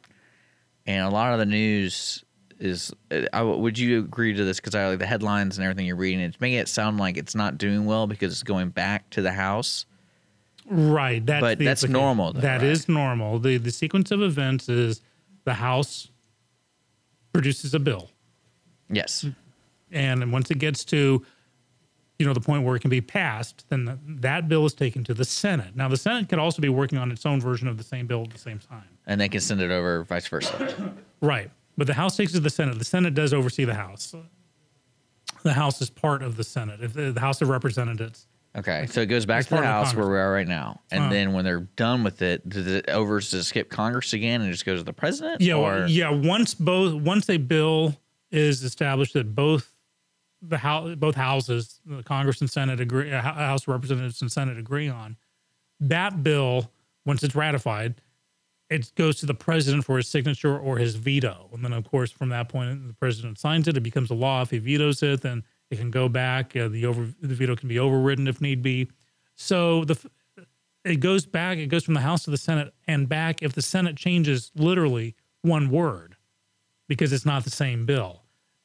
and 0.86 1.04
a 1.04 1.10
lot 1.10 1.32
of 1.32 1.38
the 1.38 1.46
news 1.46 2.24
is. 2.58 2.92
uh, 3.10 3.22
I, 3.32 3.42
would 3.42 3.78
you 3.78 3.98
agree 4.00 4.32
to 4.34 4.44
this? 4.44 4.58
Because 4.60 4.74
I 4.74 4.88
like 4.88 4.98
the 4.98 5.06
headlines 5.06 5.58
and 5.58 5.64
everything 5.64 5.86
you're 5.86 5.96
reading. 5.96 6.20
It's 6.20 6.40
making 6.40 6.58
it 6.58 6.68
sound 6.68 6.98
like 6.98 7.16
it's 7.16 7.34
not 7.34 7.58
doing 7.58 7.84
well 7.86 8.06
because 8.06 8.32
it's 8.32 8.42
going 8.42 8.70
back 8.70 9.10
to 9.10 9.22
the 9.22 9.32
House. 9.32 9.86
Right. 10.66 11.24
That's 11.24 11.40
But 11.42 11.58
the 11.58 11.64
that's 11.66 11.82
implication. 11.84 11.92
normal 12.06 12.32
though, 12.32 12.40
That 12.40 12.60
right? 12.62 12.70
is 12.70 12.88
normal. 12.88 13.38
The 13.38 13.58
the 13.58 13.70
sequence 13.70 14.10
of 14.10 14.22
events 14.22 14.68
is 14.68 15.02
the 15.44 15.54
House 15.54 16.08
produces 17.32 17.74
a 17.74 17.78
bill, 17.80 18.10
Yes. 18.88 19.26
and 19.90 20.32
once 20.32 20.50
it 20.50 20.58
gets 20.58 20.84
to 20.86 21.24
you 22.18 22.26
know 22.26 22.32
the 22.32 22.40
point 22.40 22.62
where 22.62 22.76
it 22.76 22.80
can 22.80 22.90
be 22.90 23.00
passed, 23.00 23.64
then 23.70 23.84
the, 23.86 23.98
that 24.06 24.48
bill 24.48 24.64
is 24.66 24.74
taken 24.74 25.02
to 25.04 25.14
the 25.14 25.24
Senate. 25.24 25.74
Now 25.74 25.88
the 25.88 25.96
Senate 25.96 26.28
could 26.28 26.38
also 26.38 26.62
be 26.62 26.68
working 26.68 26.98
on 26.98 27.10
its 27.10 27.26
own 27.26 27.40
version 27.40 27.66
of 27.68 27.76
the 27.78 27.84
same 27.84 28.06
bill 28.06 28.22
at 28.22 28.30
the 28.30 28.38
same 28.38 28.58
time. 28.58 28.84
And 29.06 29.20
they 29.20 29.28
can 29.28 29.40
send 29.40 29.60
it 29.60 29.70
over, 29.70 30.04
vice 30.04 30.28
versa. 30.28 30.94
Right. 31.20 31.50
But 31.76 31.86
the 31.86 31.94
House 31.94 32.16
takes 32.16 32.32
it 32.32 32.36
to 32.36 32.40
the 32.40 32.50
Senate. 32.50 32.78
The 32.78 32.84
Senate 32.84 33.14
does 33.14 33.32
oversee 33.32 33.64
the 33.64 33.74
House. 33.74 34.14
The 35.42 35.52
House 35.54 35.80
is 35.80 35.88
part 35.90 36.22
of 36.22 36.36
the 36.36 36.44
Senate. 36.44 36.80
If 36.82 36.92
the, 36.92 37.12
the 37.12 37.20
House 37.20 37.40
of 37.42 37.48
Representatives. 37.48 38.26
Okay, 38.56 38.86
so 38.86 39.00
it 39.00 39.06
goes 39.06 39.26
back 39.26 39.44
to 39.46 39.56
the 39.56 39.62
House 39.62 39.94
where 39.96 40.06
we 40.08 40.16
are 40.16 40.30
right 40.32 40.46
now, 40.46 40.80
and 40.92 41.04
Uh. 41.04 41.08
then 41.10 41.32
when 41.32 41.44
they're 41.44 41.66
done 41.76 42.04
with 42.04 42.22
it, 42.22 42.48
does 42.48 42.68
it 42.68 42.88
over 42.88 43.20
to 43.20 43.42
skip 43.42 43.68
Congress 43.70 44.12
again 44.12 44.42
and 44.42 44.52
just 44.52 44.64
goes 44.64 44.78
to 44.78 44.84
the 44.84 44.92
president? 44.92 45.40
Yeah, 45.40 45.54
or 45.54 45.86
yeah. 45.86 46.10
Once 46.10 46.54
both 46.54 46.94
once 46.94 47.28
a 47.28 47.36
bill 47.38 47.96
is 48.30 48.62
established 48.62 49.14
that 49.14 49.34
both 49.34 49.73
the 50.48 50.58
house 50.58 50.94
both 50.96 51.14
houses, 51.14 51.80
the 51.84 52.02
Congress 52.02 52.40
and 52.40 52.50
Senate 52.50 52.80
agree, 52.80 53.12
uh, 53.12 53.20
House 53.20 53.62
of 53.62 53.68
Representatives 53.68 54.20
and 54.22 54.30
Senate 54.30 54.58
agree 54.58 54.88
on 54.88 55.16
that 55.80 56.22
bill. 56.22 56.70
Once 57.06 57.22
it's 57.22 57.34
ratified, 57.34 57.94
it 58.70 58.90
goes 58.94 59.16
to 59.16 59.26
the 59.26 59.34
president 59.34 59.84
for 59.84 59.98
his 59.98 60.08
signature 60.08 60.58
or 60.58 60.78
his 60.78 60.94
veto, 60.94 61.50
and 61.52 61.62
then 61.62 61.72
of 61.72 61.84
course 61.84 62.10
from 62.10 62.30
that 62.30 62.48
point 62.48 62.86
the 62.86 62.94
president 62.94 63.38
signs 63.38 63.68
it. 63.68 63.76
It 63.76 63.82
becomes 63.82 64.10
a 64.10 64.14
law. 64.14 64.42
If 64.42 64.50
he 64.50 64.58
vetoes 64.58 65.02
it, 65.02 65.20
then 65.20 65.44
it 65.70 65.78
can 65.78 65.90
go 65.90 66.08
back. 66.08 66.56
Uh, 66.56 66.68
the 66.68 66.86
over 66.86 67.08
the 67.20 67.34
veto 67.34 67.56
can 67.56 67.68
be 67.68 67.78
overridden 67.78 68.26
if 68.26 68.40
need 68.40 68.62
be. 68.62 68.88
So 69.34 69.84
the 69.84 69.98
it 70.84 70.96
goes 70.96 71.26
back. 71.26 71.58
It 71.58 71.66
goes 71.66 71.84
from 71.84 71.94
the 71.94 72.00
House 72.00 72.24
to 72.24 72.30
the 72.30 72.36
Senate 72.36 72.74
and 72.86 73.08
back 73.08 73.42
if 73.42 73.52
the 73.52 73.62
Senate 73.62 73.96
changes 73.96 74.50
literally 74.54 75.14
one 75.42 75.70
word 75.70 76.16
because 76.88 77.12
it's 77.12 77.26
not 77.26 77.44
the 77.44 77.50
same 77.50 77.86
bill. 77.86 78.23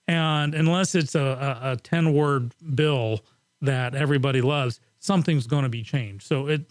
And 0.09 0.55
unless 0.55 0.95
it's 0.95 1.13
a, 1.13 1.21
a, 1.61 1.71
a 1.73 1.75
10 1.77 2.13
word 2.13 2.55
bill 2.73 3.23
that 3.61 3.93
everybody 3.93 4.41
loves, 4.41 4.79
something's 4.97 5.45
going 5.45 5.63
to 5.63 5.69
be 5.69 5.83
changed. 5.83 6.25
So 6.25 6.47
it 6.47 6.65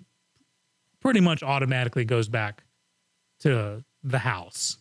pretty 1.00 1.20
much 1.20 1.44
automatically 1.44 2.04
goes 2.04 2.28
back 2.28 2.64
to 3.40 3.84
the 4.02 4.18
House. 4.18 4.78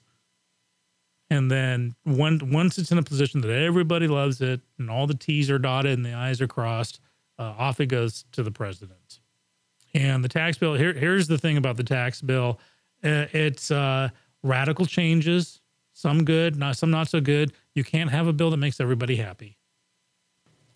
And 1.29 1.51
then 1.51 1.93
when, 2.03 2.51
once 2.51 2.79
it's 2.79 2.91
in 2.91 2.97
a 2.97 3.03
position 3.03 3.41
that 3.41 3.51
everybody 3.51 4.07
loves 4.07 4.41
it 4.41 4.61
and 4.79 4.89
all 4.89 5.05
the 5.05 5.13
T's 5.13 5.51
are 5.51 5.59
dotted 5.59 5.91
and 5.91 6.03
the 6.03 6.15
I's 6.15 6.41
are 6.41 6.47
crossed, 6.47 6.99
uh, 7.37 7.53
off 7.59 7.79
it 7.79 7.87
goes 7.87 8.25
to 8.31 8.41
the 8.41 8.49
president. 8.49 9.19
And 9.93 10.23
the 10.23 10.29
tax 10.29 10.57
bill 10.57 10.73
here, 10.73 10.93
here's 10.93 11.27
the 11.27 11.37
thing 11.37 11.57
about 11.57 11.77
the 11.77 11.83
tax 11.83 12.21
bill 12.21 12.59
Uh, 13.03 13.27
it's 13.33 13.69
uh, 13.69 14.09
radical 14.41 14.87
changes, 14.87 15.61
some 15.93 16.25
good, 16.25 16.55
not 16.55 16.75
some 16.75 16.89
not 16.89 17.07
so 17.07 17.21
good. 17.21 17.53
You 17.77 17.83
can't 17.83 18.09
have 18.09 18.25
a 18.25 18.33
bill 18.33 18.49
that 18.49 18.57
makes 18.57 18.79
everybody 18.79 19.17
happy. 19.17 19.55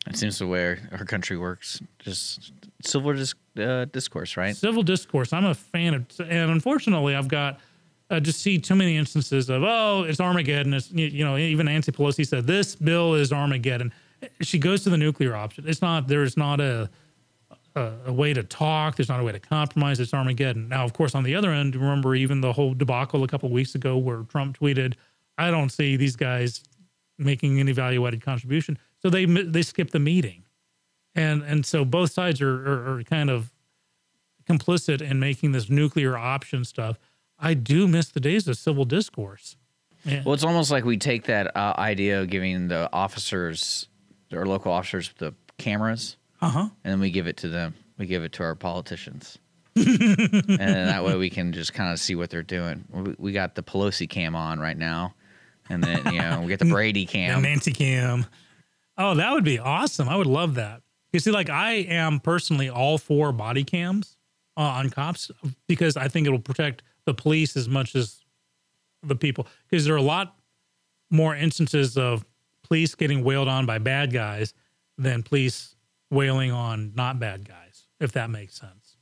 It 0.06 0.18
seems 0.18 0.38
the 0.38 0.46
way 0.46 0.78
our 0.92 1.04
country 1.04 1.36
works. 1.36 1.82
Just 1.98 2.54
civil 2.84 3.12
dis- 3.14 3.34
uh, 3.58 3.86
discourse, 3.86 4.38
right? 4.38 4.56
Civil 4.56 4.84
discourse. 4.84 5.34
I'm 5.34 5.46
a 5.46 5.56
fan 5.56 5.96
of, 5.96 6.06
and 6.20 6.52
unfortunately, 6.52 7.16
I've 7.16 7.28
got 7.28 7.60
uh, 8.12 8.20
just 8.20 8.42
see 8.42 8.60
too 8.60 8.76
many 8.76 8.98
instances 8.98 9.50
of 9.50 9.64
oh, 9.64 10.04
it's 10.08 10.20
Armageddon. 10.20 10.76
It's 10.76 10.92
you, 10.92 11.08
you 11.08 11.26
know 11.26 11.38
even 11.38 11.66
Nancy 11.66 11.92
Pelosi 11.92 12.26
said 12.28 12.46
this 12.46 12.76
bill 12.76 13.16
is 13.16 13.34
Armageddon. 13.34 13.92
She 14.42 14.60
goes 14.60 14.84
to 14.84 14.92
the 14.92 14.98
nuclear 14.98 15.36
option. 15.36 15.64
It's 15.68 15.82
not. 15.82 16.08
There's 16.08 16.38
not 16.38 16.62
a 16.62 16.88
a, 17.76 17.94
a 18.06 18.14
way 18.14 18.32
to 18.34 18.44
talk. 18.44 18.96
There's 18.96 19.10
not 19.10 19.20
a 19.20 19.24
way 19.24 19.32
to 19.32 19.40
compromise. 19.40 20.00
It's 20.00 20.14
Armageddon. 20.14 20.68
Now, 20.70 20.84
of 20.84 20.94
course, 20.94 21.16
on 21.16 21.24
the 21.24 21.34
other 21.34 21.52
end, 21.52 21.76
remember 21.76 22.14
even 22.14 22.42
the 22.42 22.54
whole 22.54 22.76
debacle 22.76 23.24
a 23.24 23.28
couple 23.28 23.48
of 23.48 23.54
weeks 23.54 23.74
ago 23.74 23.98
where 23.98 24.22
Trump 24.24 24.60
tweeted, 24.60 24.94
"I 25.40 25.50
don't 25.50 25.72
see 25.72 25.96
these 25.96 26.16
guys 26.16 26.64
making 27.22 27.60
any 27.60 27.72
value-added 27.72 28.22
contribution," 28.24 28.78
so 29.02 29.10
they 29.10 29.26
they 29.26 29.62
skip 29.62 29.92
the 29.92 30.00
meeting, 30.00 30.44
and 31.16 31.42
and 31.44 31.66
so 31.66 31.86
both 31.86 32.12
sides 32.12 32.42
are, 32.42 32.68
are, 32.68 32.98
are 33.00 33.04
kind 33.04 33.30
of 33.30 33.52
complicit 34.50 35.02
in 35.02 35.20
making 35.20 35.52
this 35.52 35.70
nuclear 35.70 36.18
option 36.18 36.66
stuff. 36.66 36.98
I 37.40 37.54
do 37.54 37.88
miss 37.88 38.10
the 38.10 38.20
days 38.20 38.48
of 38.48 38.58
civil 38.58 38.86
discourse. 38.86 39.56
Yeah. 40.06 40.24
Well, 40.26 40.34
it's 40.34 40.44
almost 40.44 40.72
like 40.72 40.84
we 40.84 40.98
take 40.98 41.26
that 41.26 41.56
uh, 41.56 41.74
idea 41.78 42.22
of 42.22 42.30
giving 42.30 42.68
the 42.68 42.90
officers 42.92 43.88
or 44.34 44.46
local 44.46 44.72
officers 44.72 45.12
the 45.18 45.34
cameras, 45.58 46.18
Uh 46.42 46.50
huh. 46.50 46.70
and 46.84 46.92
then 46.94 47.00
we 47.00 47.12
give 47.12 47.28
it 47.28 47.38
to 47.38 47.48
them. 47.48 47.76
We 47.98 48.08
give 48.08 48.24
it 48.24 48.32
to 48.34 48.44
our 48.44 48.56
politicians, 48.56 49.38
and 49.76 49.86
then 49.86 50.88
that 50.88 51.04
way 51.04 51.16
we 51.18 51.30
can 51.30 51.54
just 51.54 51.74
kind 51.74 51.92
of 51.92 52.00
see 52.00 52.16
what 52.16 52.32
they're 52.32 52.42
doing. 52.42 52.84
We, 52.92 53.16
we 53.20 53.32
got 53.32 53.54
the 53.54 53.62
Pelosi 53.62 54.10
cam 54.10 54.36
on 54.36 54.60
right 54.60 54.78
now, 54.78 55.14
and 55.72 55.84
then 55.84 56.14
you 56.14 56.22
know 56.22 56.42
we 56.42 56.48
get 56.48 56.60
the 56.60 56.66
Brady 56.70 57.06
cam, 57.06 57.42
The. 57.42 57.48
Nancy 57.48 57.72
Cam. 57.72 58.26
Oh, 58.98 59.16
that 59.16 59.32
would 59.32 59.44
be 59.44 59.58
awesome. 59.58 60.10
I 60.10 60.16
would 60.16 60.28
love 60.28 60.56
that. 60.56 60.82
You 61.14 61.20
see, 61.20 61.32
like 61.32 61.50
I 61.50 61.74
am 61.74 62.20
personally 62.20 62.70
all 62.70 62.98
for 62.98 63.32
body 63.32 63.64
cams 63.64 64.18
uh, 64.58 64.62
on 64.62 64.90
cops 64.90 65.32
because 65.68 65.98
I 65.98 66.08
think 66.08 66.28
it 66.28 66.30
will 66.30 66.40
protect 66.40 66.84
the 67.06 67.14
police 67.14 67.58
as 67.58 67.68
much 67.68 67.96
as 67.96 68.22
the 69.04 69.16
people. 69.16 69.48
Because 69.70 69.86
there 69.86 69.94
are 69.94 69.98
a 69.98 70.02
lot 70.02 70.36
more 71.10 71.36
instances 71.36 71.98
of 71.98 72.26
police 72.64 72.96
getting 72.96 73.24
wailed 73.24 73.48
on 73.48 73.66
by 73.66 73.78
bad 73.78 74.14
guys 74.14 74.54
than 74.98 75.24
police 75.24 75.76
wailing 76.10 76.52
on 76.52 76.94
not 76.96 77.20
bad 77.20 77.48
guys, 77.48 77.88
if 78.00 78.12
that 78.14 78.30
makes 78.30 78.56
sense. 78.56 78.98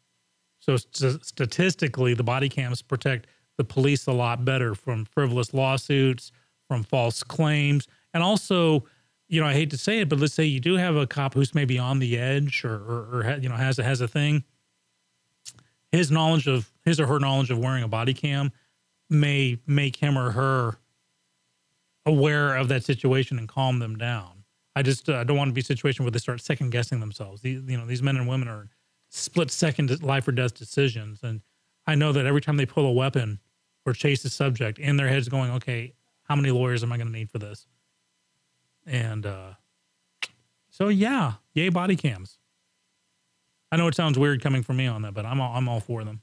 So 0.60 0.78
st- 0.78 1.26
statistically, 1.26 2.14
the 2.14 2.24
body 2.24 2.50
cams 2.50 2.82
protect 2.82 3.28
the 3.58 3.64
police 3.64 4.08
a 4.08 4.12
lot 4.14 4.46
better 4.46 4.74
from 4.74 5.06
frivolous 5.06 5.54
lawsuits, 5.54 6.32
from 6.70 6.84
false 6.84 7.24
claims, 7.24 7.88
and 8.14 8.24
also, 8.24 8.86
you 9.28 9.42
know, 9.42 9.48
I 9.48 9.54
hate 9.54 9.72
to 9.72 9.78
say 9.78 10.00
it, 10.00 10.08
but 10.08 10.20
let's 10.20 10.34
say 10.34 10.46
you 10.46 10.62
do 10.62 10.76
have 10.76 10.96
a 10.96 11.06
cop 11.06 11.34
who's 11.34 11.54
maybe 11.54 11.78
on 11.78 12.00
the 12.00 12.18
edge 12.18 12.64
or, 12.64 12.76
or, 12.76 13.22
or 13.22 13.38
you 13.42 13.50
know 13.50 13.56
has 13.56 13.78
a, 13.78 13.84
has 13.84 14.00
a 14.00 14.08
thing. 14.08 14.46
His 15.92 16.12
knowledge 16.12 16.48
of 16.48 16.72
his 16.86 17.00
or 17.00 17.08
her 17.08 17.20
knowledge 17.20 17.50
of 17.52 17.58
wearing 17.58 17.84
a 17.84 17.88
body 17.88 18.14
cam 18.14 18.52
may 19.10 19.58
make 19.66 19.96
him 19.96 20.18
or 20.18 20.32
her 20.32 20.78
aware 22.06 22.56
of 22.56 22.68
that 22.70 22.84
situation 22.84 23.40
and 23.40 23.48
calm 23.48 23.80
them 23.80 23.98
down. 23.98 24.44
I 24.76 24.84
just 24.84 25.10
uh, 25.10 25.24
don't 25.24 25.36
want 25.36 25.50
to 25.50 25.54
be 25.54 25.62
a 25.62 25.64
situation 25.64 26.06
where 26.06 26.12
they 26.12 26.20
start 26.20 26.42
second 26.42 26.70
guessing 26.70 27.00
themselves. 27.00 27.42
These, 27.42 27.64
you 27.68 27.78
know, 27.78 27.86
these 27.86 28.04
men 28.04 28.18
and 28.18 28.28
women 28.28 28.48
are 28.48 28.70
split 29.10 29.52
second 29.52 30.04
life 30.04 30.28
or 30.28 30.32
death 30.32 30.54
decisions, 30.54 31.24
and 31.24 31.42
I 31.88 31.96
know 31.96 32.12
that 32.12 32.26
every 32.26 32.42
time 32.42 32.58
they 32.58 32.68
pull 32.68 32.86
a 32.86 32.92
weapon 32.92 33.40
or 33.86 33.94
chase 33.94 34.24
a 34.26 34.30
subject, 34.30 34.78
in 34.78 34.98
their 34.98 35.08
heads 35.08 35.28
going, 35.28 35.52
"Okay, 35.52 35.94
how 36.30 36.36
many 36.36 36.52
lawyers 36.52 36.84
am 36.84 36.92
I 36.94 36.98
going 36.98 37.08
to 37.08 37.14
need 37.14 37.30
for 37.30 37.40
this?" 37.40 37.68
And 38.86 39.26
uh, 39.26 39.54
so, 40.70 40.88
yeah, 40.88 41.34
yay 41.54 41.70
body 41.70 41.96
cams. 41.98 42.38
I 43.72 43.78
know 43.78 43.88
it 43.88 43.96
sounds 43.96 44.18
weird 44.18 44.42
coming 44.42 44.64
from 44.64 44.78
me 44.78 44.88
on 44.88 45.02
that, 45.04 45.14
but 45.14 45.26
I'm 45.26 45.42
all, 45.42 45.56
I'm 45.56 45.68
all 45.68 45.80
for 45.80 46.04
them. 46.04 46.22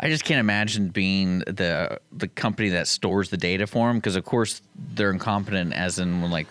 I 0.00 0.08
just 0.08 0.24
can't 0.24 0.40
imagine 0.40 0.88
being 0.88 1.40
the 1.40 2.00
the 2.12 2.28
company 2.28 2.70
that 2.70 2.88
stores 2.88 3.30
the 3.30 3.36
data 3.36 3.66
for 3.66 3.88
them 3.88 3.98
because 3.98 4.16
of 4.16 4.24
course 4.24 4.62
they're 4.94 5.10
incompetent 5.10 5.74
as 5.74 5.98
in 5.98 6.22
when, 6.22 6.30
like 6.30 6.46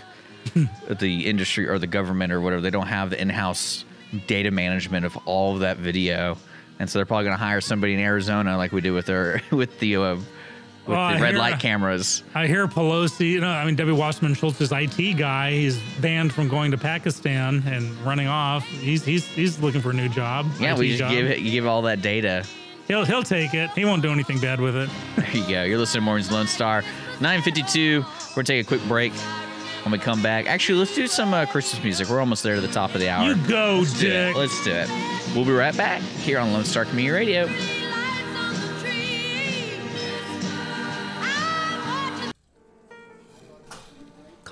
the 0.90 1.26
industry 1.26 1.68
or 1.68 1.80
the 1.80 1.88
government 1.88 2.32
or 2.32 2.42
whatever 2.42 2.62
they 2.62 2.70
don't 2.70 2.88
have 2.88 3.10
the 3.10 3.20
in-house 3.20 3.86
data 4.28 4.52
management 4.52 5.06
of 5.06 5.18
all 5.26 5.54
of 5.54 5.62
that 5.62 5.78
video 5.78 6.38
and 6.80 6.90
so 6.90 7.00
they're 7.00 7.06
probably 7.06 7.26
going 7.26 7.38
to 7.38 7.44
hire 7.44 7.62
somebody 7.62 7.94
in 7.94 8.00
Arizona 8.00 8.58
like 8.58 8.72
we 8.72 8.82
did 8.82 8.92
with 8.92 9.10
our 9.10 9.42
with 9.52 9.80
the 9.80 9.96
uh, 9.96 10.18
with 10.88 10.96
Well, 10.98 11.00
I 11.00 11.16
the 11.18 11.22
red 11.24 11.32
hear- 11.32 11.40
light 11.40 11.60
cameras. 11.60 12.24
I 12.34 12.48
hear 12.48 12.68
Pelosi, 12.68 13.32
you 13.32 13.42
know, 13.42 13.50
I 13.50 13.66
mean, 13.66 13.76
Debbie 13.76 13.92
Wasserman 13.92 14.34
Schultz's 14.36 14.72
IT 14.72 15.18
guy, 15.18 15.52
he's 15.52 15.78
banned 16.00 16.34
from 16.34 16.48
going 16.48 16.72
to 16.72 16.78
Pakistan 16.78 17.64
and 17.68 17.92
running 18.06 18.28
off. 18.28 18.66
He's 18.66 19.04
he's 19.04 19.26
he's 19.26 19.60
looking 19.60 19.82
for 19.82 19.92
a 19.92 19.94
new 19.94 20.10
job. 20.10 20.48
Yeah, 20.60 20.74
IT 20.74 20.80
we 20.80 20.88
just 20.90 21.00
job. 21.00 21.12
give 21.12 21.26
it, 21.28 21.40
you 21.40 21.52
give 21.52 21.66
all 21.66 21.82
that 21.84 22.02
data 22.02 22.44
He'll 22.88 23.04
he'll 23.04 23.24
take 23.24 23.56
it. 23.56 23.72
He 23.72 23.84
won't 23.84 24.04
do 24.04 24.12
anything 24.12 24.40
bad 24.40 24.60
with 24.62 24.76
it. 24.76 24.90
There 25.16 25.32
you 25.32 25.50
go. 25.50 25.64
You're 25.64 25.80
listening 25.80 26.02
to 26.02 26.06
Mornings 26.06 26.32
Lone 26.32 26.46
Star. 26.46 26.84
952. 27.20 28.06
We're 28.38 28.44
to 28.44 28.48
take 28.54 28.64
a 28.66 28.68
quick 28.68 28.84
break. 28.88 29.12
When 29.84 29.92
we 29.92 29.98
come 30.00 30.22
back, 30.24 30.48
actually, 30.48 30.80
let's 30.80 30.96
do 30.96 31.06
some 31.08 31.34
uh, 31.34 31.46
Christmas 31.46 31.84
music. 31.84 32.10
We're 32.10 32.20
almost 32.20 32.42
there 32.44 32.56
to 32.56 32.62
the 32.62 32.68
top 32.68 32.94
of 32.96 33.02
the 33.02 33.10
hour. 33.10 33.28
You 33.28 33.48
go, 33.48 33.78
Let's 33.80 34.00
do. 34.00 34.10
Dick. 34.10 34.36
Let's 34.36 34.64
do 34.64 34.72
it. 34.72 34.90
We'll 35.36 35.46
be 35.46 35.52
right 35.52 35.76
back 35.78 36.02
here 36.02 36.40
on 36.40 36.54
Lone 36.54 36.64
Star 36.64 36.86
Community 36.86 37.12
Radio. 37.12 37.48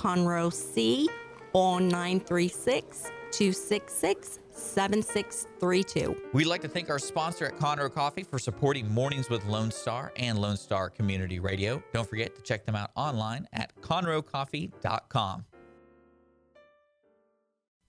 Conroe 0.00 0.50
C 0.50 1.10
on 1.52 1.86
936 1.88 3.10
266 3.32 4.38
7632. 4.50 6.16
We'd 6.32 6.46
like 6.46 6.62
to 6.62 6.68
thank 6.68 6.88
our 6.88 6.98
sponsor 6.98 7.44
at 7.44 7.58
Conroe 7.58 7.92
Coffee 7.92 8.22
for 8.22 8.38
supporting 8.38 8.90
Mornings 8.90 9.28
with 9.28 9.44
Lone 9.44 9.70
Star 9.70 10.12
and 10.16 10.38
Lone 10.38 10.56
Star 10.56 10.88
Community 10.88 11.38
Radio. 11.38 11.82
Don't 11.92 12.08
forget 12.08 12.34
to 12.34 12.40
check 12.40 12.64
them 12.64 12.76
out 12.76 12.90
online 12.96 13.46
at 13.52 13.78
conroecoffee.com. 13.82 15.44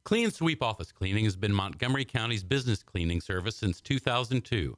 Clean 0.04 0.32
Sweep 0.32 0.62
Office 0.62 0.92
Cleaning 0.92 1.24
has 1.24 1.38
been 1.38 1.54
Montgomery 1.54 2.04
County's 2.06 2.44
business 2.44 2.84
cleaning 2.84 3.22
service 3.22 3.56
since 3.56 3.80
2002, 3.80 4.78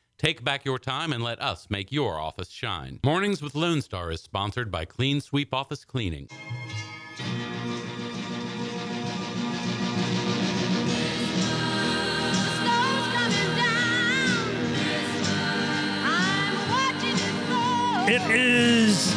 Take 0.21 0.43
back 0.43 0.65
your 0.65 0.77
time 0.77 1.13
and 1.13 1.23
let 1.23 1.41
us 1.41 1.65
make 1.71 1.91
your 1.91 2.19
office 2.19 2.51
shine. 2.51 2.99
Mornings 3.03 3.41
with 3.41 3.55
Lone 3.55 3.81
Star 3.81 4.11
is 4.11 4.21
sponsored 4.21 4.69
by 4.69 4.85
Clean 4.85 5.19
Sweep 5.19 5.51
Office 5.51 5.83
Cleaning. 5.83 6.27
It 18.07 18.21
is 18.29 19.15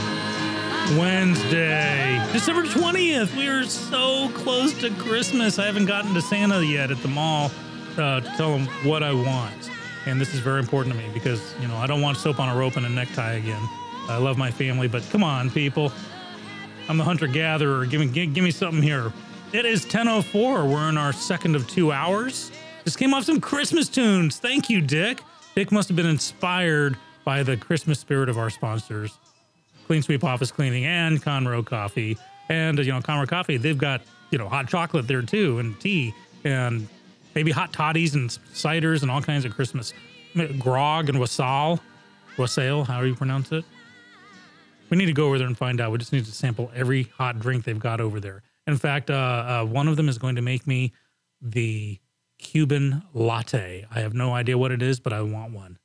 Wednesday, 0.99 2.19
December 2.33 2.63
20th. 2.63 3.37
We 3.37 3.49
are 3.49 3.65
so 3.65 4.31
close 4.31 4.73
to 4.81 4.89
Christmas. 4.95 5.59
I 5.59 5.67
haven't 5.67 5.85
gotten 5.85 6.15
to 6.15 6.23
Santa 6.23 6.65
yet 6.65 6.91
at 6.91 7.03
the 7.03 7.09
mall 7.09 7.51
uh, 7.99 8.21
to 8.21 8.37
tell 8.39 8.57
him 8.57 8.89
what 8.89 9.03
I 9.03 9.13
want. 9.13 9.74
And 10.07 10.21
this 10.21 10.35
is 10.35 10.41
very 10.41 10.61
important 10.61 10.95
to 10.95 11.01
me 11.01 11.09
because, 11.15 11.55
you 11.61 11.69
know, 11.69 11.77
I 11.77 11.87
don't 11.87 12.03
want 12.03 12.19
soap 12.19 12.39
on 12.39 12.55
a 12.55 12.59
rope 12.59 12.77
and 12.77 12.85
a 12.85 12.89
necktie 12.89 13.35
again. 13.35 13.63
I 14.09 14.19
love 14.19 14.37
my 14.37 14.51
family, 14.51 14.87
but 14.87 15.03
come 15.11 15.25
on, 15.25 15.51
people. 15.51 15.93
I'm 16.89 16.99
the 16.99 17.05
hunter 17.05 17.27
gatherer. 17.27 17.87
Give 17.87 18.01
me, 18.01 18.07
give, 18.09 18.35
give 18.35 18.45
me 18.45 18.51
something 18.51 18.83
here. 18.83 19.13
It 19.53 19.65
is 19.65 19.87
10:04. 19.87 20.69
We're 20.71 20.89
in 20.89 20.99
our 20.99 21.13
second 21.13 21.57
of 21.57 21.69
two 21.69 21.93
hours. 21.93 22.51
Just 22.85 22.99
came 22.99 23.15
off 23.15 23.25
some 23.25 23.41
Christmas 23.41 23.89
tunes. 23.89 24.39
Thank 24.39 24.69
you, 24.69 24.81
Dick. 24.81 25.23
Dick 25.55 25.73
must 25.73 25.89
have 25.89 25.97
been 25.97 26.07
inspired 26.07 26.97
by 27.25 27.43
the 27.43 27.57
Christmas 27.57 27.99
spirit 27.99 28.29
of 28.29 28.37
our 28.37 28.51
sponsors, 28.51 29.19
Clean 29.87 30.03
Sweep 30.03 30.25
Office 30.25 30.51
Cleaning 30.51 30.85
and 30.85 31.23
Conroe 31.23 31.65
Coffee. 31.65 32.19
And 32.51 32.79
you 32.79 32.93
know, 32.93 33.01
Conroe 33.01 33.29
Coffee, 33.29 33.57
they've 33.57 33.79
got 33.79 34.03
you 34.31 34.39
know 34.39 34.49
hot 34.49 34.69
chocolate 34.69 35.09
there 35.09 35.23
too, 35.23 35.59
and 35.61 35.79
tea, 35.81 36.13
and 36.43 36.87
maybe 37.35 37.51
hot 37.51 37.73
toddies 37.73 38.15
and 38.15 38.31
ciders 38.53 39.03
and 39.03 39.11
all 39.11 39.23
kinds 39.23 39.45
of 39.45 39.55
Christmas 39.55 39.93
grog 40.59 41.09
and 41.09 41.19
wassail, 41.21 41.81
wassail, 42.37 42.85
however 42.85 43.07
you 43.07 43.15
pronounce 43.15 43.53
it. 43.53 43.65
We 44.91 44.97
need 44.97 45.07
to 45.07 45.13
go 45.13 45.27
over 45.27 45.39
there 45.39 45.47
and 45.47 45.57
find 45.57 45.81
out. 45.81 45.93
We 45.93 45.99
just 45.99 46.13
need 46.13 46.25
to 46.25 46.33
sample 46.33 46.71
every 46.75 47.05
hot 47.05 47.39
drink 47.41 47.65
they've 47.65 47.79
got 47.79 48.01
over 48.01 48.21
there. 48.21 48.43
In 48.67 48.77
fact, 48.77 49.11
uh, 49.11 49.15
uh, 49.63 49.65
one 49.65 49.89
of 49.89 49.97
them 49.97 50.09
is 50.09 50.19
going 50.19 50.37
to 50.37 50.43
make 50.43 50.67
me 50.67 50.93
the 51.41 51.99
Cuban 52.39 53.03
latte. 53.13 53.87
I 53.91 54.01
have 54.01 54.15
no 54.15 54.35
idea 54.35 54.59
what 54.59 54.73
it 54.73 54.83
is, 54.83 55.01
but 55.01 55.13
I 55.13 55.23
want 55.23 55.53
one. 55.53 55.79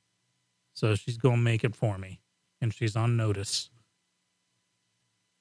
So 0.74 0.94
she's 0.94 1.16
going 1.16 1.36
to 1.36 1.42
make 1.42 1.64
it 1.64 1.74
for 1.74 1.96
me, 1.98 2.20
and 2.60 2.72
she's 2.72 2.96
on 2.96 3.16
notice. 3.16 3.70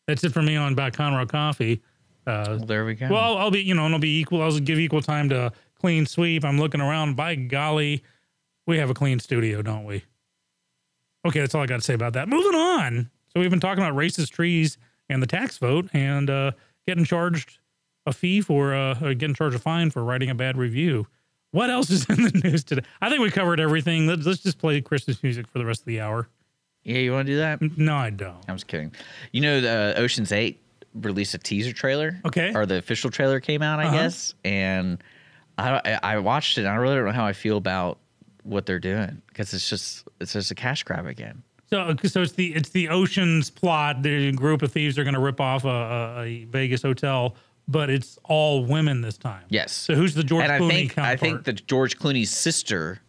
That's 0.07 0.23
it 0.23 0.33
for 0.33 0.41
me 0.41 0.55
on 0.55 0.75
Back 0.75 0.93
Conroe 0.93 1.27
Coffee. 1.29 1.81
Uh, 2.25 2.45
Well, 2.47 2.59
there 2.59 2.85
we 2.85 2.95
go. 2.95 3.09
well, 3.09 3.37
I'll, 3.37 3.51
be, 3.51 3.61
you 3.61 3.73
know, 3.73 3.85
and 3.85 3.93
I'll 3.93 3.99
be 4.01 4.19
equal. 4.19 4.41
I'll 4.41 4.57
give 4.59 4.79
equal 4.79 5.01
time 5.01 5.29
to 5.29 5.51
clean 5.79 6.05
sweep. 6.05 6.43
I'm 6.45 6.57
looking 6.59 6.81
around. 6.81 7.15
By 7.15 7.35
golly, 7.35 8.03
we 8.67 8.77
have 8.77 8.89
a 8.89 8.93
clean 8.93 9.19
studio, 9.19 9.61
don't 9.61 9.85
we? 9.85 10.03
Okay, 11.27 11.39
that's 11.41 11.53
all 11.55 11.61
I 11.61 11.65
got 11.65 11.77
to 11.77 11.81
say 11.83 11.93
about 11.93 12.13
that. 12.13 12.29
Moving 12.29 12.55
on. 12.59 13.09
So 13.33 13.39
we've 13.39 13.49
been 13.49 13.59
talking 13.59 13.83
about 13.83 13.95
racist 13.95 14.31
trees 14.31 14.77
and 15.09 15.21
the 15.21 15.27
tax 15.27 15.57
vote 15.57 15.89
and 15.93 16.29
uh, 16.29 16.51
getting 16.87 17.03
charged 17.03 17.59
a 18.05 18.13
fee 18.13 18.41
for 18.41 18.73
uh, 18.73 18.95
uh, 18.99 19.13
getting 19.13 19.33
charged 19.35 19.55
a 19.55 19.59
fine 19.59 19.91
for 19.91 20.03
writing 20.03 20.29
a 20.29 20.35
bad 20.35 20.57
review. 20.57 21.07
What 21.51 21.69
else 21.69 21.89
is 21.89 22.05
in 22.09 22.23
the 22.23 22.41
news 22.43 22.63
today? 22.63 22.83
I 23.01 23.09
think 23.09 23.21
we 23.21 23.29
covered 23.31 23.59
everything. 23.59 24.07
Let's, 24.07 24.25
let's 24.25 24.41
just 24.41 24.57
play 24.59 24.79
Christmas 24.81 25.21
music 25.23 25.47
for 25.47 25.59
the 25.59 25.65
rest 25.65 25.81
of 25.81 25.85
the 25.85 25.99
hour. 25.99 26.27
yeah, 26.83 26.99
you 26.99 27.11
want 27.11 27.27
to 27.27 27.33
do 27.33 27.37
that? 27.37 27.61
No, 27.77 27.95
I 27.95 28.09
don't. 28.11 28.37
I'm 28.47 28.55
just 28.55 28.67
kidding. 28.67 28.93
You 29.31 29.41
know, 29.41 29.61
the 29.61 29.95
Ocean's 29.97 30.31
Eight 30.31 30.61
released 30.95 31.33
a 31.33 31.37
teaser 31.37 31.73
trailer. 31.73 32.19
Okay. 32.25 32.53
Or 32.55 32.65
the 32.65 32.77
official 32.77 33.11
trailer 33.11 33.39
came 33.39 33.61
out, 33.61 33.79
I 33.79 33.85
Uh-huh. 33.85 33.97
guess, 33.97 34.33
and 34.45 35.03
I 35.59 35.81
I 35.85 35.99
I 36.15 36.17
watched 36.19 36.57
it. 36.57 36.61
and 36.61 36.69
I 36.69 36.75
really 36.75 36.95
don't 36.95 37.05
know 37.05 37.11
how 37.11 37.25
I 37.25 37.33
feel 37.33 37.57
about 37.57 37.97
what 38.43 38.65
they're 38.65 38.79
doing 38.79 39.21
because 39.27 39.53
it's 39.53 39.69
just 39.69 40.07
it's 40.19 40.33
just 40.33 40.51
a 40.51 40.55
cash 40.55 40.83
grab 40.83 41.05
again. 41.05 41.43
So, 41.69 41.95
so 42.05 42.21
it's 42.23 42.31
the 42.31 42.55
it's 42.55 42.69
the 42.69 42.89
Ocean's 42.89 43.49
plot. 43.51 44.01
The 44.01 44.31
group 44.31 44.61
of 44.63 44.71
thieves 44.71 44.97
are 44.97 45.03
going 45.03 45.13
to 45.13 45.19
rip 45.19 45.39
off 45.39 45.65
a, 45.65 45.67
a, 45.67 46.21
a 46.23 46.43
Vegas 46.45 46.81
hotel, 46.81 47.35
but 47.67 47.89
it's 47.91 48.17
all 48.23 48.65
women 48.65 49.01
this 49.01 49.17
time. 49.17 49.43
Yes. 49.49 49.71
So 49.71 49.93
who's 49.93 50.15
the 50.15 50.23
George 50.23 50.43
and 50.45 50.51
I 50.51 50.59
Clooney 50.59 50.69
think 50.69 50.97
I 50.97 51.15
think 51.15 51.43
the 51.43 51.53
George 51.53 51.99
Clooney's 51.99 52.31
sister 52.31 53.01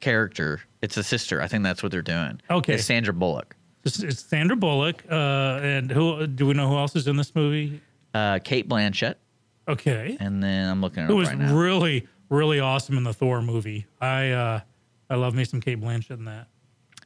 character, 0.00 0.60
it's 0.80 0.96
a 0.96 1.04
sister. 1.04 1.40
I 1.40 1.46
think 1.46 1.62
that's 1.62 1.82
what 1.82 1.92
they're 1.92 2.02
doing. 2.02 2.40
Okay. 2.50 2.74
It's 2.74 2.84
Sandra 2.84 3.14
Bullock, 3.14 3.54
It's, 3.84 4.00
it's 4.00 4.20
Sandra 4.24 4.56
Bullock. 4.56 5.04
Uh, 5.08 5.60
and 5.62 5.90
who 5.90 6.26
do 6.26 6.46
we 6.46 6.54
know 6.54 6.68
who 6.68 6.76
else 6.76 6.96
is 6.96 7.06
in 7.06 7.16
this 7.16 7.34
movie? 7.36 7.80
uh, 8.14 8.40
Cate 8.40 8.68
Blanchett, 8.68 9.14
Okay. 9.72 10.16
and 10.20 10.42
then 10.42 10.68
I'm 10.70 10.80
looking 10.80 11.02
at 11.04 11.06
Who 11.08 11.14
it 11.14 11.18
was 11.18 11.34
right 11.34 11.50
really 11.50 12.06
really 12.28 12.60
awesome 12.60 12.96
in 12.98 13.04
the 13.04 13.12
Thor 13.14 13.42
movie. 13.42 13.86
I 14.00 14.30
uh, 14.30 14.60
I 15.10 15.14
love 15.16 15.34
me 15.34 15.44
some 15.44 15.60
Cate 15.60 15.80
Blanchett 15.80 16.12
in 16.18 16.24
that. 16.26 16.48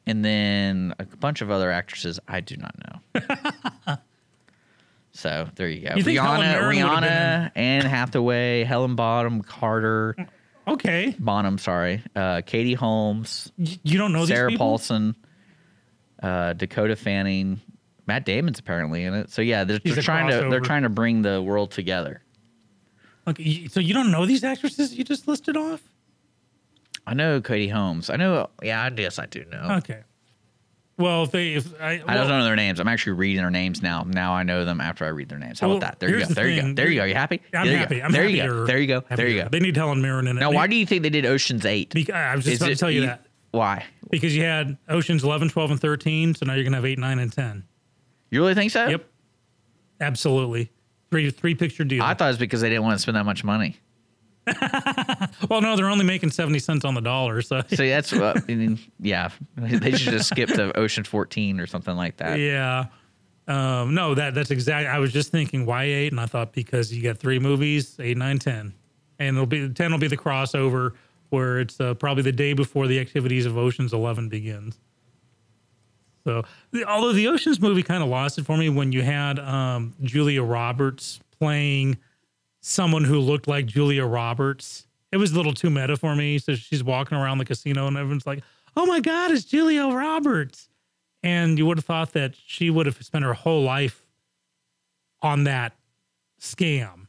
and 0.06 0.24
then 0.24 0.94
a 0.98 1.04
bunch 1.04 1.40
of 1.42 1.50
other 1.50 1.70
actresses 1.70 2.20
I 2.28 2.40
do 2.40 2.56
not 2.56 2.74
know. 2.78 3.96
so 5.12 5.48
there 5.56 5.68
you 5.68 5.88
go. 5.88 5.94
You 5.96 6.04
Rihanna, 6.04 6.38
Mirren 6.38 6.66
would've 6.66 7.00
been 7.00 7.08
Rihanna, 7.08 7.50
Anne 7.54 7.84
Hathaway, 7.86 8.64
Helen 8.64 8.94
Bottom 8.96 9.42
Carter, 9.42 10.14
Okay. 10.68 11.14
Bonham, 11.18 11.58
sorry, 11.58 12.02
uh, 12.14 12.42
Katie 12.44 12.74
Holmes, 12.74 13.52
Y- 13.56 13.78
You 13.84 13.98
don't 13.98 14.12
know 14.12 14.26
Sarah? 14.26 14.52
Paulson, 14.56 15.14
uh, 16.22 16.52
Dakota 16.54 16.96
Fanning, 16.96 17.60
Matt 18.06 18.24
Damon's 18.24 18.58
apparently 18.58 19.04
in 19.04 19.14
it. 19.14 19.30
So 19.30 19.42
yeah, 19.42 19.64
they're, 19.64 19.78
they're 19.78 20.02
trying 20.02 20.28
to 20.30 20.48
they're 20.50 20.60
trying 20.60 20.82
to 20.82 20.88
bring 20.88 21.22
the 21.22 21.40
world 21.42 21.70
together. 21.70 22.20
Okay. 23.28 23.66
So 23.68 23.80
you 23.80 23.92
don't 23.94 24.10
know 24.10 24.24
these 24.26 24.44
actresses 24.44 24.94
you 24.94 25.04
just 25.04 25.26
listed 25.28 25.56
off? 25.56 25.82
I 27.06 27.14
know 27.14 27.40
Katie 27.40 27.68
Holmes. 27.68 28.10
I 28.10 28.16
know. 28.16 28.50
Yeah, 28.62 28.82
I 28.82 28.90
guess 28.90 29.18
I 29.18 29.26
do 29.26 29.44
know. 29.44 29.76
Okay. 29.78 30.02
Well, 30.98 31.24
if 31.24 31.30
they 31.30 31.52
if 31.54 31.78
I, 31.80 32.02
I 32.06 32.14
don't 32.14 32.28
know 32.28 32.42
their 32.44 32.56
names. 32.56 32.80
I'm 32.80 32.88
actually 32.88 33.12
reading 33.12 33.42
their 33.42 33.50
names 33.50 33.82
now. 33.82 34.04
Now 34.04 34.32
I 34.32 34.44
know 34.44 34.64
them 34.64 34.80
after 34.80 35.04
I 35.04 35.08
read 35.08 35.28
their 35.28 35.38
names. 35.38 35.60
How 35.60 35.68
Well, 35.68 35.76
about 35.76 35.98
that? 35.98 36.00
There 36.00 36.08
you 36.08 36.20
go. 36.20 36.26
the 36.28 36.34
There 36.34 36.48
you 36.48 36.62
go. 36.62 36.72
There 36.72 36.88
you 36.90 37.00
go. 37.00 37.04
You 37.04 37.14
happy? 37.14 37.42
I'm 37.52 37.66
there 37.66 37.72
you 37.74 37.78
happy. 37.78 37.98
Go. 37.98 38.04
I'm 38.06 38.12
there 38.12 38.22
happy. 38.22 38.36
you 38.36 38.42
go. 38.46 38.66
There 38.66 38.78
you 38.78 38.86
go. 38.86 39.02
There 39.14 39.28
you 39.28 39.42
go. 39.42 39.48
They 39.50 39.60
need 39.60 39.76
Helen 39.76 40.00
Mirren 40.00 40.26
in 40.26 40.38
it. 40.38 40.40
Now, 40.40 40.52
why 40.52 40.66
do 40.66 40.74
you 40.74 40.86
think 40.86 41.02
they 41.02 41.10
did 41.10 41.26
Ocean's 41.26 41.66
Eight? 41.66 41.92
Bec- 41.92 42.10
I 42.10 42.34
was 42.34 42.44
just 42.44 42.54
Is 42.54 42.60
about 42.62 42.68
to 42.70 42.76
tell 42.76 42.90
you 42.90 43.02
that 43.02 43.26
Why? 43.50 43.84
because 44.10 44.34
you 44.34 44.44
had 44.44 44.78
Oceans 44.88 45.22
11, 45.22 45.50
12, 45.50 45.72
and 45.72 45.80
13, 45.80 46.34
so 46.34 46.46
now 46.46 46.54
you're 46.54 46.64
gonna 46.64 46.76
have 46.76 46.86
eight, 46.86 46.98
nine, 46.98 47.18
and 47.18 47.30
10. 47.32 47.64
You 48.30 48.40
really 48.40 48.54
think 48.54 48.70
so? 48.72 48.86
Yep, 48.88 49.04
absolutely. 50.00 50.70
Three 51.11 51.30
three 51.30 51.54
picture 51.54 51.84
deal. 51.84 52.02
I 52.02 52.14
thought 52.14 52.26
it 52.26 52.28
was 52.28 52.38
because 52.38 52.61
they 52.61 52.68
didn't 52.68 52.84
want 52.84 52.96
to 52.96 53.02
spend 53.02 53.16
that 53.16 53.24
much 53.24 53.44
money. 53.44 53.76
well, 55.50 55.61
no, 55.61 55.76
they're 55.76 55.88
only 55.88 56.04
making 56.04 56.30
seventy 56.30 56.59
cents 56.59 56.84
on 56.84 56.94
the 56.94 57.00
dollar. 57.00 57.42
So 57.42 57.62
See, 57.68 57.88
that's 57.88 58.12
what, 58.12 58.36
I 58.36 58.54
mean, 58.54 58.78
yeah. 59.00 59.30
They 59.57 59.92
should 59.92 60.12
just 60.12 60.28
skip 60.28 60.50
to 60.50 60.76
Ocean 60.78 61.02
14 61.04 61.59
or 61.59 61.66
something 61.66 61.96
like 61.96 62.18
that. 62.18 62.38
yeah. 62.38 62.86
Um, 63.48 63.94
no, 63.94 64.14
that 64.14 64.34
that's 64.34 64.50
exactly. 64.50 64.88
I 64.88 64.98
was 64.98 65.12
just 65.12 65.30
thinking 65.30 65.66
why 65.66 65.84
eight, 65.84 66.12
and 66.12 66.20
I 66.20 66.26
thought 66.26 66.52
because 66.52 66.92
you 66.92 67.02
got 67.02 67.18
three 67.18 67.38
movies, 67.38 67.96
eight, 68.00 68.16
nine, 68.16 68.38
ten, 68.40 68.74
and 69.20 69.36
it'll 69.36 69.46
be 69.46 69.68
ten 69.68 69.92
will 69.92 69.98
be 69.98 70.09
the 70.09 70.16
crossover 70.16 70.92
where 71.30 71.61
it's 71.61 71.80
uh, 71.80 71.94
probably 71.94 72.22
the 72.24 72.32
day 72.32 72.52
before 72.52 72.86
the 72.88 72.98
activities 72.98 73.46
of 73.46 73.57
Ocean's 73.57 73.92
Eleven 73.92 74.28
begins. 74.28 74.80
So, 76.26 76.42
the, 76.72 76.84
although 76.84 77.12
the 77.12 77.28
Ocean's 77.28 77.60
movie 77.60 77.84
kind 77.84 78.02
of 78.02 78.08
lost 78.08 78.36
it 78.36 78.44
for 78.44 78.56
me 78.56 78.68
when 78.68 78.90
you 78.90 79.00
had 79.00 79.38
um, 79.38 79.94
Julia 80.02 80.42
Roberts 80.42 81.20
playing 81.38 81.98
someone 82.60 83.04
who 83.04 83.20
looked 83.20 83.46
like 83.46 83.66
Julia 83.66 84.04
Roberts, 84.04 84.88
it 85.12 85.18
was 85.18 85.30
a 85.30 85.36
little 85.36 85.54
too 85.54 85.70
meta 85.70 85.96
for 85.96 86.16
me. 86.16 86.38
So 86.38 86.56
she's 86.56 86.82
walking 86.82 87.16
around 87.16 87.38
the 87.38 87.44
casino, 87.44 87.86
and 87.86 87.96
everyone's 87.96 88.26
like, 88.26 88.42
"Oh 88.76 88.86
my 88.86 88.98
God, 88.98 89.30
it's 89.30 89.44
Julia 89.44 89.86
Roberts!" 89.86 90.68
And 91.22 91.58
you 91.58 91.66
would 91.66 91.78
have 91.78 91.84
thought 91.84 92.12
that 92.14 92.34
she 92.44 92.70
would 92.70 92.86
have 92.86 93.00
spent 93.04 93.24
her 93.24 93.34
whole 93.34 93.62
life 93.62 94.04
on 95.22 95.44
that 95.44 95.76
scam, 96.40 97.06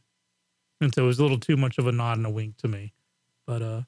and 0.80 0.94
so 0.94 1.06
it 1.06 1.08
was 1.08 1.18
a 1.18 1.24
little 1.24 1.40
too 1.40 1.58
much 1.58 1.80
of 1.80 1.88
a 1.88 1.92
nod 1.92 2.18
and 2.18 2.28
a 2.28 2.30
wink 2.30 2.58
to 2.58 2.68
me. 2.68 2.94
But 3.48 3.64
uh, 3.64 3.82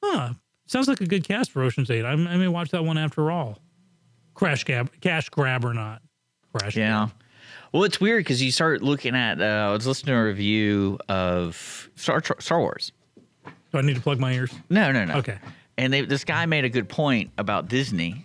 huh, 0.00 0.34
sounds 0.66 0.86
like 0.86 1.00
a 1.00 1.06
good 1.06 1.24
cast 1.24 1.50
for 1.50 1.64
Ocean's 1.64 1.90
Eight. 1.90 2.04
I, 2.04 2.12
I 2.12 2.36
may 2.36 2.46
watch 2.46 2.70
that 2.70 2.84
one 2.84 2.98
after 2.98 3.32
all. 3.32 3.58
Crash 4.36 4.64
grab, 4.64 4.90
cash 5.00 5.28
grab 5.30 5.64
or 5.64 5.74
not? 5.74 6.02
Crash. 6.52 6.76
Yeah. 6.76 7.06
grab. 7.06 7.22
Well, 7.72 7.84
it's 7.84 8.00
weird 8.00 8.20
because 8.20 8.42
you 8.42 8.52
start 8.52 8.82
looking 8.82 9.16
at, 9.16 9.40
uh, 9.40 9.44
I 9.44 9.72
was 9.72 9.86
listening 9.86 10.14
to 10.14 10.20
a 10.20 10.24
review 10.24 10.98
of 11.08 11.90
Star, 11.96 12.22
Star 12.38 12.60
Wars. 12.60 12.92
Do 13.44 13.78
I 13.78 13.80
need 13.80 13.96
to 13.96 14.00
plug 14.00 14.20
my 14.20 14.32
ears? 14.32 14.54
No, 14.70 14.92
no, 14.92 15.04
no. 15.04 15.14
Okay. 15.16 15.38
And 15.78 15.92
they, 15.92 16.02
this 16.02 16.24
guy 16.24 16.46
made 16.46 16.64
a 16.64 16.68
good 16.68 16.88
point 16.88 17.30
about 17.38 17.68
Disney. 17.68 18.24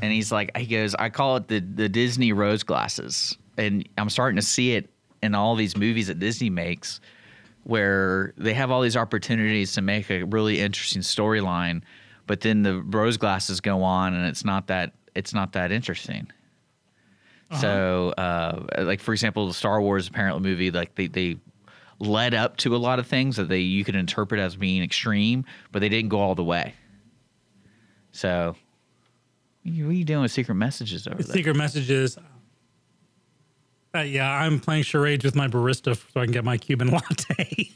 And 0.00 0.12
he's 0.12 0.30
like, 0.30 0.56
he 0.56 0.66
goes, 0.66 0.94
I 0.94 1.08
call 1.08 1.36
it 1.36 1.48
the, 1.48 1.60
the 1.60 1.88
Disney 1.88 2.32
rose 2.32 2.62
glasses. 2.62 3.36
And 3.56 3.88
I'm 3.98 4.10
starting 4.10 4.36
to 4.36 4.42
see 4.42 4.74
it 4.74 4.88
in 5.22 5.34
all 5.34 5.54
these 5.54 5.76
movies 5.76 6.08
that 6.08 6.18
Disney 6.18 6.50
makes 6.50 7.00
where 7.64 8.34
they 8.36 8.54
have 8.54 8.70
all 8.70 8.80
these 8.80 8.96
opportunities 8.96 9.72
to 9.74 9.82
make 9.82 10.10
a 10.10 10.24
really 10.24 10.60
interesting 10.60 11.02
storyline, 11.02 11.82
but 12.26 12.40
then 12.40 12.62
the 12.62 12.82
rose 12.82 13.16
glasses 13.16 13.60
go 13.60 13.82
on 13.82 14.14
and 14.14 14.26
it's 14.26 14.44
not 14.44 14.66
that 14.66 14.92
it's 15.14 15.34
not 15.34 15.52
that 15.52 15.72
interesting. 15.72 16.30
So, 17.60 18.14
uh, 18.16 18.64
like 18.78 19.00
for 19.00 19.12
example, 19.12 19.46
the 19.46 19.52
Star 19.52 19.80
Wars 19.80 20.08
apparently 20.08 20.42
movie, 20.42 20.70
like 20.70 20.94
they, 20.94 21.06
they 21.06 21.36
led 21.98 22.32
up 22.34 22.56
to 22.58 22.74
a 22.74 22.78
lot 22.78 22.98
of 22.98 23.06
things 23.06 23.36
that 23.36 23.48
they 23.48 23.58
you 23.58 23.84
could 23.84 23.94
interpret 23.94 24.40
as 24.40 24.56
being 24.56 24.82
extreme, 24.82 25.44
but 25.70 25.80
they 25.80 25.90
didn't 25.90 26.08
go 26.08 26.18
all 26.18 26.34
the 26.34 26.44
way. 26.44 26.74
So, 28.12 28.56
what 29.62 29.70
are 29.70 29.74
you, 29.74 29.84
what 29.84 29.90
are 29.90 29.94
you 29.94 30.04
doing 30.04 30.22
with 30.22 30.32
secret 30.32 30.54
messages 30.54 31.06
over 31.06 31.22
there? 31.22 31.34
Secret 31.34 31.56
messages. 31.56 32.18
Uh, 33.94 34.00
yeah, 34.00 34.30
I'm 34.30 34.58
playing 34.58 34.84
charades 34.84 35.22
with 35.24 35.36
my 35.36 35.48
barista 35.48 35.94
so 35.94 36.20
I 36.20 36.24
can 36.24 36.32
get 36.32 36.44
my 36.44 36.56
Cuban 36.56 36.88
latte. 36.90 37.70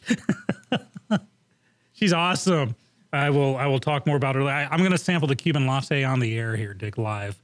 She's 1.92 2.12
awesome. 2.12 2.76
I 3.16 3.30
will. 3.30 3.56
I 3.56 3.66
will 3.66 3.80
talk 3.80 4.06
more 4.06 4.16
about 4.16 4.36
it. 4.36 4.42
I, 4.42 4.64
I'm 4.70 4.78
going 4.78 4.90
to 4.92 4.98
sample 4.98 5.28
the 5.28 5.36
Cuban 5.36 5.66
latte 5.66 6.04
on 6.04 6.20
the 6.20 6.36
air 6.38 6.56
here, 6.56 6.74
Dick, 6.74 6.98
live. 6.98 7.36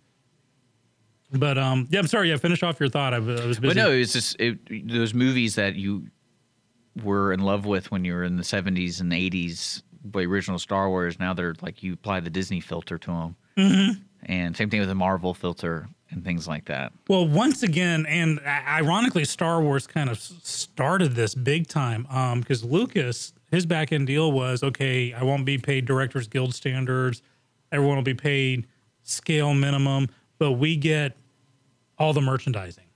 But 1.32 1.56
um, 1.58 1.88
yeah, 1.90 1.98
I'm 2.00 2.06
sorry. 2.06 2.28
Yeah, 2.30 2.36
finish 2.36 2.62
off 2.62 2.78
your 2.78 2.88
thought. 2.88 3.14
I, 3.14 3.18
was- 3.18 3.40
I 3.40 3.46
was 3.46 3.58
busy. 3.58 3.74
But 3.74 3.82
no, 3.82 3.90
it 3.90 3.98
was 4.00 4.12
just 4.12 4.36
it, 4.38 4.88
those 4.88 5.14
movies 5.14 5.54
that 5.54 5.74
you 5.76 6.08
were 7.02 7.32
in 7.32 7.40
love 7.40 7.64
with 7.64 7.90
when 7.90 8.04
you 8.04 8.12
were 8.12 8.24
in 8.24 8.36
the 8.36 8.42
70s 8.42 9.00
and 9.00 9.12
80s, 9.12 9.82
the 10.04 10.20
original 10.20 10.58
Star 10.58 10.90
Wars. 10.90 11.18
Now 11.18 11.32
they're 11.32 11.54
like 11.62 11.82
you 11.82 11.94
apply 11.94 12.20
the 12.20 12.28
Disney 12.30 12.60
filter 12.60 12.98
to 12.98 13.06
them, 13.10 13.36
Mm-hmm. 13.56 14.00
and 14.24 14.56
same 14.56 14.68
thing 14.68 14.80
with 14.80 14.88
the 14.90 14.94
Marvel 14.94 15.32
filter 15.32 15.88
and 16.10 16.22
things 16.22 16.46
like 16.46 16.66
that. 16.66 16.92
Well, 17.08 17.26
once 17.26 17.62
again, 17.62 18.04
and 18.06 18.38
ironically, 18.46 19.24
Star 19.24 19.62
Wars 19.62 19.86
kind 19.86 20.10
of 20.10 20.18
started 20.20 21.12
this 21.14 21.34
big 21.34 21.66
time 21.66 22.06
um, 22.10 22.40
because 22.40 22.62
Lucas, 22.62 23.32
his 23.52 23.66
back 23.66 23.92
end 23.92 24.06
deal 24.06 24.32
was 24.32 24.62
okay, 24.62 25.12
I 25.12 25.22
won't 25.22 25.44
be 25.44 25.58
paid 25.58 25.84
Directors 25.84 26.26
Guild 26.26 26.54
standards. 26.54 27.22
Everyone 27.70 27.96
will 27.96 28.02
be 28.02 28.14
paid 28.14 28.66
scale 29.02 29.52
minimum, 29.52 30.08
but 30.38 30.52
we 30.52 30.76
get 30.76 31.16
all 31.98 32.14
the 32.14 32.22
merchandising. 32.22 32.86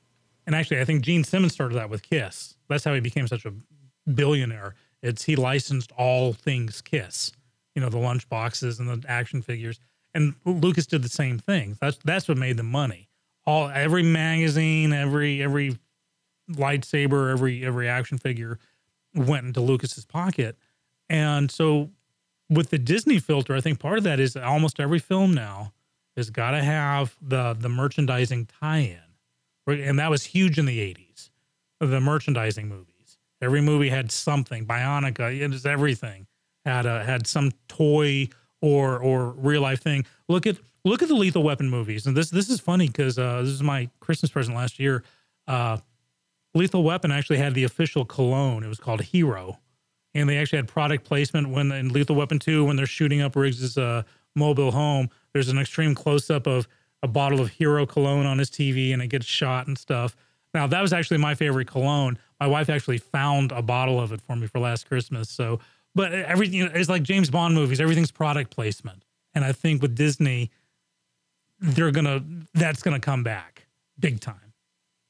And 0.46 0.54
actually, 0.54 0.80
I 0.80 0.84
think 0.84 1.02
Gene 1.02 1.24
Simmons 1.24 1.52
started 1.52 1.76
that 1.76 1.90
with 1.90 2.02
Kiss. 2.02 2.56
That's 2.68 2.84
how 2.84 2.94
he 2.94 3.00
became 3.00 3.28
such 3.28 3.44
a 3.44 3.52
billionaire. 4.10 4.74
It's 5.02 5.24
he 5.24 5.36
licensed 5.36 5.92
all 5.92 6.32
things 6.32 6.80
Kiss, 6.80 7.32
you 7.74 7.82
know, 7.82 7.90
the 7.90 7.98
lunch 7.98 8.26
boxes 8.28 8.80
and 8.80 8.88
the 8.88 9.08
action 9.08 9.42
figures. 9.42 9.78
And 10.14 10.34
Lucas 10.46 10.86
did 10.86 11.02
the 11.02 11.10
same 11.10 11.38
thing. 11.38 11.76
That's 11.82 11.98
that's 12.02 12.28
what 12.28 12.38
made 12.38 12.56
the 12.56 12.62
money. 12.62 13.10
All 13.44 13.68
every 13.68 14.02
magazine, 14.02 14.94
every 14.94 15.42
every 15.42 15.76
lightsaber, 16.50 17.30
every 17.30 17.62
every 17.64 17.88
action 17.90 18.16
figure 18.16 18.58
went 19.16 19.46
into 19.46 19.60
Lucas's 19.60 20.04
pocket. 20.04 20.56
And 21.08 21.50
so 21.50 21.90
with 22.48 22.70
the 22.70 22.78
Disney 22.78 23.18
filter, 23.18 23.54
I 23.54 23.60
think 23.60 23.80
part 23.80 23.98
of 23.98 24.04
that 24.04 24.20
is 24.20 24.36
almost 24.36 24.80
every 24.80 24.98
film 24.98 25.34
now 25.34 25.72
has 26.16 26.30
got 26.30 26.52
to 26.52 26.62
have 26.62 27.16
the 27.20 27.54
the 27.54 27.68
merchandising 27.68 28.48
tie-in. 28.60 28.98
And 29.66 29.98
that 29.98 30.10
was 30.10 30.24
huge 30.24 30.58
in 30.58 30.66
the 30.66 30.78
80s. 30.78 31.30
The 31.80 32.00
merchandising 32.00 32.68
movies. 32.68 33.18
Every 33.42 33.60
movie 33.60 33.90
had 33.90 34.10
something. 34.10 34.64
Bionica, 34.64 35.38
it 35.38 35.50
was 35.50 35.66
everything. 35.66 36.26
Had 36.64 36.86
a 36.86 37.04
had 37.04 37.26
some 37.26 37.52
toy 37.68 38.28
or 38.60 38.98
or 38.98 39.30
real 39.32 39.60
life 39.62 39.82
thing. 39.82 40.06
Look 40.28 40.46
at 40.46 40.56
look 40.84 41.02
at 41.02 41.08
the 41.08 41.14
Lethal 41.14 41.42
Weapon 41.42 41.68
movies. 41.68 42.06
And 42.06 42.16
this 42.16 42.30
this 42.30 42.48
is 42.48 42.60
funny 42.60 42.86
because 42.86 43.18
uh, 43.18 43.42
this 43.42 43.50
is 43.50 43.62
my 43.62 43.90
Christmas 44.00 44.30
present 44.30 44.56
last 44.56 44.78
year. 44.78 45.04
Uh, 45.46 45.78
Lethal 46.56 46.82
Weapon 46.82 47.10
actually 47.10 47.38
had 47.38 47.54
the 47.54 47.64
official 47.64 48.04
cologne. 48.04 48.64
It 48.64 48.68
was 48.68 48.80
called 48.80 49.02
Hero, 49.02 49.58
and 50.14 50.28
they 50.28 50.38
actually 50.38 50.58
had 50.58 50.68
product 50.68 51.04
placement 51.04 51.50
when 51.50 51.70
in 51.70 51.90
Lethal 51.90 52.16
Weapon 52.16 52.38
Two 52.38 52.64
when 52.64 52.76
they're 52.76 52.86
shooting 52.86 53.20
up 53.20 53.36
Riggs's 53.36 53.78
uh, 53.78 54.02
mobile 54.34 54.72
home. 54.72 55.10
There's 55.32 55.48
an 55.48 55.58
extreme 55.58 55.94
close 55.94 56.30
up 56.30 56.46
of 56.46 56.66
a 57.02 57.08
bottle 57.08 57.40
of 57.40 57.50
Hero 57.50 57.86
cologne 57.86 58.26
on 58.26 58.38
his 58.38 58.50
TV, 58.50 58.92
and 58.92 59.02
it 59.02 59.08
gets 59.08 59.26
shot 59.26 59.66
and 59.66 59.76
stuff. 59.76 60.16
Now 60.54 60.66
that 60.66 60.80
was 60.80 60.92
actually 60.92 61.18
my 61.18 61.34
favorite 61.34 61.68
cologne. 61.68 62.18
My 62.40 62.46
wife 62.46 62.70
actually 62.70 62.98
found 62.98 63.52
a 63.52 63.62
bottle 63.62 64.00
of 64.00 64.12
it 64.12 64.20
for 64.20 64.36
me 64.36 64.46
for 64.46 64.58
last 64.58 64.88
Christmas. 64.88 65.28
So, 65.28 65.60
but 65.94 66.12
everything 66.12 66.60
it's 66.62 66.88
like 66.88 67.02
James 67.02 67.30
Bond 67.30 67.54
movies. 67.54 67.80
Everything's 67.80 68.10
product 68.10 68.50
placement, 68.50 69.04
and 69.34 69.44
I 69.44 69.52
think 69.52 69.82
with 69.82 69.94
Disney, 69.94 70.50
they're 71.60 71.90
gonna 71.90 72.24
that's 72.54 72.82
gonna 72.82 73.00
come 73.00 73.22
back 73.22 73.66
big 73.98 74.20
time 74.20 74.45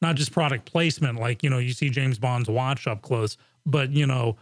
not 0.02 0.16
just 0.16 0.32
product 0.32 0.64
placement 0.70 1.18
like 1.18 1.42
you 1.42 1.50
know 1.50 1.58
you 1.58 1.72
see 1.72 1.88
james 1.90 2.18
bond's 2.18 2.48
watch 2.48 2.86
up 2.86 3.02
close 3.02 3.36
but 3.64 3.90
you 3.90 4.06
know 4.06 4.36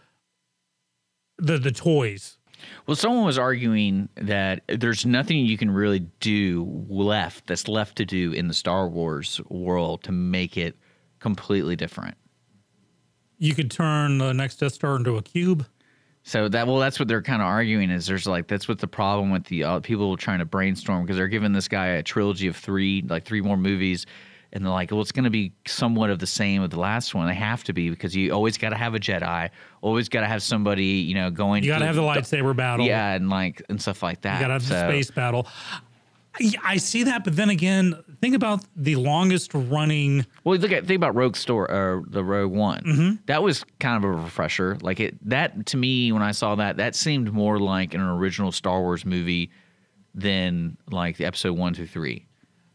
the 1.38 1.58
the 1.58 1.70
toys 1.72 2.38
Well, 2.86 2.94
someone 2.96 3.24
was 3.24 3.38
arguing 3.38 4.08
that 4.16 4.62
there's 4.68 5.04
nothing 5.04 5.38
you 5.44 5.58
can 5.58 5.70
really 5.70 6.00
do 6.20 6.64
left 6.88 7.46
that's 7.46 7.68
left 7.68 7.96
to 7.96 8.04
do 8.04 8.32
in 8.32 8.48
the 8.48 8.54
Star 8.54 8.88
Wars 8.88 9.40
world 9.50 10.02
to 10.04 10.12
make 10.12 10.56
it 10.56 10.76
completely 11.18 11.76
different. 11.76 12.16
you 13.38 13.54
could 13.54 13.70
turn 13.70 14.18
the 14.18 14.32
next 14.32 14.56
death 14.56 14.72
star 14.74 14.96
into 14.96 15.16
a 15.16 15.22
cube 15.22 15.66
So 16.22 16.48
that 16.48 16.66
well, 16.66 16.78
that's 16.78 16.98
what 16.98 17.08
they're 17.08 17.20
kind 17.22 17.42
of 17.42 17.46
arguing 17.48 17.90
is 17.90 18.06
there's 18.06 18.26
like 18.26 18.46
that's 18.46 18.68
what 18.68 18.78
the 18.78 18.86
problem 18.86 19.30
with 19.30 19.44
the 19.44 19.64
uh, 19.64 19.80
people 19.80 20.16
trying 20.16 20.38
to 20.38 20.44
brainstorm 20.46 21.02
because 21.02 21.16
they're 21.16 21.28
giving 21.28 21.52
this 21.52 21.68
guy 21.68 21.88
a 21.88 22.02
trilogy 22.02 22.46
of 22.46 22.56
three, 22.56 23.02
like 23.08 23.24
three 23.24 23.42
more 23.42 23.56
movies, 23.58 24.06
and 24.54 24.64
they're 24.64 24.72
like, 24.72 24.90
well, 24.90 25.00
it's 25.00 25.12
going 25.12 25.24
to 25.24 25.30
be 25.30 25.52
somewhat 25.66 26.10
of 26.10 26.20
the 26.20 26.26
same 26.26 26.62
with 26.62 26.70
the 26.70 26.80
last 26.80 27.14
one. 27.14 27.26
They 27.26 27.34
have 27.34 27.64
to 27.64 27.72
be 27.72 27.90
because 27.90 28.14
you 28.14 28.32
always 28.32 28.56
got 28.56 28.70
to 28.70 28.76
have 28.76 28.94
a 28.94 29.00
Jedi, 29.00 29.50
always 29.82 30.08
got 30.08 30.20
to 30.20 30.26
have 30.26 30.42
somebody, 30.42 30.84
you 30.84 31.14
know, 31.14 31.30
going. 31.30 31.64
you 31.64 31.70
got 31.70 31.80
to 31.80 31.86
have 31.86 31.96
the 31.96 32.02
lightsaber 32.02 32.56
battle 32.56 32.86
yeah, 32.86 33.12
and 33.14 33.28
like 33.28 33.62
and 33.68 33.80
stuff 33.80 34.02
like 34.02 34.22
that. 34.22 34.36
you 34.36 34.40
got 34.40 34.48
to 34.48 34.52
have 34.54 34.68
the 34.68 34.88
space 34.88 35.10
battle 35.10 35.46
I, 36.40 36.52
I 36.64 36.76
see 36.78 37.04
that 37.04 37.24
but 37.24 37.36
then 37.36 37.50
again 37.50 37.94
think 38.20 38.34
about 38.34 38.64
the 38.76 38.96
longest 38.96 39.52
running 39.54 40.26
Well, 40.42 40.58
look 40.58 40.72
at 40.72 40.86
think 40.86 40.96
about 40.96 41.14
Rogue 41.14 41.36
Store 41.36 41.70
or 41.70 42.04
the 42.08 42.24
Rogue 42.24 42.52
One. 42.52 42.82
Mm-hmm. 42.82 43.14
That 43.26 43.42
was 43.42 43.64
kind 43.78 44.02
of 44.02 44.10
a 44.10 44.12
refresher. 44.12 44.76
Like 44.80 45.00
it 45.00 45.28
that 45.28 45.66
to 45.66 45.76
me 45.76 46.12
when 46.12 46.22
I 46.22 46.32
saw 46.32 46.54
that, 46.56 46.76
that 46.78 46.94
seemed 46.94 47.32
more 47.32 47.58
like 47.58 47.94
an 47.94 48.00
original 48.00 48.52
Star 48.52 48.80
Wars 48.80 49.04
movie 49.04 49.50
than 50.14 50.76
like 50.90 51.16
the 51.16 51.24
episode 51.24 51.56
one 51.56 51.74
through 51.74 51.86
three. 51.88 52.26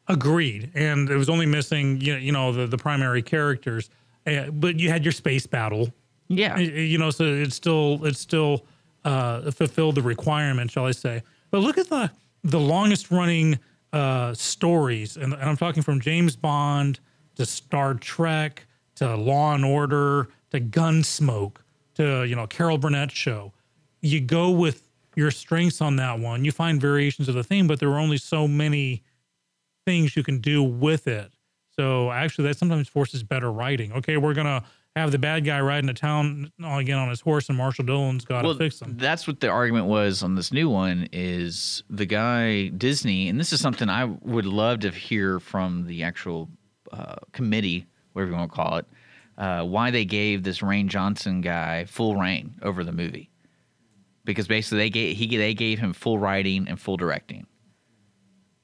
Agreed. 0.09 0.71
And 0.73 1.09
it 1.09 1.15
was 1.15 1.29
only 1.29 1.45
missing 1.45 2.01
you 2.01 2.13
know, 2.13 2.19
you 2.19 2.31
know 2.31 2.51
the, 2.51 2.67
the 2.67 2.77
primary 2.77 3.21
characters. 3.21 3.89
Uh, 4.27 4.49
but 4.51 4.79
you 4.79 4.89
had 4.89 5.05
your 5.05 5.13
space 5.13 5.47
battle. 5.47 5.93
Yeah, 6.27 6.57
you 6.59 6.97
know 6.97 7.09
so 7.09 7.23
it's 7.23 7.55
still 7.55 8.05
it's 8.05 8.19
still 8.19 8.65
uh 9.05 9.49
fulfilled 9.51 9.95
the 9.95 10.01
requirement 10.01 10.69
shall 10.69 10.85
i 10.85 10.91
say. 10.91 11.23
But 11.51 11.59
look 11.59 11.77
at 11.77 11.89
the 11.89 12.11
the 12.43 12.59
longest 12.59 13.09
running 13.09 13.59
uh 13.93 14.33
stories. 14.33 15.15
And, 15.15 15.33
and 15.33 15.43
i'm 15.43 15.57
talking 15.57 15.81
from 15.81 15.99
james 15.99 16.35
bond 16.35 16.99
to 17.35 17.45
Star 17.45 17.93
Trek 17.93 18.67
to 18.95 19.15
Law 19.15 19.55
and 19.55 19.63
Order 19.63 20.27
to 20.51 20.59
Gunsmoke 20.59 21.55
to 21.95 22.25
you 22.25 22.35
know 22.35 22.45
Carol 22.47 22.77
Burnett 22.77 23.11
show. 23.11 23.53
You 24.01 24.19
go 24.19 24.51
with 24.51 24.83
your 25.15 25.31
strengths 25.31 25.81
on 25.81 25.95
that 25.95 26.19
one. 26.19 26.45
You 26.45 26.51
find 26.51 26.79
variations 26.79 27.27
of 27.29 27.35
the 27.35 27.43
theme, 27.43 27.65
but 27.65 27.79
there 27.79 27.89
are 27.89 27.99
only 27.99 28.17
so 28.17 28.47
many 28.47 29.03
things 29.85 30.15
you 30.15 30.23
can 30.23 30.39
do 30.39 30.63
with 30.63 31.07
it. 31.07 31.31
So 31.71 32.11
actually, 32.11 32.47
that 32.49 32.57
sometimes 32.57 32.87
forces 32.87 33.23
better 33.23 33.51
writing. 33.51 33.93
Okay, 33.93 34.17
we're 34.17 34.33
gonna 34.33 34.63
have 34.95 35.11
the 35.11 35.19
bad 35.19 35.45
guy 35.45 35.61
riding 35.61 35.87
to 35.87 35.93
town 35.93 36.51
again 36.63 36.97
on 36.97 37.09
his 37.09 37.21
horse, 37.21 37.47
and 37.47 37.57
Marshal 37.57 37.85
Dillon's 37.85 38.25
got 38.25 38.41
to 38.41 38.49
well, 38.49 38.57
fix 38.57 38.81
him. 38.81 38.97
that's 38.97 39.27
what 39.27 39.39
the 39.39 39.47
argument 39.47 39.85
was 39.85 40.23
on 40.23 40.35
this 40.35 40.51
new 40.51 40.69
one 40.69 41.07
is 41.11 41.83
the 41.89 42.05
guy 42.05 42.67
Disney, 42.67 43.29
and 43.29 43.39
this 43.39 43.53
is 43.53 43.61
something 43.61 43.87
I 43.89 44.05
would 44.05 44.45
love 44.45 44.79
to 44.81 44.89
hear 44.91 45.39
from 45.39 45.85
the 45.85 46.03
actual 46.03 46.49
uh, 46.91 47.15
committee, 47.31 47.85
whatever 48.13 48.31
you 48.31 48.37
want 48.37 48.51
to 48.51 48.55
call 48.55 48.77
it, 48.77 48.85
uh, 49.37 49.63
why 49.63 49.91
they 49.91 50.05
gave 50.05 50.43
this 50.43 50.59
Rian 50.59 50.87
Johnson 50.87 51.39
guy 51.39 51.85
full 51.85 52.17
reign 52.17 52.55
over 52.61 52.83
the 52.83 52.91
movie, 52.91 53.29
because 54.25 54.47
basically 54.47 54.79
they 54.79 54.89
gave 54.89 55.15
he 55.15 55.37
they 55.37 55.53
gave 55.53 55.79
him 55.79 55.93
full 55.93 56.19
writing 56.19 56.67
and 56.67 56.79
full 56.79 56.97
directing. 56.97 57.45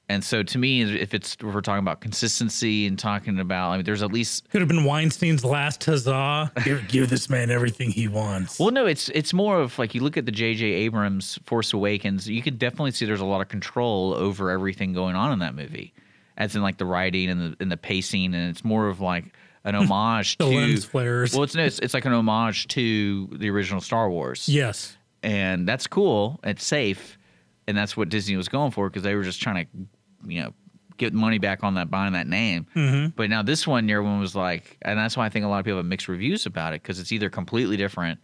And 0.08 0.22
so 0.22 0.44
to 0.44 0.58
me, 0.58 0.82
if 0.82 1.14
it's 1.14 1.34
if 1.34 1.42
we're 1.42 1.60
talking 1.60 1.80
about 1.82 2.00
consistency 2.00 2.86
and 2.86 2.96
talking 2.96 3.40
about, 3.40 3.70
I 3.72 3.76
mean, 3.76 3.84
there's 3.84 4.04
at 4.04 4.12
least 4.12 4.48
Could 4.50 4.60
have 4.60 4.68
been 4.68 4.84
Weinstein's 4.84 5.44
last 5.44 5.82
huzzah. 5.84 6.52
give, 6.64 6.86
give 6.86 7.10
this 7.10 7.28
man 7.28 7.50
everything 7.50 7.90
he 7.90 8.06
wants. 8.06 8.60
Well, 8.60 8.70
no, 8.70 8.86
it's 8.86 9.08
it's 9.08 9.32
more 9.34 9.58
of 9.60 9.78
like 9.80 9.96
you 9.96 10.02
look 10.02 10.16
at 10.16 10.24
the 10.24 10.30
J.J. 10.32 10.64
Abrams 10.64 11.40
Force 11.44 11.72
Awakens. 11.72 12.28
You 12.28 12.40
can 12.40 12.56
definitely 12.56 12.92
see 12.92 13.04
there's 13.04 13.20
a 13.20 13.24
lot 13.24 13.40
of 13.40 13.48
control 13.48 14.14
over 14.14 14.50
everything 14.50 14.92
going 14.92 15.16
on 15.16 15.32
in 15.32 15.40
that 15.40 15.56
movie, 15.56 15.92
as 16.36 16.54
in 16.54 16.62
like 16.62 16.78
the 16.78 16.86
writing 16.86 17.28
and 17.28 17.40
the 17.40 17.56
and 17.58 17.72
the 17.72 17.76
pacing, 17.76 18.26
and 18.26 18.48
it's 18.50 18.64
more 18.64 18.86
of 18.88 19.00
like 19.00 19.34
an 19.64 19.74
homage 19.90 20.38
The 20.38 20.44
to 20.44 20.50
lens 20.50 20.84
flares. 20.84 21.34
Well, 21.34 21.42
it's 21.42 21.56
no, 21.56 21.64
it's, 21.64 21.80
it's 21.80 21.94
like 21.94 22.04
an 22.04 22.12
homage 22.12 22.68
to 22.68 23.26
the 23.32 23.50
original 23.50 23.80
Star 23.80 24.08
Wars. 24.08 24.48
yes. 24.48 24.96
and 25.24 25.66
that's 25.66 25.88
cool. 25.88 26.38
It's 26.44 26.64
safe, 26.64 27.18
and 27.66 27.76
that's 27.76 27.96
what 27.96 28.08
Disney 28.08 28.36
was 28.36 28.48
going 28.48 28.70
for 28.70 28.88
because 28.88 29.02
they 29.02 29.16
were 29.16 29.24
just 29.24 29.42
trying 29.42 29.66
to, 29.66 29.86
you 30.28 30.42
know, 30.42 30.54
get 30.96 31.12
money 31.12 31.38
back 31.38 31.62
on 31.62 31.74
that 31.74 31.90
buying 31.90 32.12
that 32.14 32.26
name. 32.26 32.66
Mm-hmm. 32.74 33.08
But 33.16 33.30
now 33.30 33.42
this 33.42 33.66
one, 33.66 33.88
everyone 33.90 34.20
was 34.20 34.34
like, 34.34 34.78
and 34.82 34.98
that's 34.98 35.16
why 35.16 35.26
I 35.26 35.28
think 35.28 35.44
a 35.44 35.48
lot 35.48 35.58
of 35.58 35.64
people 35.64 35.78
have 35.78 35.86
mixed 35.86 36.08
reviews 36.08 36.46
about 36.46 36.72
it 36.72 36.82
because 36.82 36.98
it's 36.98 37.12
either 37.12 37.28
completely 37.30 37.76
different 37.76 38.18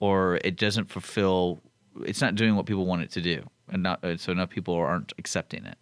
or 0.00 0.38
it 0.44 0.56
doesn't 0.56 0.90
fulfill. 0.90 1.62
It's 2.04 2.20
not 2.20 2.34
doing 2.34 2.56
what 2.56 2.66
people 2.66 2.86
want 2.86 3.02
it 3.02 3.10
to 3.12 3.20
do, 3.20 3.42
and 3.70 3.82
not 3.82 4.04
uh, 4.04 4.16
so 4.16 4.32
enough 4.32 4.50
people 4.50 4.74
aren't 4.74 5.12
accepting 5.18 5.64
it. 5.64 5.78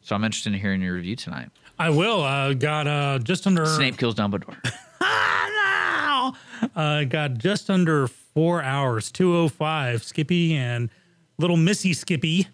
So 0.00 0.14
I'm 0.14 0.24
interested 0.24 0.52
in 0.52 0.60
hearing 0.60 0.82
your 0.82 0.94
review 0.94 1.16
tonight. 1.16 1.50
I 1.78 1.90
will. 1.90 2.22
Uh, 2.22 2.54
got 2.54 2.86
uh, 2.86 3.18
just 3.18 3.46
under 3.46 3.66
Snape 3.66 3.98
kills 3.98 4.14
Dumbledore. 4.14 4.56
No! 4.98 6.34
Uh, 6.74 7.04
got 7.04 7.34
just 7.34 7.70
under 7.70 8.08
four 8.08 8.62
hours, 8.62 9.10
205. 9.12 10.02
Skippy 10.02 10.54
and 10.54 10.90
little 11.38 11.56
Missy 11.56 11.92
Skippy. 11.92 12.48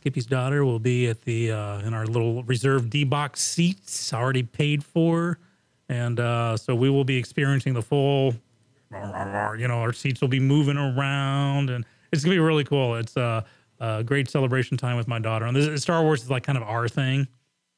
Skippy's 0.00 0.24
daughter 0.24 0.64
will 0.64 0.78
be 0.78 1.08
at 1.08 1.20
the 1.22 1.52
uh, 1.52 1.80
in 1.80 1.92
our 1.92 2.06
little 2.06 2.42
reserved 2.44 2.88
D 2.88 3.04
box 3.04 3.42
seats, 3.42 4.14
already 4.14 4.42
paid 4.42 4.82
for, 4.82 5.38
and 5.90 6.18
uh, 6.18 6.56
so 6.56 6.74
we 6.74 6.88
will 6.88 7.04
be 7.04 7.18
experiencing 7.18 7.74
the 7.74 7.82
full. 7.82 8.34
You 9.60 9.68
know, 9.68 9.80
our 9.80 9.92
seats 9.92 10.22
will 10.22 10.28
be 10.28 10.40
moving 10.40 10.78
around, 10.78 11.68
and 11.68 11.84
it's 12.12 12.24
gonna 12.24 12.34
be 12.34 12.38
really 12.38 12.64
cool. 12.64 12.94
It's 12.94 13.14
a, 13.18 13.44
a 13.78 14.02
great 14.02 14.30
celebration 14.30 14.78
time 14.78 14.96
with 14.96 15.06
my 15.06 15.18
daughter. 15.18 15.44
And 15.44 15.54
this, 15.54 15.82
Star 15.82 16.02
Wars 16.02 16.22
is 16.22 16.30
like 16.30 16.44
kind 16.44 16.56
of 16.56 16.64
our 16.64 16.88
thing, 16.88 17.28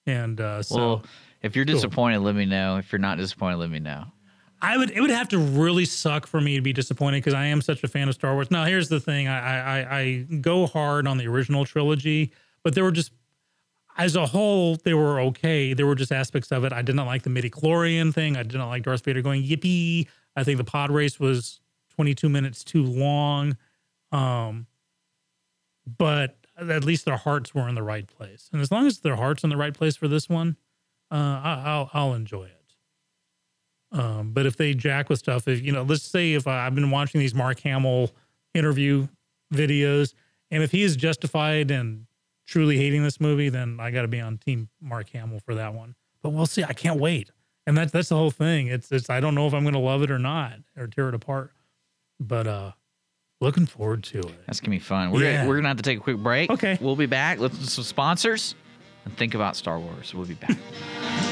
and 0.06 0.40
uh, 0.40 0.62
so. 0.62 0.76
well, 0.76 1.04
if 1.42 1.56
you're 1.56 1.64
disappointed, 1.64 2.20
let 2.20 2.36
me 2.36 2.46
know. 2.46 2.76
If 2.76 2.92
you're 2.92 3.00
not 3.00 3.18
disappointed, 3.18 3.56
let 3.56 3.70
me 3.70 3.80
know. 3.80 4.04
I 4.64 4.76
would 4.76 4.90
it 4.90 5.00
would 5.00 5.10
have 5.10 5.28
to 5.30 5.38
really 5.38 5.84
suck 5.84 6.24
for 6.24 6.40
me 6.40 6.54
to 6.54 6.62
be 6.62 6.72
disappointed 6.72 7.18
because 7.18 7.34
I 7.34 7.46
am 7.46 7.60
such 7.60 7.82
a 7.82 7.88
fan 7.88 8.08
of 8.08 8.14
Star 8.14 8.32
Wars. 8.32 8.50
Now 8.50 8.64
here's 8.64 8.88
the 8.88 9.00
thing: 9.00 9.26
I, 9.26 9.80
I 9.80 9.98
I 9.98 10.26
go 10.40 10.68
hard 10.68 11.08
on 11.08 11.18
the 11.18 11.26
original 11.26 11.64
trilogy, 11.64 12.32
but 12.62 12.74
there 12.76 12.84
were 12.84 12.92
just 12.92 13.10
as 13.98 14.14
a 14.14 14.24
whole 14.24 14.76
they 14.76 14.94
were 14.94 15.20
okay. 15.20 15.74
There 15.74 15.84
were 15.84 15.96
just 15.96 16.12
aspects 16.12 16.52
of 16.52 16.64
it 16.64 16.72
I 16.72 16.80
did 16.80 16.94
not 16.94 17.06
like 17.06 17.24
the 17.24 17.30
midi 17.30 17.50
chlorian 17.50 18.14
thing. 18.14 18.36
I 18.36 18.44
did 18.44 18.56
not 18.56 18.68
like 18.68 18.84
Darth 18.84 19.04
Vader 19.04 19.20
going 19.20 19.42
yippee. 19.42 20.06
I 20.36 20.44
think 20.44 20.58
the 20.58 20.64
pod 20.64 20.92
race 20.92 21.18
was 21.18 21.60
22 21.96 22.28
minutes 22.28 22.62
too 22.62 22.84
long. 22.84 23.56
Um, 24.12 24.66
but 25.98 26.36
at 26.56 26.84
least 26.84 27.04
their 27.04 27.16
hearts 27.16 27.52
were 27.52 27.68
in 27.68 27.74
the 27.74 27.82
right 27.82 28.06
place, 28.06 28.48
and 28.52 28.62
as 28.62 28.70
long 28.70 28.86
as 28.86 29.00
their 29.00 29.16
hearts 29.16 29.42
are 29.42 29.48
in 29.48 29.50
the 29.50 29.56
right 29.56 29.74
place 29.74 29.96
for 29.96 30.06
this 30.06 30.28
one, 30.28 30.56
uh, 31.10 31.16
I, 31.42 31.62
I'll 31.66 31.90
I'll 31.92 32.14
enjoy 32.14 32.44
it. 32.44 32.61
Um, 33.92 34.32
but 34.32 34.46
if 34.46 34.56
they 34.56 34.72
jack 34.74 35.08
with 35.10 35.18
stuff, 35.18 35.46
if 35.48 35.60
you 35.62 35.70
know, 35.72 35.82
let's 35.82 36.02
say 36.02 36.32
if 36.32 36.46
I, 36.46 36.66
I've 36.66 36.74
been 36.74 36.90
watching 36.90 37.18
these 37.20 37.34
Mark 37.34 37.60
Hamill 37.60 38.10
interview 38.54 39.08
videos, 39.52 40.14
and 40.50 40.62
if 40.62 40.70
he 40.72 40.82
is 40.82 40.96
justified 40.96 41.70
and 41.70 42.06
truly 42.46 42.78
hating 42.78 43.02
this 43.02 43.20
movie, 43.20 43.48
then 43.50 43.78
I 43.80 43.90
got 43.90 44.02
to 44.02 44.08
be 44.08 44.20
on 44.20 44.38
Team 44.38 44.68
Mark 44.80 45.10
Hamill 45.10 45.40
for 45.40 45.54
that 45.56 45.74
one. 45.74 45.94
But 46.22 46.30
we'll 46.30 46.46
see. 46.46 46.64
I 46.64 46.72
can't 46.72 46.98
wait, 47.00 47.30
and 47.66 47.76
that's 47.76 47.92
that's 47.92 48.08
the 48.08 48.16
whole 48.16 48.30
thing. 48.30 48.68
It's 48.68 48.90
it's 48.92 49.10
I 49.10 49.20
don't 49.20 49.34
know 49.34 49.46
if 49.46 49.52
I'm 49.54 49.62
going 49.62 49.74
to 49.74 49.78
love 49.80 50.02
it 50.02 50.10
or 50.10 50.18
not 50.18 50.54
or 50.76 50.86
tear 50.86 51.08
it 51.10 51.14
apart, 51.14 51.52
but 52.18 52.46
uh, 52.46 52.72
looking 53.42 53.66
forward 53.66 54.04
to 54.04 54.20
it. 54.20 54.46
That's 54.46 54.60
gonna 54.60 54.70
be 54.70 54.78
fun. 54.78 55.10
We're 55.10 55.22
Yeah. 55.24 55.36
gonna, 55.38 55.48
we're 55.48 55.56
gonna 55.56 55.68
have 55.68 55.76
to 55.78 55.82
take 55.82 55.98
a 55.98 56.02
quick 56.02 56.16
break. 56.18 56.48
Okay. 56.50 56.78
We'll 56.80 56.96
be 56.96 57.06
back. 57.06 57.38
Let's 57.40 57.58
do 57.58 57.64
some 57.66 57.84
sponsors 57.84 58.54
and 59.04 59.14
think 59.16 59.34
about 59.34 59.54
Star 59.56 59.78
Wars. 59.78 60.14
We'll 60.14 60.26
be 60.26 60.34
back. 60.34 60.56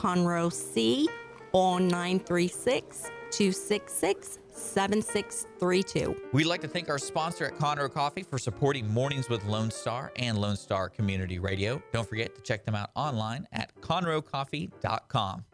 Conroe 0.00 0.50
C 0.50 1.06
on 1.52 1.86
936 1.88 3.10
266 3.30 4.38
7632. 4.50 6.16
We'd 6.32 6.46
like 6.46 6.62
to 6.62 6.68
thank 6.68 6.88
our 6.88 6.98
sponsor 6.98 7.44
at 7.44 7.58
Conroe 7.58 7.92
Coffee 7.92 8.22
for 8.22 8.38
supporting 8.38 8.88
Mornings 8.88 9.28
with 9.28 9.44
Lone 9.44 9.70
Star 9.70 10.10
and 10.16 10.38
Lone 10.38 10.56
Star 10.56 10.88
Community 10.88 11.38
Radio. 11.38 11.82
Don't 11.92 12.08
forget 12.08 12.34
to 12.34 12.40
check 12.40 12.64
them 12.64 12.74
out 12.74 12.90
online 12.94 13.46
at 13.52 13.74
conroecoffee.com. 13.82 15.44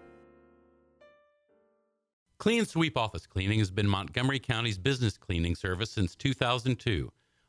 Clean 2.39 2.65
Sweep 2.65 2.97
Office 2.97 3.27
Cleaning 3.27 3.59
has 3.59 3.71
been 3.71 3.89
Montgomery 3.89 4.39
County's 4.39 4.79
business 4.79 5.17
cleaning 5.19 5.57
service 5.57 5.91
since 5.91 6.15
2002, 6.15 7.11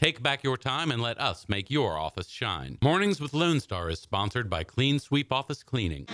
Take 0.00 0.22
back 0.22 0.42
your 0.42 0.56
time 0.56 0.90
and 0.90 1.02
let 1.02 1.20
us 1.20 1.44
make 1.46 1.70
your 1.70 1.98
office 1.98 2.30
shine. 2.30 2.78
Mornings 2.80 3.20
with 3.20 3.34
Lone 3.34 3.60
Star 3.60 3.90
is 3.90 3.98
sponsored 3.98 4.48
by 4.48 4.64
Clean 4.64 4.98
Sweep 4.98 5.30
Office 5.30 5.62
Cleaning. 5.62 6.06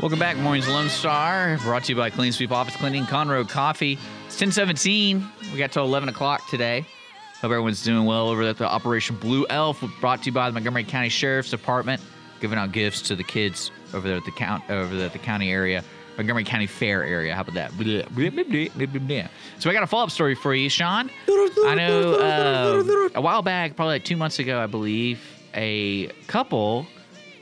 Welcome 0.00 0.20
back, 0.20 0.36
Mornings 0.36 0.68
Lone 0.68 0.88
Star, 0.88 1.58
brought 1.58 1.82
to 1.84 1.92
you 1.92 1.96
by 1.96 2.10
Clean 2.10 2.30
Sweep 2.30 2.52
Office 2.52 2.76
Cleaning, 2.76 3.02
Conroe 3.06 3.48
Coffee. 3.48 3.94
It's 4.28 4.40
1017. 4.40 5.26
We 5.50 5.58
got 5.58 5.72
till 5.72 5.84
11 5.84 6.08
o'clock 6.08 6.48
today. 6.50 6.86
Hope 7.40 7.50
everyone's 7.50 7.82
doing 7.82 8.06
well 8.06 8.28
over 8.28 8.42
at 8.44 8.58
the 8.58 8.68
Operation 8.68 9.16
Blue 9.16 9.44
Elf, 9.50 9.82
brought 10.00 10.22
to 10.22 10.26
you 10.26 10.32
by 10.32 10.48
the 10.50 10.54
Montgomery 10.54 10.84
County 10.84 11.08
Sheriff's 11.08 11.50
Department, 11.50 12.00
giving 12.38 12.60
out 12.60 12.70
gifts 12.70 13.02
to 13.02 13.16
the 13.16 13.24
kids 13.24 13.72
over 13.92 14.06
there 14.06 14.18
at 14.18 14.24
the 14.24 14.30
count 14.30 14.62
over 14.70 14.94
there 14.94 15.06
at 15.06 15.12
the 15.12 15.18
county 15.18 15.50
area. 15.50 15.82
Montgomery 16.16 16.44
County 16.44 16.66
Fair 16.66 17.02
area. 17.04 17.34
How 17.34 17.42
about 17.42 17.54
that? 17.54 17.72
So 19.58 19.70
I 19.70 19.72
got 19.72 19.82
a 19.82 19.86
follow 19.86 20.04
up 20.04 20.10
story 20.10 20.34
for 20.34 20.54
you, 20.54 20.68
Sean. 20.68 21.10
I 21.28 21.74
know 21.76 22.14
uh, 22.14 23.08
a 23.14 23.20
while 23.20 23.42
back, 23.42 23.76
probably 23.76 23.94
like 23.96 24.04
two 24.04 24.16
months 24.16 24.38
ago, 24.38 24.60
I 24.60 24.66
believe, 24.66 25.20
a 25.54 26.08
couple 26.26 26.86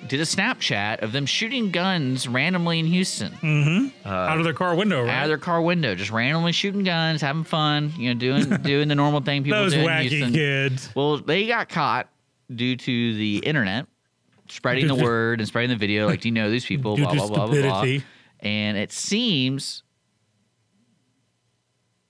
did 0.09 0.21
a 0.21 0.25
Snapchat 0.25 1.01
of 1.03 1.13
them 1.13 1.27
shooting 1.27 1.71
guns 1.71 2.27
randomly 2.27 2.81
in 2.81 2.87
Houston 2.87 3.93
out 4.05 4.39
of 4.39 4.45
their 4.45 4.53
car 4.53 4.75
window, 4.75 5.03
right? 5.05 5.11
out 5.11 5.23
of 5.25 5.29
their 5.29 5.39
car 5.39 5.63
window, 5.63 5.95
just 5.95 6.11
randomly 6.11 6.53
shooting 6.53 6.83
guns, 6.83 7.21
having 7.21 7.45
fun, 7.45 7.93
you 7.97 8.13
know, 8.13 8.19
doing 8.19 8.49
doing 8.63 8.89
the 8.89 8.95
normal 8.95 9.21
thing 9.21 9.45
people 9.45 9.61
Those 9.61 9.75
do 9.75 9.81
in 9.81 9.87
wacky 9.87 10.09
Houston. 10.09 10.33
kids. 10.33 10.91
Well, 10.95 11.19
they 11.19 11.47
got 11.47 11.69
caught 11.69 12.09
due 12.55 12.77
to 12.77 13.15
the 13.15 13.39
internet 13.39 13.87
spreading 14.49 14.87
the 14.89 14.95
word 14.97 15.41
and 15.41 15.47
spreading 15.49 15.71
the 15.71 15.77
video. 15.77 16.07
Like, 16.07 16.21
do 16.21 16.29
you 16.29 16.35
know 16.35 16.51
these 16.51 16.67
people? 16.67 16.97
Due 16.97 17.05
Blah 17.05 17.15
blah 17.15 17.29
blah 17.29 17.47
blah 17.47 17.83
blah. 17.83 17.99
And 18.43 18.77
it 18.77 18.91
seems 18.93 19.83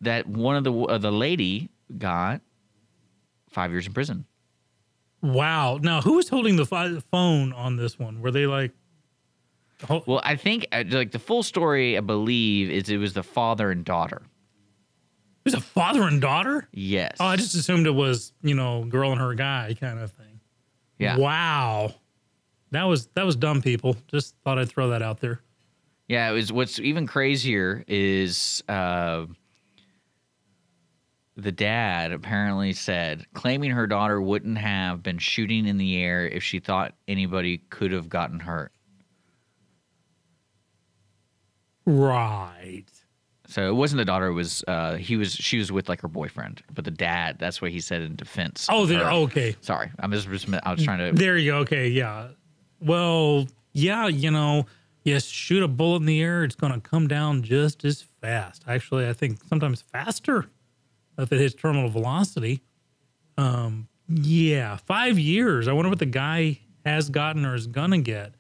that 0.01 0.27
one 0.27 0.57
of 0.57 0.65
the 0.65 0.73
uh, 0.73 0.99
the 0.99 1.13
lady 1.13 1.69
got 1.99 2.41
five 3.51 3.71
years 3.71 3.87
in 3.87 3.93
prison. 3.93 4.25
Wow. 5.21 5.79
Now, 5.81 6.01
who 6.01 6.15
was 6.15 6.29
holding 6.29 6.57
the 6.57 6.67
phi- 6.67 6.99
phone 7.13 7.53
on 7.53 7.77
this 7.77 7.99
one? 7.99 8.21
Were 8.23 8.31
they 8.33 8.47
like? 8.47 8.73
Ho- 9.87 10.03
Well, 10.07 10.21
I 10.25 10.37
think 10.37 10.67
uh, 10.73 10.85
like 10.89 11.13
the 11.13 11.19
full 11.19 11.43
story, 11.43 11.97
I 11.97 12.01
believe, 12.01 12.71
is 12.71 12.89
it 12.89 12.97
was 12.97 13.13
the 13.13 13.23
father 13.23 13.71
and 13.71 13.85
daughter. 13.85 14.23
it 14.25 15.45
was 15.45 15.55
a 15.55 15.61
father 15.61 16.03
and 16.05 16.21
daughter. 16.21 16.67
Yes. 16.73 17.17
Oh, 17.21 17.27
I 17.27 17.37
just 17.37 17.55
assumed 17.55 17.87
it 17.87 17.95
was 17.95 18.33
you 18.43 18.55
know 18.55 18.85
girl 18.85 19.13
and 19.13 19.21
her 19.21 19.35
guy 19.35 19.77
kind 19.79 19.99
of 20.01 20.11
thing. 20.13 20.41
yeah. 20.99 21.17
Wow. 21.19 21.95
That 22.73 22.85
was 22.85 23.07
that 23.15 23.27
was 23.27 23.37
dumb 23.37 23.61
people. 23.61 23.97
Just 24.09 24.35
thought 24.45 24.59
I'd 24.59 24.69
throw 24.71 24.89
that 24.91 25.03
out 25.03 25.21
there. 25.21 25.41
Yeah, 26.09 26.31
it 26.31 26.33
was. 26.33 26.53
What's 26.53 26.79
even 26.79 27.07
crazier 27.07 27.85
is 27.87 28.63
uh, 28.69 29.27
the 31.37 31.53
dad 31.53 32.13
apparently 32.13 32.73
said, 32.73 33.27
claiming 33.35 33.71
her 33.71 33.87
daughter 33.87 34.21
wouldn't 34.21 34.59
have 34.59 35.03
been 35.03 35.19
shooting 35.19 35.67
in 35.67 35.79
the 35.79 35.97
air 36.03 36.27
if 36.27 36.43
she 36.43 36.59
thought 36.59 36.95
anybody 37.09 37.59
could 37.71 37.93
have 37.93 38.09
gotten 38.09 38.41
hurt. 38.41 38.73
Right. 41.87 42.85
So 43.47 43.69
it 43.69 43.75
wasn't 43.75 43.99
the 43.99 44.05
daughter. 44.05 44.29
It 44.29 44.33
was 44.33 44.65
uh, 44.67 44.97
he 44.97 45.17
was 45.17 45.35
she 45.35 45.59
was 45.59 45.71
with 45.71 45.89
like 45.89 46.01
her 46.01 46.09
boyfriend, 46.09 46.63
but 46.73 46.85
the 46.85 46.91
dad. 46.91 47.37
That's 47.39 47.61
what 47.61 47.71
he 47.71 47.81
said 47.81 48.01
in 48.01 48.17
defense. 48.17 48.67
Oh, 48.71 48.87
there. 48.87 49.11
Okay. 49.11 49.57
Sorry, 49.61 49.91
I'm 49.99 50.11
just. 50.11 50.27
I 50.63 50.73
was 50.73 50.83
trying 50.83 50.99
to. 50.99 51.13
There 51.19 51.37
you 51.37 51.53
go. 51.53 51.59
Okay. 51.59 51.89
Yeah. 51.89 52.29
Well, 52.81 53.47
yeah. 53.73 54.07
You 54.07 54.31
know, 54.31 54.65
yes. 55.05 55.25
Shoot 55.27 55.63
a 55.63 55.69
bullet 55.69 55.99
in 56.01 56.07
the 56.07 56.21
air. 56.23 56.45
It's 56.45 56.55
going 56.55 56.73
to 56.73 56.81
come 56.81 57.09
down 57.09 57.43
just 57.43 57.85
as 57.85 58.03
fast. 58.03 58.65
Actually, 58.67 59.09
I 59.09 59.13
think 59.13 59.43
sometimes 59.45 59.81
faster 59.83 60.47
if 61.19 61.33
it 61.33 61.39
hits 61.39 61.55
terminal 61.55 61.89
velocity. 61.89 62.63
Um. 63.39 63.89
Yeah. 64.09 64.77
Five 64.77 65.19
years. 65.19 65.69
I 65.69 65.73
wonder 65.73 65.89
what 65.89 65.99
the 66.01 66.07
guy 66.07 66.59
has 66.85 67.09
gotten 67.09 67.45
or 67.47 67.55
is 67.55 67.67
gonna 67.67 67.99
get. 67.99 68.35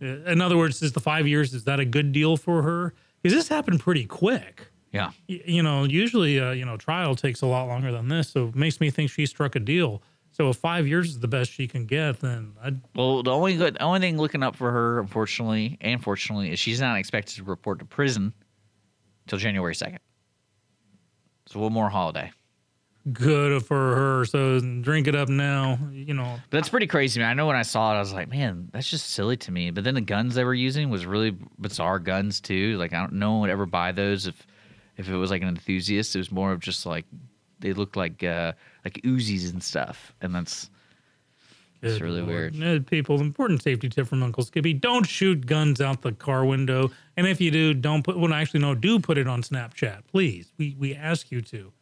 Uh, 0.00 0.06
In 0.30 0.40
other 0.40 0.56
words, 0.56 0.80
is 0.82 0.92
the 0.92 1.00
five 1.00 1.26
years 1.26 1.52
is 1.52 1.64
that 1.64 1.80
a 1.80 1.84
good 1.84 2.12
deal 2.12 2.36
for 2.36 2.62
her? 2.62 2.94
Because 3.22 3.36
this 3.36 3.48
happened 3.48 3.80
pretty 3.80 4.06
quick. 4.06 4.68
Yeah. 4.92 5.10
y- 5.28 5.42
you 5.44 5.62
know, 5.62 5.84
usually, 5.84 6.40
uh, 6.40 6.52
you 6.52 6.64
know, 6.64 6.76
trial 6.76 7.14
takes 7.16 7.42
a 7.42 7.46
lot 7.46 7.66
longer 7.66 7.92
than 7.92 8.08
this. 8.08 8.28
So 8.30 8.48
it 8.48 8.54
makes 8.54 8.80
me 8.80 8.90
think 8.90 9.10
she 9.10 9.26
struck 9.26 9.56
a 9.56 9.60
deal. 9.60 10.02
So 10.40 10.48
if 10.48 10.56
five 10.56 10.88
years 10.88 11.10
is 11.10 11.18
the 11.18 11.28
best 11.28 11.52
she 11.52 11.68
can 11.68 11.84
get, 11.84 12.20
then 12.20 12.54
I'd, 12.62 12.80
Well, 12.94 13.22
the 13.22 13.30
only 13.30 13.58
good, 13.58 13.74
the 13.74 13.82
only 13.82 14.00
thing 14.00 14.16
looking 14.16 14.42
up 14.42 14.56
for 14.56 14.70
her, 14.70 14.98
unfortunately 14.98 15.76
and 15.82 16.02
fortunately, 16.02 16.50
is 16.50 16.58
she's 16.58 16.80
not 16.80 16.96
expected 16.96 17.36
to 17.36 17.44
report 17.44 17.78
to 17.80 17.84
prison 17.84 18.32
till 19.26 19.38
January 19.38 19.74
second. 19.74 19.98
So 21.44 21.60
one 21.60 21.74
more 21.74 21.90
holiday. 21.90 22.32
good 23.12 23.62
for 23.66 23.94
her. 23.94 24.24
So 24.24 24.60
drink 24.80 25.08
it 25.08 25.14
up 25.14 25.28
now. 25.28 25.78
You 25.92 26.14
know, 26.14 26.38
But 26.48 26.56
that's 26.56 26.70
pretty 26.70 26.86
crazy, 26.86 27.20
man. 27.20 27.28
I 27.28 27.34
know 27.34 27.46
when 27.46 27.56
I 27.56 27.60
saw 27.60 27.92
it, 27.92 27.96
I 27.96 28.00
was 28.00 28.14
like, 28.14 28.30
man, 28.30 28.70
that's 28.72 28.88
just 28.88 29.10
silly 29.10 29.36
to 29.36 29.52
me. 29.52 29.70
But 29.70 29.84
then 29.84 29.94
the 29.94 30.00
guns 30.00 30.36
they 30.36 30.44
were 30.44 30.54
using 30.54 30.88
was 30.88 31.04
really 31.04 31.36
bizarre 31.58 31.98
guns 31.98 32.40
too. 32.40 32.78
Like 32.78 32.94
I 32.94 33.00
don't, 33.00 33.12
no 33.12 33.32
one 33.32 33.40
would 33.42 33.50
ever 33.50 33.66
buy 33.66 33.92
those 33.92 34.26
if 34.26 34.46
if 34.96 35.06
it 35.06 35.16
was 35.16 35.30
like 35.30 35.42
an 35.42 35.48
enthusiast. 35.48 36.14
It 36.14 36.18
was 36.18 36.32
more 36.32 36.50
of 36.50 36.60
just 36.60 36.86
like 36.86 37.04
they 37.58 37.74
looked 37.74 37.94
like 37.94 38.24
uh 38.24 38.52
like 38.84 38.94
Uzis 39.04 39.52
and 39.52 39.62
stuff, 39.62 40.12
and 40.20 40.34
that's 40.34 40.70
It's 41.82 41.94
good 41.94 42.02
really 42.02 42.20
Lord. 42.22 42.54
weird. 42.56 42.86
People, 42.86 43.20
important 43.20 43.62
safety 43.62 43.88
tip 43.88 44.06
from 44.06 44.22
Uncle 44.22 44.44
Skippy: 44.44 44.72
don't 44.74 45.06
shoot 45.06 45.46
guns 45.46 45.80
out 45.80 46.02
the 46.02 46.12
car 46.12 46.44
window. 46.44 46.90
And 47.16 47.26
if 47.26 47.40
you 47.40 47.50
do, 47.50 47.74
don't 47.74 48.02
put. 48.02 48.18
Well, 48.18 48.32
actually, 48.32 48.60
no, 48.60 48.74
do 48.74 48.98
put 48.98 49.18
it 49.18 49.26
on 49.28 49.42
Snapchat, 49.42 50.02
please. 50.10 50.52
We 50.58 50.76
we 50.78 50.94
ask 50.94 51.30
you 51.30 51.40
to. 51.42 51.72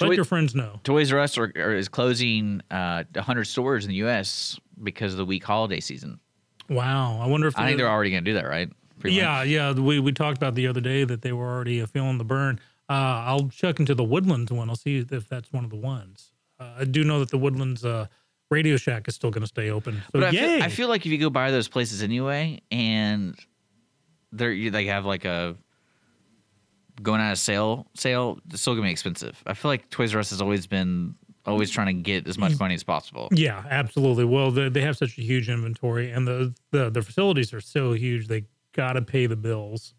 Let 0.00 0.10
we- 0.10 0.16
your 0.16 0.24
friends 0.24 0.54
know. 0.54 0.78
Toys 0.84 1.12
R 1.12 1.18
Us 1.18 1.36
are, 1.36 1.52
are, 1.56 1.74
is 1.74 1.88
closing 1.88 2.60
uh 2.70 3.04
100 3.14 3.44
stores 3.44 3.84
in 3.84 3.88
the 3.90 3.96
U.S. 3.96 4.58
because 4.82 5.12
of 5.12 5.18
the 5.18 5.24
weak 5.24 5.42
holiday 5.44 5.80
season. 5.80 6.20
Wow, 6.68 7.20
I 7.20 7.26
wonder 7.26 7.46
if 7.48 7.56
I 7.58 7.66
think 7.66 7.76
they- 7.76 7.82
they're 7.82 7.90
already 7.90 8.10
going 8.10 8.24
to 8.24 8.30
do 8.30 8.34
that, 8.34 8.46
right? 8.46 8.70
Pretty 9.00 9.16
yeah, 9.16 9.38
much. 9.40 9.48
yeah. 9.48 9.72
We 9.72 9.98
we 10.00 10.12
talked 10.12 10.36
about 10.36 10.54
the 10.54 10.66
other 10.68 10.80
day 10.80 11.04
that 11.04 11.22
they 11.22 11.32
were 11.32 11.46
already 11.52 11.82
uh, 11.82 11.86
feeling 11.86 12.18
the 12.18 12.24
burn. 12.24 12.58
Uh, 12.88 12.92
I'll 13.26 13.48
check 13.48 13.80
into 13.80 13.94
the 13.94 14.04
Woodlands 14.04 14.52
one. 14.52 14.68
I'll 14.70 14.76
see 14.76 14.98
if 15.10 15.28
that's 15.28 15.52
one 15.52 15.64
of 15.64 15.70
the 15.70 15.76
ones. 15.76 16.30
I 16.78 16.84
do 16.84 17.04
know 17.04 17.20
that 17.20 17.30
the 17.30 17.38
Woodlands 17.38 17.84
uh, 17.84 18.06
Radio 18.50 18.76
Shack 18.76 19.08
is 19.08 19.14
still 19.14 19.30
going 19.30 19.42
to 19.42 19.48
stay 19.48 19.70
open. 19.70 19.96
So 19.96 20.10
But 20.12 20.24
I 20.24 20.30
feel, 20.30 20.62
I 20.62 20.68
feel 20.68 20.88
like 20.88 21.06
if 21.06 21.12
you 21.12 21.18
go 21.18 21.30
by 21.30 21.50
those 21.50 21.68
places 21.68 22.02
anyway, 22.02 22.60
and 22.70 23.34
they're 24.32 24.70
they 24.70 24.86
have 24.86 25.04
like 25.04 25.24
a 25.24 25.56
going 27.02 27.20
out 27.20 27.32
of 27.32 27.38
sale 27.38 27.86
sale, 27.94 28.38
it's 28.50 28.62
still 28.62 28.74
gonna 28.74 28.86
be 28.86 28.92
expensive. 28.92 29.42
I 29.46 29.54
feel 29.54 29.70
like 29.70 29.90
Toys 29.90 30.14
R 30.14 30.20
Us 30.20 30.30
has 30.30 30.40
always 30.40 30.66
been 30.66 31.14
always 31.46 31.70
trying 31.70 31.88
to 31.88 32.02
get 32.02 32.26
as 32.26 32.38
much 32.38 32.58
money 32.58 32.74
as 32.74 32.82
possible. 32.82 33.28
yeah, 33.32 33.64
absolutely. 33.68 34.24
Well, 34.24 34.50
they, 34.50 34.70
they 34.70 34.80
have 34.80 34.96
such 34.96 35.18
a 35.18 35.20
huge 35.20 35.48
inventory, 35.48 36.10
and 36.10 36.26
the 36.26 36.54
the, 36.70 36.90
the 36.90 37.02
facilities 37.02 37.52
are 37.52 37.60
so 37.60 37.92
huge. 37.92 38.28
They 38.28 38.44
got 38.72 38.94
to 38.94 39.02
pay 39.02 39.26
the 39.26 39.36
bills 39.36 39.94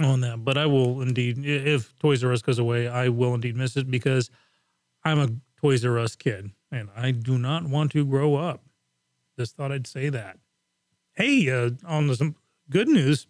on 0.00 0.20
that. 0.22 0.44
But 0.44 0.56
I 0.56 0.66
will 0.66 1.02
indeed, 1.02 1.44
if 1.44 1.96
Toys 1.98 2.24
R 2.24 2.32
Us 2.32 2.42
goes 2.42 2.58
away, 2.58 2.88
I 2.88 3.08
will 3.08 3.34
indeed 3.34 3.56
miss 3.56 3.76
it 3.76 3.90
because 3.90 4.30
I'm 5.04 5.18
a 5.18 5.28
Toys 5.60 5.84
R 5.84 5.98
Us 5.98 6.16
kid, 6.16 6.50
and 6.70 6.88
I 6.96 7.10
do 7.10 7.38
not 7.38 7.64
want 7.64 7.92
to 7.92 8.04
grow 8.04 8.34
up. 8.36 8.62
Just 9.38 9.56
thought 9.56 9.72
I'd 9.72 9.86
say 9.86 10.08
that. 10.10 10.38
Hey, 11.14 11.48
uh, 11.50 11.70
on 11.86 12.14
some 12.14 12.36
good 12.68 12.88
news, 12.88 13.26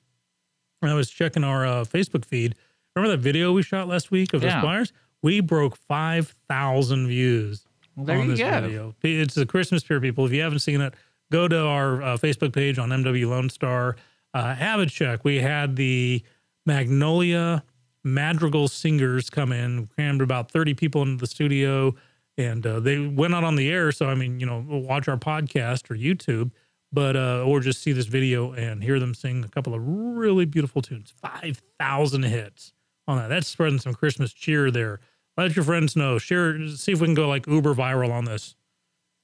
I 0.82 0.94
was 0.94 1.10
checking 1.10 1.44
our 1.44 1.66
uh, 1.66 1.84
Facebook 1.84 2.24
feed. 2.24 2.54
Remember 2.94 3.16
that 3.16 3.22
video 3.22 3.52
we 3.52 3.62
shot 3.62 3.88
last 3.88 4.10
week 4.10 4.32
of 4.32 4.42
Yeah. 4.42 4.54
the 4.56 4.60
Squires? 4.60 4.92
We 5.22 5.40
broke 5.40 5.76
5,000 5.76 7.06
views 7.06 7.66
Well, 7.94 8.06
there 8.06 8.18
on 8.18 8.24
you 8.24 8.30
this 8.30 8.40
go. 8.40 8.60
video. 8.60 8.94
It's 9.02 9.34
the 9.34 9.46
Christmas 9.46 9.82
Spirit, 9.82 10.00
people. 10.02 10.24
If 10.26 10.32
you 10.32 10.40
haven't 10.40 10.60
seen 10.60 10.80
it, 10.80 10.94
go 11.30 11.46
to 11.46 11.58
our 11.66 12.02
uh, 12.02 12.16
Facebook 12.16 12.52
page 12.52 12.78
on 12.78 12.88
MW 12.88 13.28
Lone 13.28 13.50
Star. 13.50 13.96
Uh, 14.32 14.54
have 14.54 14.80
a 14.80 14.86
check. 14.86 15.24
We 15.24 15.36
had 15.36 15.76
the 15.76 16.22
Magnolia 16.66 17.62
Madrigal 18.04 18.68
singers 18.68 19.30
come 19.30 19.52
in, 19.52 19.86
crammed 19.88 20.22
about 20.22 20.50
30 20.50 20.74
people 20.74 21.02
into 21.02 21.16
the 21.16 21.26
studio, 21.26 21.94
and 22.38 22.66
uh, 22.66 22.80
they 22.80 22.98
went 22.98 23.34
out 23.34 23.44
on 23.44 23.56
the 23.56 23.70
air. 23.70 23.92
So, 23.92 24.06
I 24.06 24.14
mean, 24.14 24.40
you 24.40 24.46
know, 24.46 24.64
watch 24.66 25.08
our 25.08 25.16
podcast 25.16 25.90
or 25.90 25.94
YouTube, 25.94 26.50
but, 26.92 27.16
uh, 27.16 27.44
or 27.44 27.60
just 27.60 27.82
see 27.82 27.92
this 27.92 28.06
video 28.06 28.52
and 28.52 28.82
hear 28.82 28.98
them 28.98 29.14
sing 29.14 29.44
a 29.44 29.48
couple 29.48 29.74
of 29.74 29.82
really 29.86 30.44
beautiful 30.44 30.82
tunes. 30.82 31.12
5,000 31.20 32.22
hits 32.22 32.72
on 33.06 33.18
that. 33.18 33.28
That's 33.28 33.48
spreading 33.48 33.78
some 33.78 33.94
Christmas 33.94 34.32
cheer 34.32 34.70
there. 34.70 35.00
Let 35.36 35.54
your 35.54 35.64
friends 35.64 35.96
know. 35.96 36.18
Share, 36.18 36.66
see 36.68 36.92
if 36.92 37.00
we 37.00 37.06
can 37.06 37.14
go 37.14 37.28
like 37.28 37.46
uber 37.46 37.74
viral 37.74 38.12
on 38.12 38.24
this 38.24 38.56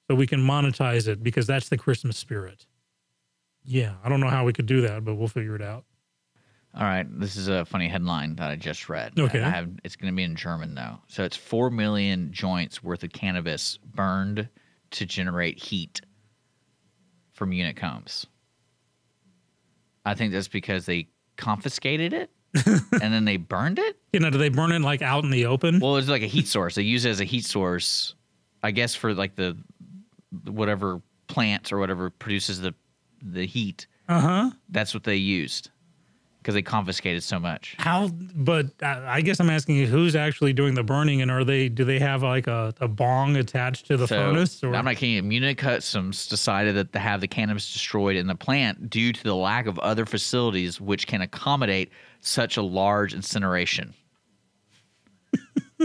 so 0.09 0.15
we 0.15 0.27
can 0.27 0.41
monetize 0.41 1.09
it 1.09 1.23
because 1.23 1.47
that's 1.47 1.69
the 1.69 1.77
Christmas 1.77 2.17
spirit. 2.17 2.67
Yeah, 3.65 3.95
I 4.05 4.09
don't 4.09 4.21
know 4.21 4.29
how 4.29 4.45
we 4.45 4.53
could 4.53 4.67
do 4.67 4.83
that, 4.83 5.05
but 5.05 5.17
we'll 5.17 5.29
figure 5.29 5.57
it 5.57 5.63
out. 5.63 5.85
All 6.77 6.83
right, 6.83 7.07
this 7.19 7.37
is 7.37 7.49
a 7.49 7.65
funny 7.65 7.89
headline 7.89 8.37
that 8.37 8.51
I 8.51 8.57
just 8.57 8.91
read. 8.91 9.19
Okay. 9.19 9.41
I 9.41 9.49
have 9.49 9.71
it's 9.83 9.97
going 9.97 10.13
to 10.13 10.17
be 10.17 10.25
in 10.25 10.37
German 10.37 10.75
though. 10.75 10.99
So 11.09 11.25
it's 11.25 11.37
4 11.37 11.71
million 11.71 12.33
joints 12.33 12.83
worth 12.83 13.03
of 13.03 13.13
cannabis 13.13 13.79
burned 13.79 14.49
to 14.91 15.07
generate 15.07 15.59
heat 15.59 16.03
from 17.33 17.53
unit 17.53 17.77
combs. 17.77 18.27
I 20.05 20.15
think 20.15 20.33
that's 20.33 20.49
because 20.49 20.85
they 20.85 21.09
confiscated 21.37 22.13
it 22.13 22.31
and 22.67 23.13
then 23.13 23.25
they 23.25 23.39
burned 23.39 23.79
it. 23.79 23.97
You 24.13 24.21
know, 24.21 24.31
do 24.31 24.39
they 24.39 24.51
burn 24.51 24.73
it 24.73 24.81
like 24.81 25.01
out 25.01 25.25
in 25.25 25.31
the 25.31 25.47
open? 25.47 25.81
Well, 25.81 25.97
it's 25.97 26.09
like 26.09 26.23
a 26.23 26.27
heat 26.27 26.47
source. 26.47 26.75
They 26.75 26.83
use 26.83 27.07
it 27.07 27.11
as 27.11 27.21
a 27.21 27.25
heat 27.25 27.45
source, 27.45 28.15
I 28.63 28.71
guess, 28.71 28.95
for 28.95 29.15
like 29.15 29.35
the 29.35 29.57
whatever 30.45 31.01
plant 31.27 31.73
or 31.73 31.79
whatever 31.79 32.11
produces 32.11 32.61
the 32.61 32.75
the 33.23 33.47
heat. 33.47 33.87
Uh 34.09 34.21
huh. 34.21 34.51
That's 34.69 34.93
what 34.93 35.05
they 35.05 35.17
used. 35.17 35.71
Because 36.47 36.55
they 36.55 36.63
confiscated 36.63 37.25
so 37.25 37.41
much. 37.41 37.75
How? 37.77 38.07
But 38.07 38.67
I 38.81 39.21
guess 39.21 39.41
I'm 39.41 39.51
asking 39.51 39.75
you, 39.75 39.89
who's 39.89 40.15
actually 40.15 40.53
doing 40.53 40.75
the 40.75 40.85
burning, 40.85 41.21
and 41.21 41.29
are 41.29 41.43
they? 41.43 41.69
Do 41.69 41.85
they 41.85 41.99
have 41.99 42.23
like 42.23 42.47
a, 42.47 42.73
a 42.81 42.87
bong 42.87 43.35
attached 43.35 43.87
to 43.87 43.97
the 43.97 44.07
So, 44.07 44.15
furnace? 44.15 44.63
Or 44.63 44.73
I'm 44.73 44.85
not 44.85 44.95
kidding. 44.95 45.27
Munich 45.27 45.59
Customs 45.59 46.29
decided 46.29 46.77
that 46.77 46.93
to 46.93 47.01
have 47.01 47.21
the 47.21 47.27
cannabis 47.27 47.73
destroyed 47.73 48.15
in 48.15 48.29
the 48.29 48.37
plant 48.37 48.89
due 48.89 49.13
to 49.13 49.25
the 49.25 49.35
lack 49.35 49.67
of 49.67 49.77
other 49.81 50.07
facilities 50.07 50.81
which 50.81 51.09
can 51.09 51.21
accommodate 51.21 51.91
such 52.21 52.57
a 52.57 52.63
large 52.63 53.13
incineration. 53.13 53.93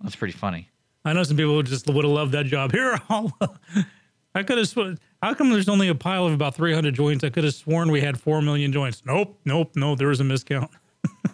That's 0.00 0.14
pretty 0.14 0.34
funny. 0.34 0.70
I 1.04 1.12
know 1.12 1.24
some 1.24 1.36
people 1.36 1.56
would 1.56 1.66
just 1.66 1.88
would 1.88 2.04
have 2.04 2.14
loved 2.14 2.30
that 2.32 2.46
job. 2.46 2.70
Here, 2.70 3.00
I 3.10 4.44
could 4.44 4.58
have. 4.58 4.98
How 5.26 5.34
come 5.34 5.50
there's 5.50 5.68
only 5.68 5.88
a 5.88 5.94
pile 5.96 6.24
of 6.24 6.32
about 6.32 6.54
300 6.54 6.94
joints? 6.94 7.24
I 7.24 7.30
could 7.30 7.42
have 7.42 7.52
sworn 7.52 7.90
we 7.90 8.00
had 8.00 8.20
four 8.20 8.40
million 8.40 8.72
joints. 8.72 9.02
Nope, 9.04 9.36
nope, 9.44 9.72
no. 9.74 9.96
There 9.96 10.06
was 10.06 10.20
a 10.20 10.24
miscount. 10.24 10.68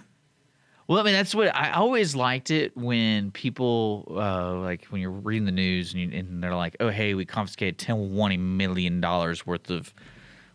Well, 0.89 0.99
I 0.99 1.05
mean, 1.05 1.15
that's 1.15 1.35
what 1.35 1.55
I 1.55 1.71
always 1.71 2.15
liked 2.15 2.51
it 2.51 2.77
when 2.77 3.31
people, 3.31 4.05
uh, 4.11 4.55
like 4.57 4.85
when 4.87 5.01
you're 5.01 5.11
reading 5.11 5.47
the 5.47 5.53
news 5.53 5.95
and, 5.95 6.03
you, 6.03 6.19
and 6.19 6.43
they're 6.43 6.57
like, 6.57 6.77
"Oh, 6.81 6.91
hey, 6.91 7.15
we 7.15 7.25
confiscated 7.25 7.79
ten 7.79 8.11
twenty 8.11 8.37
million 8.37 9.01
dollars 9.01 9.47
worth 9.47 9.71
of 9.71 9.95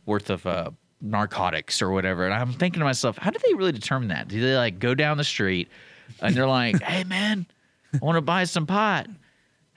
worth 0.06 0.30
of 0.30 0.46
uh, 0.46 0.72
narcotics 1.02 1.82
or 1.82 1.92
whatever." 1.92 2.26
And 2.26 2.34
I'm 2.34 2.52
thinking 2.52 2.82
to 2.82 2.86
myself, 2.86 3.18
how 3.18 3.32
do 3.32 3.40
they 3.48 3.54
really 3.54 3.72
determine 3.72 4.10
that? 4.10 4.28
Do 4.28 4.40
they 4.42 4.56
like 4.56 4.78
go 4.80 4.94
down 4.94 5.18
the 5.18 5.24
street 5.24 5.70
and 6.22 6.36
they're 6.36 6.46
like, 6.46 6.80
"Hey, 6.84 7.04
man, 7.06 7.48
I 7.94 8.06
want 8.06 8.18
to 8.18 8.22
buy 8.22 8.44
some 8.44 8.68
pot. 8.68 9.08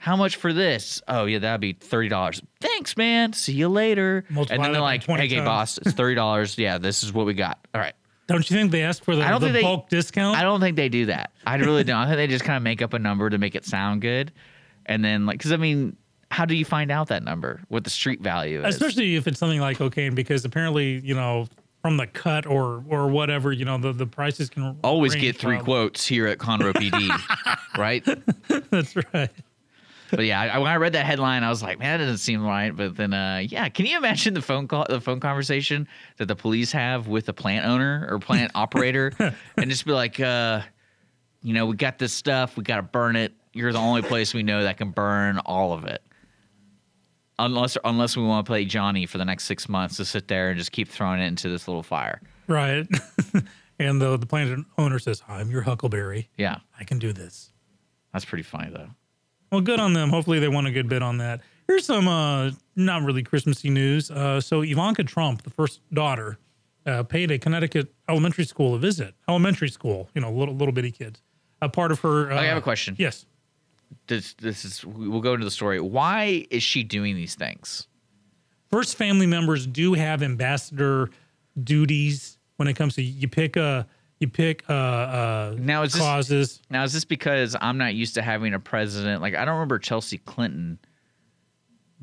How 0.01 0.15
much 0.15 0.37
for 0.37 0.51
this? 0.51 0.99
Oh, 1.07 1.25
yeah, 1.25 1.37
that'd 1.37 1.61
be 1.61 1.73
thirty 1.73 2.09
dollars. 2.09 2.41
Thanks, 2.59 2.97
man. 2.97 3.33
See 3.33 3.53
you 3.53 3.69
later." 3.69 4.25
Multiply 4.31 4.55
and 4.55 4.65
then 4.65 4.71
they're 4.73 4.81
like, 4.81 5.03
20 5.03 5.27
"Hey, 5.27 5.35
times." 5.35 5.45
boss, 5.45 5.77
it's 5.77 5.91
thirty 5.93 6.15
dollars. 6.15 6.57
yeah, 6.57 6.79
this 6.79 7.03
is 7.03 7.13
what 7.13 7.27
we 7.27 7.35
got. 7.35 7.59
All 7.75 7.79
right." 7.81 7.93
Don't 8.27 8.49
you 8.49 8.55
think 8.55 8.71
they 8.71 8.81
asked 8.81 9.03
for 9.03 9.15
the, 9.15 9.23
I 9.23 9.29
don't 9.29 9.41
the 9.41 9.47
think 9.47 9.55
they- 9.57 9.61
bulk 9.61 9.89
discount? 9.89 10.37
I 10.37 10.41
don't 10.41 10.59
think 10.59 10.75
they 10.75 10.89
do 10.89 11.05
that. 11.07 11.31
I 11.45 11.55
really 11.57 11.83
don't. 11.83 11.97
I 11.97 12.05
think 12.05 12.15
they 12.17 12.27
just 12.27 12.43
kind 12.45 12.57
of 12.57 12.63
make 12.63 12.81
up 12.81 12.93
a 12.93 12.99
number 12.99 13.29
to 13.29 13.37
make 13.37 13.53
it 13.55 13.63
sound 13.65 14.01
good, 14.01 14.31
and 14.87 15.05
then 15.05 15.25
like, 15.27 15.37
because 15.37 15.51
I 15.51 15.57
mean, 15.57 15.95
how 16.31 16.45
do 16.45 16.55
you 16.55 16.65
find 16.65 16.89
out 16.91 17.09
that 17.09 17.23
number? 17.23 17.61
What 17.67 17.83
the 17.83 17.89
street 17.91 18.21
value 18.21 18.65
is? 18.65 18.73
Especially 18.73 19.15
if 19.17 19.27
it's 19.27 19.37
something 19.37 19.59
like 19.61 19.77
cocaine, 19.77 20.15
because 20.15 20.45
apparently, 20.45 20.99
you 21.01 21.13
know, 21.13 21.47
from 21.83 21.97
the 21.97 22.07
cut 22.07 22.47
or 22.47 22.83
or 22.89 23.05
whatever, 23.07 23.51
you 23.51 23.65
know, 23.65 23.77
the, 23.77 23.91
the 23.93 24.07
prices 24.07 24.49
can 24.49 24.77
Always 24.83 25.13
get 25.13 25.35
three 25.37 25.55
wildly. 25.57 25.65
quotes 25.65 26.07
here 26.07 26.25
at 26.25 26.39
Conroe 26.39 26.73
PD, 26.73 27.09
right? 27.77 28.03
That's 28.71 28.95
right. 29.13 29.29
But 30.11 30.25
yeah, 30.25 30.41
I, 30.41 30.57
when 30.59 30.69
I 30.69 30.75
read 30.75 30.93
that 30.93 31.05
headline, 31.05 31.43
I 31.43 31.49
was 31.49 31.63
like, 31.63 31.79
man, 31.79 31.99
that 31.99 32.05
doesn't 32.05 32.19
seem 32.19 32.45
right. 32.45 32.75
But 32.75 32.95
then, 32.95 33.13
uh, 33.13 33.43
yeah, 33.47 33.69
can 33.69 33.85
you 33.85 33.97
imagine 33.97 34.33
the 34.33 34.41
phone 34.41 34.67
call, 34.67 34.85
the 34.87 35.01
phone 35.01 35.19
conversation 35.19 35.87
that 36.17 36.27
the 36.27 36.35
police 36.35 36.71
have 36.73 37.07
with 37.07 37.25
the 37.25 37.33
plant 37.33 37.65
owner 37.65 38.07
or 38.09 38.19
plant 38.19 38.51
operator, 38.55 39.13
and 39.57 39.69
just 39.69 39.85
be 39.85 39.91
like, 39.91 40.19
uh, 40.19 40.61
you 41.41 41.53
know, 41.53 41.65
we 41.65 41.75
got 41.75 41.97
this 41.97 42.13
stuff, 42.13 42.57
we 42.57 42.63
got 42.63 42.77
to 42.77 42.83
burn 42.83 43.15
it. 43.15 43.33
You're 43.53 43.73
the 43.73 43.79
only 43.79 44.01
place 44.01 44.33
we 44.33 44.43
know 44.43 44.63
that 44.63 44.77
can 44.77 44.91
burn 44.91 45.39
all 45.39 45.73
of 45.73 45.85
it. 45.85 46.01
Unless, 47.39 47.77
unless 47.83 48.15
we 48.15 48.23
want 48.23 48.45
to 48.45 48.49
play 48.49 48.65
Johnny 48.65 49.05
for 49.05 49.17
the 49.17 49.25
next 49.25 49.45
six 49.45 49.67
months 49.67 49.97
to 49.97 50.05
sit 50.05 50.27
there 50.27 50.49
and 50.49 50.59
just 50.59 50.71
keep 50.71 50.87
throwing 50.87 51.19
it 51.19 51.25
into 51.25 51.49
this 51.49 51.67
little 51.67 51.83
fire. 51.83 52.21
Right. 52.47 52.87
and 53.79 53.99
the 53.99 54.17
the 54.17 54.25
plant 54.25 54.67
owner 54.77 54.99
says, 54.99 55.23
"I'm 55.27 55.49
your 55.49 55.61
Huckleberry. 55.63 56.29
Yeah, 56.37 56.59
I 56.79 56.83
can 56.83 56.99
do 56.99 57.13
this." 57.13 57.51
that's 58.13 58.25
pretty 58.25 58.43
funny 58.43 58.69
though. 58.71 58.89
Well, 59.51 59.61
good 59.61 59.79
on 59.79 59.93
them. 59.93 60.09
Hopefully, 60.09 60.39
they 60.39 60.47
won 60.47 60.65
a 60.65 60.71
good 60.71 60.87
bid 60.87 61.01
on 61.01 61.17
that. 61.17 61.41
Here's 61.67 61.85
some 61.85 62.07
uh, 62.07 62.51
not 62.75 63.03
really 63.03 63.23
Christmassy 63.23 63.69
news. 63.69 64.09
Uh, 64.09 64.39
so 64.41 64.61
Ivanka 64.61 65.03
Trump, 65.03 65.43
the 65.43 65.49
first 65.49 65.81
daughter, 65.93 66.37
uh, 66.85 67.03
paid 67.03 67.31
a 67.31 67.39
Connecticut 67.39 67.93
elementary 68.09 68.45
school 68.45 68.75
a 68.75 68.79
visit. 68.79 69.13
Elementary 69.27 69.69
school, 69.69 70.09
you 70.15 70.21
know, 70.21 70.31
little 70.31 70.55
little 70.55 70.73
bitty 70.73 70.91
kids. 70.91 71.21
A 71.61 71.69
part 71.69 71.91
of 71.91 71.99
her. 71.99 72.31
Uh, 72.31 72.39
I 72.39 72.45
have 72.45 72.57
a 72.57 72.61
question. 72.61 72.95
Yes. 72.97 73.25
This, 74.07 74.33
this 74.35 74.63
is 74.63 74.85
we'll 74.85 75.19
go 75.19 75.33
into 75.33 75.43
the 75.43 75.51
story. 75.51 75.79
Why 75.81 76.45
is 76.49 76.63
she 76.63 76.83
doing 76.83 77.15
these 77.15 77.35
things? 77.35 77.87
First 78.69 78.95
family 78.95 79.27
members 79.27 79.67
do 79.67 79.93
have 79.93 80.23
ambassador 80.23 81.09
duties 81.61 82.37
when 82.55 82.69
it 82.69 82.75
comes 82.75 82.95
to 82.95 83.01
you 83.01 83.27
pick 83.27 83.57
a 83.57 83.85
you 84.21 84.29
pick 84.29 84.63
uh, 84.69 84.73
uh, 84.73 85.55
Now, 85.57 85.81
is 85.83 85.93
this- 85.93 86.01
causes. 86.01 86.61
Now, 86.69 86.83
is 86.83 86.93
this 86.93 87.03
because 87.05 87.55
I'm 87.59 87.77
not 87.77 87.95
used 87.95 88.13
to 88.15 88.21
having 88.21 88.53
a 88.53 88.59
president? 88.59 89.21
Like, 89.21 89.35
I 89.35 89.43
don't 89.43 89.55
remember 89.55 89.79
Chelsea 89.79 90.19
Clinton 90.19 90.79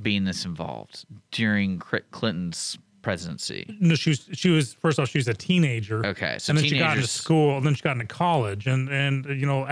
being 0.00 0.24
this 0.24 0.44
involved 0.44 1.04
during 1.30 1.78
Clinton's 2.10 2.76
presidency. 3.02 3.76
No, 3.80 3.94
she 3.94 4.10
was 4.10 4.28
she 4.32 4.50
was 4.50 4.74
first 4.74 4.98
off 4.98 5.08
she 5.08 5.18
was 5.18 5.28
a 5.28 5.34
teenager. 5.34 6.04
Okay, 6.04 6.36
so 6.38 6.50
and 6.50 6.58
then 6.58 6.64
she 6.64 6.78
got 6.78 6.96
into 6.96 7.08
school, 7.08 7.56
and 7.56 7.64
then 7.66 7.74
she 7.74 7.82
got 7.82 7.92
into 7.92 8.06
college, 8.06 8.66
and 8.66 8.88
and 8.88 9.24
you 9.26 9.46
know 9.46 9.64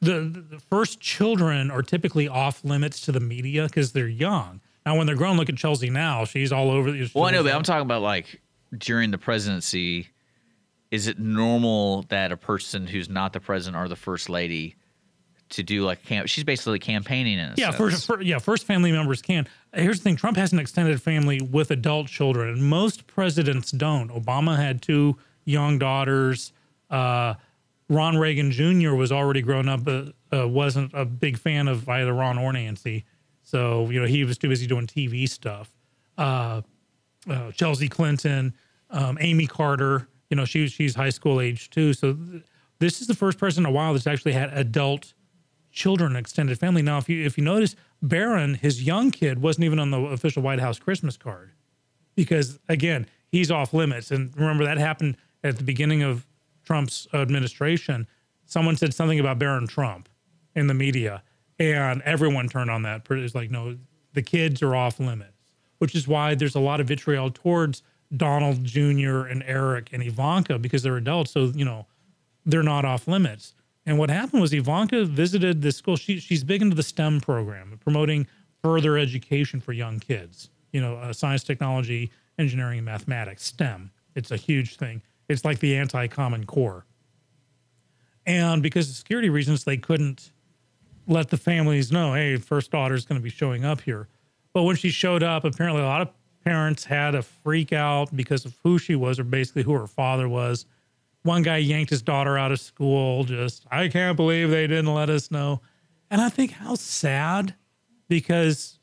the 0.00 0.44
the 0.50 0.60
first 0.70 1.00
children 1.00 1.70
are 1.70 1.82
typically 1.82 2.28
off 2.28 2.64
limits 2.64 3.00
to 3.02 3.12
the 3.12 3.20
media 3.20 3.64
because 3.64 3.92
they're 3.92 4.08
young. 4.08 4.60
Now 4.86 4.96
when 4.96 5.06
they're 5.06 5.16
grown, 5.16 5.36
look 5.36 5.48
at 5.48 5.56
Chelsea 5.56 5.90
now; 5.90 6.24
she's 6.24 6.50
all 6.52 6.70
over. 6.70 6.90
the 6.90 7.10
Well, 7.14 7.24
I 7.26 7.30
know, 7.32 7.42
but 7.42 7.52
I'm 7.54 7.62
talking 7.62 7.82
about 7.82 8.02
like 8.02 8.40
during 8.76 9.10
the 9.10 9.18
presidency. 9.18 10.08
Is 10.90 11.06
it 11.06 11.18
normal 11.18 12.02
that 12.08 12.32
a 12.32 12.36
person 12.36 12.86
who's 12.86 13.08
not 13.08 13.32
the 13.32 13.40
president 13.40 13.82
or 13.82 13.88
the 13.88 13.96
first 13.96 14.30
lady 14.30 14.76
to 15.50 15.62
do 15.62 15.84
like 15.84 16.02
camp? 16.04 16.28
She's 16.28 16.44
basically 16.44 16.78
campaigning 16.78 17.38
in 17.38 17.54
Yeah, 17.56 17.72
first, 17.72 18.06
fir- 18.06 18.22
yeah, 18.22 18.38
first 18.38 18.64
family 18.64 18.90
members 18.90 19.20
can. 19.20 19.46
Here's 19.74 19.98
the 19.98 20.04
thing: 20.04 20.16
Trump 20.16 20.36
has 20.38 20.52
an 20.52 20.58
extended 20.58 21.02
family 21.02 21.40
with 21.42 21.70
adult 21.70 22.08
children, 22.08 22.48
and 22.48 22.62
most 22.62 23.06
presidents 23.06 23.70
don't. 23.70 24.08
Obama 24.10 24.56
had 24.56 24.80
two 24.80 25.18
young 25.44 25.78
daughters. 25.78 26.52
Uh, 26.88 27.34
Ron 27.90 28.16
Reagan 28.16 28.50
Jr. 28.50 28.94
was 28.94 29.12
already 29.12 29.42
grown 29.42 29.68
up, 29.68 29.84
but 29.84 30.14
uh, 30.32 30.48
wasn't 30.48 30.92
a 30.94 31.04
big 31.04 31.38
fan 31.38 31.68
of 31.68 31.88
either 31.88 32.12
Ron 32.12 32.38
or 32.38 32.52
Nancy. 32.52 33.04
So 33.42 33.88
you 33.90 34.00
know 34.00 34.06
he 34.06 34.24
was 34.24 34.38
too 34.38 34.48
busy 34.48 34.66
doing 34.66 34.86
TV 34.86 35.28
stuff. 35.28 35.70
Uh, 36.16 36.62
uh, 37.28 37.50
Chelsea 37.52 37.88
Clinton, 37.88 38.54
um, 38.90 39.18
Amy 39.20 39.46
Carter. 39.46 40.08
You 40.30 40.36
know 40.36 40.44
she 40.44 40.68
she's 40.68 40.94
high 40.94 41.10
school 41.10 41.40
age 41.40 41.70
too. 41.70 41.92
So 41.94 42.14
th- 42.14 42.44
this 42.78 43.00
is 43.00 43.06
the 43.06 43.14
first 43.14 43.38
person 43.38 43.64
in 43.64 43.70
a 43.70 43.72
while 43.72 43.92
that's 43.92 44.06
actually 44.06 44.32
had 44.32 44.50
adult 44.52 45.14
children 45.70 46.16
extended 46.16 46.58
family. 46.58 46.82
Now, 46.82 46.98
if 46.98 47.08
you 47.08 47.24
if 47.24 47.38
you 47.38 47.44
notice, 47.44 47.76
Barron, 48.02 48.54
his 48.54 48.82
young 48.82 49.10
kid, 49.10 49.40
wasn't 49.40 49.64
even 49.64 49.78
on 49.78 49.90
the 49.90 50.00
official 50.00 50.42
White 50.42 50.60
House 50.60 50.78
Christmas 50.78 51.16
card 51.16 51.52
because 52.14 52.58
again, 52.68 53.06
he's 53.28 53.50
off 53.50 53.72
limits. 53.72 54.10
And 54.10 54.36
remember 54.36 54.64
that 54.64 54.78
happened 54.78 55.16
at 55.44 55.56
the 55.56 55.64
beginning 55.64 56.02
of 56.02 56.26
Trump's 56.64 57.06
administration. 57.14 58.06
Someone 58.44 58.76
said 58.76 58.92
something 58.92 59.20
about 59.20 59.38
Barron 59.38 59.66
Trump 59.66 60.08
in 60.54 60.66
the 60.66 60.74
media, 60.74 61.22
and 61.58 62.02
everyone 62.02 62.48
turned 62.48 62.70
on 62.70 62.82
that. 62.82 63.06
It's 63.08 63.34
like, 63.34 63.50
no, 63.50 63.76
the 64.14 64.22
kids 64.22 64.62
are 64.62 64.74
off 64.74 64.98
limits, 64.98 65.54
which 65.78 65.94
is 65.94 66.08
why 66.08 66.34
there's 66.34 66.56
a 66.56 66.60
lot 66.60 66.80
of 66.80 66.88
vitriol 66.88 67.30
towards 67.30 67.82
Donald 68.16 68.64
Jr. 68.64 69.26
and 69.26 69.42
Eric 69.46 69.90
and 69.92 70.02
Ivanka 70.02 70.58
because 70.58 70.82
they're 70.82 70.96
adults. 70.96 71.32
So 71.32 71.46
you 71.54 71.64
know 71.64 71.86
they're 72.46 72.62
not 72.62 72.84
off 72.84 73.06
limits. 73.06 73.54
And 73.86 73.98
what 73.98 74.10
happened 74.10 74.42
was 74.42 74.52
Ivanka 74.52 75.06
visited 75.06 75.62
this 75.62 75.76
school. 75.76 75.96
She, 75.96 76.20
she's 76.20 76.44
big 76.44 76.60
into 76.60 76.76
the 76.76 76.82
STEM 76.82 77.22
program, 77.22 77.78
promoting 77.82 78.26
further 78.62 78.98
education 78.98 79.60
for 79.60 79.72
young 79.72 79.98
kids. 79.98 80.50
You 80.72 80.82
know, 80.82 80.96
uh, 80.96 81.14
science, 81.14 81.42
technology, 81.42 82.10
engineering, 82.38 82.78
and 82.78 82.84
mathematics, 82.84 83.44
STEM. 83.44 83.90
It's 84.14 84.30
a 84.30 84.36
huge 84.36 84.76
thing. 84.76 85.00
It's 85.28 85.44
like 85.44 85.60
the 85.60 85.74
anti 85.76 86.06
Common 86.08 86.44
Core. 86.44 86.84
And 88.26 88.62
because 88.62 88.90
of 88.90 88.96
security 88.96 89.30
reasons, 89.30 89.64
they 89.64 89.78
couldn't 89.78 90.32
let 91.06 91.30
the 91.30 91.38
families 91.38 91.90
know, 91.90 92.12
hey, 92.12 92.36
first 92.36 92.70
daughter's 92.70 93.06
going 93.06 93.18
to 93.18 93.22
be 93.22 93.30
showing 93.30 93.64
up 93.64 93.80
here. 93.80 94.06
But 94.52 94.64
when 94.64 94.76
she 94.76 94.90
showed 94.90 95.22
up, 95.22 95.44
apparently 95.44 95.82
a 95.82 95.86
lot 95.86 96.02
of 96.02 96.10
parents 96.44 96.84
had 96.84 97.14
a 97.14 97.22
freak 97.22 97.72
out 97.72 98.14
because 98.14 98.44
of 98.44 98.56
who 98.62 98.78
she 98.78 98.94
was, 98.94 99.18
or 99.18 99.24
basically 99.24 99.62
who 99.62 99.72
her 99.72 99.86
father 99.86 100.28
was. 100.28 100.66
One 101.22 101.42
guy 101.42 101.58
yanked 101.58 101.90
his 101.90 102.02
daughter 102.02 102.38
out 102.38 102.52
of 102.52 102.60
school, 102.60 103.24
just, 103.24 103.66
I 103.70 103.88
can't 103.88 104.16
believe 104.16 104.50
they 104.50 104.66
didn't 104.66 104.94
let 104.94 105.10
us 105.10 105.30
know. 105.30 105.60
And 106.10 106.20
I 106.20 106.28
think 106.28 106.52
how 106.52 106.74
sad 106.74 107.54
because 108.08 108.78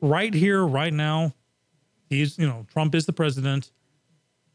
right 0.00 0.34
here, 0.34 0.66
right 0.66 0.92
now, 0.92 1.34
he's, 2.08 2.38
you 2.38 2.46
know, 2.46 2.66
Trump 2.72 2.94
is 2.94 3.06
the 3.06 3.12
president. 3.12 3.70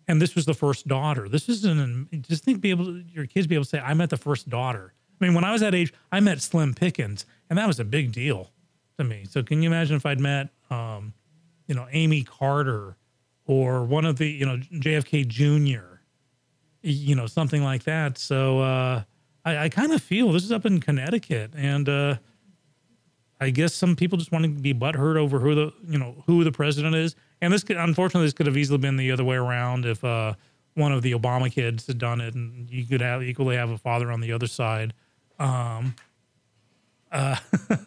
And 0.08 0.22
this 0.22 0.36
was 0.36 0.46
the 0.46 0.54
first 0.54 0.88
daughter. 0.88 1.30
This 1.30 1.48
is 1.48 1.64
an, 1.64 2.10
just 2.22 2.44
think 2.44 2.60
be 2.60 2.72
able 2.72 2.86
to, 2.86 3.04
your 3.08 3.26
kids 3.26 3.48
be 3.48 3.56
able 3.56 3.64
to 3.64 3.70
say, 3.70 3.80
I 3.80 3.94
met 3.94 4.10
the 4.10 4.18
first 4.18 4.50
daughter. 4.50 4.94
I 5.22 5.26
mean, 5.26 5.34
when 5.34 5.46
I 5.46 5.54
was 5.54 5.62
that 5.62 5.74
age, 5.74 5.94
I 6.12 6.20
met 6.20 6.42
Slim 6.42 6.74
Pickens, 6.74 7.26
and 7.50 7.58
that 7.58 7.68
was 7.68 7.80
a 7.80 7.86
big 7.86 8.12
deal 8.12 8.50
to 8.98 9.06
me. 9.06 9.24
So 9.30 9.44
can 9.44 9.62
you 9.62 9.70
imagine 9.70 9.96
if 9.96 10.06
I'd 10.06 10.20
met, 10.20 10.50
um, 10.70 11.14
you 11.68 11.76
know, 11.76 11.88
Amy 11.92 12.24
Carter 12.24 12.98
or 13.46 13.84
one 13.84 14.06
of 14.06 14.18
the, 14.18 14.28
you 14.28 14.46
know, 14.46 14.58
JFK 14.58 15.28
Jr., 15.28 16.00
you 16.82 17.16
know, 17.16 17.28
something 17.28 17.64
like 17.64 17.84
that. 17.84 18.18
So 18.18 18.60
uh, 18.60 19.04
I, 19.46 19.58
I 19.58 19.70
kind 19.70 19.94
of 19.94 20.02
feel 20.02 20.32
this 20.32 20.44
is 20.44 20.52
up 20.52 20.66
in 20.66 20.80
Connecticut, 20.80 21.52
and 21.56 21.88
uh, 21.88 22.18
I 23.40 23.50
guess 23.50 23.74
some 23.74 23.96
people 23.96 24.18
just 24.18 24.32
want 24.32 24.44
to 24.44 24.50
be 24.50 24.74
butthurt 24.74 25.18
over 25.18 25.40
who 25.40 25.56
the, 25.56 25.74
you 25.88 25.98
know, 25.98 26.24
who 26.26 26.44
the 26.44 26.52
president 26.52 26.96
is, 26.96 27.16
And 27.42 27.54
this 27.54 27.64
could, 27.64 27.78
unfortunately, 27.78 28.26
this 28.26 28.34
could 28.34 28.48
have 28.48 28.58
easily 28.58 28.80
been 28.80 28.98
the 28.98 29.12
other 29.12 29.24
way 29.24 29.36
around 29.36 29.86
if 29.86 30.04
uh, 30.04 30.34
one 30.76 30.92
of 30.92 31.02
the 31.02 31.14
Obama 31.14 31.52
kids 31.52 31.88
had 31.88 31.98
done 31.98 32.22
it, 32.22 32.36
and 32.36 32.70
you 32.70 32.86
could 32.86 33.02
have 33.02 33.24
equally 33.24 33.56
have 33.56 33.70
a 33.70 33.78
father 33.78 34.12
on 34.12 34.22
the 34.22 34.32
other 34.32 34.48
side. 34.48 34.94
Um, 35.40 35.96
uh, 37.12 37.38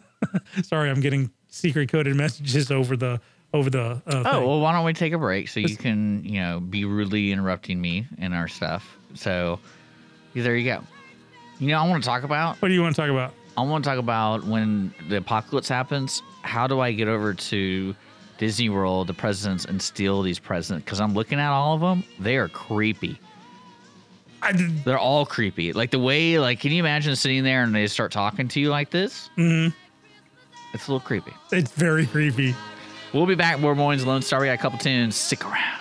sorry, 0.63 0.89
I'm 0.89 1.01
getting 1.01 1.31
secret 1.47 1.89
coded 1.89 2.15
messages 2.23 2.71
over 2.71 2.95
the 2.95 3.19
over 3.53 3.69
the. 3.69 4.01
Uh, 4.05 4.23
Oh, 4.25 4.47
well, 4.47 4.59
why 4.59 4.73
don't 4.73 4.85
we 4.85 4.93
take 4.93 5.13
a 5.13 5.17
break 5.17 5.47
so 5.47 5.59
you 5.59 5.75
can, 5.77 6.23
you 6.23 6.41
know, 6.41 6.59
be 6.59 6.85
rudely 6.85 7.31
interrupting 7.31 7.79
me 7.79 8.07
and 8.19 8.33
our 8.33 8.47
stuff. 8.47 8.97
So 9.13 9.59
there 10.33 10.55
you 10.55 10.65
go. 10.65 10.83
You 11.59 11.69
know, 11.69 11.79
I 11.79 11.87
want 11.87 12.03
to 12.03 12.07
talk 12.07 12.23
about, 12.23 12.57
What 12.61 12.67
do 12.67 12.73
you 12.73 12.81
want 12.81 12.95
to 12.95 13.01
talk 13.01 13.09
about? 13.09 13.33
I 13.57 13.61
want 13.63 13.83
to 13.83 13.89
talk 13.89 13.97
about 13.97 14.43
when 14.45 14.93
the 15.09 15.17
apocalypse 15.17 15.67
happens, 15.67 16.21
how 16.43 16.67
do 16.67 16.79
I 16.79 16.91
get 16.91 17.07
over 17.07 17.33
to 17.33 17.95
Disney 18.37 18.69
World, 18.69 19.07
the 19.07 19.15
presidents, 19.15 19.65
and 19.65 19.81
steal 19.81 20.21
these 20.21 20.37
presents? 20.37 20.85
Because 20.85 21.01
I'm 21.01 21.15
looking 21.15 21.39
at 21.39 21.49
all 21.51 21.73
of 21.73 21.81
them. 21.81 22.03
They 22.19 22.37
are 22.37 22.47
creepy. 22.49 23.19
They're 24.85 24.99
all 24.99 25.25
creepy. 25.25 25.73
Like 25.73 25.89
the 25.89 25.97
way, 25.99 26.37
like, 26.37 26.59
can 26.59 26.71
you 26.71 26.79
imagine 26.79 27.15
sitting 27.15 27.43
there 27.43 27.63
and 27.63 27.73
they 27.73 27.87
start 27.87 28.11
talking 28.11 28.47
to 28.49 28.59
you 28.59 28.69
like 28.69 28.91
this? 28.91 29.29
Mm-hmm. 29.37 29.75
It's 30.73 30.87
a 30.87 30.91
little 30.91 30.99
creepy. 31.05 31.33
it's 31.51 31.71
very 31.71 32.05
creepy. 32.05 32.53
We'll 33.13 33.25
be 33.25 33.35
back. 33.35 33.59
More 33.59 33.75
Mornings 33.75 34.05
Lone 34.05 34.21
Star. 34.21 34.41
We 34.41 34.47
got 34.47 34.53
a 34.53 34.57
couple 34.57 34.79
tunes. 34.79 35.15
Stick 35.15 35.45
around. 35.45 35.77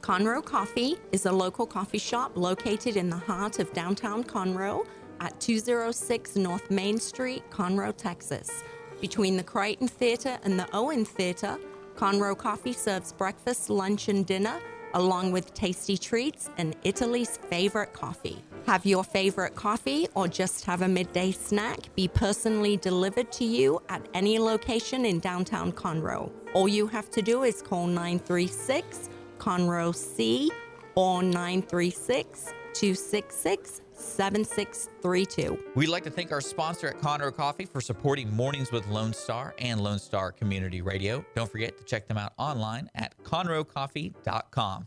Conroe 0.00 0.44
Coffee 0.44 0.96
is 1.12 1.26
a 1.26 1.32
local 1.32 1.64
coffee 1.64 1.98
shop 1.98 2.32
located 2.34 2.96
in 2.96 3.08
the 3.08 3.16
heart 3.16 3.60
of 3.60 3.72
downtown 3.72 4.24
Conroe 4.24 4.84
at 5.20 5.38
206 5.40 6.36
North 6.36 6.70
Main 6.70 6.98
Street, 6.98 7.48
Conroe, 7.50 7.96
Texas. 7.96 8.64
Between 9.00 9.36
the 9.36 9.42
Crighton 9.44 9.88
Theater 9.88 10.38
and 10.42 10.58
the 10.58 10.68
Owen 10.72 11.04
Theater, 11.04 11.56
Conroe 11.94 12.36
Coffee 12.36 12.72
serves 12.72 13.12
breakfast, 13.12 13.70
lunch, 13.70 14.08
and 14.08 14.26
dinner, 14.26 14.58
along 14.94 15.30
with 15.32 15.54
tasty 15.54 15.96
treats 15.96 16.50
and 16.58 16.74
Italy's 16.82 17.36
favorite 17.36 17.92
coffee. 17.92 18.42
Have 18.66 18.86
your 18.86 19.04
favorite 19.04 19.54
coffee 19.54 20.06
or 20.14 20.28
just 20.28 20.64
have 20.64 20.82
a 20.82 20.88
midday 20.88 21.32
snack 21.32 21.78
be 21.94 22.08
personally 22.08 22.76
delivered 22.76 23.32
to 23.32 23.44
you 23.44 23.80
at 23.88 24.06
any 24.14 24.38
location 24.38 25.04
in 25.04 25.18
downtown 25.18 25.72
Conroe. 25.72 26.30
All 26.54 26.68
you 26.68 26.86
have 26.86 27.10
to 27.10 27.22
do 27.22 27.42
is 27.42 27.62
call 27.62 27.86
936 27.86 29.08
Conroe 29.38 29.94
C 29.94 30.50
or 30.94 31.22
936 31.22 32.52
266 32.74 33.80
7632. 33.94 35.58
We'd 35.74 35.88
like 35.88 36.04
to 36.04 36.10
thank 36.10 36.32
our 36.32 36.40
sponsor 36.40 36.88
at 36.88 37.00
Conroe 37.00 37.34
Coffee 37.34 37.66
for 37.66 37.80
supporting 37.80 38.32
Mornings 38.34 38.72
with 38.72 38.86
Lone 38.88 39.12
Star 39.12 39.54
and 39.58 39.80
Lone 39.80 39.98
Star 39.98 40.32
Community 40.32 40.82
Radio. 40.82 41.24
Don't 41.34 41.50
forget 41.50 41.76
to 41.78 41.84
check 41.84 42.08
them 42.08 42.18
out 42.18 42.32
online 42.38 42.90
at 42.94 43.16
conroecoffee.com. 43.22 44.86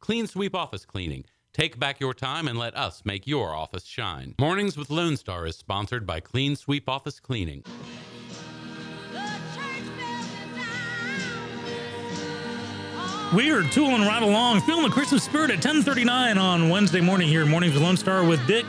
Clean 0.00 0.26
Sweep 0.26 0.54
Office 0.54 0.84
Cleaning. 0.84 1.24
Take 1.52 1.78
back 1.78 2.00
your 2.00 2.12
time 2.12 2.48
and 2.48 2.58
let 2.58 2.76
us 2.76 3.02
make 3.04 3.26
your 3.26 3.54
office 3.54 3.84
shine. 3.84 4.34
Mornings 4.38 4.76
with 4.76 4.90
Lone 4.90 5.16
Star 5.16 5.46
is 5.46 5.56
sponsored 5.56 6.06
by 6.06 6.20
Clean 6.20 6.54
Sweep 6.54 6.88
Office 6.88 7.18
Cleaning. 7.18 7.64
We 13.34 13.50
are 13.50 13.62
tooling 13.70 14.02
right 14.02 14.22
along, 14.22 14.60
feeling 14.60 14.84
the 14.84 14.90
Christmas 14.90 15.24
spirit 15.24 15.50
at 15.50 15.56
1039 15.56 16.38
on 16.38 16.68
Wednesday 16.68 17.00
morning 17.00 17.26
here 17.26 17.42
in 17.42 17.48
Mornings 17.48 17.74
with 17.74 17.82
Lone 17.82 17.96
Star 17.96 18.22
with 18.22 18.46
Dick 18.46 18.66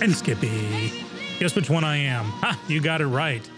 and 0.00 0.14
Skippy. 0.14 0.92
Guess 1.38 1.54
which 1.54 1.68
one 1.68 1.84
I 1.84 1.96
am? 1.96 2.24
Ha, 2.24 2.58
you 2.68 2.80
got 2.80 3.00
it 3.00 3.06
right. 3.06 3.48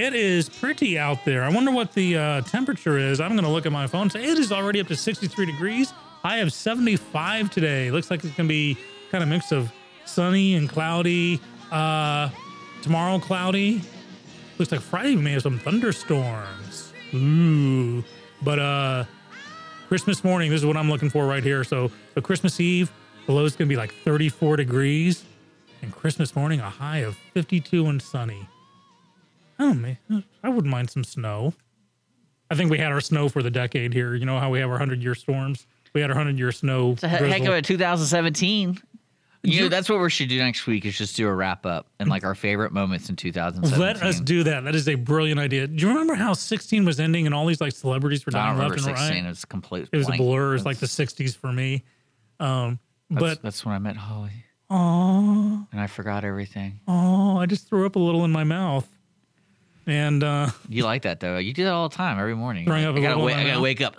It 0.00 0.14
is 0.14 0.48
pretty 0.48 0.98
out 0.98 1.26
there. 1.26 1.44
I 1.44 1.50
wonder 1.50 1.70
what 1.70 1.92
the 1.92 2.16
uh, 2.16 2.40
temperature 2.40 2.96
is. 2.96 3.20
I'm 3.20 3.32
going 3.32 3.44
to 3.44 3.50
look 3.50 3.66
at 3.66 3.72
my 3.72 3.86
phone 3.86 4.08
say 4.08 4.24
it 4.24 4.38
is 4.38 4.50
already 4.50 4.80
up 4.80 4.86
to 4.86 4.96
63 4.96 5.44
degrees. 5.44 5.92
I 6.24 6.38
have 6.38 6.54
75 6.54 7.50
today. 7.50 7.90
Looks 7.90 8.10
like 8.10 8.24
it's 8.24 8.34
going 8.34 8.48
to 8.48 8.50
be 8.50 8.78
kind 9.10 9.22
of 9.22 9.28
mix 9.28 9.52
of 9.52 9.70
sunny 10.06 10.54
and 10.54 10.70
cloudy. 10.70 11.38
Uh, 11.70 12.30
tomorrow, 12.80 13.18
cloudy. 13.18 13.82
Looks 14.56 14.72
like 14.72 14.80
Friday 14.80 15.16
we 15.16 15.20
may 15.20 15.32
have 15.32 15.42
some 15.42 15.58
thunderstorms. 15.58 16.94
Ooh. 17.12 18.02
But 18.40 18.58
uh 18.58 19.04
Christmas 19.88 20.24
morning, 20.24 20.50
this 20.50 20.60
is 20.60 20.66
what 20.66 20.78
I'm 20.78 20.88
looking 20.88 21.10
for 21.10 21.26
right 21.26 21.42
here. 21.42 21.62
So 21.62 21.90
the 22.14 22.22
Christmas 22.22 22.58
Eve, 22.58 22.90
the 23.26 23.32
low 23.32 23.44
is 23.44 23.54
gonna 23.54 23.68
be 23.68 23.76
like 23.76 23.92
34 23.92 24.56
degrees. 24.56 25.24
And 25.82 25.92
Christmas 25.92 26.34
morning, 26.34 26.60
a 26.60 26.70
high 26.70 27.00
of 27.00 27.16
52 27.34 27.86
and 27.86 28.00
sunny. 28.00 28.48
Oh 29.60 29.74
man, 29.74 29.98
I 30.42 30.48
wouldn't 30.48 30.70
mind 30.72 30.90
some 30.90 31.04
snow. 31.04 31.52
I 32.50 32.54
think 32.56 32.70
we 32.70 32.78
had 32.78 32.90
our 32.90 33.00
snow 33.00 33.28
for 33.28 33.42
the 33.42 33.50
decade 33.50 33.92
here. 33.92 34.14
You 34.14 34.24
know 34.26 34.38
how 34.40 34.50
we 34.50 34.58
have 34.60 34.70
our 34.70 34.78
hundred 34.78 35.02
year 35.02 35.14
storms? 35.14 35.66
We 35.94 36.00
had 36.00 36.10
our 36.10 36.16
hundred 36.16 36.38
year 36.38 36.50
snow. 36.50 36.92
It's 36.92 37.02
a 37.04 37.08
he- 37.08 37.28
heck 37.28 37.42
of 37.44 37.54
a 37.54 37.62
2017. 37.62 38.78
You 39.42 39.62
know, 39.62 39.68
that's 39.68 39.88
what 39.88 40.00
we 40.00 40.10
should 40.10 40.28
do 40.28 40.38
next 40.38 40.66
week 40.66 40.84
is 40.84 40.98
just 40.98 41.16
do 41.16 41.26
a 41.26 41.34
wrap 41.34 41.64
up 41.64 41.86
and 41.98 42.10
like 42.10 42.24
our 42.24 42.34
favorite 42.34 42.72
moments 42.72 43.08
in 43.08 43.16
2017. 43.16 43.78
Let 43.80 44.02
us 44.02 44.20
do 44.20 44.42
that. 44.44 44.64
That 44.64 44.74
is 44.74 44.86
a 44.86 44.96
brilliant 44.96 45.40
idea. 45.40 45.66
Do 45.66 45.80
you 45.80 45.88
remember 45.88 46.14
how 46.14 46.34
16 46.34 46.84
was 46.84 47.00
ending 47.00 47.24
and 47.24 47.34
all 47.34 47.46
these 47.46 47.60
like 47.60 47.72
celebrities 47.72 48.26
were 48.26 48.32
I 48.34 48.38
dying 48.38 48.58
don't 48.58 48.68
left 48.68 48.80
remember 48.80 48.90
and 48.90 48.98
16. 48.98 49.16
right? 49.16 49.26
It 49.26 49.28
was 49.30 49.44
complete. 49.46 49.88
It 49.92 49.96
was 49.96 50.10
a 50.10 50.12
blur. 50.12 50.50
It 50.50 50.52
was 50.52 50.66
like 50.66 50.76
the 50.76 50.86
60s 50.86 51.34
for 51.34 51.50
me. 51.52 51.84
Um, 52.38 52.80
That's, 53.08 53.20
but 53.20 53.42
that's 53.42 53.64
when 53.64 53.74
I 53.74 53.78
met 53.78 53.96
Holly 53.96 54.44
oh, 54.68 55.66
and 55.72 55.80
I 55.80 55.86
forgot 55.86 56.24
everything. 56.24 56.80
oh, 56.88 57.38
I 57.38 57.46
just 57.46 57.68
threw 57.68 57.86
up 57.86 57.96
a 57.96 57.98
little 57.98 58.24
in 58.24 58.30
my 58.30 58.44
mouth, 58.44 58.88
and 59.90 60.22
uh, 60.22 60.50
You 60.68 60.84
like 60.84 61.02
that 61.02 61.20
though? 61.20 61.38
You 61.38 61.52
do 61.52 61.64
that 61.64 61.72
all 61.72 61.88
the 61.88 61.96
time 61.96 62.18
every 62.18 62.34
morning. 62.36 62.64
Throwing 62.66 62.84
up 62.84 62.94
like, 62.94 63.02
gotta, 63.02 63.18
wait, 63.18 63.36
I 63.36 63.44
gotta 63.44 63.60
wake 63.60 63.80
up. 63.80 63.96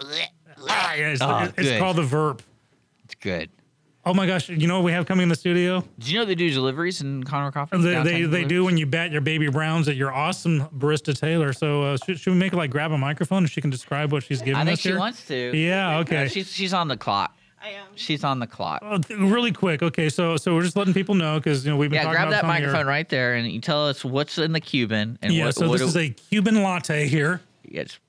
ah, 0.69 0.93
yeah, 0.93 1.09
it's, 1.09 1.21
Oh, 1.21 1.49
it's 1.57 1.79
called 1.79 1.97
the 1.97 2.03
verb. 2.03 2.41
It's 3.05 3.15
good. 3.15 3.49
Oh 4.03 4.15
my 4.15 4.25
gosh! 4.25 4.49
You 4.49 4.65
know 4.65 4.77
what 4.79 4.85
we 4.85 4.93
have 4.93 5.05
coming 5.05 5.21
in 5.21 5.29
the 5.29 5.35
studio? 5.35 5.83
Did 5.99 6.09
you 6.09 6.17
know 6.17 6.25
they 6.25 6.33
do 6.33 6.49
deliveries 6.49 7.01
in 7.01 7.23
Conroe 7.23 7.53
Coffee? 7.53 7.77
They 7.77 7.83
they, 7.83 8.01
they 8.03 8.19
deliveries? 8.21 8.47
do 8.47 8.65
when 8.65 8.75
you 8.77 8.87
bat 8.87 9.11
your 9.11 9.21
baby 9.21 9.47
browns 9.47 9.87
at 9.87 9.95
your 9.95 10.11
awesome 10.11 10.61
barista 10.69 11.15
Taylor. 11.15 11.53
So 11.53 11.83
uh, 11.83 11.97
should, 12.03 12.19
should 12.19 12.33
we 12.33 12.39
make 12.39 12.51
her 12.51 12.57
like 12.57 12.71
grab 12.71 12.91
a 12.91 12.97
microphone 12.97 13.43
and 13.43 13.49
she 13.49 13.61
can 13.61 13.69
describe 13.69 14.11
what 14.11 14.23
she's 14.23 14.39
giving 14.41 14.55
I 14.55 14.65
think 14.65 14.79
she 14.79 14.89
here? 14.89 14.97
wants 14.97 15.23
to. 15.27 15.55
Yeah. 15.55 15.99
Okay. 15.99 16.25
Uh, 16.25 16.27
she's 16.29 16.51
she's 16.51 16.73
on 16.73 16.87
the 16.87 16.97
clock. 16.97 17.37
I 17.63 17.69
am. 17.69 17.85
She's 17.95 18.23
on 18.23 18.39
the 18.39 18.47
clock. 18.47 18.79
Oh, 18.83 18.99
really 19.09 19.51
quick. 19.51 19.83
Okay. 19.83 20.09
So 20.09 20.35
so 20.37 20.55
we're 20.55 20.63
just 20.63 20.75
letting 20.75 20.93
people 20.93 21.15
know 21.15 21.39
because 21.39 21.63
you 21.65 21.71
know 21.71 21.77
we've 21.77 21.89
been 21.89 21.97
Yeah, 21.97 22.03
talking 22.03 22.15
grab 22.15 22.27
about 22.29 22.41
that 22.41 22.41
some 22.41 22.55
here. 22.55 22.67
microphone 22.67 22.87
right 22.87 23.07
there, 23.09 23.35
and 23.35 23.51
you 23.51 23.61
tell 23.61 23.87
us 23.87 24.03
what's 24.03 24.37
in 24.37 24.51
the 24.51 24.59
Cuban 24.59 25.19
and 25.21 25.33
Yeah. 25.33 25.45
what. 25.45 25.55
so 25.55 25.67
what 25.69 25.79
this 25.79 25.93
do- 25.93 25.99
is 25.99 26.09
a 26.09 26.09
Cuban 26.09 26.63
latte 26.63 27.07
here. 27.07 27.41
Yes. 27.63 27.99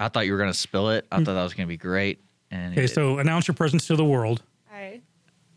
I 0.00 0.08
thought 0.08 0.26
you 0.26 0.32
were 0.32 0.38
gonna 0.38 0.54
spill 0.54 0.90
it. 0.90 1.06
I 1.12 1.16
thought 1.22 1.34
that 1.34 1.42
was 1.42 1.54
gonna 1.54 1.66
be 1.66 1.76
great. 1.76 2.20
And 2.50 2.72
Okay. 2.72 2.84
it- 2.84 2.88
So 2.88 3.18
announce 3.18 3.46
your 3.46 3.54
presence 3.54 3.86
to 3.88 3.96
the 3.96 4.04
world. 4.04 4.42
Hi. 4.70 5.00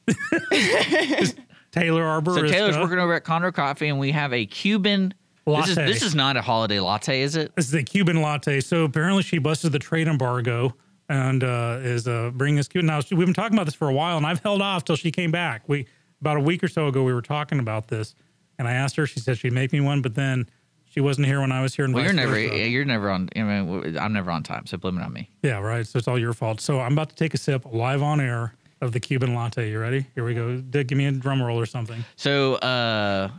Taylor 1.71 2.03
our 2.03 2.23
so. 2.23 2.45
Taylor's 2.45 2.77
working 2.77 2.99
over 2.99 3.13
at 3.15 3.23
Conroe 3.23 3.53
Coffee, 3.53 3.87
and 3.87 3.97
we 3.99 4.11
have 4.11 4.31
a 4.33 4.45
Cuban. 4.45 5.13
This 5.45 5.69
is 5.69 5.77
Latte. 5.77 5.91
this 5.91 6.03
is 6.03 6.15
not 6.15 6.37
a 6.37 6.41
holiday 6.41 6.79
latte, 6.79 7.21
is 7.21 7.35
it? 7.35 7.53
This 7.55 7.67
is 7.67 7.73
a 7.73 7.83
Cuban 7.83 8.21
latte. 8.21 8.61
So 8.61 8.83
apparently 8.85 9.23
she 9.23 9.39
busted 9.39 9.71
the 9.73 9.79
trade 9.79 10.07
embargo 10.07 10.75
and 11.13 11.43
uh, 11.43 11.77
is 11.81 12.07
uh, 12.07 12.31
bringing 12.33 12.59
us 12.59 12.67
Cuban. 12.67 12.87
Now 12.87 12.99
she- 13.01 13.13
we've 13.15 13.27
been 13.27 13.33
talking 13.33 13.55
about 13.55 13.65
this 13.65 13.75
for 13.75 13.87
a 13.89 13.93
while, 13.93 14.17
and 14.17 14.25
I've 14.25 14.39
held 14.41 14.61
off 14.61 14.83
till 14.83 14.95
she 14.95 15.11
came 15.11 15.31
back. 15.31 15.61
We 15.67 15.85
about 16.21 16.37
a 16.37 16.39
week 16.39 16.63
or 16.63 16.67
so 16.67 16.87
ago 16.87 17.03
we 17.03 17.13
were 17.13 17.21
talking 17.21 17.59
about 17.59 17.87
this, 17.87 18.15
and 18.57 18.67
I 18.67 18.73
asked 18.73 18.95
her. 18.95 19.05
She 19.05 19.19
said 19.19 19.37
she'd 19.37 19.53
make 19.53 19.71
me 19.71 19.79
one, 19.81 20.01
but 20.01 20.15
then 20.15 20.49
she 20.85 21.01
wasn't 21.01 21.27
here 21.27 21.39
when 21.41 21.51
I 21.51 21.61
was 21.61 21.75
here. 21.75 21.85
And 21.85 21.93
Well, 21.93 22.03
you're 22.03 22.13
never 22.13 22.31
versa. 22.33 22.67
you're 22.69 22.85
never 22.85 23.09
on. 23.11 23.29
I 23.35 23.41
mean, 23.43 23.97
I'm 23.97 24.13
never 24.13 24.31
on 24.31 24.41
time, 24.43 24.65
so 24.65 24.77
blame 24.77 24.97
it 24.97 25.03
on 25.03 25.13
me. 25.13 25.29
Yeah, 25.43 25.59
right. 25.59 25.85
So 25.85 25.99
it's 25.99 26.07
all 26.07 26.17
your 26.19 26.33
fault. 26.33 26.61
So 26.61 26.79
I'm 26.79 26.93
about 26.93 27.09
to 27.09 27.15
take 27.15 27.33
a 27.33 27.37
sip 27.37 27.65
live 27.71 28.01
on 28.01 28.19
air 28.19 28.53
of 28.81 28.91
the 28.91 28.99
Cuban 28.99 29.33
latte. 29.35 29.69
You 29.69 29.79
ready? 29.79 30.05
Here 30.15 30.25
we 30.25 30.33
go. 30.33 30.57
Dick, 30.57 30.87
give 30.87 30.97
me 30.97 31.05
a 31.05 31.11
drum 31.11 31.41
roll 31.43 31.59
or 31.59 31.65
something. 31.65 32.03
So, 32.15 32.55
uh, 32.55 33.29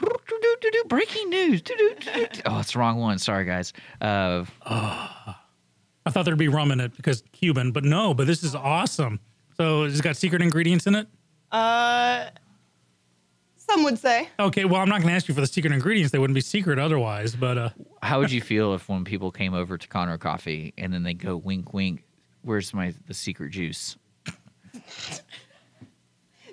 breaking 0.88 1.30
news. 1.30 1.62
Oh, 2.46 2.58
it's 2.60 2.72
the 2.72 2.78
wrong 2.78 2.98
one. 2.98 3.18
Sorry, 3.18 3.44
guys. 3.44 3.72
Uh, 4.00 4.44
I 6.06 6.10
thought 6.10 6.24
there'd 6.24 6.38
be 6.38 6.48
rum 6.48 6.70
in 6.70 6.80
it 6.80 6.94
because 6.96 7.22
Cuban, 7.32 7.72
but 7.72 7.84
no. 7.84 8.12
But 8.14 8.26
this 8.26 8.42
is 8.42 8.54
awesome. 8.54 9.20
So 9.56 9.84
it's 9.84 10.00
got 10.00 10.16
secret 10.16 10.42
ingredients 10.42 10.86
in 10.86 10.94
it. 10.94 11.06
Uh, 11.52 12.26
Some 13.56 13.84
would 13.84 13.98
say. 13.98 14.28
Okay, 14.38 14.64
well, 14.64 14.80
I'm 14.80 14.88
not 14.88 14.96
going 15.00 15.08
to 15.08 15.14
ask 15.14 15.28
you 15.28 15.34
for 15.34 15.40
the 15.40 15.46
secret 15.46 15.72
ingredients. 15.72 16.12
They 16.12 16.18
wouldn't 16.18 16.34
be 16.34 16.40
secret 16.40 16.78
otherwise. 16.78 17.34
But 17.36 17.56
uh, 17.58 17.70
How 18.02 18.18
would 18.18 18.30
you 18.32 18.40
feel 18.42 18.74
if 18.74 18.88
when 18.88 19.04
people 19.04 19.30
came 19.30 19.54
over 19.54 19.78
to 19.78 19.88
Conroe 19.88 20.18
Coffee 20.18 20.74
and 20.76 20.92
then 20.92 21.02
they 21.04 21.14
go 21.14 21.36
wink 21.36 21.72
wink, 21.72 22.02
where's 22.42 22.74
my 22.74 22.92
the 23.06 23.14
secret 23.14 23.50
juice 23.52 23.96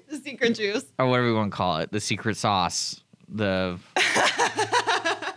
The 0.10 0.18
secret 0.24 0.56
juice. 0.56 0.86
or 1.00 1.08
whatever 1.08 1.28
you 1.30 1.36
want 1.36 1.52
to 1.52 1.56
call 1.58 1.78
it, 1.78 1.92
the 1.92 2.00
secret 2.02 2.38
sauce, 2.38 3.02
the 3.30 3.80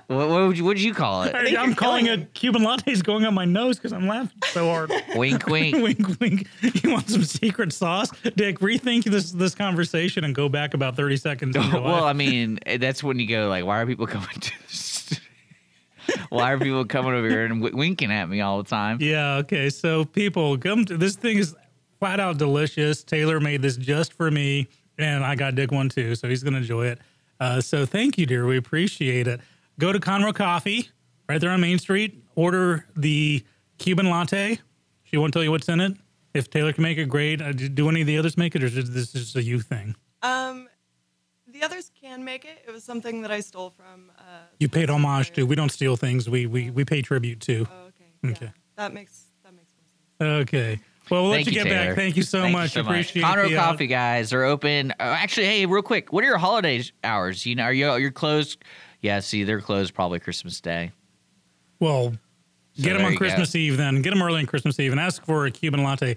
what, 0.06 0.28
what 0.28 0.46
would 0.48 0.58
you 0.58 0.64
what 0.64 0.76
you 0.76 0.92
call 0.92 1.22
it? 1.22 1.34
I, 1.34 1.44
think 1.44 1.58
am 1.58 1.74
calling 1.74 2.08
a 2.08 2.18
Cuban 2.26 2.62
latte 2.62 2.90
is 2.90 3.02
going 3.02 3.24
on 3.24 3.32
my 3.34 3.44
nose 3.44 3.76
because 3.76 3.92
I'm 3.92 4.06
laughing 4.06 4.38
so 4.46 4.68
hard. 4.68 4.90
wink 5.16 5.46
wink. 5.46 5.76
wink, 5.82 6.20
wink. 6.20 6.46
You 6.82 6.92
want 6.92 7.08
some 7.08 7.24
secret 7.24 7.72
sauce, 7.72 8.10
Dick? 8.36 8.58
Rethink 8.58 9.04
this 9.04 9.32
this 9.32 9.54
conversation 9.54 10.24
and 10.24 10.34
go 10.34 10.48
back 10.48 10.74
about 10.74 10.96
30 10.96 11.16
seconds. 11.16 11.56
well. 11.72 12.04
I 12.04 12.12
mean, 12.12 12.58
eh, 12.66 12.76
that's 12.76 13.02
when 13.02 13.18
you 13.18 13.26
go 13.26 13.48
like, 13.48 13.64
why 13.64 13.80
are 13.80 13.86
people 13.86 14.06
coming 14.06 14.28
to? 14.28 14.52
this? 14.62 15.20
why 16.28 16.52
are 16.52 16.58
people 16.58 16.84
coming 16.84 17.14
over 17.14 17.28
here 17.28 17.46
and 17.46 17.62
w- 17.62 17.76
winking 17.76 18.12
at 18.12 18.28
me 18.28 18.42
all 18.42 18.62
the 18.62 18.68
time? 18.68 18.98
Yeah, 19.00 19.36
okay. 19.36 19.70
So 19.70 20.04
people 20.04 20.58
come 20.58 20.84
to 20.84 20.98
this 20.98 21.16
thing 21.16 21.38
is 21.38 21.56
flat 21.98 22.20
out 22.20 22.36
delicious. 22.36 23.02
Taylor 23.02 23.40
made 23.40 23.62
this 23.62 23.78
just 23.78 24.12
for 24.12 24.30
me, 24.30 24.68
and 24.98 25.24
I 25.24 25.34
got 25.34 25.54
Dick 25.54 25.72
one 25.72 25.88
too, 25.88 26.14
so 26.14 26.28
he's 26.28 26.42
gonna 26.42 26.58
enjoy 26.58 26.88
it. 26.88 26.98
Uh, 27.40 27.60
so 27.60 27.86
thank 27.86 28.18
you, 28.18 28.26
dear. 28.26 28.46
We 28.46 28.56
appreciate 28.56 29.26
it. 29.26 29.40
Go 29.78 29.92
to 29.92 29.98
Conroe 30.00 30.34
Coffee 30.34 30.88
right 31.28 31.40
there 31.40 31.50
on 31.50 31.60
Main 31.60 31.78
Street. 31.78 32.22
Order 32.36 32.86
the 32.96 33.44
Cuban 33.78 34.08
latte. 34.10 34.58
She 35.04 35.16
won't 35.16 35.32
tell 35.32 35.42
you 35.42 35.50
what's 35.50 35.68
in 35.68 35.80
it. 35.80 35.96
If 36.32 36.50
Taylor 36.50 36.72
can 36.72 36.82
make 36.82 36.98
it, 36.98 37.08
great. 37.08 37.40
Uh, 37.40 37.52
do- 37.52 37.68
do 37.68 37.88
any 37.88 38.00
of 38.00 38.06
the 38.06 38.18
others 38.18 38.36
make 38.36 38.54
it, 38.56 38.62
or 38.62 38.66
is 38.66 38.90
this 38.90 39.12
just 39.12 39.36
a 39.36 39.42
you 39.42 39.60
thing? 39.60 39.94
Um, 40.22 40.68
the 41.46 41.62
others 41.62 41.92
can 42.00 42.24
make 42.24 42.44
it. 42.44 42.64
It 42.66 42.72
was 42.72 42.82
something 42.82 43.22
that 43.22 43.30
I 43.30 43.38
stole 43.40 43.70
from. 43.70 44.10
Uh, 44.18 44.22
You 44.58 44.68
paid 44.68 44.90
homage 44.90 45.30
to. 45.34 45.44
We 45.46 45.54
don't 45.54 45.70
steal 45.70 45.96
things. 45.96 46.28
We 46.28 46.46
we 46.46 46.70
we 46.70 46.84
pay 46.84 47.02
tribute 47.02 47.40
to. 47.42 47.66
oh, 47.70 47.86
okay. 47.88 48.30
Okay. 48.32 48.46
Yeah, 48.46 48.50
that 48.76 48.92
makes 48.92 49.26
that 49.44 49.54
makes 49.54 49.72
more 50.18 50.28
sense. 50.28 50.42
Okay. 50.42 50.80
Well, 51.10 51.24
we'll 51.24 51.32
Thank 51.34 51.46
let 51.48 51.52
you, 51.54 51.58
you, 51.60 51.64
get 51.64 51.70
Taylor. 51.70 51.86
back. 51.88 51.96
Thank 51.96 52.16
you 52.16 52.22
so 52.22 52.40
Thank 52.42 52.52
much. 52.54 52.74
you 52.74 52.82
so 52.82 52.88
Appreciate 52.88 53.22
much. 53.22 53.36
Conroe 53.36 53.48
the, 53.50 53.56
uh, 53.58 53.62
Coffee 53.64 53.86
guys 53.86 54.32
are 54.32 54.42
open. 54.42 54.90
Uh, 54.92 54.94
actually, 55.02 55.46
hey, 55.46 55.66
real 55.66 55.82
quick, 55.82 56.12
what 56.12 56.24
are 56.24 56.26
your 56.26 56.38
holiday 56.38 56.82
hours? 57.04 57.44
You 57.46 57.54
know, 57.54 57.64
are 57.64 57.72
you 57.74 57.94
you're 57.96 58.10
closed? 58.10 58.64
Yeah, 59.04 59.20
see, 59.20 59.44
they're 59.44 59.60
closed 59.60 59.92
probably 59.92 60.18
Christmas 60.18 60.62
Day. 60.62 60.90
Well, 61.78 62.14
get 62.74 62.94
them 62.94 63.04
on 63.04 63.12
you 63.12 63.18
go. 63.18 63.24
Christmas 63.26 63.54
Eve 63.54 63.76
then. 63.76 64.00
Get 64.00 64.14
them 64.14 64.22
early 64.22 64.40
on 64.40 64.46
Christmas 64.46 64.80
Eve 64.80 64.92
and 64.92 65.00
ask 65.00 65.22
for 65.26 65.44
a 65.44 65.50
Cuban 65.50 65.84
latte. 65.84 66.16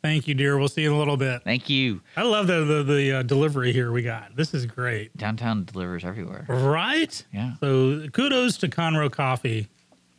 Thank 0.00 0.26
you, 0.26 0.32
dear. 0.32 0.56
We'll 0.56 0.68
see 0.68 0.80
you 0.80 0.88
in 0.88 0.96
a 0.96 0.98
little 0.98 1.18
bit. 1.18 1.42
Thank 1.44 1.68
you. 1.68 2.00
I 2.16 2.22
love 2.22 2.46
the 2.46 2.64
the, 2.64 2.82
the 2.84 3.12
uh, 3.12 3.22
delivery 3.22 3.70
here 3.74 3.92
we 3.92 4.00
got. 4.00 4.34
This 4.34 4.54
is 4.54 4.64
great. 4.64 5.14
Downtown 5.18 5.64
delivers 5.64 6.06
everywhere. 6.06 6.46
Right? 6.48 7.22
Yeah. 7.34 7.52
So 7.60 8.08
kudos 8.08 8.56
to 8.58 8.68
Conroe 8.68 9.12
Coffee. 9.12 9.68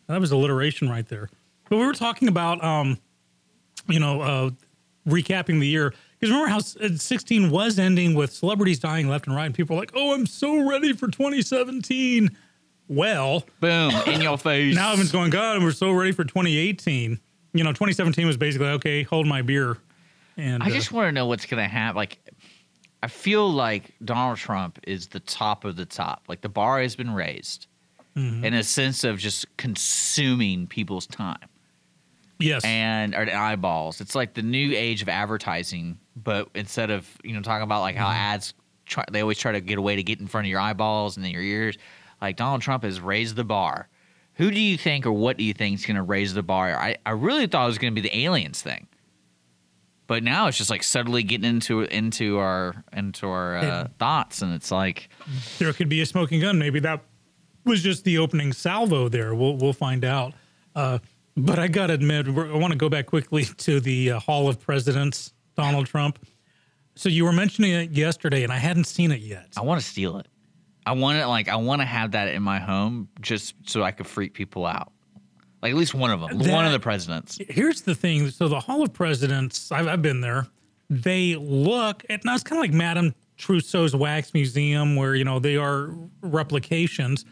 That 0.05 0.21
was 0.21 0.31
alliteration 0.31 0.91
right 0.91 1.07
there. 1.07 1.31
But 1.67 1.77
we 1.77 1.85
were 1.87 1.93
talking 1.93 2.27
about, 2.27 2.63
um, 2.63 2.99
you 3.87 3.99
know, 3.99 4.21
uh, 4.21 4.49
recapping 5.07 5.59
the 5.59 5.67
year. 5.67 5.95
Because 6.23 6.31
remember 6.31 6.49
how 6.51 6.85
uh, 6.85 6.95
16 6.95 7.49
was 7.49 7.77
ending 7.77 8.13
with 8.13 8.31
celebrities 8.31 8.79
dying 8.79 9.09
left 9.09 9.27
and 9.27 9.35
right, 9.35 9.45
and 9.45 9.53
people 9.53 9.75
were 9.75 9.81
like, 9.81 9.91
"Oh, 9.93 10.13
I'm 10.13 10.25
so 10.25 10.69
ready 10.69 10.93
for 10.93 11.07
2017." 11.09 12.29
Well, 12.87 13.43
Boom 13.59 13.91
in 14.07 14.21
your 14.21 14.37
face. 14.37 14.73
now 14.73 14.91
everyone's 14.91 15.11
going, 15.11 15.31
God, 15.31 15.61
we're 15.61 15.71
so 15.73 15.91
ready 15.91 16.13
for 16.13 16.23
2018. 16.23 17.19
You 17.53 17.63
know, 17.65 17.71
2017 17.71 18.25
was 18.25 18.37
basically 18.37 18.67
okay. 18.67 19.03
Hold 19.03 19.27
my 19.27 19.41
beer. 19.41 19.77
And 20.37 20.63
I 20.63 20.67
uh, 20.67 20.69
just 20.69 20.93
want 20.93 21.09
to 21.09 21.11
know 21.11 21.25
what's 21.25 21.45
going 21.45 21.61
to 21.61 21.69
happen. 21.69 21.97
Like, 21.97 22.19
I 23.01 23.07
feel 23.07 23.51
like 23.51 23.91
Donald 24.05 24.37
Trump 24.37 24.79
is 24.87 25.07
the 25.07 25.19
top 25.19 25.65
of 25.65 25.75
the 25.75 25.85
top. 25.85 26.23
Like 26.29 26.39
the 26.39 26.49
bar 26.49 26.81
has 26.81 26.95
been 26.95 27.13
raised 27.13 27.67
Mm-hmm. 28.15 28.45
in 28.45 28.53
a 28.53 28.63
sense 28.63 29.03
of 29.03 29.17
just 29.17 29.45
consuming 29.57 30.67
people's 30.67 31.07
time 31.07 31.49
yes, 32.43 32.63
and 32.65 33.15
or 33.15 33.29
eyeballs. 33.29 34.01
It's 34.01 34.15
like 34.15 34.33
the 34.33 34.41
new 34.41 34.73
age 34.75 35.01
of 35.01 35.09
advertising, 35.09 35.97
but 36.15 36.49
instead 36.55 36.89
of 36.91 37.07
you 37.23 37.33
know 37.33 37.41
talking 37.41 37.63
about 37.63 37.81
like 37.81 37.95
how 37.95 38.07
Mm-hmm. 38.07 38.17
ads 38.17 38.53
try, 38.85 39.05
they 39.11 39.21
always 39.21 39.37
try 39.37 39.51
to 39.53 39.61
get 39.61 39.77
a 39.77 39.81
way 39.81 39.95
to 39.95 40.03
get 40.03 40.19
in 40.19 40.27
front 40.27 40.45
of 40.45 40.49
your 40.49 40.59
eyeballs 40.59 41.15
and 41.17 41.23
then 41.25 41.31
your 41.31 41.41
ears. 41.41 41.77
Like 42.21 42.35
Donald 42.37 42.61
Trump 42.61 42.83
has 42.83 42.99
raised 43.01 43.35
the 43.35 43.43
bar. 43.43 43.87
Who 44.35 44.49
do 44.49 44.59
you 44.59 44.77
think 44.77 45.05
or 45.05 45.11
what 45.11 45.37
do 45.37 45.43
you 45.43 45.53
think 45.53 45.77
is 45.79 45.85
going 45.85 45.95
to 45.97 46.01
raise 46.03 46.33
the 46.33 46.41
bar? 46.43 46.75
I, 46.75 46.97
I 47.05 47.11
really 47.11 47.45
thought 47.47 47.63
it 47.65 47.67
was 47.67 47.77
going 47.77 47.93
to 47.93 48.01
be 48.01 48.07
the 48.07 48.17
aliens 48.25 48.61
thing, 48.61 48.87
but 50.07 50.23
now 50.23 50.47
it's 50.47 50.57
just 50.57 50.69
like 50.69 50.83
subtly 50.83 51.23
getting 51.23 51.47
into 51.49 51.81
into 51.81 52.37
our 52.39 52.83
into 52.93 53.27
our 53.27 53.57
uh, 53.57 53.87
thoughts, 53.99 54.41
and 54.41 54.53
it's 54.53 54.71
like 54.71 55.09
there 55.59 55.71
could 55.73 55.89
be 55.89 56.01
a 56.01 56.05
smoking 56.05 56.41
gun. 56.41 56.57
Maybe 56.57 56.79
that 56.79 57.01
was 57.65 57.81
just 57.83 58.03
the 58.05 58.17
opening 58.17 58.53
salvo 58.53 59.07
there. 59.07 59.33
We'll 59.35 59.55
we'll 59.57 59.73
find 59.73 60.03
out. 60.03 60.33
Uh, 60.75 60.97
but 61.35 61.59
I 61.59 61.67
gotta 61.67 61.93
admit, 61.93 62.27
I 62.27 62.53
want 62.53 62.71
to 62.71 62.77
go 62.77 62.89
back 62.89 63.07
quickly 63.07 63.45
to 63.57 63.79
the 63.79 64.11
uh, 64.11 64.19
Hall 64.19 64.49
of 64.49 64.59
Presidents, 64.59 65.33
Donald 65.55 65.87
Trump. 65.87 66.25
So 66.95 67.09
you 67.09 67.25
were 67.25 67.33
mentioning 67.33 67.71
it 67.71 67.91
yesterday, 67.91 68.43
and 68.43 68.53
I 68.53 68.57
hadn't 68.57 68.83
seen 68.83 69.11
it 69.11 69.21
yet. 69.21 69.47
I 69.57 69.61
want 69.61 69.81
to 69.81 69.85
steal 69.87 70.17
it. 70.17 70.27
I 70.85 70.91
want 70.91 71.19
to 71.19 71.27
like 71.27 71.47
I 71.47 71.55
want 71.55 71.81
to 71.81 71.85
have 71.85 72.11
that 72.11 72.27
in 72.27 72.43
my 72.43 72.59
home 72.59 73.07
just 73.21 73.55
so 73.65 73.83
I 73.83 73.91
could 73.91 74.07
freak 74.07 74.33
people 74.33 74.65
out. 74.65 74.91
Like 75.61 75.71
at 75.71 75.77
least 75.77 75.93
one 75.93 76.11
of 76.11 76.19
them, 76.19 76.39
one 76.39 76.65
of 76.65 76.73
the 76.73 76.79
presidents. 76.79 77.39
Here's 77.49 77.81
the 77.81 77.95
thing. 77.95 78.29
So 78.29 78.49
the 78.49 78.59
Hall 78.59 78.83
of 78.83 78.91
Presidents, 78.91 79.71
I've, 79.71 79.87
I've 79.87 80.01
been 80.01 80.19
there. 80.19 80.47
They 80.89 81.35
look, 81.37 82.03
and 82.09 82.21
now 82.25 82.35
it's 82.35 82.43
kind 82.43 82.59
of 82.59 82.63
like 82.63 82.73
Madame 82.73 83.15
Tussaud's 83.37 83.95
Wax 83.95 84.33
Museum, 84.33 84.97
where 84.97 85.15
you 85.15 85.23
know 85.23 85.39
they 85.39 85.55
are 85.55 85.95
replications, 86.21 87.23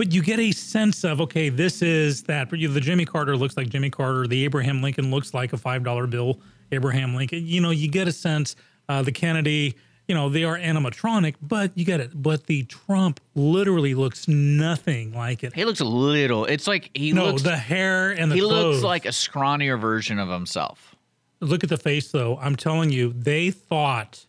but 0.00 0.14
you 0.14 0.22
get 0.22 0.38
a 0.38 0.50
sense 0.50 1.04
of 1.04 1.20
okay, 1.20 1.50
this 1.50 1.82
is 1.82 2.22
that. 2.22 2.48
But 2.48 2.58
you, 2.58 2.68
the 2.68 2.80
Jimmy 2.80 3.04
Carter 3.04 3.36
looks 3.36 3.58
like 3.58 3.68
Jimmy 3.68 3.90
Carter. 3.90 4.26
The 4.26 4.44
Abraham 4.44 4.80
Lincoln 4.80 5.10
looks 5.10 5.34
like 5.34 5.52
a 5.52 5.58
five 5.58 5.84
dollar 5.84 6.06
bill. 6.06 6.40
Abraham 6.72 7.14
Lincoln. 7.14 7.46
You 7.46 7.60
know, 7.60 7.68
you 7.68 7.86
get 7.86 8.08
a 8.08 8.12
sense. 8.12 8.56
Uh, 8.88 9.02
the 9.02 9.12
Kennedy. 9.12 9.76
You 10.08 10.14
know, 10.14 10.30
they 10.30 10.44
are 10.44 10.58
animatronic, 10.58 11.34
but 11.42 11.76
you 11.76 11.84
get 11.84 12.00
it. 12.00 12.12
But 12.14 12.46
the 12.46 12.62
Trump 12.62 13.20
literally 13.34 13.92
looks 13.94 14.26
nothing 14.26 15.12
like 15.12 15.44
it. 15.44 15.52
He 15.52 15.66
looks 15.66 15.80
a 15.80 15.84
little. 15.84 16.46
It's 16.46 16.66
like 16.66 16.88
he 16.94 17.12
no, 17.12 17.26
looks. 17.26 17.42
the 17.42 17.58
hair 17.58 18.12
and 18.12 18.30
the 18.30 18.36
he 18.36 18.40
clothes. 18.40 18.76
looks 18.76 18.82
like 18.82 19.04
a 19.04 19.10
scrawnier 19.10 19.78
version 19.78 20.18
of 20.18 20.30
himself. 20.30 20.96
Look 21.40 21.62
at 21.62 21.68
the 21.68 21.76
face, 21.76 22.10
though. 22.10 22.38
I'm 22.38 22.56
telling 22.56 22.90
you, 22.90 23.12
they 23.12 23.50
thought 23.50 24.24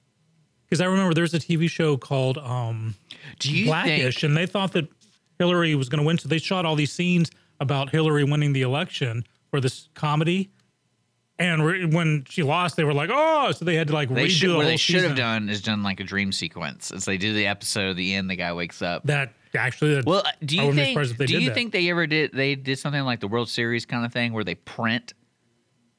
because 0.66 0.82
I 0.82 0.86
remember 0.86 1.14
there's 1.14 1.34
a 1.34 1.40
TV 1.40 1.70
show 1.70 1.96
called 1.96 2.38
um, 2.40 2.96
Do 3.40 3.54
you 3.54 3.68
Blackish, 3.68 4.16
think? 4.16 4.24
and 4.24 4.36
they 4.36 4.46
thought 4.46 4.74
that 4.74 4.90
Hillary 5.42 5.74
was 5.74 5.90
going 5.90 6.00
to 6.02 6.06
win, 6.06 6.20
so 6.20 6.30
they 6.30 6.38
shot 6.38 6.66
all 6.68 6.76
these 6.76 6.92
scenes 6.92 7.32
about 7.60 7.90
Hillary 7.90 8.24
winning 8.24 8.54
the 8.54 8.62
election 8.62 9.24
for 9.50 9.60
this 9.60 9.90
comedy. 9.96 10.52
And 11.40 11.66
re- 11.66 11.86
when 11.86 12.26
she 12.30 12.44
lost, 12.44 12.76
they 12.76 12.84
were 12.84 12.94
like, 12.94 13.10
"Oh!" 13.12 13.52
So 13.52 13.66
they 13.66 13.74
had 13.76 13.88
to 13.88 13.94
like 13.94 14.10
They 14.10 14.26
redo 14.28 14.30
should. 14.30 14.50
the 14.52 14.56
What 14.58 14.66
they 14.66 14.78
should 14.78 15.04
have 15.04 15.16
done 15.16 15.50
is 15.50 15.60
done 15.64 15.82
like 15.82 16.00
a 16.00 16.04
dream 16.04 16.32
sequence. 16.32 16.92
As 16.92 17.06
they 17.06 17.18
do 17.18 17.34
the 17.34 17.48
episode 17.48 17.90
at 17.90 17.96
the 17.96 18.14
end, 18.14 18.30
the 18.30 18.36
guy 18.36 18.54
wakes 18.54 18.84
up. 18.84 19.02
That 19.06 19.34
actually, 19.56 19.96
that, 19.96 20.06
Well, 20.06 20.24
do 20.46 20.56
you 20.58 20.72
think? 20.74 21.00
if 21.00 21.18
they 21.18 21.26
Do 21.26 21.40
you 21.40 21.48
that. 21.50 21.56
think 21.56 21.72
they 21.72 21.90
ever 21.90 22.06
did? 22.06 22.34
They 22.34 22.54
did 22.54 22.78
something 22.78 23.02
like 23.04 23.20
the 23.22 23.28
World 23.28 23.50
Series 23.50 23.88
kind 23.88 24.06
of 24.06 24.14
thing 24.14 24.34
where 24.34 24.44
they 24.44 24.54
print 24.56 25.14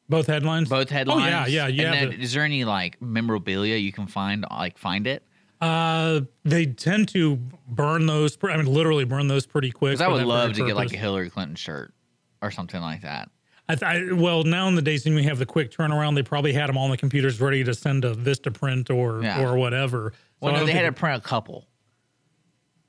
both 0.08 0.28
headlines? 0.28 0.68
both 0.68 0.90
headlines. 0.90 1.22
Oh 1.22 1.26
yeah, 1.26 1.46
yeah, 1.46 1.66
yeah. 1.66 1.82
And 1.92 1.94
then, 2.12 2.18
the- 2.18 2.22
is 2.24 2.32
there 2.34 2.44
any 2.44 2.64
like 2.64 3.02
memorabilia 3.02 3.76
you 3.76 3.90
can 3.92 4.06
find? 4.06 4.44
Like 4.48 4.78
find 4.78 5.08
it. 5.08 5.24
Uh, 5.62 6.22
they 6.44 6.66
tend 6.66 7.08
to 7.10 7.36
burn 7.68 8.06
those. 8.06 8.36
I 8.42 8.56
mean, 8.56 8.66
literally 8.66 9.04
burn 9.04 9.28
those 9.28 9.46
pretty 9.46 9.70
quick. 9.70 10.00
I 10.00 10.08
would 10.08 10.24
love 10.24 10.54
to 10.54 10.66
get 10.66 10.74
like 10.76 10.92
a. 10.92 10.96
Hillary 10.96 11.30
Clinton 11.30 11.54
shirt 11.54 11.94
or 12.42 12.50
something 12.50 12.80
like 12.80 13.02
that. 13.02 13.30
I, 13.68 13.76
th- 13.76 13.82
I 14.10 14.12
well 14.12 14.42
now 14.42 14.66
in 14.66 14.74
the 14.74 14.82
days 14.82 15.04
when 15.04 15.14
we 15.14 15.22
have 15.22 15.38
the 15.38 15.46
quick 15.46 15.70
turnaround, 15.70 16.16
they 16.16 16.24
probably 16.24 16.52
had 16.52 16.68
them 16.68 16.76
all 16.76 16.84
on 16.86 16.90
the 16.90 16.96
computers 16.96 17.40
ready 17.40 17.62
to 17.62 17.74
send 17.74 18.02
to 18.02 18.12
Vistaprint 18.14 18.90
or 18.94 19.22
Yeah. 19.22 19.40
or 19.48 19.56
whatever. 19.56 20.12
Well, 20.40 20.52
So 20.52 20.60
no, 20.60 20.66
they 20.66 20.72
had 20.72 20.82
to 20.82 20.92
print 20.92 21.16
a 21.16 21.20
couple. 21.26 21.68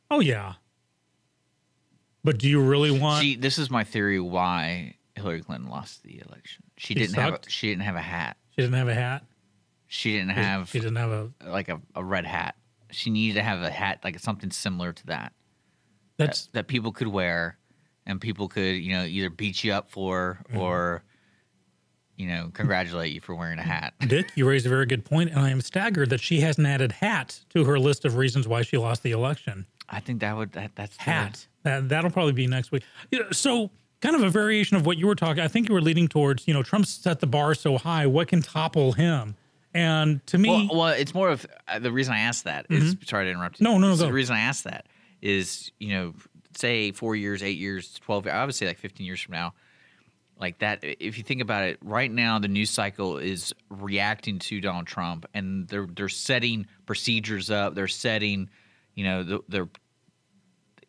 Oh 0.09 0.19
yeah. 0.19 0.53
But 2.23 2.39
do 2.39 2.49
you 2.49 2.59
really 2.59 2.89
want? 2.89 3.21
See, 3.21 3.35
this 3.35 3.59
is 3.59 3.69
my 3.69 3.83
theory 3.83 4.19
why 4.19 4.95
Hillary 5.15 5.41
Clinton 5.41 5.69
lost 5.69 6.01
the 6.03 6.21
election. 6.27 6.63
She, 6.77 6.87
She 6.87 6.93
didn't 6.95 7.15
have. 7.15 7.33
A, 7.35 7.39
she 7.49 7.69
didn't 7.69 7.83
have 7.83 7.95
a 7.95 8.01
hat. 8.01 8.37
she 8.55 8.63
didn't 8.63 8.75
have 8.77 8.87
a 8.87 8.95
hat. 8.95 9.23
She 9.87 10.13
didn't 10.13 10.29
have 10.29 10.69
She 10.69 10.79
didn't 10.79 10.95
have 10.95 11.11
a. 11.11 11.29
like 11.45 11.69
a, 11.69 11.79
a 11.93 12.03
red 12.03 12.25
hat. 12.25 12.55
She 12.93 13.09
needed 13.09 13.35
to 13.35 13.43
have 13.43 13.61
a 13.61 13.69
hat 13.69 13.99
like 14.03 14.19
something 14.19 14.51
similar 14.51 14.93
to 14.93 15.05
that 15.07 15.33
That's 16.17 16.47
that 16.53 16.67
people 16.67 16.91
could 16.91 17.07
wear, 17.07 17.57
and 18.05 18.19
people 18.21 18.47
could 18.47 18.75
you 18.75 18.93
know 18.93 19.03
either 19.05 19.29
beat 19.29 19.63
you 19.63 19.73
up 19.73 19.89
for 19.89 20.39
Mm-hmm. 20.49 20.57
or 20.59 21.03
you 22.15 22.27
know 22.27 22.51
congratulate 22.53 23.11
you 23.13 23.21
for 23.21 23.35
wearing 23.35 23.59
a 23.59 23.63
hat. 23.63 23.93
Dick. 24.07 24.31
You 24.35 24.47
raised 24.47 24.65
a 24.65 24.69
very 24.69 24.85
good 24.85 25.03
point, 25.05 25.31
and 25.31 25.39
I 25.39 25.49
am 25.49 25.61
staggered 25.61 26.09
that 26.11 26.21
she 26.21 26.41
hasn't 26.41 26.67
added 26.67 26.91
hat 26.91 27.39
to 27.49 27.63
her 27.65 27.79
list 27.79 28.05
of 28.05 28.15
reasons 28.17 28.47
why 28.47 28.61
she 28.61 28.77
lost 28.77 29.03
the 29.03 29.11
election. 29.11 29.65
I 29.89 29.99
think 29.99 30.21
that 30.21 30.35
would 30.37 30.51
that 30.53 30.71
that's 30.75 30.97
hat. 30.97 31.47
That 31.63 31.89
that'll 31.89 32.11
probably 32.11 32.33
be 32.33 32.47
next 32.47 32.71
week. 32.71 32.83
You 33.11 33.19
know, 33.19 33.31
so 33.31 33.71
kind 34.01 34.15
of 34.15 34.21
a 34.23 34.29
variation 34.29 34.75
of 34.77 34.85
what 34.85 34.97
you 34.97 35.07
were 35.07 35.15
talking. 35.15 35.41
I 35.43 35.47
think 35.47 35.67
you 35.69 35.73
were 35.73 35.81
leading 35.81 36.07
towards. 36.07 36.47
You 36.47 36.53
know, 36.53 36.61
Trump 36.63 36.85
set 36.85 37.19
the 37.19 37.27
bar 37.27 37.55
so 37.55 37.77
high. 37.77 38.05
What 38.05 38.27
can 38.27 38.41
topple 38.41 38.93
him? 38.93 39.35
And 39.73 40.25
to 40.27 40.37
me, 40.37 40.49
Well, 40.49 40.79
well, 40.79 40.87
it's 40.89 41.13
more 41.13 41.29
of 41.29 41.45
uh, 41.67 41.79
the 41.79 41.91
reason 41.91 42.13
I 42.13 42.19
asked 42.19 42.43
that 42.43 42.67
is 42.69 42.95
sorry 43.05 43.25
to 43.25 43.31
interrupt. 43.31 43.59
You. 43.59 43.63
No, 43.63 43.77
no, 43.77 43.89
no. 43.89 43.95
The 43.95 44.13
reason 44.13 44.35
I 44.35 44.41
asked 44.41 44.65
that 44.65 44.87
is 45.21 45.71
you 45.79 45.89
know, 45.89 46.13
say 46.55 46.91
four 46.91 47.15
years, 47.15 47.41
eight 47.41 47.57
years, 47.57 47.99
twelve. 48.03 48.27
I 48.27 48.45
would 48.45 48.53
say 48.53 48.67
like 48.67 48.77
fifteen 48.77 49.07
years 49.07 49.21
from 49.21 49.33
now, 49.33 49.53
like 50.39 50.59
that. 50.59 50.79
If 50.83 51.17
you 51.17 51.23
think 51.23 51.41
about 51.41 51.63
it, 51.63 51.79
right 51.83 52.11
now 52.11 52.37
the 52.37 52.47
news 52.47 52.69
cycle 52.69 53.17
is 53.17 53.53
reacting 53.69 54.37
to 54.39 54.61
Donald 54.61 54.85
Trump, 54.85 55.25
and 55.33 55.67
they're 55.67 55.87
they're 55.87 56.09
setting 56.09 56.67
procedures 56.85 57.49
up. 57.49 57.73
They're 57.73 57.87
setting, 57.87 58.49
you 58.93 59.03
know, 59.05 59.23
the, 59.23 59.39
their 59.49 59.67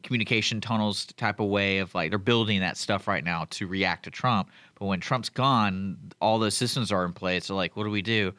communication 0.03 0.61
tunnels 0.61 1.07
type 1.17 1.41
of 1.41 1.49
way 1.49 1.79
of 1.79 1.95
like 1.95 2.11
they're 2.11 2.19
building 2.19 2.61
that 2.61 2.77
stuff 2.77 3.09
right 3.09 3.25
now 3.25 3.47
to 3.51 3.67
react 3.67 4.05
to 4.05 4.11
Trump. 4.11 4.51
But 4.79 4.87
when 4.87 5.01
Trump's 5.01 5.31
gone, 5.31 5.97
all 6.21 6.39
those 6.39 6.55
systems 6.55 6.93
are 6.93 7.05
in 7.05 7.15
place. 7.15 7.47
So 7.47 7.57
like, 7.57 7.77
what 7.77 7.85
do 7.85 7.91
we 7.91 8.03
do? 8.03 8.35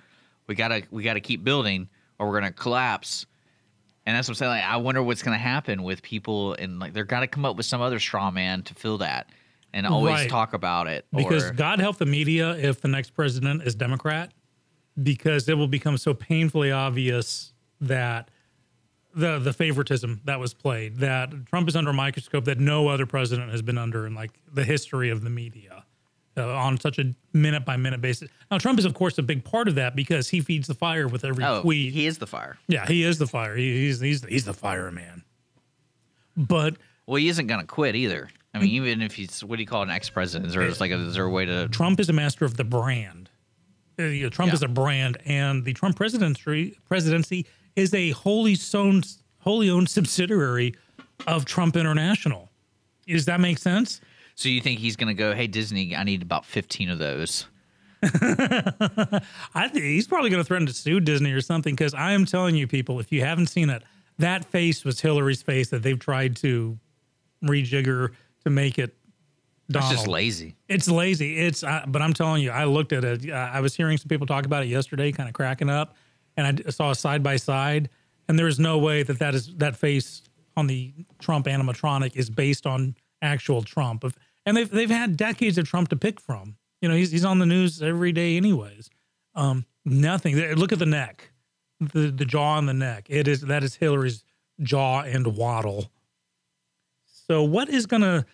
We 0.48 0.56
gotta 0.56 0.84
we 0.92 1.04
gotta 1.04 1.20
keep 1.20 1.44
building, 1.44 1.90
or 2.20 2.28
we're 2.30 2.40
gonna 2.40 2.52
collapse. 2.52 3.26
And 4.06 4.16
that's 4.16 4.28
what 4.28 4.34
I'm 4.34 4.36
saying. 4.36 4.52
Like, 4.52 4.64
I 4.64 4.78
wonder 4.78 5.02
what's 5.02 5.24
gonna 5.24 5.38
happen 5.38 5.82
with 5.84 6.02
people, 6.02 6.54
and 6.54 6.80
like 6.80 6.94
they're 6.94 7.04
gotta 7.06 7.28
come 7.28 7.46
up 7.46 7.56
with 7.58 7.66
some 7.66 7.82
other 7.82 8.00
straw 8.00 8.30
man 8.32 8.62
to 8.64 8.74
fill 8.76 9.00
that, 9.00 9.30
and 9.74 9.88
always 9.88 10.14
Right. 10.14 10.30
talk 10.30 10.54
about 10.54 10.88
it. 10.88 11.06
because 11.16 11.46
or, 11.46 11.54
God 11.54 11.80
help 11.80 11.98
the 11.98 12.06
media 12.06 12.52
if 12.58 12.82
the 12.82 12.88
next 12.88 13.12
president 13.12 13.64
is 13.64 13.74
Democrat, 13.76 14.32
because 15.02 15.50
it 15.50 15.58
will 15.58 15.68
become 15.68 15.98
so 15.98 16.14
painfully 16.14 16.72
obvious 16.72 17.54
that 17.82 18.30
the 19.16 19.40
the 19.40 19.54
favoritism 19.54 20.22
that 20.26 20.40
was 20.40 20.54
played, 20.54 20.98
that 20.98 21.32
Trump 21.48 21.68
is 21.68 21.76
under 21.76 21.90
a 21.92 21.94
microscope 21.94 22.46
that 22.46 22.60
no 22.60 22.88
other 22.90 23.06
president 23.08 23.50
has 23.50 23.62
been 23.64 23.78
under 23.78 24.06
in 24.06 24.14
like 24.14 24.32
the 24.54 24.64
history 24.66 25.10
of 25.10 25.24
the 25.24 25.30
media. 25.30 25.85
Uh, 26.38 26.54
on 26.54 26.78
such 26.78 27.00
a 27.00 27.14
minute 27.32 27.64
by 27.64 27.78
minute 27.78 28.02
basis. 28.02 28.30
Now, 28.52 28.58
Trump 28.58 28.78
is, 28.78 28.84
of 28.84 28.94
course, 28.94 29.18
a 29.18 29.24
big 29.24 29.46
part 29.46 29.70
of 29.70 29.76
that 29.76 29.96
because 29.96 30.28
he 30.28 30.42
feeds 30.42 30.68
the 30.68 30.74
fire 30.74 31.08
with 31.08 31.24
every 31.24 31.46
oh, 31.46 31.62
tweet. 31.62 31.94
he 31.94 32.06
is 32.08 32.18
the 32.18 32.28
fire. 32.28 32.58
yeah, 32.68 32.86
he 32.86 33.04
is 33.04 33.18
the 33.18 33.28
fire. 33.28 33.56
He, 33.56 33.86
he's 33.86 34.02
he's 34.02 34.26
he's 34.26 34.44
the 34.44 34.54
fireman. 34.54 35.24
But 36.36 36.76
Well, 37.06 37.16
he 37.16 37.30
isn't 37.30 37.48
gonna 37.48 37.66
quit 37.66 37.96
either. 37.96 38.30
I 38.54 38.60
mean, 38.60 38.70
even 38.70 39.02
if 39.02 39.14
he's 39.16 39.44
what 39.44 39.56
do 39.58 39.62
you 39.62 39.68
call 39.68 39.82
an 39.84 39.90
ex 39.90 40.10
president? 40.10 40.48
Is 40.48 40.54
there 40.56 40.70
like 40.72 40.92
a, 40.92 40.96
is 40.96 41.16
there 41.16 41.26
a 41.26 41.30
way 41.30 41.46
to? 41.46 41.68
Trump 41.70 42.00
is 42.00 42.10
a 42.10 42.14
master 42.14 42.46
of 42.46 42.58
the 42.58 42.64
brand. 42.64 43.30
Uh, 43.98 44.30
Trump 44.30 44.50
Yeah. 44.50 44.56
is 44.56 44.62
a 44.64 44.68
brand, 44.68 45.18
and 45.26 45.64
the 45.64 45.74
Trump 45.74 45.96
presidency 45.96 46.78
presidency 46.86 47.46
is 47.76 47.94
a 47.94 48.12
wholly 48.12 48.58
owned, 48.74 49.08
wholly 49.40 49.70
owned 49.70 49.90
subsidiary 49.90 50.76
of 51.28 51.46
Trump 51.46 51.78
International. 51.78 52.50
Does 53.08 53.26
that 53.26 53.40
make 53.40 53.58
sense? 53.58 54.02
So 54.36 54.50
you 54.50 54.62
think 54.62 54.80
he's 54.80 54.96
gonna 54.96 55.14
go? 55.14 55.34
Hey, 55.34 55.48
Disney, 55.48 55.96
I 55.96 56.04
need 56.04 56.22
about 56.22 56.46
fifteen 56.46 56.90
of 56.90 57.00
those. 57.00 57.48
I 58.04 59.68
think 59.68 59.84
he's 59.84 60.08
probably 60.08 60.30
going 60.30 60.42
to 60.42 60.46
threaten 60.46 60.68
to 60.68 60.74
sue 60.74 61.00
Disney 61.00 61.32
or 61.32 61.42
something 61.42 61.74
because 61.74 61.96
I 61.96 62.12
am 62.12 62.26
telling 62.26 62.56
you, 62.56 62.68
people, 62.68 63.00
if 63.00 63.12
you 63.12 63.22
haven't 63.22 63.48
seen 63.48 63.70
it, 63.72 63.82
that 64.20 64.46
face 64.46 64.86
was 64.86 65.02
Hillary's 65.02 65.42
face 65.42 65.70
that 65.70 65.82
they've 65.82 65.98
tried 65.98 66.36
to 66.38 66.78
rejigger 67.44 68.12
to 68.44 68.50
make 68.50 68.78
it. 68.78 68.96
Donald. 69.72 69.92
just 69.92 70.08
lazy. 70.08 70.56
It's 70.68 70.88
lazy. 70.88 71.40
It's, 71.40 71.64
uh, 71.64 71.86
but 71.88 72.00
I'm 72.04 72.14
telling 72.14 72.44
you, 72.44 72.52
I 72.52 72.66
looked 72.66 72.94
at 72.94 73.04
it. 73.04 73.28
Uh, 73.28 73.34
I 73.34 73.62
was 73.62 73.76
hearing 73.76 73.98
some 73.98 74.08
people 74.10 74.28
talk 74.28 74.46
about 74.46 74.62
it 74.62 74.68
yesterday, 74.68 75.12
kind 75.12 75.28
of 75.28 75.34
cracking 75.34 75.72
up, 75.72 75.96
and 76.38 76.46
I 76.46 76.52
d- 76.52 76.70
saw 76.70 76.92
a 76.92 76.96
side 76.96 77.24
by 77.24 77.38
side, 77.38 77.90
and 78.30 78.38
there's 78.38 78.60
no 78.60 78.78
way 78.78 79.02
that 79.02 79.18
that 79.18 79.34
is 79.34 79.52
that 79.56 79.76
face 79.76 80.22
on 80.56 80.68
the 80.68 80.94
Trump 81.18 81.48
animatronic 81.48 82.16
is 82.16 82.30
based 82.30 82.68
on 82.68 82.96
actual 83.24 83.64
Trump. 83.64 84.04
Of- 84.04 84.16
And 84.46 84.56
they've 84.56 84.70
they've 84.70 84.90
had 84.90 85.18
decades 85.18 85.58
of 85.58 85.68
Trump 85.68 85.90
to 85.90 85.96
pick 85.96 86.20
from. 86.20 86.58
You 86.82 86.90
know, 86.90 86.96
he's 86.96 87.12
he's 87.12 87.26
on 87.26 87.40
the 87.40 87.46
news 87.46 87.82
every 87.82 88.12
day, 88.12 88.38
anyways. 88.38 88.90
Um, 89.34 89.66
nothing. 89.86 90.36
Look 90.36 90.72
at 90.72 90.80
the 90.80 90.86
neck, 90.86 91.32
the 91.80 92.12
the 92.12 92.26
jaw 92.26 92.58
and 92.58 92.68
the 92.70 92.74
neck. 92.74 93.08
It 93.10 93.28
is 93.28 93.42
that 93.42 93.64
is 93.64 93.76
Hillary's 93.76 94.24
jaw 94.62 95.02
and 95.02 95.36
waddle. 95.36 95.92
So 97.28 97.44
what 97.44 97.70
is 97.70 97.86
gonna 97.86 98.26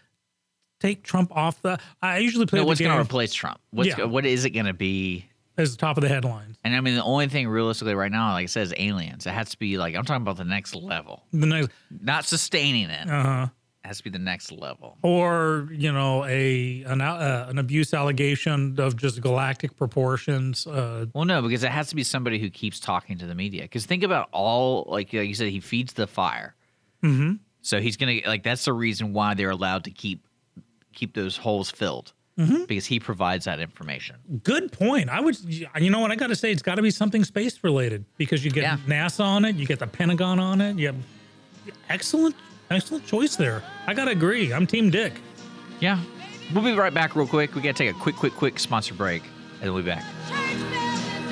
take 0.80 1.04
Trump 1.04 1.32
off 1.36 1.62
the? 1.62 1.80
I 2.02 2.18
usually 2.18 2.46
play 2.46 2.58
No, 2.60 2.64
the 2.64 2.68
what's 2.68 2.80
game 2.80 2.90
gonna 2.90 3.02
replace 3.02 3.34
Trump? 3.34 3.60
What's 3.72 3.90
Yeah. 3.90 4.04
what 4.06 4.26
is 4.26 4.46
it 4.46 4.52
gonna 4.52 4.74
be? 4.74 5.26
as 5.58 5.72
the 5.76 5.78
top 5.78 5.98
of 5.98 6.02
the 6.02 6.08
headlines. 6.08 6.58
And 6.64 6.74
I 6.76 6.80
mean, 6.82 6.96
the 6.96 7.04
only 7.04 7.28
thing 7.28 7.48
realistically 7.48 7.94
right 7.94 8.12
now, 8.12 8.32
like 8.32 8.44
I 8.44 8.46
said, 8.48 8.64
is 8.64 8.74
aliens. 8.78 9.28
It 9.28 9.32
has 9.32 9.50
to 9.50 9.60
be 9.60 9.78
like 9.78 9.96
I'm 9.96 10.06
talking 10.06 10.22
about 10.24 10.38
the 10.38 10.46
next 10.46 10.74
level, 10.76 11.24
The 11.34 11.46
next, 11.46 11.70
not 11.90 12.26
sustaining 12.26 12.90
it. 12.90 13.08
uh 13.10 13.24
huh. 13.24 13.48
Has 13.84 13.98
to 13.98 14.04
be 14.04 14.10
the 14.12 14.20
next 14.20 14.52
level. 14.52 14.98
Or 15.02 15.68
you 15.72 15.92
know, 15.92 16.24
a 16.26 16.84
an 16.84 17.02
uh, 17.02 17.48
an 17.50 17.58
abuse 17.58 17.94
allegation 17.96 18.80
of 18.80 18.96
just 18.96 19.22
galactic 19.22 19.76
proportions. 19.76 20.68
Uh, 20.68 21.08
Well, 21.16 21.26
no, 21.26 21.42
because 21.42 21.64
it 21.64 21.72
has 21.72 21.90
to 21.90 21.96
be 21.96 22.04
somebody 22.04 22.38
who 22.40 22.50
keeps 22.52 22.80
talking 22.80 23.18
to 23.18 23.26
the 23.26 23.34
media. 23.34 23.64
Because 23.64 23.88
think 23.88 24.04
about 24.04 24.30
all, 24.32 24.86
like, 24.88 25.12
like 25.14 25.28
you 25.28 25.34
said, 25.34 25.48
he 25.50 25.60
feeds 25.60 25.94
the 25.94 26.06
fire. 26.06 26.54
mhm. 27.04 27.40
So 27.64 27.80
he's 27.82 27.98
gonna 27.98 28.20
like 28.28 28.44
that's 28.44 28.66
the 28.66 28.74
reason 28.74 29.14
why 29.14 29.34
they're 29.34 29.50
allowed 29.50 29.84
to 29.86 29.92
keep 29.92 30.28
keep 30.94 31.14
those 31.16 31.38
holes 31.38 31.72
filled 31.72 32.14
Mm-hmm. 32.40 32.64
because 32.66 32.86
he 32.86 33.00
provides 33.00 33.46
that 33.46 33.60
information. 33.60 34.16
Good 34.44 34.72
point. 34.72 35.10
I 35.10 35.20
would, 35.20 35.38
you 35.44 35.90
know 35.92 36.00
what? 36.00 36.12
I 36.12 36.16
got 36.16 36.28
to 36.28 36.36
say, 36.36 36.50
it's 36.52 36.62
got 36.64 36.76
to 36.76 36.82
be 36.82 36.90
something 36.90 37.24
space 37.26 37.62
related 37.62 38.06
because 38.18 38.44
you 38.44 38.50
get 38.52 38.64
Yeah. 38.64 38.78
NASA 38.88 39.24
on 39.24 39.44
it, 39.46 39.58
you 39.58 39.66
get 39.68 39.80
the 39.80 39.86
Pentagon 39.86 40.40
on 40.40 40.62
it. 40.62 40.78
You 40.78 40.88
have 40.88 40.96
excellent, 41.90 42.36
excellent 42.72 43.06
choice 43.06 43.36
there. 43.36 43.64
I 43.88 43.94
got 43.94 44.06
to 44.06 44.12
agree. 44.12 44.54
I'm 44.54 44.66
Team 44.66 44.90
Dick. 44.90 45.14
Yeah, 45.80 46.00
we'll 46.54 46.64
be 46.64 46.74
right 46.74 46.94
back 46.94 47.16
real 47.16 47.28
quick. 47.28 47.56
We 47.56 47.62
gotta 47.62 47.74
take 47.74 47.90
a 47.90 48.00
quick, 48.00 48.16
quick, 48.16 48.34
quick 48.34 48.60
sponsor 48.60 48.94
break, 48.94 49.24
and 49.62 49.74
we'll 49.74 49.82
be 49.82 49.90
back. 49.90 50.04
Church 50.28 50.60
bells 50.60 50.72
and 50.72 51.32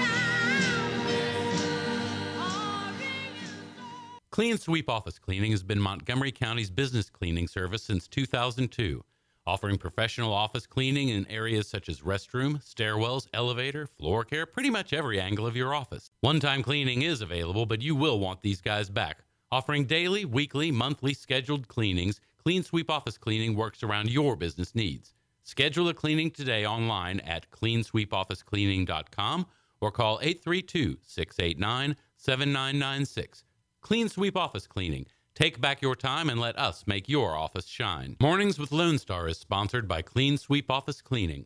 Clean 4.31 4.57
Sweep 4.57 4.89
Office 4.89 5.19
Cleaning 5.19 5.51
has 5.51 5.63
been 5.63 5.79
Montgomery 5.79 6.31
County's 6.31 6.71
business 6.71 7.09
cleaning 7.09 7.47
service 7.47 7.83
since 7.83 8.07
2002, 8.07 9.03
offering 9.45 9.77
professional 9.77 10.33
office 10.33 10.65
cleaning 10.65 11.09
in 11.09 11.27
areas 11.27 11.67
such 11.67 11.89
as 11.89 12.01
restroom, 12.01 12.63
stairwells, 12.63 13.27
elevator, 13.33 13.85
floor 13.85 14.23
care, 14.23 14.45
pretty 14.45 14.69
much 14.69 14.93
every 14.93 15.19
angle 15.19 15.45
of 15.45 15.55
your 15.55 15.75
office. 15.75 16.09
One 16.21 16.39
time 16.39 16.63
cleaning 16.63 17.03
is 17.03 17.21
available, 17.21 17.65
but 17.65 17.81
you 17.81 17.95
will 17.95 18.19
want 18.19 18.41
these 18.41 18.61
guys 18.61 18.89
back. 18.89 19.19
Offering 19.51 19.85
daily, 19.85 20.25
weekly, 20.25 20.71
monthly 20.71 21.13
scheduled 21.13 21.67
cleanings, 21.67 22.21
Clean 22.43 22.61
Sweep 22.63 22.89
Office 22.89 23.17
Cleaning 23.17 23.55
works 23.55 23.81
around 23.81 24.11
your 24.11 24.35
business 24.35 24.75
needs. 24.75 25.13
Schedule 25.43 25.89
a 25.89 25.93
cleaning 25.93 26.29
today 26.29 26.67
online 26.67 27.19
at 27.21 27.49
cleansweepofficecleaning.com 27.49 29.47
or 29.81 29.91
call 29.91 30.19
832 30.21 30.99
689 31.01 31.95
7996. 32.17 33.43
Clean 33.81 34.07
Sweep 34.07 34.37
Office 34.37 34.67
Cleaning. 34.67 35.07
Take 35.33 35.59
back 35.59 35.81
your 35.81 35.95
time 35.95 36.29
and 36.29 36.39
let 36.39 36.59
us 36.59 36.85
make 36.85 37.09
your 37.09 37.35
office 37.35 37.65
shine. 37.65 38.17
Mornings 38.21 38.59
with 38.59 38.71
Lone 38.71 38.99
Star 38.99 39.27
is 39.27 39.39
sponsored 39.39 39.87
by 39.87 40.03
Clean 40.03 40.37
Sweep 40.37 40.69
Office 40.69 41.01
Cleaning. 41.01 41.45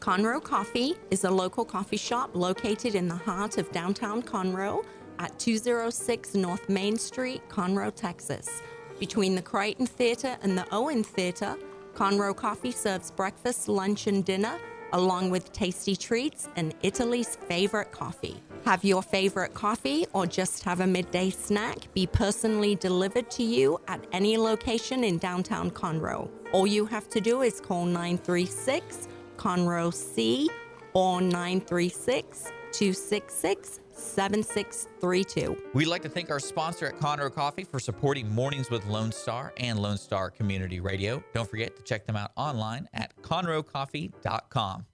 Conroe 0.00 0.42
Coffee 0.42 0.94
is 1.10 1.24
a 1.24 1.30
local 1.30 1.64
coffee 1.64 1.96
shop 1.96 2.30
located 2.34 2.94
in 2.94 3.08
the 3.08 3.16
heart 3.16 3.58
of 3.58 3.70
downtown 3.72 4.22
Conroe 4.22 4.84
at 5.18 5.38
206 5.38 6.34
North 6.34 6.68
Main 6.68 6.96
Street, 6.96 7.42
Conroe, 7.48 7.94
Texas. 7.94 8.62
Between 8.98 9.34
the 9.34 9.42
Crighton 9.42 9.86
Theater 9.86 10.36
and 10.42 10.56
the 10.56 10.66
Owen 10.72 11.04
Theater, 11.04 11.56
Conroe 11.94 12.34
Coffee 12.34 12.72
serves 12.72 13.10
breakfast, 13.10 13.68
lunch, 13.68 14.06
and 14.06 14.24
dinner, 14.24 14.58
along 14.92 15.30
with 15.30 15.52
tasty 15.52 15.96
treats 15.96 16.48
and 16.56 16.74
Italy's 16.82 17.36
favorite 17.36 17.92
coffee. 17.92 18.36
Have 18.64 18.84
your 18.84 19.02
favorite 19.02 19.54
coffee 19.54 20.06
or 20.12 20.26
just 20.26 20.62
have 20.64 20.80
a 20.80 20.86
midday 20.86 21.30
snack 21.30 21.92
be 21.94 22.06
personally 22.06 22.74
delivered 22.74 23.30
to 23.32 23.42
you 23.42 23.80
at 23.88 24.04
any 24.12 24.36
location 24.36 25.04
in 25.04 25.18
downtown 25.18 25.70
Conroe. 25.70 26.28
All 26.52 26.66
you 26.66 26.86
have 26.86 27.08
to 27.10 27.20
do 27.20 27.42
is 27.42 27.60
call 27.60 27.84
936 27.84 29.08
Conroe 29.36 29.92
C 29.92 30.48
or 30.94 31.20
936 31.20 32.44
266 32.72 33.80
7632. 34.06 35.56
We'd 35.74 35.86
like 35.86 36.02
to 36.02 36.08
thank 36.08 36.30
our 36.30 36.40
sponsor 36.40 36.86
at 36.86 36.98
Conroe 36.98 37.32
Coffee 37.32 37.64
for 37.64 37.80
supporting 37.80 38.32
Mornings 38.34 38.70
with 38.70 38.86
Lone 38.86 39.12
Star 39.12 39.52
and 39.56 39.78
Lone 39.78 39.98
Star 39.98 40.30
Community 40.30 40.80
Radio. 40.80 41.22
Don't 41.34 41.48
forget 41.48 41.76
to 41.76 41.82
check 41.82 42.06
them 42.06 42.16
out 42.16 42.30
online 42.36 42.88
at 42.94 43.14
conroecoffee.com. 43.22 44.86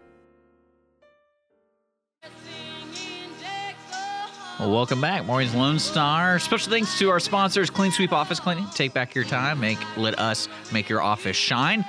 Well, 4.61 4.71
welcome 4.71 5.01
back, 5.01 5.25
Mornings 5.25 5.55
Lone 5.55 5.79
Star. 5.79 6.39
Special 6.39 6.71
thanks 6.71 6.99
to 6.99 7.11
our 7.11 7.19
sponsors, 7.19 7.71
Clean 7.71 7.91
Sweep 7.91 8.13
Office 8.13 8.39
Cleaning. 8.39 8.67
Take 8.75 8.93
back 8.93 9.15
your 9.15 9.25
time, 9.25 9.59
make 9.59 9.79
let 9.97 10.19
us 10.19 10.49
make 10.73 10.89
your 10.89 11.03
office 11.03 11.37
shine. 11.37 11.85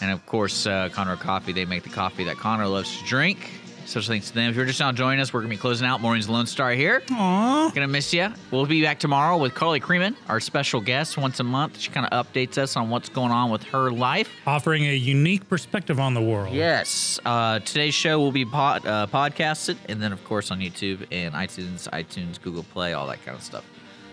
And 0.00 0.10
of 0.10 0.26
course, 0.26 0.66
uh, 0.66 0.90
Conroe 0.90 1.18
Coffee. 1.18 1.52
They 1.52 1.64
make 1.64 1.82
the 1.82 1.88
coffee 1.88 2.24
that 2.24 2.36
Conroe 2.36 2.70
loves 2.70 2.98
to 2.98 3.04
drink. 3.04 3.50
Special 3.86 4.12
thanks 4.12 4.28
to 4.28 4.34
them. 4.34 4.50
If 4.50 4.56
you're 4.56 4.64
just 4.64 4.80
now 4.80 4.92
joining 4.92 5.20
us, 5.20 5.32
we're 5.32 5.40
going 5.40 5.50
to 5.50 5.56
be 5.56 5.60
closing 5.60 5.86
out 5.86 6.00
Morning's 6.00 6.28
Lone 6.28 6.46
Star 6.46 6.72
here. 6.72 7.02
Aw. 7.10 7.70
Gonna 7.74 7.86
miss 7.86 8.12
you. 8.14 8.32
We'll 8.50 8.66
be 8.66 8.82
back 8.82 8.98
tomorrow 8.98 9.36
with 9.36 9.54
Carly 9.54 9.78
Creeman, 9.78 10.16
our 10.28 10.40
special 10.40 10.80
guest 10.80 11.18
once 11.18 11.38
a 11.38 11.44
month. 11.44 11.78
She 11.78 11.90
kind 11.90 12.06
of 12.06 12.26
updates 12.26 12.56
us 12.56 12.76
on 12.76 12.88
what's 12.88 13.08
going 13.10 13.30
on 13.30 13.50
with 13.50 13.62
her 13.64 13.90
life. 13.90 14.30
Offering 14.46 14.84
a 14.84 14.94
unique 14.94 15.48
perspective 15.48 16.00
on 16.00 16.14
the 16.14 16.22
world. 16.22 16.54
Yes. 16.54 17.20
Uh, 17.24 17.58
today's 17.58 17.94
show 17.94 18.18
will 18.18 18.32
be 18.32 18.44
pod, 18.44 18.86
uh, 18.86 19.06
podcasted, 19.06 19.76
and 19.88 20.02
then 20.02 20.12
of 20.12 20.24
course 20.24 20.50
on 20.50 20.60
YouTube 20.60 21.06
and 21.12 21.34
iTunes, 21.34 21.88
iTunes, 21.90 22.40
Google 22.40 22.64
Play, 22.64 22.94
all 22.94 23.06
that 23.08 23.24
kind 23.24 23.36
of 23.36 23.42
stuff. 23.42 23.64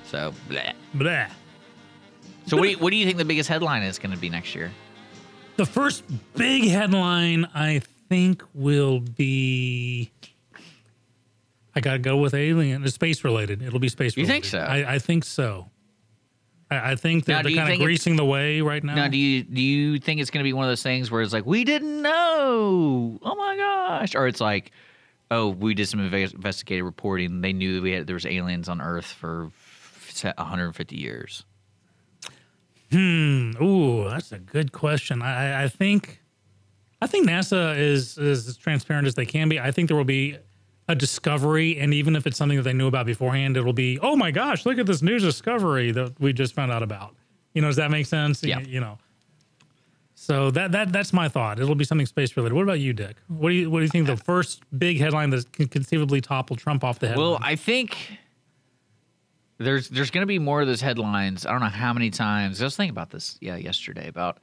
So, 0.05 0.33
bleh. 0.49 0.73
Blah. 0.93 1.27
so 2.45 2.57
what 2.57 2.63
do 2.63 2.69
you, 2.69 2.77
what 2.77 2.89
do 2.89 2.97
you 2.97 3.05
think 3.05 3.17
the 3.17 3.25
biggest 3.25 3.47
headline 3.47 3.83
is 3.83 3.97
going 3.97 4.13
to 4.13 4.19
be 4.19 4.29
next 4.29 4.53
year? 4.53 4.71
The 5.55 5.65
first 5.65 6.03
big 6.35 6.65
headline, 6.65 7.47
I 7.55 7.81
think, 8.11 8.43
will 8.53 8.99
be. 8.99 10.11
I 11.73 11.79
gotta 11.79 11.99
go 11.99 12.17
with 12.17 12.33
alien. 12.33 12.83
It's 12.83 12.95
space 12.95 13.23
related. 13.23 13.61
It'll 13.61 13.79
be 13.79 13.87
space. 13.87 14.17
You 14.17 14.23
related. 14.23 14.33
think 14.43 14.45
so? 14.51 14.59
I, 14.59 14.95
I 14.95 14.99
think 14.99 15.23
so. 15.23 15.69
I, 16.69 16.91
I 16.91 16.95
think 16.97 17.25
Now, 17.25 17.37
that 17.37 17.43
do 17.47 17.55
they're 17.55 17.63
kind 17.65 17.73
of 17.73 17.79
greasing 17.79 18.17
the 18.17 18.25
way 18.25 18.59
right 18.59 18.83
now. 18.83 18.95
Now, 18.95 19.07
do 19.07 19.17
you 19.17 19.43
do 19.43 19.61
you 19.61 19.97
think 19.97 20.19
it's 20.19 20.29
going 20.29 20.43
to 20.43 20.47
be 20.47 20.51
one 20.51 20.65
of 20.65 20.69
those 20.71 20.83
things 20.83 21.09
where 21.09 21.21
it's 21.21 21.31
like 21.31 21.45
we 21.45 21.63
didn't 21.63 22.01
know? 22.01 23.17
Oh 23.21 23.35
my 23.35 23.55
gosh! 23.55 24.13
Or 24.13 24.27
it's 24.27 24.41
like, 24.41 24.71
oh, 25.31 25.47
we 25.47 25.73
did 25.73 25.87
some 25.87 26.01
investigative 26.01 26.85
reporting. 26.85 27.39
They 27.39 27.53
knew 27.53 27.75
that 27.75 27.81
we 27.81 27.93
had 27.93 28.07
there 28.07 28.15
was 28.15 28.25
aliens 28.25 28.67
on 28.67 28.81
Earth 28.81 29.05
for 29.05 29.51
150 30.21 30.95
years. 30.97 31.45
Hmm. 32.91 33.51
Ooh, 33.63 34.09
that's 34.09 34.33
a 34.33 34.39
good 34.39 34.73
question. 34.73 35.21
I- 35.21 35.63
I 35.63 35.67
think, 35.69 36.20
I 37.01 37.07
think 37.07 37.27
NASA 37.27 37.77
is 37.77 38.17
is 38.17 38.47
as 38.47 38.57
transparent 38.57 39.07
as 39.07 39.15
they 39.15 39.25
can 39.25 39.49
be. 39.49 39.59
I 39.59 39.71
think 39.71 39.87
there 39.87 39.97
will 39.97 40.03
be 40.03 40.37
a 40.87 40.95
discovery, 40.95 41.79
and 41.79 41.93
even 41.93 42.15
if 42.15 42.27
it's 42.27 42.37
something 42.37 42.57
that 42.57 42.63
they 42.63 42.73
knew 42.73 42.87
about 42.87 43.05
beforehand, 43.05 43.57
it'll 43.57 43.73
be, 43.73 43.97
oh 43.99 44.15
my 44.15 44.29
gosh, 44.31 44.65
look 44.65 44.77
at 44.77 44.85
this 44.85 45.01
new 45.01 45.19
discovery 45.19 45.91
that 45.91 46.19
we 46.19 46.33
just 46.33 46.53
found 46.53 46.71
out 46.71 46.83
about. 46.83 47.15
You 47.53 47.61
know, 47.61 47.67
does 47.67 47.77
that 47.77 47.91
make 47.91 48.05
sense? 48.05 48.43
Yeah. 48.43 48.59
You, 48.59 48.65
you 48.67 48.79
know. 48.79 48.97
So 50.13 50.51
that 50.51 50.71
that 50.73 50.91
that's 50.93 51.13
my 51.13 51.27
thought. 51.27 51.59
It'll 51.59 51.73
be 51.73 51.85
something 51.85 52.05
space 52.05 52.37
related. 52.37 52.53
What 52.53 52.63
about 52.63 52.79
you, 52.79 52.93
Dick? 52.93 53.17
What 53.27 53.49
do 53.49 53.55
you 53.55 53.71
what 53.71 53.79
do 53.79 53.83
you 53.83 53.89
think 53.89 54.05
the 54.05 54.17
first 54.17 54.61
big 54.77 54.99
headline 54.99 55.31
that 55.31 55.51
can 55.51 55.67
conceivably 55.67 56.21
topple 56.21 56.55
Trump 56.55 56.83
off 56.83 56.99
the 56.99 57.07
headline? 57.07 57.31
Well, 57.31 57.39
I 57.41 57.55
think 57.55 57.97
there's 59.57 59.89
there's 59.89 60.11
going 60.11 60.21
to 60.21 60.27
be 60.27 60.37
more 60.37 60.61
of 60.61 60.67
those 60.67 60.81
headlines. 60.81 61.45
I 61.45 61.51
don't 61.51 61.61
know 61.61 61.67
how 61.67 61.93
many 61.93 62.11
times. 62.11 62.61
I 62.61 62.65
was 62.65 62.75
thinking 62.75 62.91
about 62.91 63.09
this 63.09 63.39
yeah 63.41 63.55
yesterday 63.55 64.07
about 64.07 64.37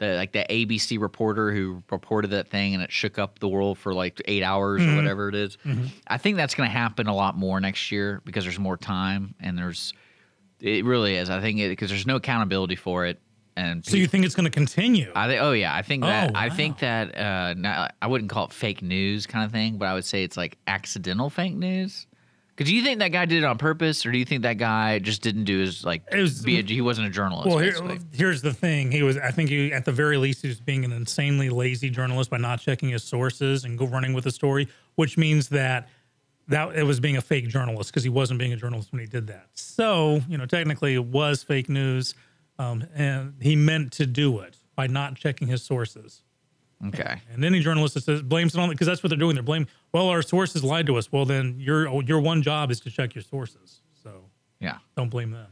the 0.00 0.14
like 0.16 0.32
the 0.32 0.44
ABC 0.50 1.00
reporter 1.00 1.52
who 1.52 1.82
reported 1.90 2.32
that 2.32 2.48
thing 2.48 2.74
and 2.74 2.82
it 2.82 2.90
shook 2.90 3.18
up 3.18 3.38
the 3.38 3.48
world 3.48 3.78
for 3.78 3.94
like 3.94 4.20
eight 4.24 4.42
hours 4.42 4.82
or 4.84 4.96
whatever 4.96 5.28
it 5.28 5.36
is. 5.36 5.56
I 6.08 6.18
think 6.18 6.36
that's 6.36 6.56
going 6.56 6.68
to 6.68 6.72
happen 6.72 7.06
a 7.06 7.14
lot 7.14 7.36
more 7.36 7.60
next 7.60 7.92
year 7.92 8.20
because 8.24 8.44
there's 8.44 8.58
more 8.58 8.76
time 8.76 9.36
and 9.38 9.56
there's 9.56 9.94
it 10.58 10.84
really 10.84 11.14
is. 11.14 11.30
I 11.30 11.40
think 11.40 11.58
because 11.58 11.90
there's 11.90 12.06
no 12.06 12.16
accountability 12.16 12.76
for 12.76 13.06
it 13.06 13.20
and 13.56 13.84
so 13.84 13.96
you 13.96 14.06
think 14.06 14.24
it's 14.24 14.34
going 14.34 14.44
to 14.44 14.50
continue? 14.50 15.12
I 15.14 15.26
think. 15.28 15.42
Oh 15.42 15.52
yeah, 15.52 15.74
I 15.74 15.82
think 15.82 16.02
that. 16.04 16.30
Oh, 16.30 16.38
I 16.38 16.48
think 16.48 16.78
that. 16.78 17.16
Uh, 17.16 17.54
not, 17.54 17.94
I 18.00 18.06
wouldn't 18.06 18.30
call 18.30 18.46
it 18.46 18.52
fake 18.52 18.80
news 18.80 19.26
kind 19.26 19.44
of 19.44 19.52
thing, 19.52 19.76
but 19.76 19.86
I 19.86 19.94
would 19.94 20.04
say 20.04 20.22
it's 20.24 20.36
like 20.36 20.56
accidental 20.66 21.28
fake 21.30 21.54
news. 21.54 22.06
Because 22.56 22.70
do 22.70 22.76
you 22.76 22.82
think 22.82 22.98
that 22.98 23.08
guy 23.08 23.24
did 23.24 23.42
it 23.42 23.44
on 23.46 23.56
purpose, 23.58 24.04
or 24.04 24.12
do 24.12 24.18
you 24.18 24.24
think 24.24 24.42
that 24.42 24.58
guy 24.58 24.98
just 24.98 25.22
didn't 25.22 25.44
do 25.44 25.60
his 25.60 25.84
like? 25.84 26.02
It 26.12 26.18
was- 26.20 26.44
a, 26.46 26.50
he 26.50 26.80
wasn't 26.80 27.06
a 27.06 27.10
journalist. 27.10 27.48
Well, 27.48 27.58
here, 27.58 27.98
here's 28.12 28.42
the 28.42 28.52
thing. 28.52 28.90
He 28.92 29.02
was, 29.02 29.16
I 29.16 29.30
think, 29.30 29.48
he, 29.48 29.72
at 29.72 29.84
the 29.84 29.92
very 29.92 30.16
least, 30.18 30.42
he 30.42 30.48
was 30.48 30.60
being 30.60 30.84
an 30.84 30.92
insanely 30.92 31.48
lazy 31.48 31.88
journalist 31.88 32.28
by 32.30 32.36
not 32.36 32.60
checking 32.60 32.90
his 32.90 33.02
sources 33.02 33.64
and 33.64 33.78
go 33.78 33.86
running 33.86 34.12
with 34.12 34.24
the 34.24 34.30
story, 34.30 34.68
which 34.96 35.16
means 35.16 35.48
that 35.48 35.88
that 36.48 36.74
it 36.76 36.82
was 36.82 36.98
being 36.98 37.16
a 37.16 37.20
fake 37.22 37.46
journalist 37.48 37.90
because 37.90 38.02
he 38.02 38.08
wasn't 38.10 38.38
being 38.38 38.52
a 38.52 38.56
journalist 38.56 38.90
when 38.92 39.00
he 39.00 39.06
did 39.06 39.28
that. 39.28 39.46
So, 39.54 40.20
you 40.28 40.36
know, 40.36 40.46
technically, 40.46 40.94
it 40.94 41.04
was 41.04 41.44
fake 41.44 41.68
news, 41.68 42.14
um, 42.58 42.84
and 42.94 43.34
he 43.40 43.54
meant 43.54 43.92
to 43.92 44.06
do 44.06 44.40
it 44.40 44.56
by 44.74 44.88
not 44.88 45.14
checking 45.14 45.46
his 45.48 45.62
sources. 45.62 46.22
Okay. 46.88 47.20
And 47.32 47.44
any 47.44 47.60
journalist 47.60 47.94
that 47.94 48.04
says 48.04 48.22
blames 48.22 48.54
it 48.54 48.60
on 48.60 48.70
because 48.70 48.86
that's 48.86 49.02
what 49.02 49.10
they're 49.10 49.18
doing. 49.18 49.34
They're 49.34 49.42
blaming. 49.42 49.68
Well, 49.92 50.08
our 50.08 50.22
sources 50.22 50.64
lied 50.64 50.86
to 50.86 50.96
us. 50.96 51.10
Well, 51.12 51.24
then 51.24 51.56
your 51.58 52.02
your 52.02 52.20
one 52.20 52.42
job 52.42 52.70
is 52.70 52.80
to 52.80 52.90
check 52.90 53.14
your 53.14 53.22
sources. 53.24 53.80
So 54.02 54.24
Yeah. 54.60 54.78
don't 54.96 55.08
blame 55.10 55.30
them. 55.30 55.46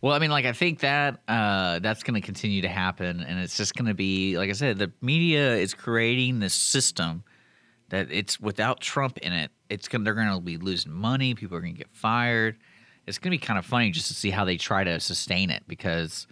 Well, 0.00 0.12
I 0.12 0.18
mean, 0.18 0.30
like 0.30 0.44
I 0.44 0.52
think 0.52 0.80
that 0.80 1.20
uh, 1.28 1.78
that's 1.78 2.02
going 2.02 2.20
to 2.20 2.24
continue 2.26 2.60
to 2.62 2.68
happen, 2.68 3.20
and 3.22 3.38
it's 3.38 3.56
just 3.56 3.74
going 3.74 3.86
to 3.86 3.94
be 3.94 4.36
like 4.36 4.50
I 4.50 4.52
said, 4.52 4.78
the 4.78 4.92
media 5.00 5.54
is 5.56 5.72
creating 5.72 6.40
this 6.40 6.52
system 6.52 7.24
that 7.88 8.10
it's 8.10 8.38
without 8.38 8.80
Trump 8.80 9.16
in 9.18 9.32
it, 9.32 9.50
it's 9.70 9.88
going 9.88 10.02
to 10.02 10.04
they're 10.04 10.14
going 10.14 10.34
to 10.34 10.40
be 10.40 10.58
losing 10.58 10.92
money. 10.92 11.34
People 11.34 11.56
are 11.56 11.60
going 11.60 11.72
to 11.74 11.78
get 11.78 11.88
fired. 11.92 12.56
It's 13.06 13.16
going 13.18 13.30
to 13.32 13.38
be 13.38 13.46
kind 13.46 13.58
of 13.58 13.64
funny 13.64 13.90
just 13.90 14.08
to 14.08 14.14
see 14.14 14.30
how 14.30 14.44
they 14.44 14.56
try 14.58 14.84
to 14.84 15.00
sustain 15.00 15.48
it 15.50 15.62
because 15.66 16.26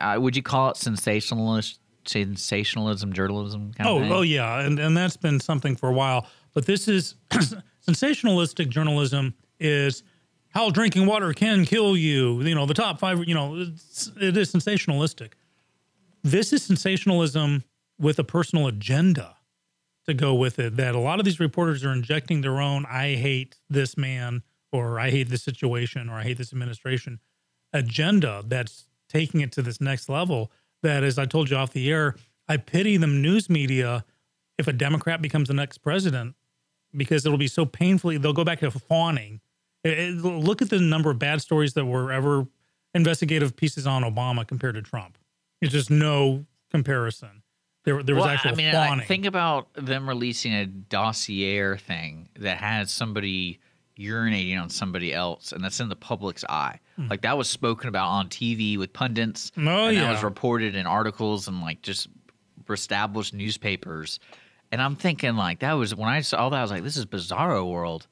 uh, 0.00 0.16
would 0.20 0.36
you 0.36 0.42
call 0.42 0.70
it 0.70 0.76
sensationalist, 0.76 1.79
sensationalism, 2.10 3.12
journalism? 3.12 3.72
Kind 3.72 3.88
Oh, 3.88 3.96
of 3.96 4.02
thing? 4.02 4.12
oh 4.12 4.22
yeah, 4.22 4.60
and 4.60 4.78
and 4.78 4.96
that's 4.96 5.16
been 5.16 5.40
something 5.40 5.76
for 5.76 5.88
a 5.88 5.92
while. 5.92 6.26
But 6.54 6.66
this 6.66 6.88
is 6.88 7.14
sensationalistic 7.86 8.68
journalism. 8.68 9.34
Is 9.58 10.02
how 10.50 10.70
drinking 10.70 11.06
water 11.06 11.32
can 11.34 11.64
kill 11.66 11.96
you. 11.96 12.40
You 12.42 12.54
know, 12.54 12.66
the 12.66 12.74
top 12.74 12.98
five. 12.98 13.26
You 13.28 13.34
know, 13.34 13.56
it's, 13.56 14.10
it 14.20 14.36
is 14.36 14.52
sensationalistic. 14.52 15.32
This 16.22 16.52
is 16.52 16.62
sensationalism 16.62 17.64
with 17.98 18.18
a 18.18 18.24
personal 18.24 18.66
agenda 18.66 19.36
to 20.06 20.14
go 20.14 20.34
with 20.34 20.58
it. 20.58 20.76
That 20.76 20.94
a 20.94 20.98
lot 20.98 21.18
of 21.18 21.24
these 21.24 21.40
reporters 21.40 21.84
are 21.84 21.92
injecting 21.92 22.40
their 22.40 22.60
own 22.60 22.86
"I 22.86 23.14
hate 23.16 23.56
this 23.68 23.96
man" 23.96 24.42
or 24.72 24.98
"I 24.98 25.10
hate 25.10 25.28
this 25.28 25.42
situation" 25.42 26.08
or 26.08 26.14
"I 26.14 26.22
hate 26.24 26.38
this 26.38 26.52
administration" 26.52 27.20
agenda 27.72 28.42
that's 28.46 28.86
taking 29.08 29.40
it 29.40 29.52
to 29.52 29.62
this 29.62 29.80
next 29.80 30.08
level. 30.08 30.50
That, 30.82 31.04
as 31.04 31.18
I 31.18 31.26
told 31.26 31.50
you 31.50 31.56
off 31.56 31.72
the 31.72 31.90
air, 31.90 32.14
I 32.48 32.56
pity 32.56 32.96
the 32.96 33.06
news 33.06 33.50
media 33.50 34.04
if 34.58 34.66
a 34.66 34.72
Democrat 34.72 35.20
becomes 35.22 35.48
the 35.48 35.54
next 35.54 35.78
president 35.78 36.34
because 36.96 37.24
it'll 37.24 37.38
be 37.38 37.46
so 37.48 37.64
painfully, 37.64 38.16
they'll 38.18 38.32
go 38.32 38.44
back 38.44 38.60
to 38.60 38.70
fawning. 38.70 39.40
It- 39.84 39.98
it- 39.98 40.14
look 40.16 40.60
at 40.60 40.70
the 40.70 40.80
number 40.80 41.10
of 41.10 41.18
bad 41.18 41.40
stories 41.40 41.74
that 41.74 41.84
were 41.84 42.10
ever 42.12 42.46
investigative 42.94 43.56
pieces 43.56 43.86
on 43.86 44.02
Obama 44.02 44.46
compared 44.46 44.74
to 44.74 44.82
Trump. 44.82 45.16
It's 45.60 45.72
just 45.72 45.90
no 45.90 46.46
comparison. 46.70 47.42
There, 47.84 48.02
there 48.02 48.14
was 48.14 48.24
Well, 48.24 48.34
actual 48.34 48.50
I 48.52 48.54
mean, 48.54 48.72
fawning. 48.72 49.00
I 49.00 49.04
think 49.04 49.24
about 49.24 49.68
them 49.74 50.08
releasing 50.08 50.52
a 50.52 50.66
dossier 50.66 51.76
thing 51.78 52.28
that 52.38 52.58
has 52.58 52.90
somebody 52.90 53.58
urinating 54.00 54.60
on 54.60 54.70
somebody 54.70 55.12
else, 55.12 55.52
and 55.52 55.62
that's 55.62 55.80
in 55.80 55.88
the 55.88 55.96
public's 55.96 56.44
eye. 56.44 56.80
Like 57.08 57.22
that 57.22 57.38
was 57.38 57.48
spoken 57.48 57.88
about 57.88 58.08
on 58.08 58.28
TV 58.28 58.76
with 58.76 58.92
pundits. 58.92 59.52
Oh, 59.56 59.60
and 59.60 59.96
yeah. 59.96 60.04
that 60.04 60.12
was 60.12 60.22
reported 60.22 60.74
in 60.74 60.86
articles 60.86 61.48
and 61.48 61.60
like 61.60 61.82
just 61.82 62.08
established 62.68 63.34
newspapers. 63.34 64.20
And 64.72 64.80
I'm 64.80 64.96
thinking 64.96 65.36
like 65.36 65.60
that 65.60 65.72
was 65.72 65.94
when 65.94 66.08
I 66.08 66.20
saw 66.20 66.48
that 66.50 66.56
I 66.56 66.62
was 66.62 66.70
like, 66.70 66.82
this 66.82 66.96
is 66.96 67.06
bizarro 67.06 67.68
world. 67.68 68.06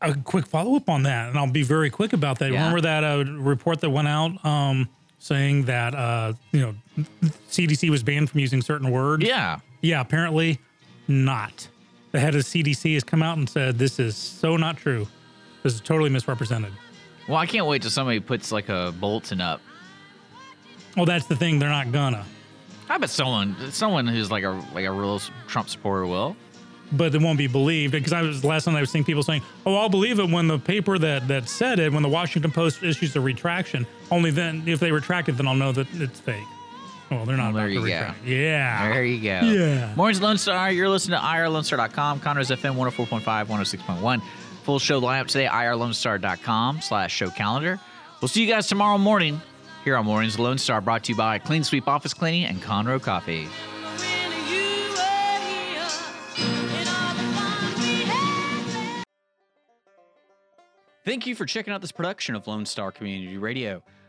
a 0.00 0.14
quick 0.14 0.46
follow 0.46 0.76
up 0.76 0.88
on 0.88 1.04
that, 1.04 1.28
and 1.28 1.38
I'll 1.38 1.50
be 1.50 1.62
very 1.62 1.90
quick 1.90 2.12
about 2.12 2.38
that. 2.40 2.52
Yeah. 2.52 2.58
Remember 2.58 2.82
that 2.82 3.04
uh, 3.04 3.24
report 3.32 3.80
that 3.80 3.90
went 3.90 4.08
out 4.08 4.44
um, 4.44 4.88
saying 5.18 5.64
that 5.64 5.94
uh, 5.94 6.34
you 6.52 6.60
know 6.60 6.74
CDC 7.48 7.90
was 7.90 8.02
banned 8.02 8.30
from 8.30 8.40
using 8.40 8.62
certain 8.62 8.90
words. 8.90 9.24
Yeah. 9.24 9.60
Yeah, 9.80 10.00
apparently 10.00 10.58
not. 11.08 11.68
The 12.16 12.20
head 12.20 12.34
of 12.34 12.44
CDC 12.44 12.94
has 12.94 13.04
come 13.04 13.22
out 13.22 13.36
and 13.36 13.46
said 13.46 13.78
this 13.78 14.00
is 14.00 14.16
so 14.16 14.56
not 14.56 14.78
true. 14.78 15.06
This 15.62 15.74
is 15.74 15.82
totally 15.82 16.08
misrepresented. 16.08 16.72
Well, 17.28 17.36
I 17.36 17.44
can't 17.44 17.66
wait 17.66 17.82
till 17.82 17.90
somebody 17.90 18.20
puts 18.20 18.50
like 18.50 18.70
a 18.70 18.94
bulletin 18.98 19.42
up. 19.42 19.60
Well, 20.96 21.04
that's 21.04 21.26
the 21.26 21.36
thing. 21.36 21.58
They're 21.58 21.68
not 21.68 21.92
gonna, 21.92 22.24
I 22.88 22.96
bet 22.96 23.10
someone, 23.10 23.54
someone 23.70 24.06
who's 24.06 24.30
like 24.30 24.44
a 24.44 24.64
like 24.74 24.86
a 24.86 24.90
real 24.90 25.20
Trump 25.46 25.68
supporter 25.68 26.06
will. 26.06 26.38
but 26.92 27.14
it 27.14 27.20
won't 27.20 27.36
be 27.36 27.48
believed 27.48 27.92
because 27.92 28.14
I 28.14 28.22
was 28.22 28.42
last 28.42 28.66
night 28.66 28.76
I 28.78 28.80
was 28.80 28.90
seeing 28.90 29.04
people 29.04 29.22
saying, 29.22 29.42
"Oh, 29.66 29.76
I'll 29.76 29.90
believe 29.90 30.18
it 30.18 30.30
when 30.30 30.48
the 30.48 30.58
paper 30.58 30.96
that 30.98 31.28
that 31.28 31.50
said 31.50 31.78
it, 31.78 31.92
when 31.92 32.02
the 32.02 32.08
Washington 32.08 32.50
Post 32.50 32.82
issues 32.82 33.14
a 33.14 33.20
retraction. 33.20 33.86
Only 34.10 34.30
then, 34.30 34.62
if 34.66 34.80
they 34.80 34.90
retract 34.90 35.28
it, 35.28 35.32
then 35.32 35.46
I'll 35.46 35.54
know 35.54 35.72
that 35.72 35.86
it's 35.92 36.18
fake." 36.18 36.46
Well, 37.10 37.24
they're 37.24 37.36
not. 37.36 37.54
Well, 37.54 37.68
there 37.68 37.78
about 37.78 37.84
to 37.84 37.88
you 37.88 37.88
go. 37.88 38.14
Yeah. 38.24 38.88
There 38.88 39.04
you 39.04 39.22
go. 39.22 39.46
Yeah. 39.46 39.94
Morning's 39.94 40.20
Lone 40.20 40.38
Star. 40.38 40.70
You're 40.72 40.88
listening 40.88 41.18
to 41.18 41.24
IRLoneStar.com, 41.24 42.20
Conroe's 42.20 42.50
FM 42.50 42.74
104.5, 42.74 43.22
106.1. 43.46 44.22
Full 44.64 44.78
show 44.80 45.00
lineup 45.00 45.28
today, 45.28 45.46
IRLoneStar.com 45.46 46.80
slash 46.80 47.14
show 47.14 47.30
calendar. 47.30 47.78
We'll 48.20 48.28
see 48.28 48.42
you 48.44 48.48
guys 48.48 48.66
tomorrow 48.66 48.98
morning 48.98 49.40
here 49.84 49.96
on 49.96 50.04
Mornings 50.04 50.38
Lone 50.38 50.58
Star, 50.58 50.80
brought 50.80 51.04
to 51.04 51.12
you 51.12 51.16
by 51.16 51.38
Clean 51.38 51.62
Sweep 51.62 51.86
Office 51.86 52.12
Cleaning 52.12 52.44
and 52.44 52.60
Conroe 52.60 53.00
Coffee. 53.00 53.46
Thank 61.04 61.26
you 61.28 61.36
for 61.36 61.46
checking 61.46 61.72
out 61.72 61.80
this 61.80 61.92
production 61.92 62.34
of 62.34 62.48
Lone 62.48 62.66
Star 62.66 62.90
Community 62.90 63.38
Radio. 63.38 63.84